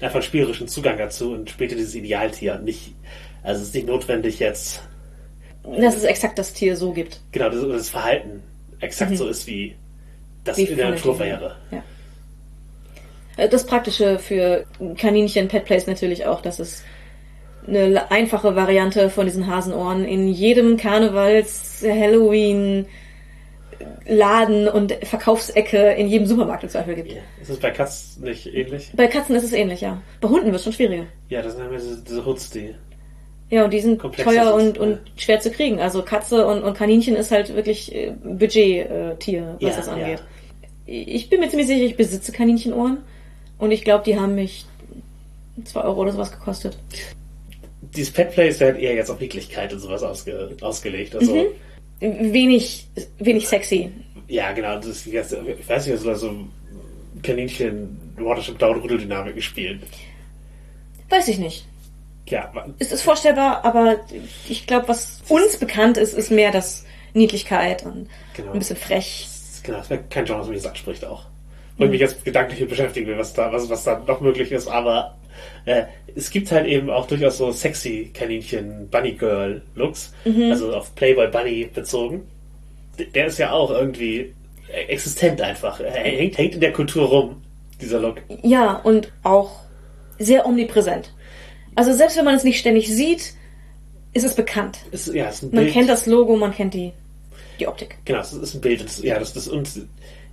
einfach 0.00 0.16
einen 0.16 0.22
spielerischen 0.22 0.68
Zugang 0.68 0.96
dazu 0.96 1.32
und 1.32 1.50
spielt 1.50 1.72
dieses 1.72 1.94
Idealtier 1.94 2.54
und 2.54 2.64
nicht, 2.64 2.94
also 3.42 3.60
es 3.62 3.68
ist 3.68 3.74
nicht 3.74 3.86
notwendig 3.86 4.38
jetzt, 4.38 4.82
Dass 5.64 5.96
es 5.96 6.04
exakt 6.04 6.38
das 6.38 6.52
Tier 6.52 6.76
so 6.76 6.92
gibt. 6.92 7.20
genau, 7.32 7.48
das, 7.50 7.60
das 7.60 7.88
Verhalten 7.90 8.42
exakt 8.80 9.16
so 9.16 9.28
ist, 9.28 9.46
wie 9.46 9.74
das 10.44 10.56
Wie 10.56 10.64
in 10.64 10.76
der 10.76 10.90
Natur 10.90 11.18
wäre. 11.18 11.56
Ja. 11.70 11.82
Äh, 13.36 13.48
Das 13.48 13.66
Praktische 13.66 14.18
für 14.18 14.64
Kaninchen 14.96 15.48
Pet 15.48 15.64
Play 15.64 15.76
ist 15.76 15.88
natürlich 15.88 16.26
auch, 16.26 16.40
dass 16.40 16.58
es 16.58 16.82
eine 17.66 18.10
einfache 18.10 18.56
Variante 18.56 19.10
von 19.10 19.26
diesen 19.26 19.46
Hasenohren 19.46 20.04
in 20.04 20.28
jedem 20.28 20.76
Karnevals, 20.78 21.82
Halloween, 21.86 22.86
Laden 24.06 24.68
und 24.68 24.92
Verkaufsecke 25.02 25.92
in 25.92 26.08
jedem 26.08 26.26
Supermarkt 26.26 26.64
im 26.64 26.70
Zweifel 26.70 26.94
gibt. 26.94 27.12
Ja. 27.12 27.18
Ist 27.42 27.50
es 27.50 27.58
bei 27.58 27.70
Katzen 27.70 28.24
nicht 28.24 28.46
ähnlich? 28.52 28.90
Bei 28.96 29.06
Katzen 29.06 29.36
ist 29.36 29.44
es 29.44 29.52
ähnlich, 29.52 29.82
ja. 29.82 30.00
Bei 30.20 30.28
Hunden 30.28 30.46
wird 30.46 30.56
es 30.56 30.64
schon 30.64 30.72
schwieriger. 30.72 31.04
Ja, 31.28 31.42
das 31.42 31.54
sind 31.56 31.66
immer 31.66 31.76
diese, 31.76 32.02
diese 32.02 32.24
Hoods, 32.24 32.50
die. 32.50 32.74
Ja, 33.50 33.64
und 33.64 33.72
die 33.72 33.80
sind 33.80 33.98
teuer 34.00 34.52
und, 34.54 34.76
und 34.78 34.98
schwer 35.16 35.40
zu 35.40 35.50
kriegen. 35.50 35.80
Also 35.80 36.02
Katze 36.02 36.46
und, 36.46 36.62
und 36.62 36.74
Kaninchen 36.74 37.16
ist 37.16 37.30
halt 37.30 37.54
wirklich 37.54 37.94
äh, 37.94 38.12
Budget-Tier, 38.22 39.56
was 39.58 39.62
Ja, 39.62 39.76
das 39.76 39.86
ja. 39.86 39.92
angeht. 39.94 40.22
Ich 40.86 41.28
bin 41.30 41.40
mir 41.40 41.48
ziemlich 41.48 41.66
sicher, 41.68 41.84
ich 41.84 41.96
besitze 41.96 42.32
Kaninchenohren 42.32 42.98
und 43.58 43.70
ich 43.70 43.84
glaube, 43.84 44.04
die 44.04 44.18
haben 44.18 44.34
mich 44.34 44.64
2 45.64 45.80
Euro 45.82 46.02
oder 46.02 46.12
sowas 46.12 46.30
gekostet. 46.30 46.78
Dieses 47.94 48.12
Pet 48.12 48.30
Play 48.32 48.48
ist 48.48 48.60
halt 48.60 48.78
eher 48.78 48.94
jetzt 48.94 49.10
auf 49.10 49.18
Niedlichkeit 49.20 49.72
und 49.72 49.80
sowas 49.80 50.02
ausge, 50.02 50.50
ausgelegt. 50.60 51.14
Also, 51.16 51.34
Mhm. 52.00 52.32
Wenig, 52.32 52.86
wenig 53.18 53.48
sexy. 53.48 53.90
ja, 54.28 54.52
genau, 54.52 54.76
das 54.76 54.86
ist 54.86 55.06
die 55.06 55.10
ganze, 55.10 55.42
ich 55.58 55.68
weiß 55.68 55.88
nicht, 55.88 55.98
so, 56.00 56.14
so 56.14 56.32
Kaninchen 57.22 57.98
Watership 58.18 58.56
Down 58.58 58.78
Rudel-Dynamiken 58.80 59.42
spielen. 59.42 59.82
Weiß 61.08 61.26
ich 61.28 61.38
nicht. 61.38 61.66
Ja, 62.30 62.52
Es 62.78 62.92
ist 62.92 63.02
vorstellbar, 63.02 63.64
aber 63.64 63.96
ich 64.48 64.66
glaube, 64.66 64.88
was 64.88 65.22
uns 65.28 65.56
bekannt 65.56 65.96
ist, 65.96 66.12
ist 66.14 66.30
mehr 66.30 66.50
das 66.52 66.84
Niedlichkeit 67.14 67.84
und 67.84 68.08
Genau. 68.34 68.52
ein 68.52 68.58
bisschen 68.58 68.76
frech. 68.76 69.26
genau, 69.62 69.78
das 69.78 69.90
wäre 69.90 70.02
kein 70.10 70.24
Genre, 70.24 70.40
was 70.40 70.48
mich 70.48 70.56
jetzt 70.56 70.66
anspricht 70.66 71.04
auch. 71.04 71.24
Wo 71.76 71.84
ich 71.84 71.90
mich 71.90 72.00
jetzt 72.00 72.24
gedanklich 72.24 72.58
mit 72.60 72.70
beschäftigen 72.70 73.06
will, 73.06 73.18
was 73.18 73.32
da, 73.34 73.52
was, 73.52 73.68
was 73.70 73.84
da 73.84 74.02
noch 74.06 74.20
möglich 74.20 74.50
ist, 74.50 74.66
aber 74.66 75.16
äh, 75.64 75.84
es 76.16 76.30
gibt 76.30 76.50
halt 76.50 76.66
eben 76.66 76.90
auch 76.90 77.06
durchaus 77.06 77.38
so 77.38 77.52
sexy 77.52 78.10
Kaninchen 78.12 78.88
Bunny 78.90 79.12
Girl 79.12 79.62
Looks, 79.76 80.12
also 80.50 80.74
auf 80.74 80.94
Playboy 80.96 81.28
Bunny 81.28 81.68
bezogen. 81.72 82.26
Der 83.14 83.26
ist 83.26 83.38
ja 83.38 83.52
auch 83.52 83.70
irgendwie 83.70 84.34
existent 84.88 85.40
einfach. 85.40 85.78
Er 85.80 85.92
hängt, 85.92 86.36
hängt 86.36 86.54
in 86.54 86.60
der 86.60 86.72
Kultur 86.72 87.06
rum, 87.08 87.42
dieser 87.80 88.00
Look. 88.00 88.22
Ja, 88.42 88.74
und 88.74 89.12
auch 89.22 89.50
sehr 90.18 90.44
omnipräsent. 90.46 91.12
Also 91.78 91.92
selbst 91.92 92.16
wenn 92.16 92.24
man 92.24 92.34
es 92.34 92.42
nicht 92.42 92.58
ständig 92.58 92.88
sieht, 92.88 93.34
ist 94.12 94.24
es 94.24 94.34
bekannt. 94.34 94.80
Ist, 94.90 95.14
ja, 95.14 95.28
ist 95.28 95.44
ein 95.44 95.50
Man 95.52 95.68
kennt 95.68 95.88
das 95.88 96.06
Logo, 96.06 96.36
man 96.36 96.52
kennt 96.52 96.74
die, 96.74 96.90
die 97.60 97.68
Optik. 97.68 97.98
Genau, 98.04 98.18
es 98.18 98.32
ist 98.32 98.54
ein 98.54 98.60
Bild. 98.60 98.82
Das, 98.82 99.00
ja, 99.00 99.16
das, 99.16 99.32
das 99.32 99.46
und 99.46 99.70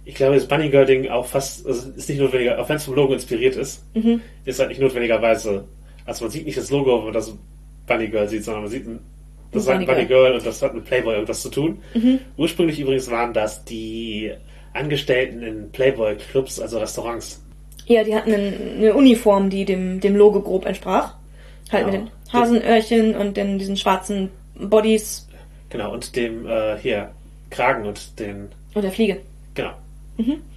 ich 0.05 0.15
glaube, 0.15 0.37
das 0.37 0.47
Bunny 0.47 0.69
Girl 0.69 0.87
Ding 0.87 1.07
auch 1.07 1.27
fast, 1.27 1.67
also 1.67 1.91
ist 1.91 2.09
nicht 2.09 2.19
notwendiger, 2.19 2.59
auch 2.59 2.67
wenn 2.67 2.77
es 2.77 2.85
vom 2.85 2.95
Logo 2.95 3.13
inspiriert 3.13 3.55
ist, 3.57 3.83
Mhm. 3.93 4.21
ist 4.43 4.57
halt 4.57 4.69
nicht 4.69 4.81
notwendigerweise, 4.81 5.65
also 6.05 6.25
man 6.25 6.31
sieht 6.31 6.47
nicht 6.47 6.57
das 6.57 6.71
Logo, 6.71 6.97
wenn 6.97 7.03
man 7.05 7.13
das 7.13 7.31
Bunny 7.85 8.07
Girl 8.07 8.27
sieht, 8.27 8.43
sondern 8.43 8.63
man 8.63 8.71
sieht 8.71 8.87
ein, 8.87 8.97
das 9.51 9.61
ist 9.63 9.69
halt 9.69 9.81
ein 9.81 9.85
Bunny 9.85 10.05
Girl 10.05 10.33
und 10.33 10.43
das 10.43 10.63
hat 10.63 10.73
mit 10.73 10.85
Playboy 10.85 11.13
irgendwas 11.13 11.43
zu 11.43 11.49
tun. 11.49 11.77
Mhm. 11.93 12.21
Ursprünglich 12.37 12.79
übrigens 12.79 13.11
waren 13.11 13.35
das 13.35 13.63
die 13.65 14.31
Angestellten 14.73 15.43
in 15.43 15.69
Playboy 15.71 16.15
Clubs, 16.15 16.59
also 16.59 16.79
Restaurants. 16.79 17.39
Ja, 17.85 18.03
die 18.03 18.15
hatten 18.15 18.33
eine, 18.33 18.51
eine 18.77 18.93
Uniform, 18.95 19.51
die 19.51 19.63
dem, 19.63 19.99
dem 19.99 20.15
Logo 20.15 20.41
grob 20.41 20.65
entsprach. 20.65 21.14
Halt 21.71 21.85
Ja. 21.87 21.91
mit 21.91 22.01
den 22.01 22.11
Hasenöhrchen 22.33 23.15
und 23.15 23.37
den, 23.37 23.57
diesen 23.59 23.77
schwarzen 23.77 24.29
Bodies 24.55 25.27
Genau, 25.69 25.91
und 25.93 26.15
dem 26.15 26.47
äh, 26.47 26.77
hier 26.77 27.09
Kragen 27.49 27.85
und 27.85 28.19
den, 28.19 28.49
und 28.73 28.81
der 28.81 28.91
Fliege. 28.91 29.17
genau. 29.53 29.71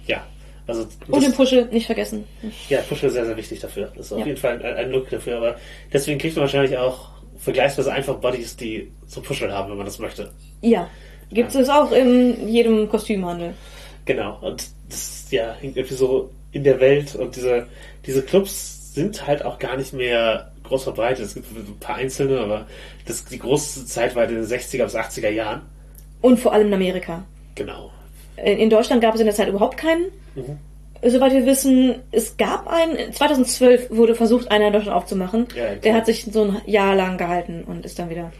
Ja, 0.05 0.25
also 0.67 0.83
Mhm. 1.07 1.13
Und 1.13 1.23
den 1.23 1.33
Puschel, 1.33 1.65
nicht 1.71 1.85
vergessen. 1.87 2.23
Ja, 2.69 2.79
Puschel 2.81 3.07
ist 3.07 3.13
sehr, 3.15 3.25
sehr 3.25 3.35
wichtig 3.35 3.59
dafür. 3.59 3.91
Das 3.95 4.05
ist 4.07 4.11
auf 4.13 4.19
Ja. 4.19 4.25
jeden 4.27 4.37
Fall 4.37 4.61
ein, 4.63 4.75
ein 4.75 4.91
Look 4.91 5.09
dafür. 5.09 5.37
Aber 5.37 5.55
deswegen 5.91 6.19
kriegt 6.19 6.35
man 6.35 6.43
wahrscheinlich 6.43 6.77
auch 6.77 7.09
vergleichsweise 7.37 7.91
einfach 7.91 8.15
Bodies, 8.17 8.55
die 8.55 8.91
so 9.07 9.21
Puschel 9.21 9.51
haben, 9.51 9.69
wenn 9.71 9.77
man 9.77 9.85
das 9.85 9.99
möchte. 9.99 10.31
Ja, 10.61 10.87
gibt 11.31 11.53
es 11.55 11.69
auch 11.69 11.91
in 11.91 12.47
jedem 12.47 12.87
Kostümhandel. 12.87 13.53
Genau. 14.05 14.37
Und 14.41 14.65
das 14.89 15.27
ja, 15.31 15.53
hängt 15.59 15.75
irgendwie 15.75 15.95
so 15.95 16.29
in 16.51 16.63
der 16.63 16.79
Welt. 16.79 17.15
Und 17.15 17.35
diese, 17.35 17.67
diese 18.05 18.21
Clubs 18.21 18.93
sind 18.93 19.25
halt 19.27 19.43
auch 19.43 19.59
gar 19.59 19.75
nicht 19.77 19.93
mehr 19.93 20.48
groß 20.69 20.83
verbreitet. 20.83 21.25
Es 21.25 21.33
gibt 21.33 21.47
ein 21.51 21.77
paar 21.79 21.95
einzelne, 21.95 22.39
aber 22.39 22.67
das, 23.05 23.25
die 23.25 23.39
große 23.39 23.85
Zeit 23.85 24.15
war 24.15 24.23
in 24.29 24.35
den 24.35 24.45
60er 24.45 24.83
bis 24.83 24.95
80er 24.95 25.29
Jahren. 25.29 25.61
Und 26.21 26.39
vor 26.39 26.53
allem 26.53 26.67
in 26.67 26.73
Amerika. 26.73 27.23
Genau. 27.55 27.91
In 28.37 28.57
in 28.57 28.69
Deutschland 28.69 29.01
gab 29.01 29.15
es 29.15 29.19
in 29.19 29.25
der 29.25 29.35
Zeit 29.35 29.49
überhaupt 29.49 29.77
keinen. 29.77 30.05
Mhm. 30.35 30.57
Soweit 31.01 31.31
wir 31.31 31.45
wissen, 31.45 31.95
es 32.11 32.35
gab 32.35 32.67
einen. 32.67 33.13
2012 33.13 33.89
wurde 33.89 34.15
versucht, 34.15 34.51
einer 34.51 34.67
in 34.67 34.73
Deutschland 34.73 34.95
aufzumachen. 34.95 35.47
Ja, 35.55 35.75
Der 35.75 35.93
hat 35.93 36.05
sich 36.05 36.25
so 36.25 36.43
ein 36.43 36.61
Jahr 36.65 36.95
lang 36.95 37.17
gehalten 37.17 37.63
und 37.65 37.85
ist 37.85 37.99
dann 37.99 38.09
wieder 38.09 38.31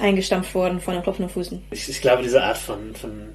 eingestampft 0.00 0.54
worden 0.54 0.80
von 0.80 0.94
den 0.94 1.02
klopfenden 1.02 1.32
Füßen. 1.32 1.62
Ich, 1.70 1.88
ich 1.88 2.00
glaube, 2.00 2.22
diese 2.22 2.42
Art 2.42 2.58
von, 2.58 2.94
von 2.94 3.30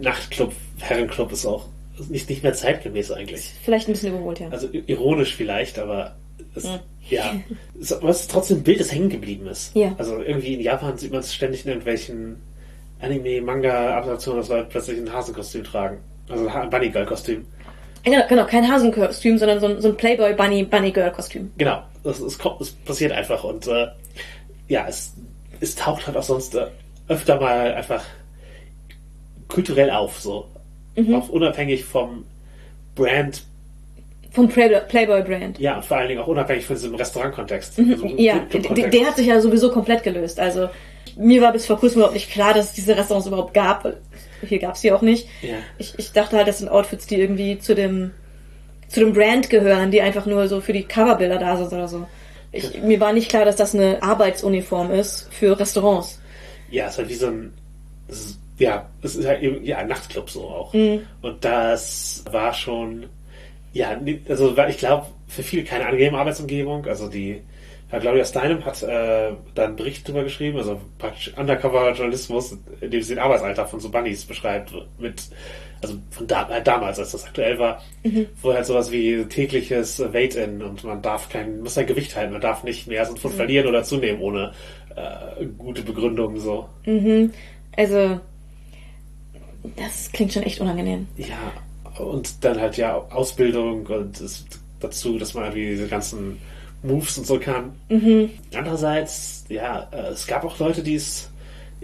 Nachtclub, 0.00 0.52
Herrenclub 0.80 1.32
ist 1.32 1.46
auch 1.46 1.66
nicht, 2.08 2.28
nicht 2.28 2.42
mehr 2.42 2.54
zeitgemäß 2.54 3.10
eigentlich. 3.12 3.52
Vielleicht 3.64 3.88
ein 3.88 3.92
bisschen 3.92 4.10
überholt, 4.10 4.40
ja. 4.40 4.48
Also 4.48 4.68
ironisch 4.86 5.34
vielleicht, 5.34 5.78
aber 5.78 6.16
es, 6.56 6.64
Ja. 6.64 6.80
ja. 7.10 7.34
Es, 7.80 7.96
was 8.00 8.26
trotzdem 8.28 8.58
ein 8.58 8.62
Bild, 8.62 8.80
das 8.80 8.92
hängen 8.92 9.08
geblieben 9.08 9.46
ist. 9.46 9.74
Ja. 9.74 9.94
Also 9.98 10.20
irgendwie 10.20 10.54
in 10.54 10.60
Japan 10.60 10.96
sieht 10.96 11.10
man 11.10 11.20
es 11.20 11.34
ständig 11.34 11.64
in 11.64 11.68
irgendwelchen 11.70 12.36
Anime, 13.00 13.40
Manga, 13.42 13.98
Adaptionen, 13.98 14.40
dass 14.40 14.48
Leute 14.48 14.66
plötzlich 14.70 14.98
ein 14.98 15.12
Hasenkostüm 15.12 15.64
tragen. 15.64 15.98
Also 16.28 16.48
ein 16.48 16.70
Bunny 16.70 16.88
Girl 16.90 17.06
Kostüm. 17.06 17.44
Ja, 18.06 18.26
genau, 18.26 18.44
kein 18.46 18.70
Hasenkostüm, 18.70 19.38
sondern 19.38 19.60
so 19.60 19.66
ein, 19.66 19.80
so 19.80 19.88
ein 19.88 19.96
Playboy 19.96 20.34
Bunny 20.34 20.62
Bunny 20.64 20.90
Girl 20.90 21.10
Kostüm. 21.10 21.50
Genau. 21.56 21.82
Es, 22.04 22.20
es, 22.20 22.38
kommt, 22.38 22.60
es 22.60 22.70
passiert 22.72 23.12
einfach 23.12 23.44
und 23.44 23.66
äh, 23.66 23.88
ja, 24.68 24.86
es, 24.88 25.14
es 25.60 25.74
taucht 25.74 26.06
halt 26.06 26.16
auch 26.16 26.22
sonst 26.22 26.54
äh, 26.54 26.66
öfter 27.08 27.40
mal 27.40 27.74
einfach 27.74 28.04
kulturell 29.48 29.90
auf, 29.90 30.20
so. 30.20 30.46
Mhm. 30.96 31.14
Auch 31.14 31.28
unabhängig 31.28 31.84
vom 31.84 32.24
Brand, 32.94 33.42
Vom 34.34 34.48
Playboy, 34.48 34.80
Playboy 34.88 35.22
Brand. 35.22 35.58
ja, 35.58 35.76
und 35.76 35.84
vor 35.84 35.96
allen 35.96 36.08
Dingen 36.08 36.20
auch 36.20 36.26
unabhängig 36.26 36.66
von 36.66 36.76
diesem 36.76 36.94
Restaurantkontext. 36.94 37.78
Also 37.78 38.06
Mhm. 38.06 38.18
Ja, 38.18 38.38
Clubkontext. 38.50 38.92
der, 38.92 39.00
der 39.00 39.08
hat 39.08 39.16
sich 39.16 39.26
ja 39.26 39.40
sowieso 39.40 39.70
komplett 39.70 40.02
gelöst. 40.02 40.38
Also 40.40 40.68
mir 41.16 41.40
war 41.40 41.52
bis 41.52 41.66
vor 41.66 41.78
kurzem 41.78 41.98
überhaupt 41.98 42.14
nicht 42.14 42.30
klar, 42.30 42.52
dass 42.54 42.66
es 42.66 42.72
diese 42.72 42.96
Restaurants 42.96 43.26
überhaupt 43.28 43.54
gab. 43.54 43.86
Hier 44.46 44.58
gab 44.58 44.74
es 44.74 44.80
die 44.82 44.92
auch 44.92 45.02
nicht. 45.02 45.28
Ja. 45.42 45.54
Ich, 45.78 45.94
ich 45.98 46.12
dachte 46.12 46.36
halt, 46.36 46.48
das 46.48 46.58
sind 46.58 46.68
Outfits, 46.68 47.06
die 47.06 47.16
irgendwie 47.20 47.58
zu 47.58 47.74
dem 47.74 48.10
zu 48.88 49.00
dem 49.00 49.12
Brand 49.12 49.50
gehören, 49.50 49.90
die 49.90 50.02
einfach 50.02 50.26
nur 50.26 50.46
so 50.48 50.60
für 50.60 50.72
die 50.72 50.84
Coverbilder 50.84 51.38
da 51.38 51.56
sind 51.56 51.72
oder 51.72 51.88
so. 51.88 52.06
Ich, 52.52 52.80
mir 52.82 53.00
war 53.00 53.12
nicht 53.12 53.28
klar, 53.28 53.44
dass 53.44 53.56
das 53.56 53.74
eine 53.74 54.00
Arbeitsuniform 54.02 54.92
ist 54.92 55.26
für 55.32 55.58
Restaurants. 55.58 56.20
Ja, 56.70 56.84
es 56.86 56.92
ist 56.92 56.98
halt 56.98 57.08
wie 57.08 57.14
so 57.14 57.26
ein, 57.26 57.52
ist, 58.08 58.38
ja, 58.58 58.86
es 59.02 59.16
ist 59.16 59.26
halt 59.26 59.42
eben, 59.42 59.64
ja, 59.64 59.78
ein 59.78 59.88
Nachtclub 59.88 60.30
so 60.30 60.42
auch. 60.42 60.72
Mhm. 60.74 61.00
Und 61.22 61.44
das 61.44 62.22
war 62.30 62.52
schon, 62.54 63.06
ja, 63.74 64.00
also 64.28 64.56
ich 64.68 64.78
glaube, 64.78 65.06
für 65.26 65.42
viele 65.42 65.64
keine 65.64 65.86
angenehme 65.86 66.16
Arbeitsumgebung. 66.16 66.86
Also 66.86 67.08
die, 67.08 67.40
ja, 67.90 67.98
Claudia 67.98 68.24
Steinem 68.24 68.64
hat 68.64 68.82
äh, 68.84 69.32
da 69.54 69.64
einen 69.64 69.76
Bericht 69.76 70.06
drüber 70.06 70.22
geschrieben, 70.22 70.58
also 70.58 70.80
praktisch 70.98 71.36
Undercover-Journalismus, 71.36 72.56
in 72.80 72.90
dem 72.90 73.02
sie 73.02 73.14
den 73.14 73.22
Arbeitsalltag 73.22 73.68
von 73.68 73.80
so 73.80 73.90
Bunnies 73.90 74.24
beschreibt, 74.24 74.72
mit, 74.98 75.24
also 75.82 75.96
von 76.10 76.26
da, 76.28 76.48
äh, 76.50 76.62
damals, 76.62 77.00
als 77.00 77.10
das 77.12 77.24
aktuell 77.24 77.58
war, 77.58 77.82
wo 78.42 78.54
halt 78.54 78.64
sowas 78.64 78.92
wie 78.92 79.24
tägliches 79.24 79.98
Weight-In 79.98 80.62
und 80.62 80.84
man 80.84 81.02
darf 81.02 81.28
kein, 81.28 81.60
muss 81.60 81.74
sein 81.74 81.86
Gewicht 81.86 82.14
halten, 82.14 82.32
man 82.32 82.40
darf 82.40 82.62
nicht 82.62 82.86
mehr 82.86 83.00
als 83.00 83.08
einen 83.08 83.18
Pfund 83.18 83.34
verlieren 83.34 83.66
oder 83.66 83.82
zunehmen 83.82 84.22
ohne 84.22 84.52
äh, 84.94 85.44
gute 85.58 85.82
Begründung 85.82 86.38
so. 86.38 86.68
Also 87.76 88.20
das 89.76 90.12
klingt 90.12 90.32
schon 90.32 90.44
echt 90.44 90.60
unangenehm. 90.60 91.08
Ja, 91.16 91.52
und 91.98 92.44
dann 92.44 92.60
halt 92.60 92.76
ja 92.76 92.96
Ausbildung 92.96 93.86
und 93.86 94.20
es, 94.20 94.44
dazu, 94.80 95.18
dass 95.18 95.34
man 95.34 95.44
irgendwie 95.44 95.70
diese 95.70 95.88
ganzen 95.88 96.38
Moves 96.82 97.18
und 97.18 97.26
so 97.26 97.38
kann. 97.38 97.72
Andererseits, 98.54 99.44
ja, 99.48 99.88
äh, 99.92 100.12
es 100.12 100.26
gab 100.26 100.44
auch 100.44 100.58
Leute, 100.58 100.82
die 100.82 100.96
es 100.96 101.30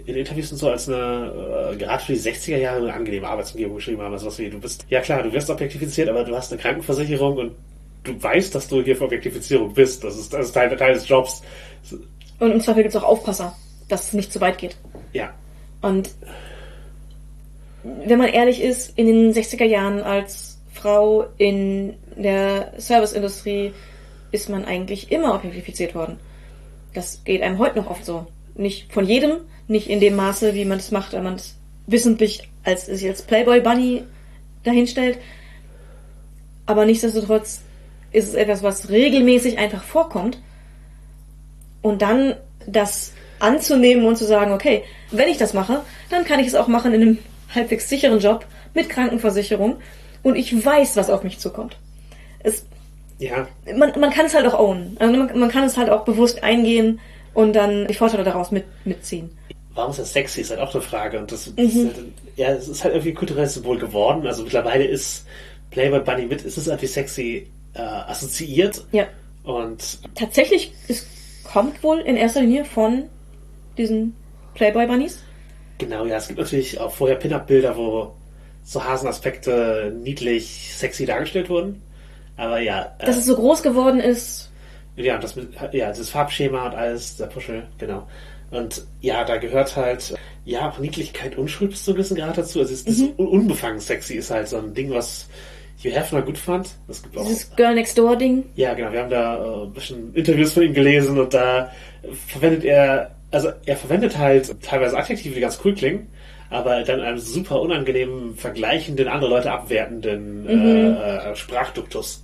in 0.05 0.15
Interviews 0.15 0.51
und 0.51 0.57
so 0.57 0.69
als 0.69 0.87
eine, 0.87 1.71
äh, 1.73 1.75
gerade 1.75 2.03
für 2.03 2.13
die 2.13 2.19
60er 2.19 2.57
Jahre 2.57 2.79
eine 2.79 2.93
angenehme 2.93 3.27
Arbeitsumgebung 3.27 3.75
geschrieben 3.75 4.01
haben. 4.01 4.13
Also 4.13 4.27
was 4.27 4.39
wie, 4.39 4.49
du 4.49 4.59
bist, 4.59 4.85
ja 4.89 5.01
klar, 5.01 5.23
du 5.23 5.33
wirst 5.33 5.49
objektifiziert, 5.49 6.09
aber 6.09 6.23
du 6.23 6.35
hast 6.35 6.51
eine 6.51 6.61
Krankenversicherung 6.61 7.37
und 7.37 7.51
du 8.03 8.21
weißt, 8.21 8.53
dass 8.53 8.67
du 8.67 8.81
hier 8.81 8.95
für 8.95 9.05
Objektifizierung 9.05 9.73
bist. 9.73 10.03
Das 10.03 10.17
ist, 10.17 10.33
das 10.33 10.47
ist 10.47 10.53
Teil, 10.53 10.75
Teil 10.75 10.93
des 10.93 11.07
Jobs. 11.07 11.41
Und 12.39 12.51
im 12.51 12.61
Zweifel 12.61 12.83
gibt 12.83 12.95
es 12.95 13.01
auch 13.01 13.07
Aufpasser, 13.07 13.55
dass 13.89 14.07
es 14.07 14.13
nicht 14.13 14.33
zu 14.33 14.41
weit 14.41 14.57
geht. 14.57 14.75
Ja, 15.13 15.33
Und 15.81 16.09
wenn 17.83 18.19
man 18.19 18.29
ehrlich 18.29 18.61
ist, 18.61 18.97
in 18.97 19.07
den 19.07 19.33
60er 19.33 19.65
Jahren 19.65 20.01
als 20.01 20.59
Frau 20.73 21.25
in 21.37 21.93
der 22.15 22.73
Serviceindustrie 22.77 23.73
ist 24.31 24.49
man 24.49 24.65
eigentlich 24.65 25.11
immer 25.11 25.35
objektifiziert 25.35 25.95
worden. 25.95 26.19
Das 26.93 27.23
geht 27.23 27.41
einem 27.41 27.57
heute 27.57 27.79
noch 27.79 27.89
oft 27.89 28.05
so. 28.05 28.27
Nicht 28.55 28.91
von 28.91 29.05
jedem, 29.05 29.37
nicht 29.67 29.89
in 29.89 29.99
dem 29.99 30.15
Maße, 30.15 30.53
wie 30.53 30.65
man 30.65 30.79
es 30.79 30.91
macht, 30.91 31.13
wenn 31.13 31.23
man 31.23 31.35
es 31.35 31.55
wissentlich 31.87 32.49
als 32.63 32.89
als 32.89 33.21
Playboy 33.21 33.61
Bunny 33.61 34.03
dahinstellt. 34.63 35.17
Aber 36.65 36.85
nichtsdestotrotz 36.85 37.61
ist 38.11 38.29
es 38.29 38.33
etwas, 38.33 38.63
was 38.63 38.89
regelmäßig 38.89 39.57
einfach 39.57 39.83
vorkommt. 39.83 40.39
Und 41.81 42.01
dann 42.01 42.35
das 42.67 43.13
anzunehmen 43.39 44.05
und 44.05 44.17
zu 44.17 44.25
sagen, 44.25 44.51
okay, 44.51 44.83
wenn 45.09 45.29
ich 45.29 45.37
das 45.37 45.53
mache, 45.53 45.81
dann 46.09 46.25
kann 46.25 46.39
ich 46.39 46.47
es 46.47 46.55
auch 46.55 46.67
machen 46.67 46.93
in 46.93 47.01
einem 47.01 47.17
halbwegs 47.53 47.89
sicheren 47.89 48.19
Job 48.19 48.45
mit 48.73 48.89
Krankenversicherung 48.89 49.77
und 50.23 50.35
ich 50.35 50.65
weiß, 50.65 50.95
was 50.95 51.09
auf 51.09 51.23
mich 51.23 51.39
zukommt. 51.39 51.77
Es, 52.39 52.65
ja, 53.19 53.47
man, 53.75 53.91
man 53.99 54.09
kann 54.11 54.25
es 54.25 54.33
halt 54.33 54.45
auch 54.47 54.59
ownen. 54.59 54.95
Also 54.99 55.15
man, 55.15 55.39
man 55.39 55.49
kann 55.49 55.63
es 55.63 55.77
halt 55.77 55.89
auch 55.89 56.05
bewusst 56.05 56.43
eingehen 56.43 56.99
und 57.33 57.53
dann 57.53 57.87
die 57.87 57.93
Vorteile 57.93 58.23
daraus 58.23 58.51
mit, 58.51 58.65
mitziehen. 58.85 59.29
warum 59.73 59.91
ist 59.91 59.99
das 59.99 60.13
sexy, 60.13 60.41
ist 60.41 60.51
halt 60.51 60.59
auch 60.59 60.73
eine 60.73 60.81
Frage. 60.81 61.19
Und 61.19 61.31
das, 61.31 61.53
das 61.55 61.65
ist 61.65 61.85
halt, 61.85 62.05
ja, 62.35 62.49
es 62.49 62.67
ist 62.67 62.83
halt 62.83 62.93
irgendwie 62.93 63.11
ein 63.11 63.15
kulturelles 63.15 63.53
Symbol 63.53 63.77
geworden. 63.77 64.25
Also 64.25 64.43
mittlerweile 64.43 64.85
ist 64.85 65.25
Playboy 65.69 66.01
Bunny 66.01 66.25
mit, 66.25 66.41
ist 66.41 66.57
es 66.57 66.67
irgendwie 66.67 66.87
sexy 66.87 67.47
äh, 67.73 67.81
assoziiert. 67.81 68.85
Ja. 68.91 69.07
Und 69.43 69.99
Tatsächlich, 70.15 70.73
es 70.87 71.05
kommt 71.43 71.83
wohl 71.83 71.99
in 71.99 72.15
erster 72.15 72.41
Linie 72.41 72.65
von 72.65 73.03
diesen 73.77 74.15
Playboy 74.53 74.85
Bunnies. 74.87 75.19
Genau, 75.81 76.05
ja, 76.05 76.15
es 76.17 76.27
gibt 76.27 76.39
natürlich 76.39 76.79
auch 76.79 76.91
vorher 76.93 77.17
Pin-Up-Bilder, 77.17 77.75
wo 77.75 78.13
so 78.63 78.83
Hasenaspekte 78.83 79.93
niedlich, 80.03 80.71
sexy 80.75 81.05
dargestellt 81.05 81.49
wurden. 81.49 81.81
Aber 82.37 82.59
ja, 82.59 82.93
äh, 82.99 83.05
Dass 83.05 83.17
es 83.17 83.25
so 83.25 83.35
groß 83.35 83.61
geworden 83.63 83.99
ist, 83.99 84.49
ja, 84.95 85.17
das 85.17 85.35
mit, 85.35 85.49
ja, 85.73 85.87
das 85.89 86.09
Farbschema 86.09 86.67
und 86.67 86.75
alles, 86.75 87.17
der 87.17 87.25
Puschel, 87.27 87.63
genau. 87.77 88.07
Und 88.51 88.83
ja, 88.99 89.23
da 89.23 89.37
gehört 89.37 89.75
halt, 89.75 90.13
ja, 90.45 90.69
auch 90.69 90.77
Niedlichkeit, 90.79 91.37
Unschuld 91.37 91.71
bis 91.71 91.83
zu 91.85 91.91
einem 91.91 91.97
gewissen 91.97 92.17
Grad 92.17 92.37
dazu. 92.37 92.59
Also 92.59 92.73
es- 92.73 92.83
das 92.85 92.99
Un- 92.99 93.27
unbefangen 93.27 93.79
sexy 93.79 94.15
ist 94.15 94.29
halt 94.31 94.47
so 94.49 94.57
ein 94.57 94.73
Ding, 94.73 94.91
was 94.91 95.27
Hugh 95.83 95.91
Hefner 95.95 96.21
gut 96.21 96.37
fand. 96.37 96.69
Das 96.87 97.01
gibt 97.01 97.17
auch, 97.17 97.25
dieses 97.25 97.55
Girl 97.55 97.73
Next 97.75 97.97
Door 97.97 98.17
Ding. 98.17 98.43
ja, 98.55 98.73
genau, 98.73 98.91
wir 98.91 98.99
haben 99.01 99.09
da 99.09 99.37
äh, 99.43 99.63
ein 99.63 99.73
bisschen 99.73 100.13
Interviews 100.13 100.53
von 100.53 100.63
ihm 100.63 100.73
gelesen 100.73 101.17
und 101.19 101.33
da 101.33 101.71
verwendet 102.27 102.65
er, 102.65 103.11
also 103.31 103.51
er 103.65 103.77
verwendet 103.77 104.17
halt 104.17 104.61
teilweise 104.61 104.97
Adjektive, 104.97 105.33
die 105.33 105.41
ganz 105.41 105.59
cool 105.63 105.73
klingen, 105.73 106.07
aber 106.49 106.83
dann 106.83 106.99
einem 106.99 107.17
super 107.17 107.61
unangenehmen, 107.61 108.35
vergleichenden, 108.35 109.07
andere 109.07 109.29
Leute 109.29 109.51
abwertenden 109.51 110.47
äh, 110.47 111.31
äh, 111.31 111.35
Sprachduktus. 111.35 112.23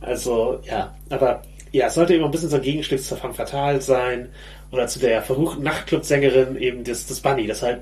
Also, 0.00 0.60
ja, 0.64 0.94
aber 1.10 1.42
ja, 1.72 1.86
es 1.86 1.94
sollte 1.94 2.14
immer 2.14 2.24
ein 2.24 2.30
bisschen 2.30 2.48
so 2.48 2.56
ein 2.56 2.62
Gegenstück 2.62 3.02
zur 3.02 3.18
Femme 3.18 3.34
Fatale 3.34 3.80
sein 3.80 4.30
oder 4.72 4.86
zu 4.86 4.98
der 4.98 5.22
verruchten 5.22 5.62
Nachtclub-Sängerin 5.62 6.56
eben 6.56 6.82
das, 6.84 7.06
das 7.06 7.20
Bunny, 7.20 7.46
das 7.46 7.62
halt, 7.62 7.80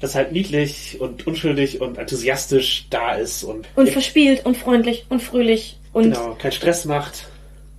das 0.00 0.14
halt 0.14 0.32
niedlich 0.32 0.98
und 1.00 1.26
unschuldig 1.26 1.80
und 1.80 1.98
enthusiastisch 1.98 2.86
da 2.88 3.14
ist 3.14 3.44
und, 3.44 3.68
Und 3.76 3.90
verspielt 3.90 4.46
und 4.46 4.56
freundlich 4.56 5.04
und 5.10 5.22
fröhlich 5.22 5.78
und 5.92 6.04
genau, 6.04 6.34
keinen 6.34 6.52
Stress 6.52 6.86
macht. 6.86 7.26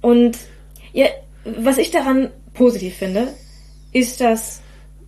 Und 0.02 0.38
ja, 0.94 1.08
was 1.44 1.80
ich 1.80 1.90
daran 1.90 2.30
positiv 2.54 2.98
finde, 2.98 3.30
ist 3.94 4.22
das 4.22 4.62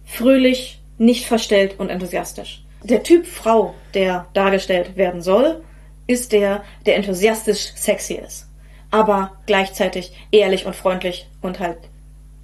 fröhlich, 0.06 0.82
nicht 0.98 1.26
verstellt 1.26 1.80
und 1.80 1.90
enthusiastisch. 1.90 2.64
Der 2.84 3.04
Typ 3.04 3.26
Frau, 3.26 3.74
der 3.94 4.28
dargestellt 4.34 4.96
werden 4.96 5.22
soll, 5.22 5.64
ist 6.08 6.32
der, 6.32 6.64
der 6.86 6.96
enthusiastisch 6.96 7.74
sexy 7.76 8.14
ist. 8.14 8.48
Aber 8.92 9.34
gleichzeitig 9.48 10.14
ehrlich 10.32 10.66
und 10.66 10.76
freundlich 10.76 11.28
und 11.42 11.60
halt 11.60 11.80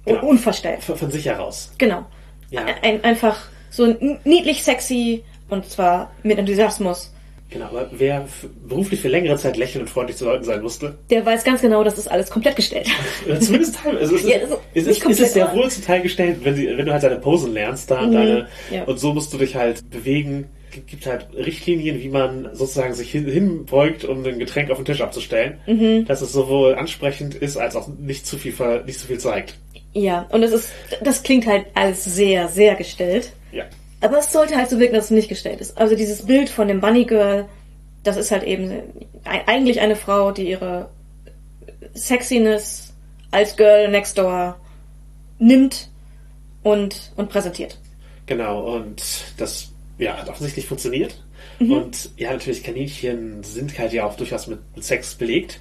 Genau. 0.04 0.26
unverstellt. 0.26 0.82
Von, 0.82 0.96
von 0.96 1.10
sich 1.12 1.26
heraus. 1.26 1.72
Genau. 1.78 2.04
Ja. 2.50 2.64
Ein, 2.82 3.04
einfach 3.04 3.38
so 3.70 3.86
niedlich 4.24 4.64
sexy 4.64 5.24
und 5.48 5.68
zwar 5.70 6.10
mit 6.24 6.38
Enthusiasmus. 6.38 7.14
Genau, 7.52 7.66
aber 7.66 7.88
wer 7.92 8.26
beruflich 8.66 9.00
für 9.00 9.08
längere 9.08 9.36
Zeit 9.36 9.56
lächelnd 9.56 9.82
und 9.86 9.88
freundlich 9.92 10.16
zu 10.16 10.24
Leuten 10.24 10.44
sein 10.44 10.62
musste, 10.62 10.96
Der 11.10 11.24
weiß 11.26 11.44
ganz 11.44 11.60
genau, 11.60 11.84
das 11.84 11.98
ist 11.98 12.08
alles 12.10 12.30
komplett 12.30 12.56
gestellt. 12.56 12.88
zumindest 13.40 13.76
teilweise, 13.76 14.00
also 14.00 14.14
es 14.16 14.22
ist, 14.22 14.28
Ja, 14.30 14.38
also 14.40 14.58
es 14.74 14.86
ist, 14.86 15.06
es 15.06 15.20
ist 15.20 15.32
sehr 15.34 15.54
wohl 15.54 15.70
zum 15.70 15.84
Teil 15.84 16.02
gestellt, 16.02 16.38
wenn, 16.42 16.54
sie, 16.54 16.66
wenn 16.76 16.86
du 16.86 16.92
halt 16.92 17.02
deine 17.02 17.16
Posen 17.16 17.52
lernst 17.52 17.90
da 17.90 18.00
und 18.00 18.10
Mhm, 18.10 18.14
deine, 18.14 18.48
ja. 18.70 18.84
und 18.84 18.98
so 18.98 19.12
musst 19.12 19.32
du 19.32 19.38
dich 19.38 19.54
halt 19.56 19.88
bewegen. 19.90 20.46
Es 20.74 20.86
gibt 20.86 21.04
halt 21.04 21.26
Richtlinien, 21.36 22.00
wie 22.00 22.08
man 22.08 22.48
sozusagen 22.54 22.94
sich 22.94 23.10
hin, 23.10 23.26
hinbeugt, 23.28 24.06
um 24.06 24.24
ein 24.24 24.38
Getränk 24.38 24.70
auf 24.70 24.78
den 24.78 24.86
Tisch 24.86 25.02
abzustellen, 25.02 25.58
Mhm. 25.66 26.06
dass 26.06 26.22
es 26.22 26.32
sowohl 26.32 26.74
ansprechend 26.76 27.34
ist, 27.34 27.58
als 27.58 27.76
auch 27.76 27.88
nicht 27.88 28.26
zu 28.26 28.38
viel, 28.38 28.54
nicht 28.86 28.98
zu 28.98 29.06
viel 29.06 29.18
zeigt. 29.18 29.56
Ja, 29.92 30.26
und 30.30 30.42
es 30.42 30.52
ist, 30.52 30.70
das 31.02 31.22
klingt 31.22 31.46
halt 31.46 31.66
alles 31.74 32.02
sehr, 32.06 32.48
sehr 32.48 32.74
gestellt. 32.76 33.32
Ja. 33.52 33.64
Aber 34.02 34.18
es 34.18 34.32
sollte 34.32 34.56
halt 34.56 34.68
so 34.68 34.78
wirken, 34.78 34.94
dass 34.94 35.06
es 35.06 35.10
nicht 35.10 35.28
gestellt 35.28 35.60
ist. 35.60 35.78
Also 35.78 35.94
dieses 35.96 36.26
Bild 36.26 36.50
von 36.50 36.68
dem 36.68 36.80
Bunny 36.80 37.04
Girl, 37.04 37.46
das 38.02 38.16
ist 38.16 38.30
halt 38.30 38.42
eben 38.42 38.82
ei- 39.24 39.46
eigentlich 39.46 39.80
eine 39.80 39.96
Frau, 39.96 40.32
die 40.32 40.48
ihre 40.50 40.88
Sexiness 41.94 42.92
als 43.30 43.56
Girl 43.56 43.88
next 43.90 44.18
door 44.18 44.56
nimmt 45.38 45.88
und, 46.62 47.12
und 47.16 47.30
präsentiert. 47.30 47.78
Genau, 48.26 48.76
und 48.76 49.02
das 49.36 49.70
ja, 49.98 50.16
hat 50.16 50.28
offensichtlich 50.28 50.66
funktioniert. 50.66 51.16
Mhm. 51.66 51.72
Und 51.72 52.10
ja, 52.16 52.32
natürlich, 52.32 52.62
Kaninchen 52.62 53.42
sind 53.42 53.78
halt 53.78 53.92
ja 53.92 54.06
auch 54.06 54.16
durchaus 54.16 54.46
mit, 54.46 54.58
mit 54.74 54.84
Sex 54.84 55.14
belegt. 55.14 55.60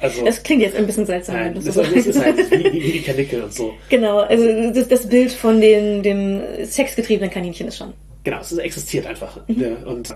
Also, 0.00 0.24
Das 0.24 0.42
klingt 0.42 0.62
jetzt 0.62 0.76
ein 0.76 0.86
bisschen 0.86 1.06
seltsam. 1.06 1.36
nein, 1.36 1.54
das, 1.54 1.64
du 1.64 1.72
so 1.72 1.80
ist, 1.82 1.96
das 1.96 2.06
ist 2.06 2.14
sagst. 2.16 2.50
halt 2.50 2.50
wie, 2.50 2.72
wie 2.82 2.92
die 2.92 3.02
Kanickel 3.02 3.42
und 3.42 3.52
so. 3.54 3.74
Genau, 3.88 4.18
also 4.20 4.72
das, 4.72 4.88
das 4.88 5.08
Bild 5.08 5.32
von 5.32 5.60
den, 5.60 6.02
dem 6.02 6.40
sexgetriebenen 6.64 7.30
Kaninchen 7.30 7.68
ist 7.68 7.78
schon. 7.78 7.92
Genau, 8.24 8.40
es 8.40 8.52
existiert 8.56 9.06
einfach. 9.06 9.38
Ja, 9.48 9.74
Und 9.86 10.14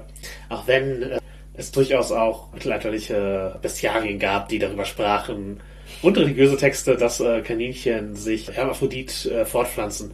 auch 0.48 0.66
wenn 0.66 1.02
äh, 1.02 1.18
es 1.54 1.72
durchaus 1.72 2.12
auch 2.12 2.52
mittelalterliche 2.52 3.58
Bestiarien 3.62 4.18
gab, 4.18 4.48
die 4.48 4.58
darüber 4.58 4.84
sprachen, 4.84 5.60
und 6.02 6.18
religiöse 6.18 6.56
Texte, 6.56 6.96
dass 6.96 7.20
äh, 7.20 7.40
Kaninchen 7.42 8.14
sich 8.16 8.50
Hermaphrodit 8.52 9.26
äh, 9.26 9.44
fortpflanzen. 9.44 10.10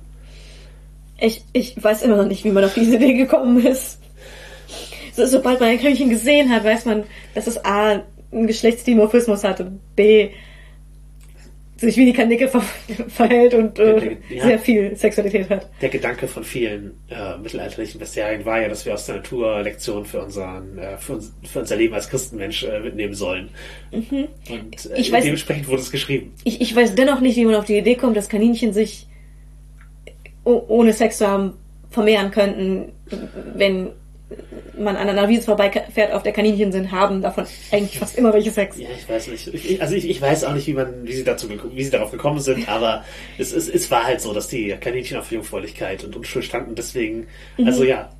Ich, 1.19 1.43
ich 1.53 1.83
weiß 1.83 2.03
immer 2.03 2.17
noch 2.17 2.27
nicht, 2.27 2.45
wie 2.45 2.51
man 2.51 2.65
auf 2.65 2.75
diese 2.75 2.97
Idee 2.97 3.15
gekommen 3.15 3.65
ist. 3.65 3.99
So, 5.15 5.27
sobald 5.27 5.61
man 5.61 5.69
ein 5.71 5.79
Kaninchen 5.79 6.11
gesehen 6.11 6.51
hat, 6.51 6.65
weiß 6.65 6.85
man, 6.87 7.05
dass 7.35 7.47
es 7.47 7.63
A, 7.65 8.03
einen 8.33 8.47
Geschlechtsdimorphismus 8.47 9.45
hat 9.45 9.61
und 9.61 9.79
B, 9.95 10.31
sich 11.77 11.97
wie 11.97 12.05
die 12.07 12.13
Kanickel 12.13 12.47
ver 12.49 12.63
verhält 13.09 13.55
und 13.55 13.79
äh, 13.81 14.17
Ja. 14.31 14.45
sehr 14.45 14.59
viel 14.61 14.95
Sexualität 14.97 15.51
hat. 15.51 15.69
Der 15.83 15.89
Gedanke 15.89 16.29
von 16.29 16.45
vielen 16.45 16.93
äh, 17.11 17.37
mittelalterlichen 17.43 17.99
Bestiarien 17.99 18.45
war 18.45 18.63
ja, 18.63 18.69
dass 18.69 18.87
wir 18.87 18.95
aus 18.95 19.05
der 19.07 19.17
Natur 19.17 19.63
Lektionen 19.63 20.05
für, 20.05 20.23
unseren, 20.23 20.79
äh, 20.79 20.97
für, 20.99 21.15
uns, 21.15 21.33
für 21.43 21.59
unser 21.59 21.75
Leben 21.77 21.93
als 21.93 22.09
Christenmensch 22.09 22.63
äh, 22.63 22.79
mitnehmen 22.81 23.15
sollen. 23.15 23.49
Und 23.91 24.13
äh, 24.13 24.29
Mhm. 24.55 24.71
Ich 24.97 25.13
weiß- 25.13 25.23
dementsprechend 25.23 25.67
wurde 25.69 25.83
es 25.83 25.91
geschrieben. 25.91 26.33
Ich, 26.45 26.61
ich 26.61 26.75
weiß 26.75 26.95
dennoch 26.95 27.21
nicht, 27.21 27.37
wie 27.37 27.45
man 27.45 27.57
auf 27.57 27.65
die 27.65 27.77
Idee 27.77 27.97
kommt, 27.97 28.17
dass 28.17 28.29
Kaninchen 28.29 28.73
sich 28.73 29.07
ohne 30.45 30.93
Sex 30.93 31.19
zu 31.19 31.27
haben 31.27 31.55
vermehren 31.91 32.31
könnten, 32.31 32.93
wenn 33.55 33.89
man 34.79 34.97
an 34.97 35.09
einer 35.09 35.29
Wiese 35.29 35.43
vorbeifährt, 35.43 36.13
auf 36.13 36.23
der 36.23 36.33
Kaninchen 36.33 36.73
sind, 36.73 36.91
haben 36.93 37.23
davon 37.23 37.45
eigentlich 37.71 37.99
fast 37.99 38.17
immer 38.17 38.33
welche 38.33 38.51
Sex. 38.51 38.79
Ja, 38.79 38.89
ich 38.97 39.09
weiß 39.09 39.29
nicht. 39.29 39.47
Ich, 39.53 39.81
also 39.83 39.95
ich, 39.95 40.09
ich 40.09 40.21
weiß 40.21 40.45
auch 40.45 40.55
nicht, 40.55 40.67
wie 40.67 40.75
man, 40.75 41.05
wie 41.05 41.13
sie 41.13 41.25
dazu, 41.25 41.49
wie 41.51 41.85
sie 41.85 41.91
darauf 41.91 42.11
gekommen 42.11 42.41
sind, 42.41 42.69
aber 42.69 43.05
es, 43.39 43.53
es, 43.53 43.69
es 43.69 43.91
war 43.91 44.05
halt 44.05 44.21
so, 44.21 44.33
dass 44.33 44.49
die 44.49 44.69
Kaninchen 44.81 45.17
auf 45.19 45.31
Jungfräulichkeit 45.31 46.05
und 46.05 46.17
Unschuld 46.17 46.45
standen. 46.45 46.75
Deswegen, 46.75 47.27
Mhm. 47.59 47.67
also 47.67 47.85
ja, 47.85 48.11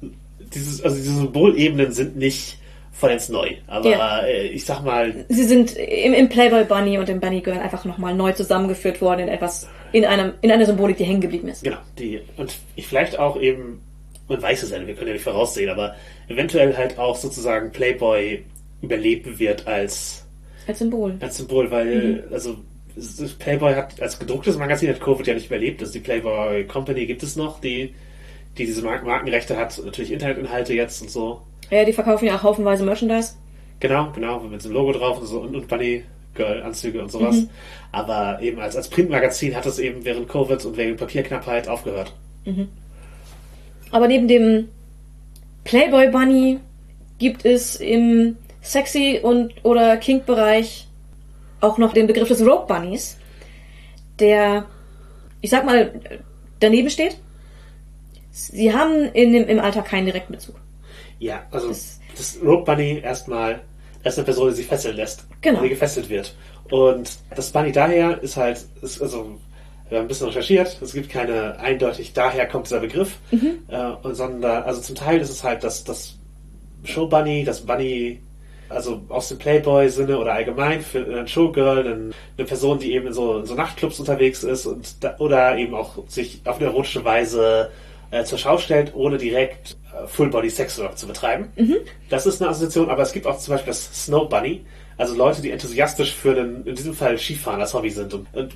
dieses, 0.55 0.83
also 0.83 0.97
diese 0.97 1.15
Symbolebenen 1.15 1.93
sind 1.93 2.17
nicht 2.17 2.59
vollends 2.93 3.29
neu. 3.31 3.49
Aber 3.67 3.91
Ja. 3.91 4.21
äh, 4.27 4.49
ich 4.49 4.65
sag 4.67 4.83
mal, 4.85 5.25
Sie 5.31 5.45
sind 5.45 5.75
im, 5.77 6.13
im 6.13 6.29
Playboy 6.29 6.65
Bunny 6.65 6.99
und 6.99 7.09
im 7.09 7.21
Bunny 7.21 7.41
Girl 7.41 7.59
einfach 7.59 7.85
nochmal 7.87 8.15
neu 8.15 8.33
zusammengeführt 8.33 9.01
worden 9.01 9.21
in 9.21 9.29
etwas, 9.29 9.67
in 9.93 10.05
einem, 10.05 10.35
in 10.43 10.53
einer 10.53 10.67
Symbolik, 10.67 10.99
die 10.99 11.05
hängen 11.05 11.23
geblieben 11.23 11.49
ist. 11.49 11.65
genau, 11.65 11.79
die 11.99 12.21
und 12.37 12.55
ich 12.77 12.87
vielleicht 12.87 13.19
auch 13.19 13.41
eben, 13.41 13.81
man 14.33 14.43
weiß 14.43 14.63
es 14.63 14.71
ja, 14.71 14.87
wir 14.87 14.95
können 14.95 15.09
ja 15.09 15.13
nicht 15.15 15.23
voraussehen, 15.25 15.71
aber 15.71 15.95
eventuell 16.29 16.77
halt 16.77 16.99
auch 16.99 17.17
sozusagen 17.17 17.71
Playboy 17.73 18.45
überleben 18.83 19.39
wird 19.39 19.67
als 19.67 20.25
Als 20.67 20.79
Symbol. 20.81 21.15
als 21.21 21.37
Symbol, 21.37 21.71
weil, 21.71 22.25
also, 22.33 22.57
es- 22.97 23.17
das 23.17 23.33
Playboy 23.33 23.75
hat, 23.75 24.01
als 24.01 24.19
gedrucktes 24.19 24.57
Magazin 24.59 24.89
hat 24.89 25.01
Covid 25.01 25.27
ja 25.27 25.35
nicht 25.35 25.47
überlebt. 25.47 25.81
Also 25.81 25.93
die 25.93 26.01
Playboy 26.01 26.65
Company 26.67 27.07
gibt 27.07 27.23
es 27.23 27.37
noch, 27.37 27.61
die, 27.61 27.95
die 28.59 28.67
diese 28.67 28.83
Marken 28.83 29.07
Markenrechte 29.07 29.57
hat, 29.57 29.81
natürlich 29.85 30.13
Internetinhalte 30.13 30.75
jetzt 30.75 31.01
und 31.03 31.11
so. 31.11 31.43
Ja, 31.71 31.85
die 31.85 31.93
verkaufen 31.93 32.27
ja 32.27 32.37
auch 32.37 32.43
haufenweise 32.43 32.85
Merchandise. 32.85 33.35
Genau, 33.81 34.11
genau, 34.15 34.41
mit 34.41 34.63
dem 34.65 34.73
Logo 34.73 34.93
drauf 34.93 35.19
und 35.21 35.27
so 35.27 35.41
und, 35.41 35.55
und 35.57 35.69
Bunny 35.69 36.05
Girl 36.35 36.63
Anzüge 36.63 37.03
und 37.03 37.11
sowas. 37.11 37.37
Aber 37.93 38.41
eben 38.43 38.59
als, 38.61 38.77
als 38.77 38.89
Printmagazin 38.89 39.55
hat 39.55 39.67
es 39.67 39.79
eben 39.79 40.05
während 40.05 40.29
Covid 40.29 40.65
und 40.65 40.77
wegen 40.77 40.97
Papierknappheit 40.97 41.69
aufgehört. 41.69 42.15
Aber 43.93 44.09
neben 44.09 44.27
dem 44.27 44.69
Playboy 45.65 46.09
Bunny 46.11 46.59
gibt 47.19 47.45
es 47.45 47.77
im 47.77 48.37
Sexy- 48.63 49.21
und 49.23 49.53
oder 49.65 49.97
Kink-Bereich 49.97 50.89
auch 51.61 51.79
noch 51.79 51.93
den 51.93 52.09
Begriff 52.09 52.29
des 52.29 52.45
Rope 52.45 52.67
Bunnies, 52.73 53.17
der, 54.19 54.65
ich 55.41 55.51
sag 55.51 55.65
mal, 55.65 55.93
daneben 56.59 56.91
steht. 56.91 57.19
Sie 58.33 58.75
haben 58.75 59.05
in 59.13 59.33
dem, 59.33 59.47
im 59.47 59.61
Alltag 59.61 59.85
keinen 59.87 60.07
direkten 60.07 60.33
Bezug. 60.33 60.57
Ja, 61.19 61.43
also 61.53 61.69
Das- 61.69 62.01
das, 62.17 62.39
Rope 62.45 62.65
Bunny 62.65 63.01
erstmal, 63.03 63.61
das 64.03 64.15
ist 64.15 64.19
eine 64.19 64.25
Person, 64.25 64.49
die 64.49 64.57
sich 64.57 64.67
fesseln 64.67 64.97
lässt. 64.97 65.25
Genau. 65.43 65.63
Die 65.63 65.69
gefesselt 65.69 66.09
wird. 66.09 66.35
Und 66.71 67.11
das 67.37 67.51
Bunny 67.51 67.73
daher 67.73 68.21
ist 68.23 68.37
halt, 68.37 68.65
ist, 68.81 69.01
also, 69.01 69.39
wir 69.93 69.99
haben 69.99 70.07
ein 70.07 70.09
bisschen 70.09 70.27
recherchiert, 70.29 70.79
es 70.81 70.93
gibt 70.95 71.11
keine 71.11 71.59
eindeutig, 71.61 72.13
daher 72.15 72.47
kommt 72.49 72.67
dieser 72.67 72.81
Begriff, 72.81 73.19
äh, 73.69 73.93
und, 74.03 74.15
sondern, 74.15 74.63
also 74.65 74.81
zum 74.81 74.97
Teil 74.97 75.21
ist 75.21 75.31
es 75.31 75.45
halt 75.45 75.63
das, 75.63 75.85
das 75.85 76.17
Show 76.85 77.07
Bunny, 77.07 77.45
das 77.45 77.61
Bunny, 77.61 78.19
also 78.69 79.03
aus 79.11 79.29
dem 79.29 79.39
Playboy-Sinne 79.39 80.19
oder 80.19 80.33
allgemein 80.33 80.81
für 80.81 81.05
ein 81.21 81.29
Showgirl, 81.29 81.87
ein- 81.87 82.15
eine 82.39 82.47
Person, 82.47 82.79
die 82.79 82.95
eben 82.95 83.07
in 83.09 83.13
so, 83.13 83.39
in 83.39 83.47
so 83.47 83.55
Nachtclubs 83.55 84.01
unterwegs 84.01 84.43
ist 84.45 84.65
und 84.67 85.05
da, 85.05 85.15
oder 85.19 85.57
eben 85.59 85.75
auch 85.75 85.99
sich 86.09 86.41
auf 86.47 86.57
eine 86.57 86.67
erotische 86.67 87.05
Weise 87.05 87.71
äh, 88.11 88.25
zur 88.25 88.39
Schau 88.39 88.57
stellt, 88.59 88.95
ohne 88.95 89.19
direkt 89.19 89.77
äh, 89.93 90.07
Full-Body-Sex-Work 90.07 90.97
zu 90.99 91.07
betreiben. 91.07 91.49
Das 92.09 92.25
ist 92.27 92.41
eine 92.41 92.51
Assoziation, 92.51 92.89
aber 92.91 93.03
es 93.03 93.13
gibt 93.13 93.27
auch 93.27 93.39
zum 93.39 93.53
Beispiel 93.55 93.71
das 93.73 94.05
Snow 94.07 94.27
Bunny, 94.29 94.65
also 94.97 95.15
Leute, 95.15 95.43
die 95.43 95.51
enthusiastisch 95.51 96.15
für 96.15 96.35
den, 96.35 96.65
in 96.67 96.75
diesem 96.75 96.95
Fall 96.95 97.19
Skifahren 97.19 97.61
als 97.61 97.75
Hobby 97.75 97.91
sind. 97.91 98.13
Und, 98.15 98.27
und 98.35 98.53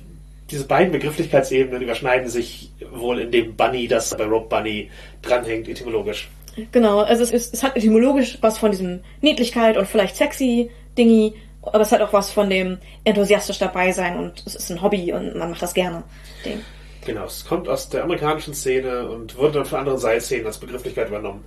diese 0.49 0.65
beiden 0.65 0.91
Begrifflichkeitsebenen 0.91 1.81
überschneiden 1.81 2.29
sich 2.29 2.71
wohl 2.91 3.19
in 3.19 3.31
dem 3.31 3.55
Bunny, 3.55 3.87
das 3.87 4.15
bei 4.15 4.25
Rope 4.25 4.47
Bunny 4.47 4.89
dranhängt, 5.21 5.67
etymologisch. 5.67 6.29
Genau, 6.71 6.99
also 6.99 7.23
es, 7.23 7.31
ist, 7.31 7.53
es 7.53 7.63
hat 7.63 7.75
etymologisch 7.75 8.37
was 8.41 8.57
von 8.57 8.71
diesem 8.71 9.01
Niedlichkeit 9.21 9.77
und 9.77 9.87
vielleicht 9.87 10.15
sexy 10.15 10.71
Dingi, 10.97 11.35
aber 11.61 11.81
es 11.81 11.91
hat 11.91 12.01
auch 12.01 12.13
was 12.13 12.31
von 12.31 12.49
dem 12.49 12.77
enthusiastisch 13.03 13.59
dabei 13.59 13.91
sein 13.91 14.17
und 14.17 14.43
es 14.45 14.55
ist 14.55 14.71
ein 14.71 14.81
Hobby 14.81 15.13
und 15.13 15.35
man 15.35 15.51
macht 15.51 15.61
das 15.61 15.73
gerne. 15.73 16.03
Ding. 16.43 16.61
Genau, 17.05 17.25
es 17.25 17.45
kommt 17.45 17.69
aus 17.69 17.89
der 17.89 18.03
amerikanischen 18.03 18.53
Szene 18.53 19.07
und 19.07 19.37
wurde 19.37 19.53
dann 19.53 19.65
von 19.65 19.79
anderen 19.79 19.99
Seilszenen 19.99 20.47
als 20.47 20.57
Begrifflichkeit 20.57 21.09
übernommen. 21.09 21.43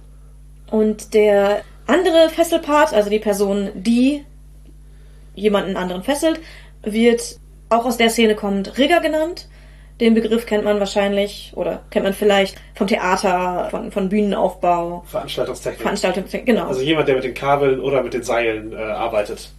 Und 0.71 1.15
der 1.15 1.63
andere 1.87 2.31
Fesselpart, 2.31 2.95
also 2.95 3.11
die 3.11 3.19
Person, 3.19 3.71
die 3.75 4.25
jemanden 5.35 5.77
anderen 5.77 6.03
fesselt, 6.03 6.41
wird 6.83 7.40
auch 7.71 7.87
aus 7.87 7.97
der 7.97 8.11
Szene 8.11 8.35
kommt 8.35 8.79
Rigger 8.79 9.01
genannt. 9.01 9.49
Den 10.01 10.15
Begriff 10.15 10.47
kennt 10.47 10.65
man 10.65 10.81
wahrscheinlich 10.81 11.53
oder 11.55 11.83
kennt 11.91 12.05
man 12.05 12.15
vielleicht 12.15 12.57
vom 12.75 12.87
Theater, 12.87 13.69
von, 13.71 13.93
von 13.93 14.09
Bühnenaufbau, 14.09 15.05
Veranstaltungstechnik. 15.07 15.83
Veranstaltung, 15.83 16.25
genau. 16.47 16.69
Also 16.69 16.81
jemand, 16.81 17.09
der 17.09 17.17
mit 17.17 17.25
den 17.25 17.35
Kabeln 17.35 17.81
oder 17.81 18.03
mit 18.03 18.15
den 18.15 18.23
Seilen 18.23 18.73
äh, 18.73 18.77
arbeitet. 18.77 19.51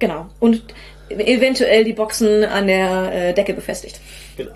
genau. 0.00 0.26
Und 0.40 0.64
eventuell 1.08 1.84
die 1.84 1.92
Boxen 1.92 2.44
an 2.44 2.66
der 2.66 3.12
äh, 3.12 3.32
Decke 3.32 3.54
befestigt. 3.54 4.00
Genau. 4.36 4.52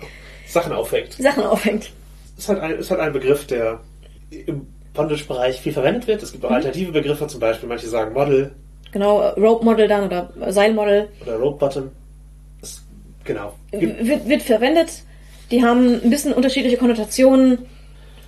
Sachen 0.47 0.73
aufhängt. 0.73 1.13
Sachen 1.13 1.43
aufhängt. 1.43 1.91
ist 2.37 2.49
halt 2.49 2.59
ein, 2.59 2.71
ist 2.71 2.91
halt 2.91 2.99
ein 2.99 3.13
Begriff, 3.13 3.47
der 3.47 3.79
im 4.29 4.67
Bondage-Bereich 4.93 5.61
viel 5.61 5.73
verwendet 5.73 6.07
wird. 6.07 6.23
Es 6.23 6.33
gibt 6.33 6.43
auch 6.43 6.51
alternative 6.51 6.91
Begriffe, 6.91 7.27
zum 7.27 7.39
Beispiel 7.39 7.69
manche 7.69 7.87
sagen 7.87 8.13
Model 8.13 8.53
Genau, 8.95 9.19
äh, 9.19 9.39
Rope 9.39 9.65
Model 9.65 9.89
dann 9.89 10.05
oder 10.05 10.29
äh, 10.39 10.53
Seilmodel 10.53 11.09
oder 11.25 11.35
Rope 11.35 11.59
Bottom. 11.59 11.91
Genau. 13.25 13.53
Wird, 13.71 14.27
wird 14.27 14.41
verwendet. 14.43 15.01
Die 15.51 15.63
haben 15.63 16.01
ein 16.01 16.09
bisschen 16.09 16.33
unterschiedliche 16.33 16.77
Konnotationen, 16.77 17.65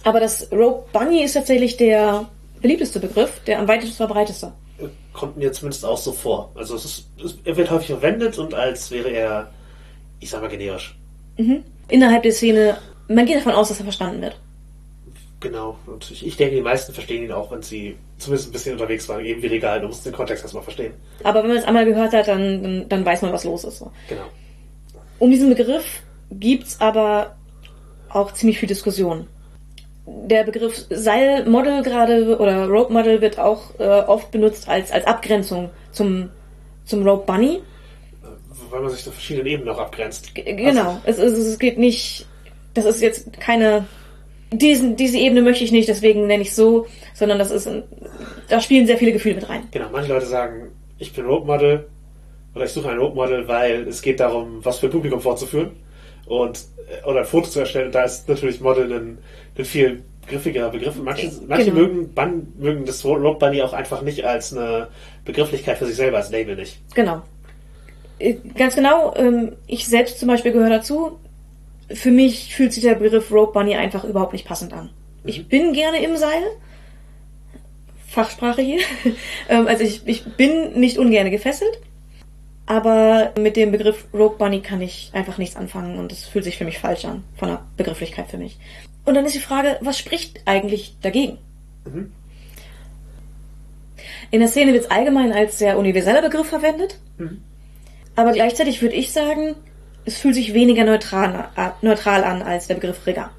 aber 0.03 0.19
das 0.19 0.51
Rope 0.51 0.87
Bunny 0.91 1.23
ist 1.23 1.33
tatsächlich 1.33 1.77
der 1.77 2.27
beliebteste 2.61 2.99
Begriff, 2.99 3.39
der 3.45 3.59
am 3.59 3.67
weitesten 3.67 3.95
verbreiteste. 3.95 4.51
kommt 5.13 5.37
mir 5.37 5.51
zumindest 5.51 5.85
auch 5.85 5.97
so 5.97 6.11
vor. 6.11 6.51
Also 6.55 6.75
es 6.75 6.85
ist, 6.85 7.05
es, 7.23 7.37
er 7.43 7.57
wird 7.57 7.71
häufig 7.71 7.87
verwendet 7.87 8.37
und 8.37 8.53
als 8.53 8.91
wäre 8.91 9.09
er, 9.09 9.51
ich 10.19 10.29
sag 10.29 10.41
mal, 10.41 10.49
generisch. 10.49 10.95
Innerhalb 11.87 12.23
der 12.23 12.31
Szene, 12.31 12.77
man 13.07 13.25
geht 13.25 13.37
davon 13.37 13.53
aus, 13.53 13.69
dass 13.69 13.79
er 13.79 13.85
verstanden 13.85 14.21
wird. 14.21 14.37
Genau. 15.39 15.77
Und 15.85 16.09
ich, 16.09 16.25
ich 16.25 16.35
denke, 16.37 16.55
die 16.55 16.61
meisten 16.61 16.93
verstehen 16.93 17.23
ihn 17.23 17.31
auch, 17.31 17.51
wenn 17.51 17.61
sie 17.61 17.95
zumindest 18.17 18.49
ein 18.49 18.51
bisschen 18.53 18.73
unterwegs 18.73 19.07
waren, 19.07 19.23
eben 19.23 19.41
wie 19.41 19.47
Regal. 19.47 19.81
Du 19.81 19.87
musst 19.87 20.05
den 20.05 20.13
Kontext 20.13 20.43
erstmal 20.43 20.63
verstehen. 20.63 20.93
Aber 21.23 21.41
wenn 21.41 21.49
man 21.49 21.57
es 21.57 21.65
einmal 21.65 21.85
gehört 21.85 22.13
hat, 22.13 22.27
dann, 22.27 22.63
dann, 22.63 22.89
dann 22.89 23.05
weiß 23.05 23.21
man, 23.21 23.31
was 23.31 23.43
los 23.43 23.63
ist. 23.63 23.77
So. 23.77 23.91
Genau. 24.09 24.25
Um 25.19 25.31
diesen 25.31 25.49
Begriff 25.49 26.01
gibt's 26.31 26.79
aber 26.79 27.35
auch 28.09 28.33
ziemlich 28.33 28.59
viel 28.59 28.67
Diskussion. 28.67 29.27
Der 30.05 30.43
Begriff 30.43 30.85
Seilmodel 30.89 31.83
gerade 31.83 32.37
oder 32.39 32.67
Rope 32.67 32.93
Model 32.93 33.19
wird 33.21 33.39
auch 33.39 33.77
äh, 33.79 33.83
oft 33.83 34.31
benutzt 34.31 34.69
als, 34.69 34.91
als 34.91 35.05
Abgrenzung 35.05 35.69
zum, 35.91 36.29
zum 36.85 37.05
Rope 37.05 37.25
Bunny. 37.25 37.59
Weil 38.69 38.81
man 38.81 38.89
sich 38.89 39.07
auf 39.07 39.13
verschiedenen 39.13 39.47
Ebenen 39.47 39.69
auch 39.69 39.79
abgrenzt. 39.79 40.33
G- 40.35 40.43
Genau. 40.53 41.01
Es, 41.05 41.17
es, 41.17 41.33
es 41.33 41.59
geht 41.59 41.77
nicht, 41.77 42.25
das 42.73 42.85
ist 42.85 43.01
jetzt 43.01 43.39
keine, 43.39 43.85
diesen, 44.51 44.95
diese 44.95 45.17
Ebene 45.17 45.41
möchte 45.41 45.63
ich 45.63 45.71
nicht, 45.71 45.89
deswegen 45.89 46.27
nenne 46.27 46.43
ich 46.43 46.53
so, 46.55 46.85
sondern 47.13 47.39
das 47.39 47.51
ist, 47.51 47.67
ein, 47.67 47.83
da 48.49 48.61
spielen 48.61 48.87
sehr 48.87 48.97
viele 48.97 49.11
Gefühle 49.13 49.35
mit 49.35 49.49
rein. 49.49 49.63
Genau, 49.71 49.87
manche 49.91 50.13
Leute 50.13 50.25
sagen, 50.25 50.69
ich 50.99 51.11
bin 51.13 51.25
Rope 51.25 51.45
Model 51.47 51.87
oder 52.57 52.65
ich 52.65 52.71
suche 52.73 52.89
ein 52.89 52.97
Rope 52.97 53.15
Model, 53.15 53.47
weil 53.47 53.87
es 53.87 54.01
geht 54.01 54.19
darum, 54.19 54.59
was 54.63 54.79
für 54.79 54.89
Publikum 54.89 55.21
vorzuführen. 55.21 55.71
und 56.25 56.59
äh, 56.89 57.05
oder 57.07 57.19
ein 57.21 57.25
Foto 57.25 57.47
zu 57.47 57.59
erstellen. 57.61 57.85
Und 57.87 57.95
da 57.95 58.03
ist 58.03 58.27
natürlich 58.27 58.59
Model 58.59 58.91
ein, 58.91 59.17
ein 59.57 59.65
viel 59.65 60.03
griffiger 60.27 60.67
Begriff. 60.69 60.95
Manche, 61.01 61.31
manche 61.47 61.71
Genau. 61.71 61.79
mögen, 61.79 62.13
ban, 62.13 62.47
mögen 62.59 62.85
das 62.85 63.05
Rope 63.05 63.39
Bunny 63.39 63.61
auch 63.61 63.71
einfach 63.71 64.01
nicht 64.01 64.25
als 64.25 64.51
eine 64.55 64.89
Begrifflichkeit 65.23 65.77
für 65.77 65.85
sich 65.85 65.95
selber, 65.95 66.17
als 66.17 66.29
Label 66.29 66.57
nicht. 66.57 66.79
Genau. 66.95 67.21
Äh, 68.19 68.35
Ganz 68.57 68.75
genau, 68.75 69.13
ähm, 69.15 69.53
ich 69.67 69.87
selbst 69.87 70.19
zum 70.19 70.27
Beispiel 70.27 70.51
gehöre 70.51 70.69
dazu. 70.69 71.17
Für 71.89 72.11
mich 72.11 72.53
fühlt 72.53 72.73
sich 72.73 72.83
der 72.83 72.95
Begriff 72.95 73.31
Rope 73.31 73.53
Bunny 73.53 73.75
einfach 73.75 74.03
überhaupt 74.03 74.33
nicht 74.33 74.45
passend 74.45 74.73
an. 74.73 74.89
Ich 75.23 75.47
bin 75.47 75.71
gerne 75.71 76.03
im 76.03 76.17
Seil. 76.17 76.43
Fachsprache 78.07 78.61
hier. 78.61 78.79
Ähm, 79.49 79.65
also 79.67 79.83
ich, 79.83 80.01
ich 80.05 80.25
bin 80.35 80.77
nicht 80.77 80.97
ungerne 80.97 81.31
gefesselt. 81.31 81.79
Aber 82.67 83.31
mit 83.39 83.55
dem 83.55 83.71
Begriff 83.71 84.05
Rope 84.13 84.37
Bunny 84.37 84.61
kann 84.61 84.81
ich 84.81 85.09
einfach 85.13 85.37
nichts 85.37 85.55
anfangen 85.55 85.97
und 85.97 86.11
es 86.11 86.25
fühlt 86.25 86.43
sich 86.43 86.57
für 86.57 86.65
mich 86.65 86.79
falsch 86.79 87.05
an, 87.05 87.23
von 87.37 87.47
der 87.47 87.65
Begrifflichkeit 87.77 88.29
für 88.29 88.37
mich. 88.37 88.59
Und 89.05 89.15
dann 89.15 89.25
ist 89.25 89.35
die 89.35 89.39
Frage, 89.39 89.77
was 89.81 89.97
spricht 89.97 90.41
eigentlich 90.45 90.97
dagegen? 91.01 91.37
In 94.31 94.41
der 94.41 94.49
Szene 94.49 94.73
wird 94.73 94.83
es 94.83 94.91
allgemein 94.91 95.31
als 95.31 95.57
sehr 95.57 95.79
universeller 95.79 96.21
Begriff 96.21 96.49
verwendet. 96.49 96.99
Aber 98.17 98.33
gleichzeitig 98.33 98.81
würde 98.81 98.95
ich 98.95 99.13
sagen, 99.13 99.55
es 100.03 100.17
fühlt 100.17 100.35
sich 100.35 100.53
weniger 100.53 100.83
neutral, 100.83 101.49
äh, 101.55 101.69
neutral 101.81 102.25
an 102.25 102.41
als 102.41 102.67
der 102.67 102.75
Begriff 102.75 103.05
Rigger. 103.05 103.31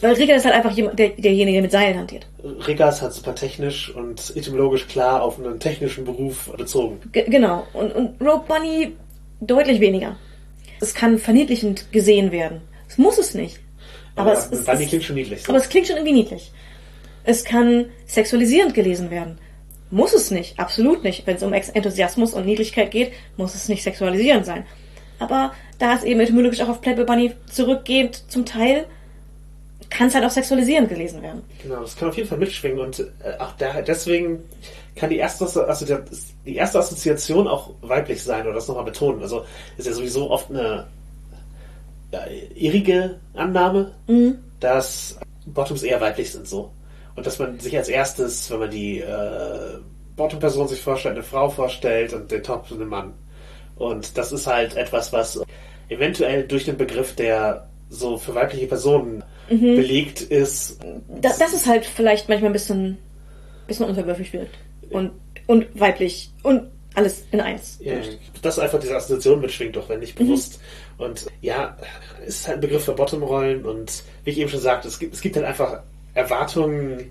Weil 0.00 0.14
Rigger 0.14 0.36
ist 0.36 0.46
halt 0.46 0.54
einfach 0.54 0.70
jemand, 0.70 0.98
der, 0.98 1.10
derjenige, 1.10 1.56
der 1.56 1.62
mit 1.62 1.72
Seilen 1.72 1.98
hantiert. 1.98 2.26
Rigger 2.66 2.88
ist 2.88 3.02
halt 3.02 3.12
super 3.12 3.34
technisch 3.34 3.94
und 3.94 4.32
etymologisch 4.34 4.88
klar 4.88 5.22
auf 5.22 5.38
einen 5.38 5.60
technischen 5.60 6.04
Beruf 6.04 6.50
bezogen. 6.56 7.00
Ge 7.12 7.28
genau. 7.28 7.66
Und, 7.74 7.92
und 7.92 8.20
Rope 8.20 8.46
Bunny 8.48 8.92
deutlich 9.40 9.80
weniger. 9.80 10.16
Es 10.80 10.94
kann 10.94 11.18
verniedlichend 11.18 11.92
gesehen 11.92 12.32
werden. 12.32 12.62
Es 12.88 12.96
muss 12.96 13.18
es 13.18 13.34
nicht. 13.34 13.60
Aber, 14.16 14.32
es, 14.32 14.50
es, 14.50 14.64
Bunny 14.64 14.84
es, 14.84 14.88
klingt 14.88 15.04
schon 15.04 15.16
niedlich. 15.16 15.42
So. 15.42 15.50
aber 15.50 15.58
es 15.58 15.68
klingt 15.68 15.86
schon 15.86 15.96
irgendwie 15.96 16.14
niedlich. 16.14 16.50
Es 17.24 17.44
kann 17.44 17.86
sexualisierend 18.06 18.72
gelesen 18.72 19.10
werden. 19.10 19.38
Muss 19.90 20.14
es 20.14 20.30
nicht, 20.30 20.58
absolut 20.58 21.04
nicht. 21.04 21.26
Wenn 21.26 21.36
es 21.36 21.42
um 21.42 21.52
Enthusiasmus 21.52 22.32
und 22.32 22.46
Niedlichkeit 22.46 22.90
geht, 22.90 23.12
muss 23.36 23.54
es 23.54 23.68
nicht 23.68 23.82
sexualisierend 23.82 24.46
sein. 24.46 24.64
Aber 25.18 25.52
da 25.78 25.94
es 25.94 26.04
eben 26.04 26.20
etymologisch 26.20 26.60
auch 26.60 26.68
auf 26.68 26.80
Playboy 26.80 27.04
Bunny 27.04 27.32
zurückgeht, 27.50 28.22
zum 28.28 28.46
Teil, 28.46 28.86
kann 29.90 30.08
es 30.08 30.14
halt 30.14 30.24
auch 30.24 30.30
sexualisierend 30.30 30.88
gelesen 30.88 31.22
werden. 31.22 31.42
Genau, 31.62 31.80
das 31.80 31.96
kann 31.96 32.08
auf 32.08 32.16
jeden 32.16 32.28
Fall 32.28 32.38
mitschwingen 32.38 32.78
und 32.78 33.00
äh, 33.00 33.38
auch 33.38 33.52
da, 33.58 33.80
deswegen 33.82 34.40
kann 34.96 35.10
die 35.10 35.16
erste, 35.16 35.44
also 35.44 35.86
der, 35.86 36.04
die 36.44 36.56
erste 36.56 36.78
Assoziation 36.78 37.46
auch 37.46 37.70
weiblich 37.82 38.22
sein 38.22 38.42
oder 38.42 38.54
das 38.54 38.68
nochmal 38.68 38.84
betonen. 38.84 39.22
Also 39.22 39.44
ist 39.76 39.86
ja 39.86 39.92
sowieso 39.92 40.30
oft 40.30 40.50
eine 40.50 40.86
ja, 42.12 42.20
irrige 42.54 43.20
Annahme, 43.34 43.92
dass 44.60 45.18
Bottoms 45.46 45.82
eher 45.82 46.00
weiblich 46.00 46.32
sind 46.32 46.48
so. 46.48 46.72
Und 47.14 47.26
dass 47.26 47.38
man 47.38 47.58
sich 47.58 47.76
als 47.76 47.88
erstes, 47.88 48.50
wenn 48.50 48.60
man 48.60 48.70
die 48.70 49.00
äh, 49.00 49.78
Bottom-Person 50.16 50.68
sich 50.68 50.80
vorstellt, 50.80 51.14
eine 51.14 51.24
Frau 51.24 51.48
vorstellt 51.48 52.12
und 52.12 52.30
den 52.30 52.42
Top 52.42 52.66
einen 52.70 52.88
Mann. 52.88 53.14
Und 53.76 54.16
das 54.18 54.32
ist 54.32 54.46
halt 54.46 54.76
etwas, 54.76 55.12
was 55.12 55.40
eventuell 55.88 56.46
durch 56.46 56.64
den 56.64 56.76
Begriff, 56.76 57.14
der 57.14 57.68
so 57.88 58.18
für 58.18 58.34
weibliche 58.34 58.66
Personen 58.66 59.24
belegt 59.48 60.20
ist, 60.22 60.80
Da, 61.20 61.30
das 61.38 61.52
ist 61.54 61.66
halt 61.66 61.84
vielleicht 61.86 62.28
manchmal 62.28 62.50
ein 62.50 62.52
bisschen, 62.52 62.98
bisschen 63.66 63.86
unterwürfig 63.86 64.32
wird. 64.32 64.48
Und, 64.90 65.12
und 65.46 65.66
weiblich. 65.78 66.30
Und 66.42 66.68
alles 66.94 67.24
in 67.30 67.40
eins. 67.40 67.78
Ja, 67.80 67.94
dass 68.42 68.58
einfach 68.58 68.80
diese 68.80 68.96
Assoziation 68.96 69.40
mitschwingt, 69.40 69.76
doch 69.76 69.88
wenn 69.88 69.96
Mhm. 69.96 70.00
nicht 70.00 70.16
bewusst. 70.16 70.58
Und 70.96 71.26
ja, 71.40 71.76
es 72.26 72.40
ist 72.40 72.48
halt 72.48 72.58
ein 72.58 72.60
Begriff 72.62 72.84
für 72.84 72.92
Bottomrollen 72.92 73.64
und 73.64 74.02
wie 74.24 74.30
ich 74.30 74.38
eben 74.38 74.50
schon 74.50 74.60
sagte, 74.60 74.88
es 74.88 74.98
gibt, 74.98 75.14
es 75.14 75.20
gibt 75.20 75.36
halt 75.36 75.46
einfach 75.46 75.82
Erwartungen, 76.14 77.10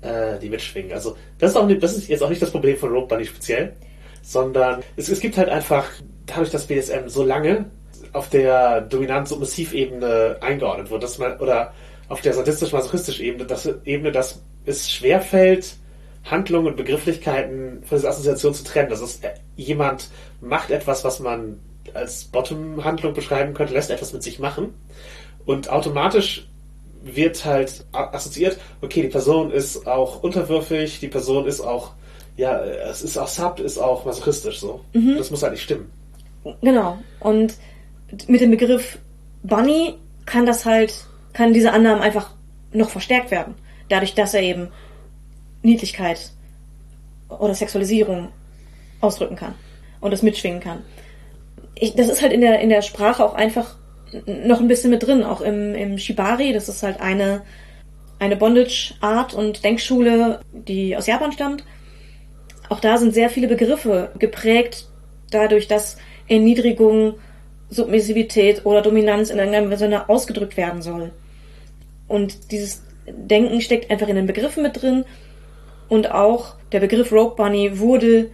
äh, 0.00 0.38
die 0.40 0.48
mitschwingen. 0.48 0.92
Also 0.92 1.16
das 1.38 1.52
ist, 1.52 1.56
auch 1.56 1.66
nicht, 1.66 1.82
das 1.82 1.96
ist 1.96 2.08
jetzt 2.08 2.22
auch 2.22 2.30
nicht 2.30 2.42
das 2.42 2.50
Problem 2.50 2.76
von 2.76 2.90
Rope 2.90 3.08
Bunny 3.08 3.24
speziell, 3.26 3.74
sondern 4.22 4.82
es, 4.96 5.08
es 5.08 5.20
gibt 5.20 5.36
halt 5.36 5.48
einfach, 5.48 5.88
dadurch, 6.26 6.50
dass 6.50 6.66
BDSM 6.66 7.06
so 7.08 7.22
lange 7.24 7.66
auf 8.12 8.28
der 8.28 8.82
dominant-submissiv-Ebene 8.82 10.38
eingeordnet 10.40 10.90
wird, 10.90 11.02
dass 11.02 11.18
man, 11.18 11.38
oder 11.38 11.72
auf 12.08 12.20
der 12.20 12.34
sadistisch-masochistischen 12.34 13.24
Ebene, 13.24 13.46
dass, 13.46 13.68
Ebene, 13.84 14.12
dass 14.12 14.42
es 14.66 14.90
schwerfällt, 14.90 15.76
Handlungen 16.24 16.68
und 16.68 16.76
Begrifflichkeiten 16.76 17.82
von 17.84 17.98
dieser 17.98 18.10
Assoziation 18.10 18.54
zu 18.54 18.64
trennen. 18.64 18.90
Das 18.90 19.00
ist, 19.00 19.24
äh, 19.24 19.30
jemand 19.56 20.08
macht 20.40 20.70
etwas, 20.70 21.04
was 21.04 21.20
man 21.20 21.58
als 21.94 22.24
Bottom-Handlung 22.24 23.14
beschreiben 23.14 23.54
könnte, 23.54 23.74
lässt 23.74 23.90
etwas 23.90 24.12
mit 24.12 24.22
sich 24.22 24.38
machen 24.38 24.74
und 25.46 25.70
automatisch 25.70 26.46
wird 27.02 27.44
halt 27.44 27.84
assoziiert, 27.92 28.58
okay, 28.80 29.02
die 29.02 29.08
Person 29.08 29.50
ist 29.50 29.88
auch 29.88 30.22
unterwürfig, 30.22 31.00
die 31.00 31.08
Person 31.08 31.46
ist 31.46 31.60
auch, 31.60 31.92
ja, 32.36 32.60
es 32.62 33.02
ist 33.02 33.18
auch 33.18 33.26
sub, 33.26 33.58
ist 33.58 33.78
auch 33.78 34.04
masochistisch 34.04 34.60
so. 34.60 34.80
Das 35.18 35.30
muss 35.32 35.42
halt 35.42 35.52
nicht 35.52 35.64
stimmen. 35.64 35.90
Genau. 36.60 36.98
Und 37.18 37.54
mit 38.28 38.40
dem 38.40 38.50
Begriff 38.50 38.98
Bunny 39.42 39.94
kann 40.26 40.46
das 40.46 40.64
halt, 40.64 41.04
kann 41.32 41.52
diese 41.52 41.72
Annahmen 41.72 42.02
einfach 42.02 42.30
noch 42.72 42.90
verstärkt 42.90 43.30
werden. 43.30 43.54
Dadurch, 43.88 44.14
dass 44.14 44.34
er 44.34 44.42
eben 44.42 44.68
Niedlichkeit 45.62 46.30
oder 47.28 47.54
Sexualisierung 47.54 48.28
ausdrücken 49.00 49.36
kann 49.36 49.54
und 50.00 50.10
das 50.12 50.22
mitschwingen 50.22 50.60
kann. 50.60 50.82
Ich, 51.74 51.94
das 51.94 52.08
ist 52.08 52.22
halt 52.22 52.32
in 52.32 52.40
der, 52.40 52.60
in 52.60 52.68
der 52.68 52.82
Sprache 52.82 53.24
auch 53.24 53.34
einfach 53.34 53.76
noch 54.26 54.60
ein 54.60 54.68
bisschen 54.68 54.90
mit 54.90 55.06
drin, 55.06 55.24
auch 55.24 55.40
im, 55.40 55.74
im 55.74 55.98
Shibari, 55.98 56.52
das 56.52 56.68
ist 56.68 56.82
halt 56.82 57.00
eine, 57.00 57.42
eine 58.18 58.36
Bondage-Art 58.36 59.32
und 59.34 59.64
Denkschule, 59.64 60.40
die 60.52 60.96
aus 60.96 61.06
Japan 61.06 61.32
stammt. 61.32 61.64
Auch 62.68 62.80
da 62.80 62.98
sind 62.98 63.14
sehr 63.14 63.30
viele 63.30 63.48
Begriffe 63.48 64.12
geprägt 64.18 64.86
dadurch, 65.30 65.66
dass 65.66 65.96
Erniedrigung, 66.28 67.14
Submissivität 67.72 68.64
oder 68.66 68.82
Dominanz 68.82 69.30
in 69.30 69.38
irgendeinem 69.38 69.76
Sinne 69.76 70.08
ausgedrückt 70.08 70.56
werden 70.56 70.82
soll. 70.82 71.10
Und 72.08 72.52
dieses 72.52 72.82
Denken 73.06 73.60
steckt 73.60 73.90
einfach 73.90 74.08
in 74.08 74.16
den 74.16 74.26
Begriffen 74.26 74.62
mit 74.62 74.80
drin. 74.80 75.04
Und 75.88 76.10
auch 76.10 76.54
der 76.72 76.80
Begriff 76.80 77.12
Rope 77.12 77.36
Bunny 77.36 77.78
wurde 77.78 78.30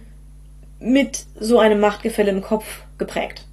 mit 0.79 1.25
so 1.39 1.59
einem 1.59 1.79
Machtgefälle 1.79 2.31
im 2.31 2.41
Kopf 2.41 2.65
geprägt. 2.97 3.45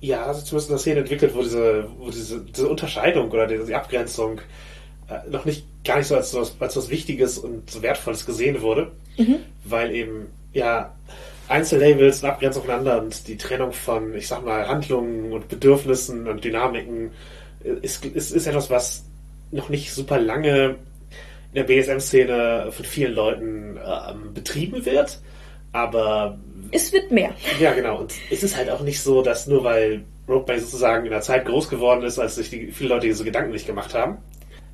Ja, 0.00 0.24
also 0.24 0.42
zumindest 0.42 0.68
in 0.68 0.74
der 0.74 0.78
Szene 0.78 1.00
entwickelt, 1.00 1.34
wo 1.34 1.42
diese, 1.42 1.88
wo 1.98 2.10
diese, 2.10 2.40
diese 2.40 2.68
Unterscheidung 2.68 3.30
oder 3.30 3.46
diese 3.46 3.76
Abgrenzung 3.76 4.40
äh, 5.08 5.28
noch 5.30 5.44
nicht 5.44 5.64
gar 5.84 5.98
nicht 5.98 6.06
so 6.06 6.16
als, 6.16 6.34
als 6.34 6.56
was 6.58 6.90
Wichtiges 6.90 7.38
und 7.38 7.70
so 7.70 7.82
Wertvolles 7.82 8.24
gesehen 8.24 8.62
wurde, 8.62 8.92
weil 9.64 9.94
eben 9.94 10.28
ja 10.52 10.94
Einzellabels 11.50 12.22
und 12.22 12.28
Abgrenzung 12.28 12.62
voneinander 12.62 13.02
und 13.02 13.26
die 13.26 13.36
Trennung 13.36 13.72
von, 13.72 14.14
ich 14.14 14.28
sag 14.28 14.44
mal, 14.44 14.68
Handlungen 14.68 15.32
und 15.32 15.48
Bedürfnissen 15.48 16.28
und 16.28 16.44
Dynamiken 16.44 17.10
ist, 17.82 18.04
ist, 18.04 18.30
ist 18.30 18.46
etwas, 18.46 18.70
was 18.70 19.04
noch 19.50 19.68
nicht 19.68 19.92
super 19.92 20.18
lange 20.18 20.76
in 21.52 21.54
der 21.54 21.64
BSM-Szene 21.64 22.68
von 22.70 22.84
vielen 22.84 23.14
Leuten 23.14 23.78
ähm, 23.84 24.32
betrieben 24.32 24.86
wird, 24.86 25.18
aber 25.72 26.38
Es 26.70 26.92
wird 26.92 27.10
mehr. 27.10 27.34
ja, 27.58 27.72
genau. 27.72 27.98
Und 27.98 28.14
es 28.30 28.44
ist 28.44 28.56
halt 28.56 28.70
auch 28.70 28.80
nicht 28.80 29.02
so, 29.02 29.22
dass 29.22 29.48
nur 29.48 29.64
weil 29.64 30.04
Ropeplay 30.28 30.60
sozusagen 30.60 31.04
in 31.04 31.10
der 31.10 31.22
Zeit 31.22 31.46
groß 31.46 31.68
geworden 31.68 32.04
ist, 32.04 32.20
als 32.20 32.36
sich 32.36 32.50
die, 32.50 32.70
viele 32.70 32.90
Leute 32.90 33.12
so 33.12 33.24
Gedanken 33.24 33.50
nicht 33.50 33.66
gemacht 33.66 33.94
haben, 33.94 34.18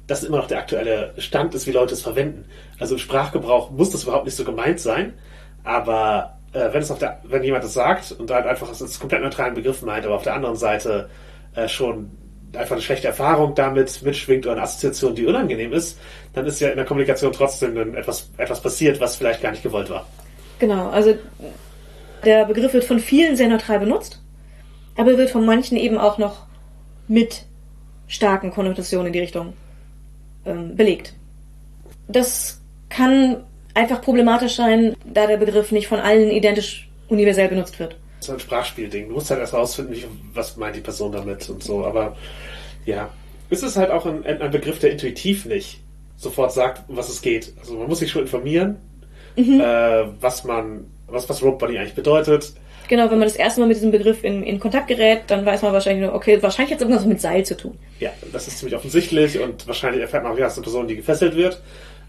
das 0.07 0.23
immer 0.23 0.37
noch 0.37 0.47
der 0.47 0.59
aktuelle 0.59 1.15
Stand 1.17 1.55
ist, 1.55 1.67
wie 1.67 1.73
Leute 1.73 1.95
es 1.95 2.03
verwenden. 2.03 2.45
Also 2.79 2.95
im 2.97 3.01
Sprachgebrauch 3.01 3.71
muss 3.71 3.91
das 3.91 4.03
überhaupt 4.03 4.27
nicht 4.27 4.37
so 4.37 4.45
gemeint 4.45 4.79
sein, 4.79 5.15
aber 5.65 6.36
äh, 6.57 6.73
wenn 6.73 6.83
es 6.83 6.91
auf 6.91 6.99
der, 6.99 7.19
wenn 7.25 7.43
jemand 7.43 7.65
das 7.65 7.75
sagt 7.75 8.13
und 8.13 8.31
halt 8.31 8.47
einfach 8.47 8.69
als 8.69 8.99
komplett 8.99 9.23
neutralen 9.23 9.55
Begriff 9.55 9.83
meint, 9.83 10.07
aber 10.07 10.15
auf 10.17 10.23
der 10.23 10.35
anderen 10.35 10.57
Seite 10.57 11.11
äh, 11.55 11.69
schon 11.69 12.11
einfach 12.55 12.73
eine 12.73 12.83
schlechte 12.83 13.09
Erfahrung 13.09 13.55
damit 13.55 14.03
mitschwingt 14.03 14.47
oder 14.47 14.55
eine 14.55 14.63
Assoziation, 14.63 15.15
die 15.15 15.27
unangenehm 15.27 15.73
ist, 15.75 15.99
dann 16.33 16.47
ist 16.47 16.61
ja 16.61 16.71
in 16.71 16.77
der 16.77 16.87
Kommunikation 16.87 17.33
trotzdem 17.33 17.95
etwas, 17.95 18.31
etwas 18.39 18.63
passiert, 18.63 19.01
was 19.01 19.17
vielleicht 19.17 19.43
gar 19.43 19.51
nicht 19.51 19.63
gewollt 19.63 19.91
war. 19.91 20.07
Genau, 20.59 20.89
also 20.89 21.15
der 22.25 22.47
Begriff 22.47 22.73
wird 22.73 22.85
von 22.85 23.01
vielen 23.01 23.37
sehr 23.37 23.49
neutral 23.49 23.79
benutzt, 23.79 24.23
aber 24.97 25.19
wird 25.19 25.29
von 25.29 25.45
manchen 25.45 25.77
eben 25.77 25.99
auch 25.99 26.17
noch 26.17 26.47
mit 27.09 27.45
starken 28.09 28.51
Konnotationen 28.51 29.09
in 29.09 29.13
die 29.13 29.21
Richtung 29.21 29.53
ähm, 30.47 30.75
belegt. 30.75 31.13
Das 32.09 32.61
kann 32.89 33.45
einfach 33.77 34.01
problematisch 34.01 34.57
sein, 34.57 34.97
da 35.05 35.27
der 35.27 35.37
Begriff 35.37 35.71
nicht 35.71 35.87
von 35.87 36.01
allen 36.01 36.31
identisch 36.31 36.89
universell 37.09 37.49
benutzt 37.49 37.79
wird. 37.79 37.97
so 38.21 38.33
ein 38.33 38.41
Sprachspielding. 38.41 39.09
Du 39.09 39.15
musst 39.15 39.31
halt 39.31 39.41
erst 39.41 39.55
rausfinden, 39.55 39.97
was 40.35 40.57
meint 40.57 40.75
die 40.75 40.81
Person 40.81 41.13
damit 41.13 41.49
und 41.49 41.63
so. 41.63 41.85
Aber 41.85 42.17
ja, 42.85 43.11
es 43.51 43.63
ist 43.63 43.77
halt 43.77 43.91
auch 43.91 44.07
ein, 44.07 44.25
ein 44.25 44.51
Begriff, 44.51 44.81
der 44.81 44.91
intuitiv 44.91 45.45
nicht 45.45 45.81
sofort 46.17 46.53
sagt, 46.53 46.89
um 46.89 46.97
was 46.97 47.09
es 47.09 47.21
geht. 47.21 47.53
Also 47.61 47.75
man 47.75 47.89
muss 47.89 48.01
sich 48.01 48.11
schon 48.11 48.23
informieren, 48.23 48.77
äh, 49.37 50.05
was 50.21 50.45
man 50.45 50.87
was, 51.07 51.29
was 51.29 51.43
Rope 51.43 51.59
Bunny 51.59 51.79
eigentlich 51.79 51.95
bedeutet. 51.95 52.53
Genau, 52.89 53.11
wenn 53.11 53.19
man 53.19 53.29
das 53.29 53.37
erste 53.37 53.61
Mal 53.61 53.67
mit 53.67 53.77
diesem 53.77 53.91
Begriff 53.91 54.23
in, 54.23 54.45
in 54.45 54.61
Kontakt 54.61 54.87
gerät, 54.87 55.23
dann 55.27 55.45
weiß 55.45 55.63
man 55.63 55.73
wahrscheinlich 55.73 56.07
nur, 56.07 56.15
okay, 56.15 56.41
wahrscheinlich 56.41 56.73
hat 56.73 56.81
es 56.81 56.83
irgendwas 56.83 57.05
mit 57.05 57.21
Seil 57.21 57.45
zu 57.45 57.57
tun. 57.57 57.77
Ja, 57.99 58.11
das 58.33 58.47
ist 58.47 58.59
ziemlich 58.59 58.77
offensichtlich 58.77 59.41
und 59.41 59.67
wahrscheinlich 59.67 60.03
erfährt 60.03 60.23
man 60.23 60.33
auch, 60.33 60.39
ja, 60.39 60.47
es 60.47 60.53
ist 60.53 60.59
eine 60.59 60.65
Person, 60.65 60.89
die 60.89 60.97
gefesselt 60.97 61.35
wird. 61.37 61.61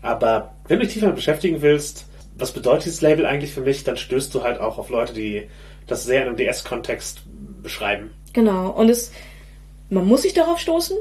Aber 0.02 0.54
wenn 0.68 0.80
du 0.80 0.86
dich 0.86 0.94
tiefer 0.94 1.12
beschäftigen 1.12 1.62
willst, 1.62 2.06
was 2.38 2.52
bedeutet 2.52 2.86
dieses 2.86 3.02
Label 3.02 3.26
eigentlich 3.26 3.54
für 3.54 3.62
mich, 3.62 3.84
dann 3.84 3.98
stößt 3.98 4.34
du 4.34 4.44
halt 4.44 4.60
auch 4.60 4.78
auf 4.78 4.90
Leute, 4.90 5.14
die 5.14 5.48
das 5.88 6.04
sehr 6.04 6.22
in 6.22 6.28
einem 6.30 6.38
DS-Kontext 6.38 7.22
beschreiben. 7.64 8.12
Genau, 8.34 8.70
und 8.70 8.90
es, 8.90 9.12
man 9.90 10.06
muss 10.06 10.22
sich 10.22 10.34
darauf 10.34 10.60
stoßen, 10.60 10.98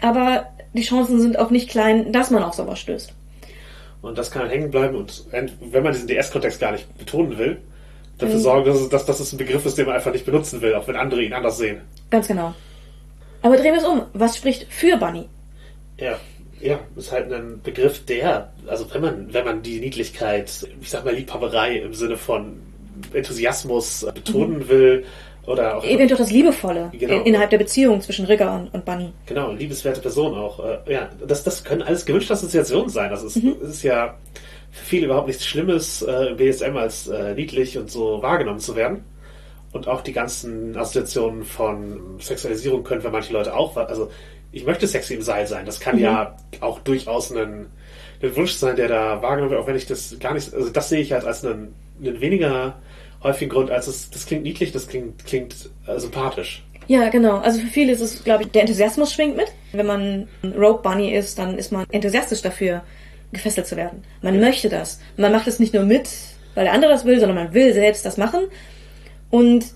aber 0.00 0.46
die 0.72 0.82
Chancen 0.82 1.20
sind 1.20 1.38
auch 1.38 1.50
nicht 1.50 1.68
klein, 1.68 2.12
dass 2.12 2.30
man 2.30 2.42
auf 2.42 2.54
sowas 2.54 2.78
stößt. 2.78 3.12
Und 4.02 4.16
das 4.16 4.30
kann 4.30 4.42
halt 4.42 4.52
hängen 4.52 4.70
bleiben 4.70 4.96
und 4.96 5.24
wenn 5.30 5.82
man 5.82 5.92
diesen 5.92 6.08
DS-Kontext 6.08 6.58
gar 6.60 6.72
nicht 6.72 6.96
betonen 6.96 7.36
will, 7.36 7.58
dafür 8.16 8.36
Mhm. 8.36 8.40
sorgen, 8.40 8.88
dass 8.90 9.04
das 9.04 9.32
ein 9.32 9.36
Begriff 9.38 9.66
ist, 9.66 9.76
den 9.76 9.84
man 9.86 9.94
einfach 9.96 10.12
nicht 10.12 10.24
benutzen 10.24 10.62
will, 10.62 10.74
auch 10.74 10.88
wenn 10.88 10.96
andere 10.96 11.22
ihn 11.22 11.34
anders 11.34 11.58
sehen. 11.58 11.82
Ganz 12.08 12.26
genau. 12.28 12.54
Aber 13.42 13.56
drehen 13.56 13.74
wir 13.74 13.80
es 13.80 13.86
um. 13.86 14.02
Was 14.14 14.36
spricht 14.36 14.66
für 14.72 14.96
Bunny? 14.96 15.26
Ja, 15.98 16.18
ja, 16.60 16.78
ist 16.96 17.12
halt 17.12 17.32
ein 17.32 17.60
Begriff, 17.62 18.04
der, 18.04 18.52
also 18.66 18.86
wenn 18.92 19.00
man, 19.00 19.32
wenn 19.32 19.44
man 19.44 19.62
die 19.62 19.80
Niedlichkeit, 19.80 20.66
ich 20.80 20.90
sag 20.90 21.04
mal 21.04 21.14
Liebhaberei 21.14 21.76
im 21.78 21.94
Sinne 21.94 22.16
von 22.16 22.60
Enthusiasmus 23.12 24.06
betonen 24.14 24.68
will 24.68 25.04
oder 25.46 25.78
auch 25.78 25.84
Eventuell 25.84 26.14
auch 26.14 26.18
das 26.18 26.30
Liebevolle 26.30 26.90
Genau. 26.92 27.14
in, 27.14 27.22
innerhalb 27.26 27.50
der 27.50 27.58
Beziehung 27.58 28.00
zwischen 28.02 28.26
Rigger 28.26 28.54
und, 28.54 28.74
und 28.74 28.84
Bunny. 28.84 29.10
Genau, 29.26 29.52
liebeswerte 29.52 30.00
Person 30.00 30.34
auch. 30.34 30.60
Äh, 30.60 30.92
ja, 30.92 31.08
das, 31.26 31.42
das 31.44 31.64
können 31.64 31.82
alles 31.82 32.04
gewünschte 32.04 32.34
Assoziationen 32.34 32.90
sein. 32.90 33.10
Das 33.10 33.22
ist, 33.22 33.36
es 33.36 33.68
ist 33.68 33.82
ja 33.82 34.16
für 34.70 34.84
viele 34.84 35.06
überhaupt 35.06 35.28
nichts 35.28 35.46
Schlimmes, 35.46 36.02
äh, 36.02 36.26
im 36.26 36.36
BSM 36.36 36.76
als 36.76 37.08
äh, 37.08 37.34
niedlich 37.34 37.78
und 37.78 37.90
so 37.90 38.22
wahrgenommen 38.22 38.60
zu 38.60 38.76
werden. 38.76 39.02
Und 39.72 39.88
auch 39.88 40.02
die 40.02 40.12
ganzen 40.12 40.76
Assoziationen 40.76 41.44
von 41.44 42.18
Sexualisierung 42.20 42.84
können 42.84 43.00
für 43.00 43.10
manche 43.10 43.32
Leute 43.32 43.54
auch, 43.56 43.76
also 43.76 44.10
ich 44.52 44.64
möchte 44.64 44.86
sexy 44.86 45.14
im 45.14 45.22
Seil 45.22 45.46
sein. 45.46 45.66
Das 45.66 45.80
kann 45.80 45.98
ja 45.98 46.36
auch 46.60 46.80
durchaus 46.80 47.30
ein, 47.30 47.66
ein 48.22 48.36
Wunsch 48.36 48.52
sein, 48.52 48.76
der 48.76 48.88
da 48.88 49.22
wahrgenommen 49.22 49.50
wird, 49.50 49.60
auch 49.62 49.66
wenn 49.66 49.76
ich 49.76 49.86
das 49.86 50.16
gar 50.18 50.34
nicht, 50.34 50.52
also 50.52 50.70
das 50.70 50.88
sehe 50.88 51.00
ich 51.00 51.12
halt 51.12 51.24
als 51.24 51.44
einen, 51.44 51.74
einen 52.00 52.20
weniger 52.20 52.80
häufigen 53.22 53.50
Grund, 53.50 53.70
als 53.70 53.86
es, 53.86 54.10
das 54.10 54.26
klingt 54.26 54.42
niedlich, 54.42 54.72
das 54.72 54.88
klingt, 54.88 55.24
klingt 55.24 55.70
äh, 55.86 55.98
sympathisch. 55.98 56.64
Ja, 56.88 57.08
genau. 57.08 57.38
Also 57.38 57.60
für 57.60 57.68
viele 57.68 57.92
ist 57.92 58.00
es, 58.00 58.24
glaube 58.24 58.42
ich, 58.42 58.50
der 58.50 58.62
Enthusiasmus 58.62 59.12
schwingt 59.12 59.36
mit. 59.36 59.46
Wenn 59.72 59.86
man 59.86 60.28
ein 60.42 60.52
Rope 60.58 60.82
Bunny 60.82 61.14
ist, 61.14 61.38
dann 61.38 61.56
ist 61.56 61.70
man 61.70 61.86
enthusiastisch 61.90 62.42
dafür, 62.42 62.82
gefesselt 63.32 63.68
zu 63.68 63.76
werden. 63.76 64.02
Man 64.22 64.40
möchte 64.40 64.68
das. 64.68 65.00
Man 65.16 65.30
macht 65.30 65.46
es 65.46 65.60
nicht 65.60 65.72
nur 65.72 65.84
mit, 65.84 66.10
weil 66.56 66.64
der 66.64 66.72
andere 66.72 66.90
das 66.90 67.04
will, 67.04 67.20
sondern 67.20 67.36
man 67.36 67.54
will 67.54 67.72
selbst 67.72 68.04
das 68.04 68.16
machen. 68.16 68.40
Und 69.30 69.66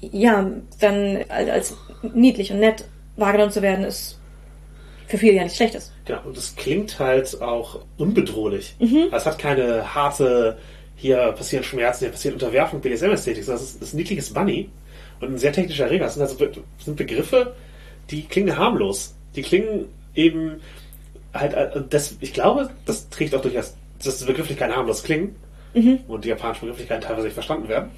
ja, 0.00 0.50
dann 0.80 1.24
als 1.28 1.74
niedlich 2.02 2.52
und 2.52 2.60
nett 2.60 2.84
wahrgenommen 3.20 3.52
zu 3.52 3.62
werden, 3.62 3.84
ist 3.84 4.18
für 5.06 5.18
viele 5.18 5.34
ja 5.34 5.42
nichts 5.42 5.56
Schlechtes. 5.56 5.92
Genau, 6.04 6.20
und 6.24 6.36
es 6.36 6.54
klingt 6.56 6.98
halt 6.98 7.40
auch 7.42 7.80
unbedrohlich. 7.98 8.76
Also 8.80 9.16
Es 9.16 9.26
hat 9.26 9.38
keine 9.38 9.94
harte, 9.94 10.58
hier 10.96 11.32
passieren 11.32 11.64
Schmerzen, 11.64 12.04
hier 12.04 12.10
passiert 12.10 12.34
Unterwerfung, 12.34 12.80
BDSM-Ästhetik, 12.80 13.44
sondern 13.44 13.62
es 13.62 13.74
ist, 13.74 13.92
ein 13.92 13.96
niedliches 13.96 14.32
Bunny 14.32 14.68
und 15.20 15.32
ein 15.32 15.38
sehr 15.38 15.52
technischer 15.52 15.84
Erreger. 15.84 16.04
Das 16.04 16.14
sind 16.14 16.22
also 16.22 16.36
sind 16.78 16.96
Begriffe, 16.96 17.54
die 18.10 18.22
klingen 18.22 18.56
harmlos. 18.56 19.14
Die 19.34 19.42
klingen 19.42 19.86
eben 20.14 20.60
halt, 21.34 21.54
äh, 21.54 21.82
das, 21.88 22.16
ich 22.20 22.32
glaube, 22.32 22.70
das 22.86 23.08
trägt 23.08 23.34
auch 23.34 23.42
durchaus, 23.42 23.76
dass 24.02 24.18
die 24.18 24.24
Begrifflichkeiten 24.24 24.74
harmlos 24.74 25.02
klingen 25.02 25.34
und 26.08 26.24
die 26.24 26.28
japanischen 26.30 26.62
Begrifflichkeiten 26.62 27.02
teilweise 27.02 27.26
nicht 27.26 27.34
verstanden 27.34 27.68
werden. 27.68 27.90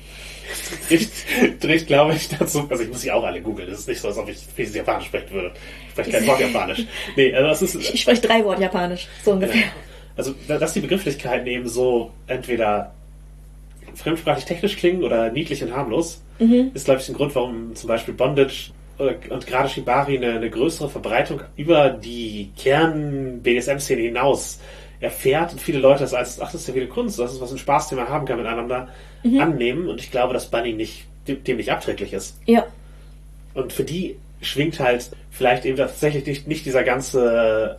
trägt, 1.60 1.86
glaube 1.86 2.14
ich, 2.14 2.28
dazu, 2.28 2.66
also 2.68 2.82
ich 2.82 2.88
muss 2.90 3.00
sie 3.00 3.10
auch 3.10 3.24
alle 3.24 3.40
googeln, 3.40 3.70
es 3.70 3.80
ist 3.80 3.88
nicht 3.88 4.00
so, 4.00 4.08
als 4.08 4.18
ob 4.18 4.28
ich 4.28 4.38
fließend 4.38 4.76
Japanisch 4.76 5.06
sprechen 5.06 5.30
würde. 5.30 5.52
Ich 5.86 5.90
spreche 5.92 6.10
kein 6.10 6.26
Wort 6.26 6.40
Japanisch. 6.40 6.84
Nee, 7.16 7.34
also 7.34 7.48
das 7.48 7.62
ist, 7.62 7.74
Ich, 7.76 7.94
ich 7.94 8.00
spreche 8.02 8.20
drei 8.22 8.44
Worte 8.44 8.62
Japanisch, 8.62 9.06
so 9.24 9.32
ungefähr. 9.32 9.62
also, 10.16 10.34
da- 10.48 10.58
dass 10.58 10.72
die 10.74 10.80
Begrifflichkeiten 10.80 11.46
eben 11.46 11.68
so 11.68 12.10
entweder 12.26 12.92
fremdsprachlich 13.94 14.44
technisch 14.46 14.76
klingen 14.76 15.04
oder 15.04 15.30
niedlich 15.30 15.62
und 15.62 15.74
harmlos, 15.74 16.22
ist, 16.74 16.86
glaube 16.86 17.00
ich, 17.00 17.08
ein 17.08 17.14
Grund, 17.14 17.34
warum 17.36 17.74
zum 17.76 17.88
Beispiel 17.88 18.14
Bondage 18.14 18.72
und 18.98 19.46
gerade 19.46 19.68
Shibari 19.68 20.16
eine, 20.16 20.32
eine 20.36 20.50
größere 20.50 20.88
Verbreitung 20.88 21.40
über 21.56 21.90
die 21.90 22.50
Kern-BDSM-Szene 22.58 24.02
hinaus 24.02 24.58
erfährt 25.02 25.52
und 25.52 25.60
viele 25.60 25.78
Leute 25.78 26.00
das 26.00 26.14
als, 26.14 26.40
ach, 26.40 26.52
das 26.52 26.62
ist 26.62 26.68
ja 26.68 26.74
wieder 26.74 26.86
Kunst, 26.86 27.18
das 27.18 27.32
ist 27.32 27.40
was 27.40 27.52
ein 27.52 27.58
Spaß, 27.58 27.88
den 27.88 27.98
man 27.98 28.08
haben 28.08 28.24
kann 28.24 28.38
miteinander, 28.38 28.88
annehmen 29.38 29.88
und 29.88 30.00
ich 30.00 30.10
glaube, 30.10 30.32
dass 30.32 30.50
Bunny 30.50 30.72
nicht, 30.72 31.06
dem, 31.28 31.56
nicht 31.56 31.70
abträglich 31.70 32.12
ist. 32.12 32.38
Ja, 32.46 32.64
Und 33.54 33.72
für 33.72 33.84
die 33.84 34.16
schwingt 34.40 34.80
halt 34.80 35.10
vielleicht 35.30 35.64
eben 35.64 35.76
tatsächlich 35.76 36.26
nicht, 36.26 36.48
nicht 36.48 36.66
dieser 36.66 36.82
ganze 36.82 37.78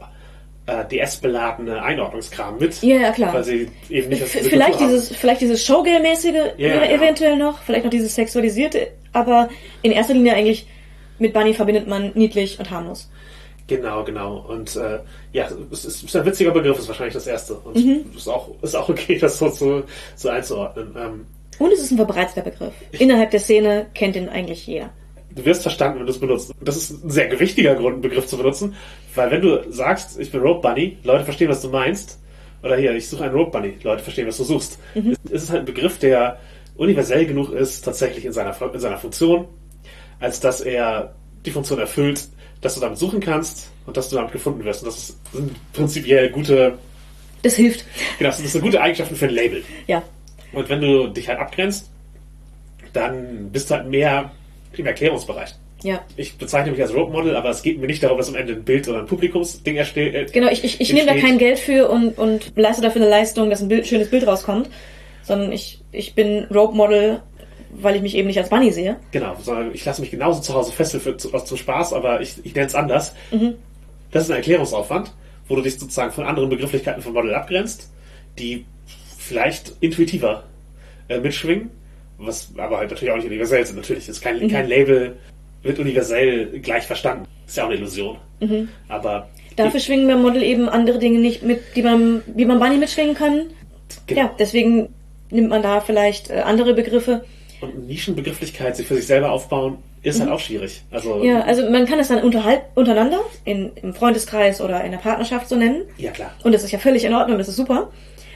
äh, 0.65 0.85
DS-beladene 0.85 1.83
Einordnungskram 1.83 2.57
mit. 2.57 2.81
Ja, 2.81 2.97
ja, 2.97 3.11
klar. 3.11 3.33
Weil 3.33 3.43
sie 3.43 3.69
eben 3.89 4.09
nicht 4.09 4.23
vielleicht 4.23 4.79
dieses, 4.79 5.15
vielleicht 5.15 5.41
dieses 5.41 5.65
Showgirl-mäßige 5.65 6.53
Ja, 6.57 6.67
äh, 6.67 6.75
ja. 6.75 6.85
eventuell 6.97 7.37
noch, 7.37 7.61
vielleicht 7.61 7.83
noch 7.83 7.91
dieses 7.91 8.15
sexualisierte, 8.15 8.87
aber 9.11 9.49
in 9.81 9.91
erster 9.91 10.13
Linie 10.13 10.33
eigentlich 10.35 10.67
mit 11.19 11.33
Bunny 11.33 11.53
verbindet 11.53 11.87
man 11.87 12.11
niedlich 12.15 12.59
und 12.59 12.71
harmlos. 12.71 13.09
Genau, 13.67 14.03
genau. 14.03 14.37
Und 14.47 14.75
äh, 14.75 14.99
ja, 15.31 15.47
es 15.71 15.85
ist, 15.85 16.15
ein 16.15 16.25
witziger 16.25 16.51
Begriff, 16.51 16.77
ist 16.79 16.87
wahrscheinlich 16.87 17.13
das 17.13 17.27
erste. 17.27 17.53
Und 17.55 17.75
Mhm. 17.75 18.05
ist, 18.15 18.27
auch, 18.27 18.49
ist 18.61 18.75
auch 18.75 18.89
okay, 18.89 19.17
das 19.21 19.37
so, 19.37 19.49
so, 19.49 19.83
so 20.15 20.29
einzuordnen. 20.29 20.93
Ähm, 20.97 21.25
Und 21.59 21.71
es 21.71 21.79
ist 21.81 21.91
ein 21.91 21.97
verbreiteter 21.97 22.41
Begriff. 22.41 22.73
Innerhalb 22.91 23.31
der 23.31 23.39
Szene 23.39 23.87
kennt 23.93 24.15
ihn 24.17 24.27
eigentlich 24.29 24.67
jeder. 24.67 24.89
du 25.35 25.45
wirst 25.45 25.61
verstanden, 25.63 25.99
wenn 25.99 26.05
du 26.05 26.11
es 26.11 26.19
benutzt. 26.19 26.51
Das 26.61 26.75
ist 26.77 27.03
ein 27.03 27.09
sehr 27.09 27.27
gewichtiger 27.27 27.75
Grund, 27.75 27.93
einen 27.93 28.01
Begriff 28.01 28.27
zu 28.27 28.37
benutzen, 28.37 28.75
weil 29.15 29.31
wenn 29.31 29.41
du 29.41 29.63
sagst, 29.71 30.19
ich 30.19 30.31
bin 30.31 30.41
Rope 30.41 30.61
Bunny, 30.61 30.97
Leute 31.03 31.23
verstehen, 31.23 31.49
was 31.49 31.61
du 31.61 31.69
meinst, 31.69 32.19
oder 32.61 32.75
hier, 32.77 32.93
ich 32.95 33.07
suche 33.09 33.23
einen 33.23 33.33
Rope 33.35 33.51
Bunny, 33.51 33.77
Leute 33.83 34.03
verstehen, 34.03 34.27
was 34.27 34.37
du 34.37 34.43
suchst. 34.43 34.77
Es 35.31 35.43
ist 35.43 35.49
halt 35.51 35.61
ein 35.61 35.65
Begriff, 35.65 35.97
der 35.99 36.37
universell 36.75 37.25
genug 37.25 37.51
ist, 37.51 37.83
tatsächlich 37.83 38.25
in 38.25 38.31
seiner, 38.33 38.55
in 38.73 38.79
seiner 38.79 38.97
Funktion, 38.97 39.47
als 40.19 40.39
dass 40.39 40.61
er 40.61 41.15
die 41.45 41.51
Funktion 41.51 41.79
erfüllt, 41.79 42.27
dass 42.63 42.75
du 42.75 42.81
damit 42.81 42.97
suchen 42.97 43.19
kannst 43.19 43.69
und 43.85 43.95
dass 43.97 44.09
du 44.09 44.15
damit 44.15 44.31
gefunden 44.31 44.63
wirst. 44.65 44.81
Und 44.83 44.87
das 44.87 44.97
ist- 44.97 45.17
sind 45.33 45.51
prinzipiell 45.73 46.29
gute, 46.29 46.77
Das 47.43 47.55
hilft. 47.55 47.85
genau, 48.17 48.29
das 48.29 48.37
sind 48.39 48.61
gute 48.61 48.81
Eigenschaften 48.81 49.15
für 49.15 49.25
ein 49.25 49.31
Label. 49.35 49.63
Ja. 49.87 50.01
Und 50.53 50.69
wenn 50.69 50.81
du 50.81 51.07
dich 51.07 51.27
halt 51.27 51.39
abgrenzt, 51.39 51.89
dann 52.93 53.49
bist 53.51 53.69
du 53.69 53.75
halt 53.75 53.87
mehr 53.89 54.31
im 54.75 54.85
Erklärungsbereich. 54.85 55.55
Ja. 55.83 55.99
Ich 56.15 56.37
bezeichne 56.37 56.71
mich 56.71 56.81
als 56.81 56.93
Rope 56.93 57.11
Model, 57.11 57.35
aber 57.35 57.49
es 57.49 57.61
geht 57.61 57.77
mir 57.79 57.87
nicht 57.87 58.01
darum, 58.03 58.17
dass 58.17 58.29
am 58.29 58.35
Ende 58.35 58.53
ein 58.53 58.63
Bild 58.63 58.87
oder 58.87 58.99
ein 58.99 59.05
Publikumsding 59.05 59.75
ersteht. 59.75 60.15
Äh, 60.15 60.25
Genau, 60.31 60.49
ich, 60.49 60.63
ich, 60.63 60.79
ich 60.79 60.93
nehme 60.93 61.07
da 61.07 61.15
kein 61.15 61.37
Geld 61.37 61.59
für 61.59 61.89
und, 61.89 62.17
und 62.17 62.53
leiste 62.55 62.81
dafür 62.81 63.01
eine 63.01 63.09
Leistung, 63.11 63.49
dass 63.49 63.61
ein 63.61 63.67
Bild, 63.67 63.85
schönes 63.85 64.09
Bild 64.09 64.25
rauskommt, 64.25 64.69
sondern 65.23 65.51
ich, 65.51 65.81
ich 65.91 66.15
bin 66.15 66.45
Rope 66.45 66.75
Model, 66.75 67.21
weil 67.81 67.95
ich 67.95 68.01
mich 68.01 68.15
eben 68.15 68.27
nicht 68.27 68.37
als 68.39 68.49
Bunny 68.49 68.71
sehe. 68.71 68.97
Genau, 69.11 69.35
sondern 69.41 69.73
ich 69.73 69.83
lasse 69.85 70.01
mich 70.01 70.11
genauso 70.11 70.41
zu 70.41 70.53
Hause 70.53 70.71
fesseln 70.71 71.01
für, 71.01 71.17
zu, 71.17 71.29
zum 71.29 71.57
Spaß, 71.57 71.93
aber 71.93 72.21
ich, 72.21 72.35
ich 72.43 72.53
nenne 72.53 72.67
es 72.67 72.75
anders. 72.75 73.13
Mhm. 73.31 73.55
Das 74.11 74.23
ist 74.23 74.29
ein 74.31 74.37
Erklärungsaufwand, 74.37 75.11
wo 75.47 75.55
du 75.55 75.61
dich 75.61 75.77
sozusagen 75.79 76.11
von 76.11 76.25
anderen 76.25 76.49
Begrifflichkeiten 76.49 77.01
von 77.01 77.13
Model 77.13 77.33
abgrenzt, 77.33 77.89
die 78.37 78.65
vielleicht 79.17 79.73
intuitiver 79.79 80.43
äh, 81.09 81.19
mitschwingen, 81.19 81.69
was 82.17 82.49
aber 82.57 82.77
halt 82.77 82.91
natürlich 82.91 83.11
auch 83.11 83.17
nicht 83.17 83.27
universell 83.27 83.65
sind. 83.65 83.75
Natürlich 83.77 84.07
ist 84.09 84.21
kein, 84.21 84.39
Mhm. 84.39 84.49
kein 84.49 84.67
Label 84.67 85.17
wird 85.63 85.79
universell 85.79 86.59
gleich 86.59 86.83
verstanden. 86.83 87.25
Ist 87.47 87.57
ja 87.57 87.63
auch 87.63 87.69
eine 87.69 87.77
Illusion. 87.77 88.17
Aber 88.89 89.19
Mhm. 89.21 89.55
Dafür 89.55 89.79
schwingen 89.79 90.07
beim 90.07 90.21
Model 90.21 90.41
eben 90.41 90.67
andere 90.67 90.97
Dinge 90.99 91.19
nicht 91.19 91.43
mit, 91.43 91.61
die 91.75 91.83
man, 91.83 92.23
wie 92.35 92.45
man 92.45 92.59
Bunny 92.59 92.77
mitschwingen 92.77 93.13
kann. 93.15 93.43
Genau. 94.07 94.21
Ja, 94.21 94.31
deswegen 94.39 94.89
nimmt 95.29 95.49
man 95.49 95.61
da 95.61 95.79
vielleicht 95.79 96.29
äh, 96.31 96.39
andere 96.39 96.73
Begriffe. 96.73 97.23
Und 97.63 97.87
Nischenbegrifflichkeit 97.87 98.75
sich 98.75 98.87
für 98.87 98.95
sich 98.95 99.07
selber 99.07 99.31
aufbauen, 99.31 99.77
ist 100.01 100.19
halt 100.19 100.29
auch 100.29 100.39
schwierig. 100.39 100.81
Also, 100.91 101.15
Mhm. 101.15 101.23
Ja, 101.23 101.41
also 101.41 101.69
man 101.69 101.85
kann 101.85 101.99
es 101.99 102.09
dann 102.09 102.21
unterhalb, 102.23 102.65
untereinander, 102.75 103.21
in, 103.45 103.71
im 103.81 103.93
Freundeskreis 103.93 104.59
oder 104.59 104.83
in 104.83 104.91
der 104.91 104.97
Partnerschaft 104.99 105.47
so 105.47 105.55
nennen. 105.55 105.83
ja 105.97 106.11
klar. 106.11 106.31
Und 106.43 106.51
das 106.53 106.63
ist 106.63 106.71
ja 106.71 106.79
völlig 106.79 107.05
in 107.05 107.13
Ordnung, 107.13 107.37
das 107.37 107.47
ist 107.47 107.55
super, 107.55 107.89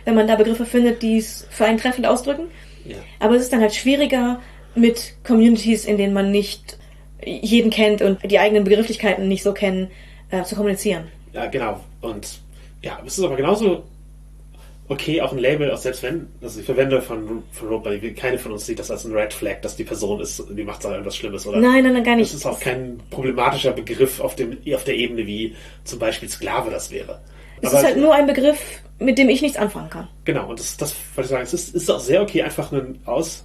wenn 0.05 0.15
man 0.15 0.27
da 0.27 0.35
Begriffe 0.35 0.65
findet, 0.65 1.01
die 1.01 1.17
es 1.17 1.45
für 1.49 1.65
einen 1.65 1.77
treffend 1.77 2.07
ausdrücken. 2.07 2.45
Ja. 2.85 2.95
Aber 3.19 3.35
es 3.35 3.41
ist 3.41 3.51
dann 3.51 3.59
halt 3.59 3.75
schwieriger 3.75 4.39
mit 4.75 5.15
Communities, 5.25 5.83
in 5.85 5.97
denen 5.97 6.13
man 6.13 6.31
nicht 6.31 6.77
jeden 7.25 7.69
kennt 7.71 8.01
und 8.01 8.19
die 8.31 8.39
eigenen 8.39 8.63
Begrifflichkeiten 8.63 9.27
nicht 9.27 9.43
so 9.43 9.51
kennen, 9.51 9.89
äh, 10.31 10.43
zu 10.43 10.55
kommunizieren. 10.55 11.05
Ja, 11.33 11.47
genau. 11.47 11.81
Und 11.99 12.39
ja, 12.81 12.97
es 13.05 13.17
ist 13.17 13.23
aber 13.25 13.35
genauso 13.35 13.83
okay, 14.89 15.21
auch 15.21 15.33
ein 15.33 15.39
Label, 15.39 15.71
auch 15.71 15.77
selbst 15.77 16.03
wenn, 16.03 16.27
also 16.41 16.59
die 16.59 16.65
Verwendung 16.65 17.01
von, 17.01 17.43
von 17.51 17.83
Bunny, 17.83 18.13
keine 18.13 18.37
von 18.37 18.53
uns 18.53 18.65
sieht 18.65 18.79
das 18.79 18.89
als 18.89 19.05
ein 19.05 19.13
Red 19.13 19.33
Flag, 19.33 19.61
dass 19.61 19.75
die 19.75 19.83
Person 19.83 20.21
ist, 20.21 20.43
die 20.49 20.63
macht 20.63 20.83
da 20.85 20.91
irgendwas 20.91 21.15
Schlimmes, 21.17 21.45
oder? 21.45 21.59
Nein, 21.59 21.83
nein, 21.83 21.93
nein, 21.93 22.03
gar 22.03 22.15
nicht. 22.15 22.31
Das 22.31 22.39
ist 22.39 22.45
auch 22.45 22.59
kein 22.59 22.99
problematischer 23.09 23.71
Begriff 23.71 24.19
auf, 24.19 24.35
dem, 24.35 24.57
auf 24.73 24.83
der 24.83 24.95
Ebene, 24.95 25.27
wie 25.27 25.55
zum 25.83 25.99
Beispiel 25.99 26.29
Sklave 26.29 26.71
das 26.71 26.91
wäre. 26.91 27.19
Es 27.61 27.69
Aber- 27.69 27.79
ist 27.79 27.85
halt 27.85 27.97
nur 27.97 28.13
ein 28.13 28.27
Begriff, 28.27 28.59
mit 28.99 29.17
dem 29.17 29.29
ich 29.29 29.41
nichts 29.41 29.57
anfangen 29.57 29.89
kann. 29.89 30.07
Genau, 30.25 30.49
und 30.49 30.59
das, 30.59 30.77
das 30.77 30.95
wollte 31.15 31.25
ich 31.25 31.31
sagen, 31.31 31.43
es 31.43 31.53
ist, 31.53 31.75
ist 31.75 31.91
auch 31.91 31.99
sehr 31.99 32.21
okay, 32.21 32.43
einfach 32.43 32.71
einen, 32.71 32.99
aus 33.05 33.43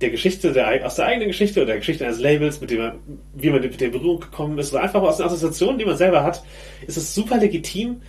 der 0.00 0.10
Geschichte, 0.10 0.52
der, 0.52 0.86
aus 0.86 0.94
der 0.94 1.06
eigenen 1.06 1.28
Geschichte 1.28 1.60
oder 1.60 1.66
der 1.68 1.76
Geschichte 1.76 2.06
eines 2.06 2.18
Labels, 2.20 2.60
mit 2.60 2.70
dem 2.70 2.78
man, 2.78 2.92
wie 3.34 3.50
man 3.50 3.60
mit 3.60 3.78
der 3.80 3.88
Berührung 3.88 4.20
gekommen 4.20 4.58
ist, 4.58 4.72
oder 4.72 4.82
einfach 4.82 5.02
aus 5.02 5.18
den 5.18 5.26
Assoziationen, 5.26 5.78
die 5.78 5.84
man 5.84 5.96
selber 5.96 6.24
hat, 6.24 6.42
ist 6.86 6.96
es 6.96 7.14
super 7.14 7.36
legitim, 7.36 8.00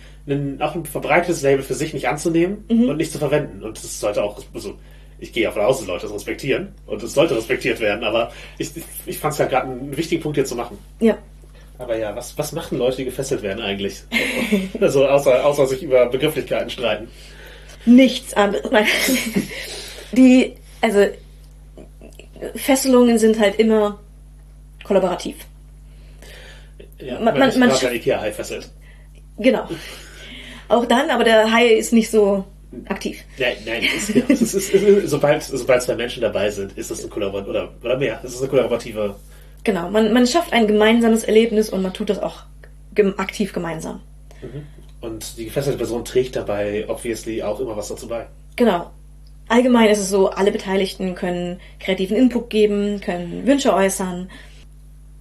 auch 0.60 0.74
ein 0.74 0.86
verbreitetes 0.86 1.42
Label 1.42 1.62
für 1.64 1.74
sich 1.74 1.92
nicht 1.94 2.08
anzunehmen 2.08 2.64
und 2.88 2.96
nicht 2.96 3.12
zu 3.12 3.18
verwenden. 3.18 3.62
Und 3.62 3.76
das 3.76 3.98
sollte 4.00 4.22
auch, 4.22 4.40
also, 4.54 4.74
ich 5.18 5.32
gehe 5.32 5.44
davon 5.44 5.62
aus, 5.62 5.78
dass 5.78 5.86
Leute 5.88 6.02
das 6.06 6.14
respektieren 6.14 6.68
und 6.86 7.02
es 7.02 7.14
sollte 7.14 7.36
respektiert 7.36 7.80
werden, 7.80 8.02
aber 8.04 8.32
ich, 8.58 8.70
ich 9.06 9.18
fand 9.18 9.34
es 9.34 9.40
halt 9.40 9.50
gerade 9.50 9.70
einen 9.70 9.96
wichtigen 9.96 10.22
Punkt 10.22 10.36
hier 10.36 10.44
zu 10.44 10.54
machen. 10.56 10.78
Ja. 11.00 11.16
Aber 11.78 11.96
ja, 11.96 12.14
was, 12.14 12.36
was 12.38 12.52
machen 12.52 12.78
Leute, 12.78 12.98
die 12.98 13.04
gefesselt 13.04 13.42
werden 13.42 13.62
eigentlich? 13.62 14.02
also 14.80 15.06
außer, 15.06 15.44
außer 15.44 15.66
sich 15.66 15.82
über 15.82 16.06
Begrifflichkeiten 16.06 16.70
streiten. 16.70 17.08
Nichts 17.84 18.34
anderes. 18.34 18.70
Nein. 18.70 18.86
Die, 20.12 20.54
also, 20.80 21.06
Fesselungen 22.54 23.18
sind 23.18 23.38
halt 23.40 23.58
immer 23.58 23.98
kollaborativ. 24.84 25.36
Ja, 26.98 27.14
Man- 27.20 27.38
man, 27.38 27.58
man- 27.58 27.70
man, 27.70 27.94
Ikea-Hai 27.94 28.32
fesselt. 28.32 28.70
Genau. 29.38 29.68
Auch 30.72 30.86
dann, 30.86 31.10
aber 31.10 31.22
der 31.22 31.52
Hai 31.52 31.66
ist 31.66 31.92
nicht 31.92 32.10
so 32.10 32.44
aktiv. 32.88 33.22
Nein, 33.38 33.56
nein, 33.66 33.82
ist, 33.82 34.08
es 34.08 34.42
ist, 34.42 34.54
es 34.54 34.70
ist, 34.70 35.10
sobald, 35.10 35.42
sobald 35.42 35.82
zwei 35.82 35.96
Menschen 35.96 36.22
dabei 36.22 36.50
sind, 36.50 36.72
ist 36.78 36.90
es 36.90 37.04
ein 37.04 37.10
Kollaborat 37.10 37.46
oder, 37.46 37.74
oder 37.82 37.98
mehr. 37.98 38.20
Es 38.22 38.32
ist 38.32 38.40
eine 38.40 38.48
kollaborative. 38.48 39.14
Genau. 39.64 39.90
Man, 39.90 40.14
man 40.14 40.26
schafft 40.26 40.54
ein 40.54 40.66
gemeinsames 40.66 41.24
Erlebnis 41.24 41.68
und 41.68 41.82
man 41.82 41.92
tut 41.92 42.08
das 42.08 42.20
auch 42.20 42.44
gem 42.94 43.18
aktiv 43.18 43.52
gemeinsam. 43.52 44.00
Und 45.02 45.36
die 45.36 45.44
gefesselte 45.44 45.76
Person 45.76 46.06
trägt 46.06 46.36
dabei 46.36 46.88
obviously 46.88 47.42
auch 47.42 47.60
immer 47.60 47.76
was 47.76 47.88
dazu 47.88 48.08
bei. 48.08 48.26
Genau. 48.56 48.90
Allgemein 49.48 49.90
ist 49.90 49.98
es 49.98 50.08
so, 50.08 50.30
alle 50.30 50.52
Beteiligten 50.52 51.14
können 51.14 51.60
kreativen 51.80 52.16
Input 52.16 52.48
geben, 52.48 53.02
können 53.02 53.46
Wünsche 53.46 53.74
äußern. 53.74 54.30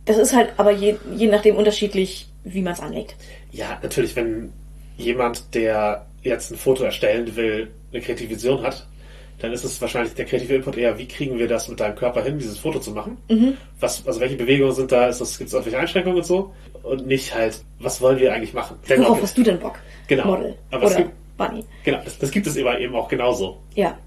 Das 0.06 0.18
ist 0.18 0.34
halt 0.34 0.54
aber 0.56 0.72
je, 0.72 0.96
je 1.14 1.28
nachdem 1.28 1.58
unterschiedlich, 1.58 2.30
wie 2.46 2.62
man 2.62 2.72
es 2.72 2.80
anlegt. 2.80 3.16
Ja, 3.52 3.78
natürlich, 3.84 4.16
wenn 4.16 4.54
jemand, 5.02 5.54
der 5.56 6.06
jetzt 6.24 6.52
ein 6.52 6.58
Foto 6.58 6.84
erstellen 6.84 7.36
will, 7.36 7.70
eine 7.92 8.02
kreative 8.02 8.30
Vision 8.30 8.62
hat, 8.64 8.86
dann 9.40 9.52
ist 9.54 9.64
es 9.64 9.82
wahrscheinlich 9.82 10.14
der 10.14 10.26
kreative 10.26 10.54
Input 10.56 10.78
eher, 10.78 10.98
wie 11.00 11.08
kriegen 11.08 11.40
wir 11.40 11.48
das 11.48 11.68
mit 11.68 11.80
deinem 11.80 11.96
Körper 11.96 12.24
hin, 12.24 12.38
dieses 12.38 12.60
Foto 12.60 12.80
zu 12.80 12.92
machen? 12.92 13.18
Was, 13.80 14.06
also 14.06 14.20
welche 14.20 14.36
Bewegungen 14.36 14.72
sind 14.74 14.92
da? 14.92 15.08
Ist 15.08 15.20
das, 15.20 15.38
gibt 15.38 15.48
es 15.48 15.54
irgendwelche 15.54 15.80
Einschränkungen 15.80 16.18
und 16.20 16.26
so? 16.26 16.54
Und 16.84 17.08
nicht 17.08 17.34
halt, 17.34 17.60
was 17.80 18.00
wollen 18.02 18.20
wir 18.20 18.34
eigentlich 18.34 18.54
machen? 18.54 18.78
Denn 18.88 19.02
Worauf 19.02 19.22
hast 19.24 19.36
du 19.38 19.44
denn 19.44 19.60
Bock? 19.60 19.80
Genau. 20.08 20.26
Model. 20.26 20.56
Aber 20.70 20.86
oder 20.88 20.96
gibt- 20.96 21.12
Bunny. 21.38 21.66
Genau, 21.84 22.00
das, 22.06 22.20
das 22.20 22.30
gibt 22.30 22.46
es 22.46 22.56
immer 22.56 22.78
eben 22.80 22.96
auch 22.96 23.08
genauso. 23.08 23.58
Ja. 23.74 23.98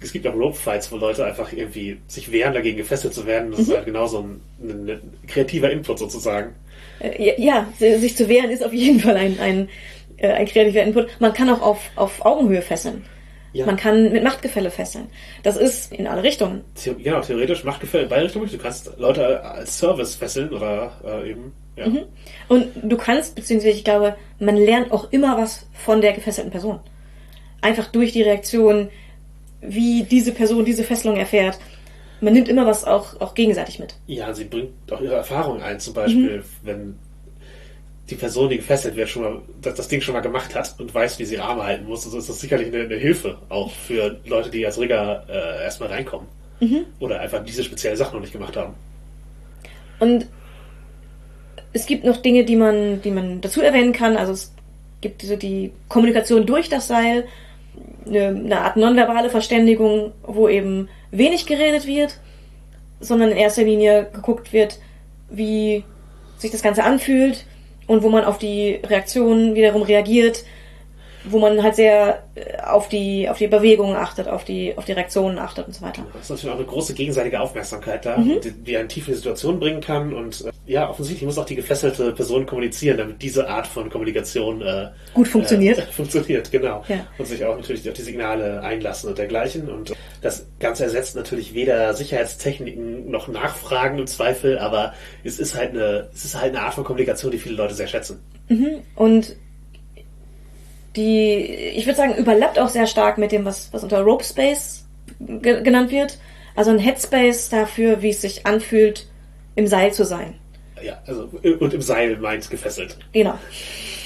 Es 0.00 0.12
gibt 0.12 0.28
auch 0.28 0.34
Rope-Fights, 0.34 0.92
wo 0.92 0.96
Leute 0.96 1.24
einfach 1.24 1.52
irgendwie 1.52 1.96
sich 2.06 2.30
wehren, 2.30 2.54
dagegen 2.54 2.76
gefesselt 2.76 3.14
zu 3.14 3.26
werden. 3.26 3.50
Das 3.50 3.58
ist 3.60 3.74
halt 3.74 3.84
genauso 3.84 4.20
ein, 4.20 4.40
ein, 4.62 4.88
ein 4.90 5.00
kreativer 5.26 5.70
Input 5.72 5.98
sozusagen. 5.98 6.54
Äh, 7.00 7.32
Ja, 7.36 7.66
ja, 7.80 7.98
sich 7.98 8.16
zu 8.16 8.28
wehren 8.28 8.50
ist 8.50 8.64
auf 8.64 8.72
jeden 8.72 9.00
Fall 9.00 9.16
ein, 9.16 9.40
ein, 9.40 9.68
äh, 10.18 10.28
ein 10.28 10.46
kreativer 10.46 10.82
Input. 10.82 11.08
Man 11.20 11.32
kann 11.32 11.48
auch 11.50 11.62
auf, 11.62 11.90
auf 11.96 12.24
Augenhöhe 12.24 12.62
fesseln. 12.62 13.04
Ja. 13.52 13.64
Man 13.64 13.76
kann 13.76 14.12
mit 14.12 14.22
Machtgefälle 14.22 14.70
fesseln. 14.70 15.08
Das 15.42 15.56
ist 15.56 15.92
in 15.92 16.06
alle 16.06 16.22
Richtungen. 16.22 16.64
Genau, 16.84 17.20
theoretisch 17.20 17.64
Machtgefälle 17.64 18.04
in 18.04 18.08
beide 18.08 18.24
Richtungen. 18.24 18.48
Du 18.50 18.58
kannst 18.58 18.92
Leute 18.98 19.42
als 19.42 19.78
Service 19.78 20.14
fesseln 20.14 20.50
oder 20.50 20.92
äh, 21.04 21.30
eben, 21.30 21.52
ja. 21.76 21.86
Und 22.48 22.68
du 22.82 22.96
kannst, 22.96 23.34
beziehungsweise 23.36 23.76
ich 23.76 23.84
glaube, 23.84 24.16
man 24.38 24.56
lernt 24.56 24.92
auch 24.92 25.10
immer 25.12 25.38
was 25.38 25.66
von 25.72 26.00
der 26.00 26.12
gefesselten 26.12 26.50
Person. 26.50 26.80
Einfach 27.60 27.86
durch 27.86 28.12
die 28.12 28.22
Reaktion, 28.22 28.90
wie 29.60 30.02
diese 30.04 30.32
Person 30.32 30.64
diese 30.64 30.84
Fesselung 30.84 31.16
erfährt. 31.16 31.58
Man 32.20 32.32
nimmt 32.32 32.48
immer 32.48 32.66
was 32.66 32.84
auch, 32.84 33.20
auch 33.20 33.34
gegenseitig 33.34 33.78
mit. 33.78 33.94
Ja, 34.06 34.34
sie 34.34 34.44
bringt 34.44 34.92
auch 34.92 35.00
ihre 35.00 35.14
Erfahrungen 35.14 35.62
ein, 35.62 35.78
zum 35.80 35.94
Beispiel, 35.94 36.44
wenn 36.62 36.96
die 38.10 38.14
Person, 38.14 38.48
die 38.48 38.56
gefesselt 38.56 38.96
wird, 38.96 39.08
schon 39.08 39.22
mal 39.22 39.42
das, 39.60 39.74
das 39.74 39.88
Ding 39.88 40.00
schon 40.00 40.14
mal 40.14 40.20
gemacht 40.20 40.54
hat 40.54 40.74
und 40.78 40.94
weiß, 40.94 41.18
wie 41.18 41.24
sie 41.24 41.34
ihre 41.34 41.44
Arme 41.44 41.64
halten 41.64 41.86
muss, 41.86 42.04
also 42.04 42.18
ist 42.18 42.28
das 42.28 42.40
sicherlich 42.40 42.68
eine, 42.68 42.84
eine 42.84 42.96
Hilfe 42.96 43.38
auch 43.48 43.70
für 43.70 44.18
Leute, 44.24 44.50
die 44.50 44.64
als 44.64 44.78
Rigger 44.78 45.24
äh, 45.28 45.64
erstmal 45.64 45.90
reinkommen. 45.90 46.26
Oder 47.00 47.20
einfach 47.20 47.44
diese 47.44 47.62
spezielle 47.62 47.96
Sache 47.96 48.14
noch 48.14 48.20
nicht 48.20 48.32
gemacht 48.32 48.56
haben. 48.56 48.74
Und 50.00 50.26
es 51.72 51.86
gibt 51.86 52.04
noch 52.04 52.16
Dinge, 52.16 52.44
die 52.44 52.56
man, 52.56 53.02
die 53.02 53.10
man 53.10 53.40
dazu 53.40 53.60
erwähnen 53.60 53.92
kann. 53.92 54.16
Also 54.16 54.32
es 54.32 54.52
gibt 55.00 55.22
so 55.22 55.36
die 55.36 55.72
Kommunikation 55.88 56.46
durch 56.46 56.68
das 56.68 56.88
Seil, 56.88 57.26
eine, 58.06 58.28
eine 58.28 58.60
Art 58.60 58.76
nonverbale 58.76 59.30
Verständigung, 59.30 60.12
wo 60.22 60.48
eben 60.48 60.88
wenig 61.10 61.46
geredet 61.46 61.86
wird, 61.86 62.18
sondern 63.00 63.30
in 63.30 63.36
erster 63.36 63.62
Linie 63.62 64.08
geguckt 64.12 64.52
wird, 64.52 64.78
wie 65.30 65.84
sich 66.38 66.50
das 66.50 66.62
Ganze 66.62 66.84
anfühlt 66.84 67.44
und 67.88 68.04
wo 68.04 68.08
man 68.10 68.24
auf 68.24 68.38
die 68.38 68.78
Reaktionen 68.86 69.56
wiederum 69.56 69.82
reagiert, 69.82 70.44
wo 71.24 71.38
man 71.38 71.62
halt 71.62 71.76
sehr 71.76 72.22
äh, 72.34 72.60
auf 72.62 72.88
die, 72.88 73.28
auf 73.28 73.38
die 73.38 73.48
Bewegungen 73.48 73.96
achtet, 73.96 74.28
auf 74.28 74.44
die, 74.44 74.76
auf 74.76 74.84
die 74.84 74.92
Reaktionen 74.92 75.38
achtet 75.38 75.66
und 75.66 75.74
so 75.74 75.82
weiter. 75.82 76.04
Da 76.12 76.18
ist 76.18 76.30
natürlich 76.30 76.52
auch 76.52 76.58
eine 76.58 76.66
große 76.66 76.94
gegenseitige 76.94 77.40
Aufmerksamkeit 77.40 78.04
da, 78.06 78.16
die, 78.16 78.50
die 78.52 78.76
einen 78.76 78.88
tief 78.88 79.08
in 79.08 79.14
die 79.14 79.18
Situation 79.18 79.58
bringen 79.58 79.80
kann. 79.80 80.12
Und 80.12 80.44
äh, 80.44 80.50
ja, 80.66 80.88
offensichtlich 80.88 81.26
muss 81.26 81.38
auch 81.38 81.44
die 81.44 81.56
gefesselte 81.56 82.12
Person 82.12 82.46
kommunizieren, 82.46 82.98
damit 82.98 83.22
diese 83.22 83.48
Art 83.48 83.66
von 83.66 83.90
Kommunikation 83.90 84.62
äh, 84.62 84.88
Gut 85.14 85.28
funktioniert. 85.28 85.78
Äh, 85.78 85.82
funktioniert, 85.90 86.50
genau. 86.50 86.84
Ja. 86.88 87.06
Und 87.18 87.26
sich 87.26 87.44
auch 87.44 87.56
natürlich 87.56 87.88
auf 87.88 87.94
die 87.94 88.02
Signale 88.02 88.60
einlassen 88.62 89.10
und 89.10 89.18
dergleichen. 89.18 89.68
Und 89.68 89.94
das 90.22 90.46
Ganze 90.60 90.84
ersetzt 90.84 91.16
natürlich 91.16 91.54
weder 91.54 91.94
Sicherheitstechniken 91.94 93.10
noch 93.10 93.28
Nachfragen 93.28 93.98
im 93.98 94.06
Zweifel, 94.06 94.58
aber 94.58 94.94
es 95.24 95.38
ist 95.38 95.56
halt 95.56 95.70
eine, 95.70 96.08
es 96.12 96.24
ist 96.24 96.40
halt 96.40 96.54
eine 96.54 96.64
Art 96.64 96.74
von 96.74 96.84
Kommunikation, 96.84 97.30
die 97.30 97.38
viele 97.38 97.56
Leute 97.56 97.74
sehr 97.74 97.88
schätzen. 97.88 98.20
Und 98.94 99.36
die, 100.96 101.36
ich 101.76 101.86
würde 101.86 101.96
sagen, 101.96 102.14
überlappt 102.16 102.58
auch 102.58 102.68
sehr 102.68 102.86
stark 102.86 103.18
mit 103.18 103.32
dem, 103.32 103.44
was, 103.44 103.72
was 103.72 103.82
unter 103.82 104.00
Rope 104.02 104.24
Space 104.24 104.84
ge 105.20 105.62
genannt 105.62 105.90
wird. 105.90 106.18
Also 106.56 106.70
ein 106.70 106.78
Headspace 106.78 107.50
dafür, 107.50 108.02
wie 108.02 108.10
es 108.10 108.20
sich 108.20 108.46
anfühlt, 108.46 109.06
im 109.54 109.66
Seil 109.66 109.92
zu 109.92 110.04
sein. 110.04 110.34
Ja, 110.82 111.00
also 111.06 111.28
und 111.60 111.74
im 111.74 111.82
Seil 111.82 112.16
meint 112.18 112.48
gefesselt. 112.50 112.96
Genau. 113.12 113.34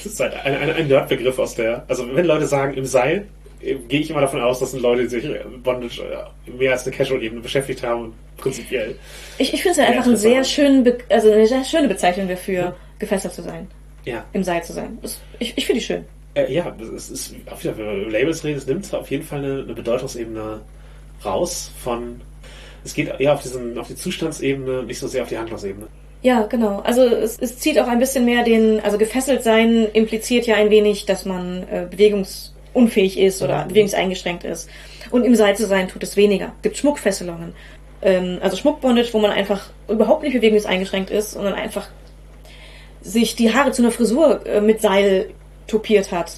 Das 0.02 0.12
ist 0.12 0.20
halt 0.20 0.34
ein, 0.34 0.54
ein, 0.54 0.70
ein 0.70 0.88
Nerdbegriff 0.88 1.38
aus 1.38 1.54
der. 1.54 1.84
Also 1.88 2.04
wenn 2.14 2.24
Leute 2.26 2.46
sagen 2.46 2.74
im 2.74 2.84
Seil, 2.86 3.26
äh, 3.62 3.74
gehe 3.74 4.00
ich 4.00 4.10
immer 4.10 4.20
davon 4.22 4.40
aus, 4.40 4.58
dass 4.58 4.70
sind 4.72 4.82
Leute, 4.82 5.02
die 5.02 5.08
sich 5.08 5.24
äh, 5.24 5.40
Bondage 5.62 6.02
äh, 6.02 6.50
mehr 6.50 6.72
als 6.72 6.86
eine 6.86 6.96
Casual-Ebene 6.96 7.40
beschäftigt 7.42 7.82
haben, 7.82 8.14
prinzipiell. 8.38 8.96
Ich, 9.38 9.52
ich 9.54 9.62
finde 9.62 9.72
es 9.72 9.76
ja 9.78 9.84
einfach 9.84 10.04
Ja, 10.04 10.08
eine 10.08 10.16
sehr 10.16 10.30
interessant. 10.38 10.54
schöne, 10.54 10.82
Be 10.82 10.98
also 11.10 11.30
eine 11.32 11.46
sehr 11.46 11.64
schöne 11.64 11.88
Bezeichnung 11.88 12.28
dafür, 12.28 12.74
gefesselt 12.98 13.34
zu 13.34 13.42
sein, 13.42 13.68
Ja. 14.04 14.24
im 14.32 14.42
Seil 14.42 14.62
zu 14.64 14.72
sein. 14.72 14.98
Das, 15.02 15.20
ich 15.38 15.52
ich 15.56 15.66
finde 15.66 15.80
die 15.80 15.86
schön. 15.86 16.04
Äh, 16.34 16.52
ja, 16.52 16.74
es 16.96 17.10
ist, 17.10 17.34
auf 17.50 17.62
jeden 17.62 17.76
Fall, 17.76 17.84
wenn 17.84 17.92
man 17.92 18.02
über 18.02 18.10
Labels 18.12 18.44
redet, 18.44 18.62
es 18.62 18.66
nimmt 18.66 18.94
auf 18.94 19.10
jeden 19.10 19.24
Fall 19.24 19.38
eine, 19.40 19.62
eine 19.62 19.74
Bedeutungsebene 19.74 20.60
raus 21.24 21.70
von. 21.82 22.20
Es 22.84 22.94
geht 22.94 23.12
eher 23.20 23.34
auf 23.34 23.42
diesen, 23.42 23.78
auf 23.78 23.86
die 23.88 23.96
Zustandsebene, 23.96 24.82
nicht 24.82 24.98
so 24.98 25.06
sehr 25.06 25.22
auf 25.22 25.28
die 25.28 25.38
Handlungsebene. 25.38 25.86
Ja, 26.22 26.42
genau. 26.46 26.80
Also 26.80 27.02
es, 27.02 27.38
es 27.38 27.58
zieht 27.58 27.78
auch 27.78 27.88
ein 27.88 27.98
bisschen 27.98 28.24
mehr 28.24 28.44
den, 28.44 28.80
also 28.80 28.96
gefesselt 28.96 29.42
sein 29.42 29.86
impliziert 29.92 30.46
ja 30.46 30.54
ein 30.56 30.70
wenig, 30.70 31.04
dass 31.04 31.24
man 31.24 31.64
äh, 31.64 31.86
bewegungsunfähig 31.90 33.18
ist 33.18 33.42
oder 33.42 33.64
Mhm. 33.64 33.68
bewegungseingeschränkt 33.68 34.44
ist. 34.44 34.68
Und 35.10 35.24
im 35.24 35.34
Seil 35.34 35.56
zu 35.56 35.66
sein 35.66 35.88
tut 35.88 36.02
es 36.02 36.16
weniger. 36.16 36.52
Es 36.56 36.62
gibt 36.62 36.76
Schmuckfesselungen. 36.76 37.54
Ähm, 38.02 38.38
also 38.40 38.56
Schmuckbondage, 38.56 39.12
wo 39.12 39.18
man 39.18 39.32
einfach 39.32 39.70
überhaupt 39.88 40.22
nicht 40.22 40.32
bewegungseingeschränkt 40.32 41.10
ist, 41.10 41.32
sondern 41.32 41.54
einfach 41.54 41.88
sich 43.00 43.34
die 43.36 43.52
Haare 43.52 43.72
zu 43.72 43.82
einer 43.82 43.90
Frisur 43.90 44.46
äh, 44.46 44.60
mit 44.60 44.80
Seil 44.80 45.30
topiert 45.72 46.12
hat. 46.12 46.32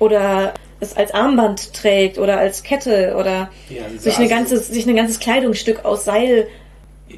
Oder 0.00 0.54
es 0.80 0.96
als 0.96 1.12
Armband 1.12 1.72
trägt 1.74 2.18
oder 2.18 2.38
als 2.38 2.62
Kette 2.62 3.14
oder 3.18 3.50
Ja, 3.68 3.82
sich, 3.98 4.16
eine 4.16 4.24
Art- 4.24 4.30
ganzes, 4.30 4.68
sich 4.68 4.86
ein 4.86 4.96
ganzes 4.96 5.18
Kleidungsstück 5.20 5.84
aus 5.84 6.04
Seil 6.04 6.46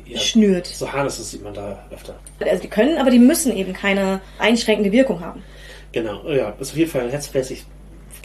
Ja, 0.06 0.18
schnürt. 0.18 0.66
so 0.66 0.90
Harnesses 0.92 1.30
sieht 1.30 1.42
man 1.44 1.52
da 1.54 1.84
öfter. 1.92 2.14
Also 2.40 2.62
die 2.62 2.68
können, 2.68 2.96
aber 2.98 3.10
die 3.10 3.18
müssen 3.18 3.54
eben 3.56 3.72
keine 3.72 4.20
einschränkende 4.38 4.92
Wirkung 4.92 5.20
haben. 5.20 5.42
Genau, 5.92 6.28
ja, 6.30 6.50
ist 6.60 6.70
auf 6.70 6.76
jeden 6.76 6.90
Fall 6.90 7.02
ein 7.02 7.10
Headspace. 7.10 7.50
Ich, 7.50 7.64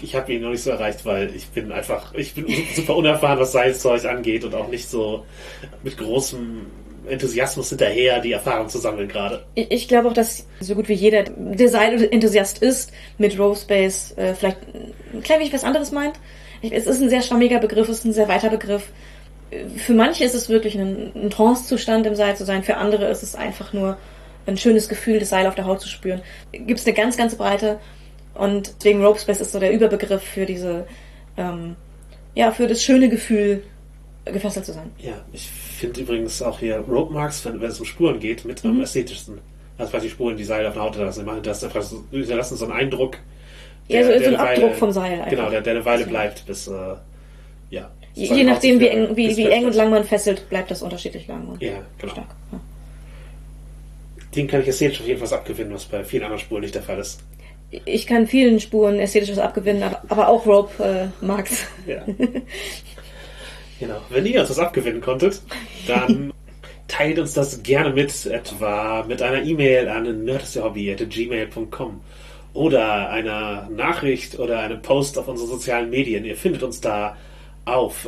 ich 0.01 0.15
habe 0.15 0.31
ihn 0.31 0.41
noch 0.41 0.51
nicht 0.51 0.63
so 0.63 0.69
erreicht, 0.69 1.03
weil 1.05 1.35
ich 1.35 1.47
bin 1.49 1.71
einfach, 1.71 2.13
ich 2.13 2.33
bin 2.33 2.45
super 2.75 2.95
unerfahren, 2.95 3.39
was 3.39 3.51
Seilzeug 3.51 4.05
angeht 4.05 4.43
und 4.45 4.55
auch 4.55 4.69
nicht 4.69 4.87
so 4.89 5.25
mit 5.83 5.97
großem 5.97 6.67
Enthusiasmus 7.07 7.69
hinterher, 7.69 8.19
die 8.19 8.31
Erfahrung 8.31 8.69
zu 8.69 8.79
sammeln 8.79 9.07
gerade. 9.07 9.43
Ich, 9.55 9.87
glaube 9.87 10.09
auch, 10.09 10.13
dass 10.13 10.45
so 10.59 10.75
gut 10.75 10.89
wie 10.89 10.93
jeder, 10.93 11.23
der 11.23 11.69
Seil-Enthusiast 11.69 12.59
ist, 12.59 12.91
mit 13.17 13.37
Row 13.39 13.57
Space 13.57 14.13
äh, 14.17 14.33
vielleicht 14.33 14.57
ein 15.13 15.23
klein 15.23 15.39
wenig 15.39 15.53
was 15.53 15.63
anderes 15.63 15.91
meint. 15.91 16.15
Es 16.61 16.87
ist 16.87 17.01
ein 17.01 17.09
sehr 17.09 17.21
schwammiger 17.21 17.59
Begriff, 17.59 17.89
es 17.89 17.99
ist 17.99 18.05
ein 18.05 18.13
sehr 18.13 18.27
weiter 18.27 18.49
Begriff. 18.49 18.89
Für 19.77 19.93
manche 19.93 20.23
ist 20.23 20.33
es 20.33 20.49
wirklich 20.49 20.75
ein, 20.77 21.11
ein 21.15 21.29
Trance-Zustand 21.29 22.07
im 22.07 22.15
Seil 22.15 22.35
zu 22.35 22.45
sein, 22.45 22.63
für 22.63 22.77
andere 22.77 23.05
ist 23.09 23.23
es 23.23 23.35
einfach 23.35 23.73
nur 23.73 23.97
ein 24.47 24.57
schönes 24.57 24.89
Gefühl, 24.89 25.19
das 25.19 25.29
Seil 25.29 25.47
auf 25.47 25.55
der 25.55 25.65
Haut 25.65 25.81
zu 25.81 25.87
spüren. 25.87 26.21
Gibt 26.51 26.79
es 26.79 26.85
eine 26.85 26.95
ganz, 26.95 27.17
ganz 27.17 27.35
breite 27.35 27.79
Und 28.33 28.73
deswegen 28.77 29.03
Rope 29.03 29.19
Space 29.19 29.41
ist 29.41 29.51
so 29.51 29.59
der 29.59 29.71
Überbegriff 29.71 30.23
für 30.23 30.45
diese, 30.45 30.85
ähm, 31.37 31.75
ja, 32.33 32.51
für 32.51 32.67
das 32.67 32.83
schöne 32.83 33.09
Gefühl, 33.09 33.63
gefesselt 34.25 34.65
zu 34.65 34.73
sein. 34.73 34.91
Ja, 34.99 35.13
ich 35.33 35.47
finde 35.49 36.01
übrigens 36.01 36.41
auch 36.41 36.59
hier 36.59 36.77
Rope 36.79 37.13
Marks, 37.13 37.45
wenn, 37.45 37.61
wenn 37.61 37.69
es 37.69 37.79
um 37.79 37.85
Spuren 37.85 38.19
geht, 38.19 38.45
mit 38.45 38.63
am 38.65 38.81
ästhetischsten. 38.81 39.39
Also 39.77 39.91
quasi 39.91 40.07
die 40.07 40.11
Spuren, 40.11 40.37
die 40.37 40.43
Seile 40.43 40.67
auf 40.69 40.73
der 40.73 40.83
Haut 40.83 40.93
hinterlassen. 40.93 41.25
Die 41.35 41.41
das 41.41 41.59
so, 41.61 42.03
hinterlassen 42.11 42.57
so 42.57 42.65
einen 42.65 42.73
Eindruck. 42.73 43.17
Ja, 43.87 44.03
so, 44.03 44.09
so 44.09 44.15
ein 44.15 44.23
eine 44.35 44.39
Abdruck 44.39 44.63
Weile- 44.69 44.75
vom 44.75 44.91
Seil 44.91 45.13
einfach. 45.13 45.29
Genau, 45.29 45.49
der, 45.49 45.61
der 45.61 45.73
eine 45.75 45.85
Weile 45.85 46.05
bleibt, 46.05 46.45
bis, 46.45 46.67
äh, 46.67 46.71
ja. 47.69 47.91
Je, 48.15 48.33
je 48.33 48.43
nachdem, 48.45 48.79
wie 48.79 48.87
eng, 48.87 49.15
wie, 49.15 49.35
wie 49.35 49.47
eng 49.47 49.65
und 49.65 49.75
lang 49.75 49.89
man 49.91 50.05
fesselt, 50.05 50.49
bleibt 50.49 50.71
das 50.71 50.81
unterschiedlich 50.81 51.27
lang 51.27 51.47
und 51.47 51.61
Ja, 51.61 51.73
genau. 51.99 52.13
stark. 52.13 52.27
Ja. 52.51 52.59
Den 54.35 54.47
kann 54.47 54.61
ich 54.61 54.67
ästhetisch 54.69 55.01
auf 55.01 55.07
jeden 55.07 55.23
Fall 55.25 55.37
abgewinnen, 55.37 55.73
was 55.73 55.85
bei 55.85 56.03
vielen 56.03 56.23
anderen 56.23 56.41
Spuren 56.41 56.61
nicht 56.61 56.75
der 56.75 56.81
Fall 56.81 56.97
ist. 56.99 57.19
Ich 57.85 58.07
kann 58.07 58.25
vielen 58.27 58.59
Spuren 58.59 58.99
ästhetisch 58.99 59.31
was 59.31 59.39
abgewinnen, 59.39 59.83
aber, 60.07 60.29
auch 60.29 60.45
Rope 60.45 60.83
äh, 60.83 61.25
mag's. 61.25 61.65
Ja. 61.85 62.03
genau. 63.79 64.01
Wenn 64.09 64.25
ihr 64.25 64.41
uns 64.41 64.49
was 64.49 64.59
abgewinnen 64.59 65.01
konntet, 65.01 65.41
dann 65.87 66.33
teilt 66.87 67.19
uns 67.19 67.33
das 67.33 67.63
gerne 67.63 67.91
mit, 67.91 68.25
etwa 68.25 69.03
mit 69.07 69.21
einer 69.21 69.43
E-Mail 69.43 69.89
an 69.89 70.23
nerdistehobby.gmail.com 70.25 72.01
oder 72.53 73.09
einer 73.09 73.69
Nachricht 73.69 74.39
oder 74.39 74.59
einem 74.59 74.81
Post 74.81 75.17
auf 75.17 75.27
unseren 75.27 75.49
sozialen 75.49 75.89
Medien. 75.89 76.23
Ihr 76.25 76.37
findet 76.37 76.63
uns 76.63 76.79
da 76.79 77.17
auf 77.65 78.07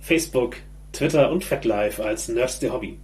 Facebook, 0.00 0.56
Twitter 0.92 1.30
und 1.30 1.44
FetLife 1.44 2.04
als 2.04 2.28
Nerds 2.28 2.58
der 2.58 2.72
Hobby. 2.72 2.98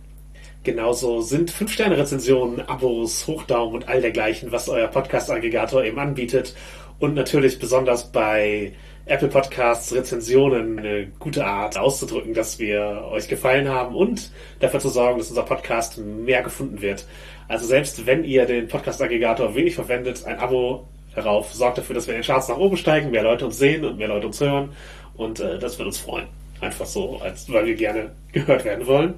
Genauso 0.64 1.20
sind 1.20 1.52
5-Sterne-Rezensionen, 1.52 2.60
Abos, 2.60 3.26
Hochdaumen 3.28 3.76
und 3.76 3.88
all 3.88 4.00
dergleichen, 4.00 4.50
was 4.50 4.68
euer 4.68 4.88
Podcast-Aggregator 4.88 5.84
eben 5.84 5.98
anbietet. 5.98 6.54
Und 6.98 7.14
natürlich 7.14 7.58
besonders 7.58 8.10
bei 8.10 8.72
Apple 9.08 9.28
Podcasts 9.28 9.94
Rezensionen 9.94 10.80
eine 10.80 11.06
gute 11.20 11.46
Art 11.46 11.78
auszudrücken, 11.78 12.34
dass 12.34 12.58
wir 12.58 13.04
euch 13.12 13.28
gefallen 13.28 13.68
haben 13.68 13.94
und 13.94 14.32
dafür 14.58 14.80
zu 14.80 14.88
sorgen, 14.88 15.18
dass 15.18 15.28
unser 15.28 15.44
Podcast 15.44 15.98
mehr 15.98 16.42
gefunden 16.42 16.82
wird. 16.82 17.06
Also 17.46 17.66
selbst 17.66 18.04
wenn 18.04 18.24
ihr 18.24 18.46
den 18.46 18.66
Podcast-Aggregator 18.66 19.54
wenig 19.54 19.76
verwendet, 19.76 20.24
ein 20.26 20.40
Abo 20.40 20.88
darauf 21.14 21.54
sorgt 21.54 21.78
dafür, 21.78 21.94
dass 21.94 22.08
wir 22.08 22.14
in 22.14 22.20
den 22.20 22.26
Charts 22.26 22.48
nach 22.48 22.58
oben 22.58 22.76
steigen, 22.76 23.12
mehr 23.12 23.22
Leute 23.22 23.46
uns 23.46 23.58
sehen 23.58 23.84
und 23.84 23.96
mehr 23.96 24.08
Leute 24.08 24.26
uns 24.26 24.40
hören. 24.40 24.70
Und 25.16 25.38
äh, 25.38 25.60
das 25.60 25.78
wird 25.78 25.86
uns 25.86 25.98
freuen. 25.98 26.26
Einfach 26.60 26.86
so, 26.86 27.20
als 27.22 27.50
weil 27.52 27.64
wir 27.64 27.76
gerne 27.76 28.10
gehört 28.32 28.64
werden 28.64 28.88
wollen. 28.88 29.14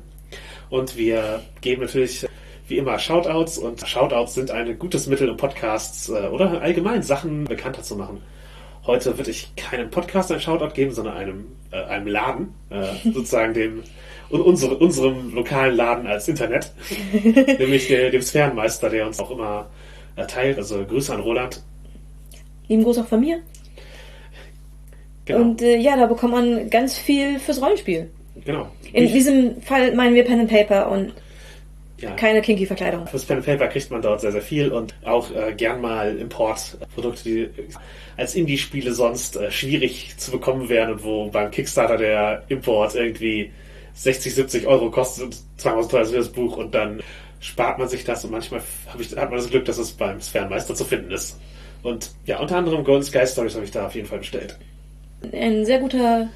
Und 0.68 0.98
wir 0.98 1.40
geben 1.62 1.80
natürlich 1.80 2.26
wie 2.66 2.76
immer 2.76 2.98
Shoutouts 2.98 3.56
und 3.56 3.88
Shoutouts 3.88 4.34
sind 4.34 4.50
ein 4.50 4.78
gutes 4.78 5.06
Mittel, 5.06 5.30
um 5.30 5.38
Podcasts 5.38 6.10
äh, 6.10 6.28
oder 6.28 6.60
allgemein 6.60 7.02
Sachen 7.02 7.44
bekannter 7.44 7.82
zu 7.82 7.96
machen. 7.96 8.20
Heute 8.88 9.16
würde 9.18 9.30
ich 9.30 9.54
keinem 9.54 9.90
Podcast 9.90 10.32
einen 10.32 10.40
Shoutout 10.40 10.72
geben, 10.74 10.90
sondern 10.92 11.16
einem, 11.16 11.46
äh, 11.70 11.76
einem 11.84 12.06
Laden, 12.08 12.54
äh, 12.70 12.86
sozusagen 13.12 13.54
dem 13.54 13.82
und 14.30 14.40
unsere, 14.40 14.76
unserem 14.76 15.34
lokalen 15.34 15.76
Laden 15.76 16.06
als 16.06 16.26
Internet, 16.28 16.72
nämlich 17.12 17.86
der, 17.88 18.10
dem 18.10 18.20
Sphärenmeister, 18.22 18.90
der 18.90 19.06
uns 19.06 19.20
auch 19.20 19.30
immer 19.30 19.68
äh, 20.16 20.26
teilt. 20.26 20.58
Also 20.58 20.84
Grüße 20.84 21.14
an 21.14 21.20
Roland. 21.20 21.62
Lieben 22.68 22.82
Gruß 22.82 22.98
auch 22.98 23.06
von 23.06 23.20
mir. 23.20 23.40
Genau. 25.26 25.40
Und 25.40 25.62
äh, 25.62 25.76
ja, 25.76 25.96
da 25.96 26.06
bekommt 26.06 26.32
man 26.32 26.70
ganz 26.70 26.98
viel 26.98 27.38
fürs 27.38 27.60
Rollenspiel. 27.62 28.10
genau. 28.44 28.68
In 28.92 29.04
Ich- 29.04 29.12
diesem 29.12 29.60
Fall 29.62 29.94
meinen 29.94 30.14
wir 30.14 30.24
Pen 30.24 30.40
and 30.40 30.50
Paper 30.50 30.90
und 30.90 31.12
ja. 32.00 32.12
keine 32.12 32.42
kinky 32.42 32.66
Verkleidung. 32.66 33.06
Fürs 33.06 33.24
Pen 33.24 33.42
Paper 33.42 33.68
kriegt 33.68 33.90
man 33.90 34.02
dort 34.02 34.20
sehr, 34.20 34.32
sehr 34.32 34.42
viel 34.42 34.70
und 34.70 34.94
auch 35.04 35.30
äh, 35.34 35.52
gern 35.54 35.80
mal 35.80 36.16
Importprodukte, 36.16 37.22
die 37.24 37.48
als 38.16 38.34
Indie-Spiele 38.34 38.92
sonst 38.92 39.36
äh, 39.36 39.50
schwierig 39.50 40.14
zu 40.16 40.30
bekommen 40.30 40.68
wären 40.68 40.92
und 40.92 41.04
wo 41.04 41.28
beim 41.28 41.50
Kickstarter 41.50 41.96
der 41.96 42.42
Import 42.48 42.94
irgendwie 42.94 43.52
60, 43.94 44.34
70 44.34 44.66
Euro 44.66 44.90
kostet 44.90 45.24
und 45.24 45.36
zweimal 45.56 45.82
so 45.82 45.88
teuer 45.88 46.02
ist 46.02 46.12
wie 46.12 46.16
das 46.16 46.28
Buch 46.28 46.56
und 46.56 46.74
dann 46.74 47.02
spart 47.40 47.78
man 47.78 47.88
sich 47.88 48.04
das 48.04 48.24
und 48.24 48.30
manchmal 48.30 48.60
ich, 48.98 49.16
hat 49.16 49.30
man 49.30 49.38
das 49.38 49.50
Glück, 49.50 49.64
dass 49.64 49.78
es 49.78 49.92
beim 49.92 50.20
Sphärenmeister 50.20 50.74
zu 50.74 50.84
finden 50.84 51.10
ist. 51.10 51.38
Und 51.82 52.10
ja, 52.26 52.40
unter 52.40 52.56
anderem 52.56 52.84
Golden 52.84 53.04
Sky 53.04 53.26
Stories 53.26 53.54
habe 53.54 53.64
ich 53.64 53.70
da 53.70 53.86
auf 53.86 53.94
jeden 53.94 54.08
Fall 54.08 54.18
bestellt. 54.18 54.56
Ein 55.32 55.64
sehr 55.64 55.78
guter 55.78 56.28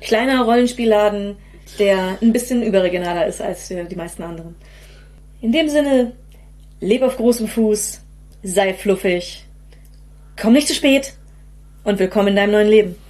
kleiner 0.00 0.44
Rollenspielladen, 0.44 1.36
der 1.78 2.18
ein 2.20 2.32
bisschen 2.32 2.62
überregionaler 2.62 3.26
ist 3.26 3.40
als 3.40 3.68
die 3.68 3.96
meisten 3.96 4.22
anderen. 4.22 4.56
In 5.42 5.52
dem 5.52 5.70
Sinne, 5.70 6.12
leb 6.80 7.00
auf 7.02 7.16
großem 7.16 7.48
Fuß, 7.48 8.02
sei 8.42 8.74
fluffig, 8.74 9.46
komm 10.38 10.52
nicht 10.52 10.68
zu 10.68 10.74
spät 10.74 11.14
und 11.82 11.98
willkommen 11.98 12.28
in 12.28 12.36
deinem 12.36 12.50
neuen 12.50 12.68
Leben. 12.68 12.96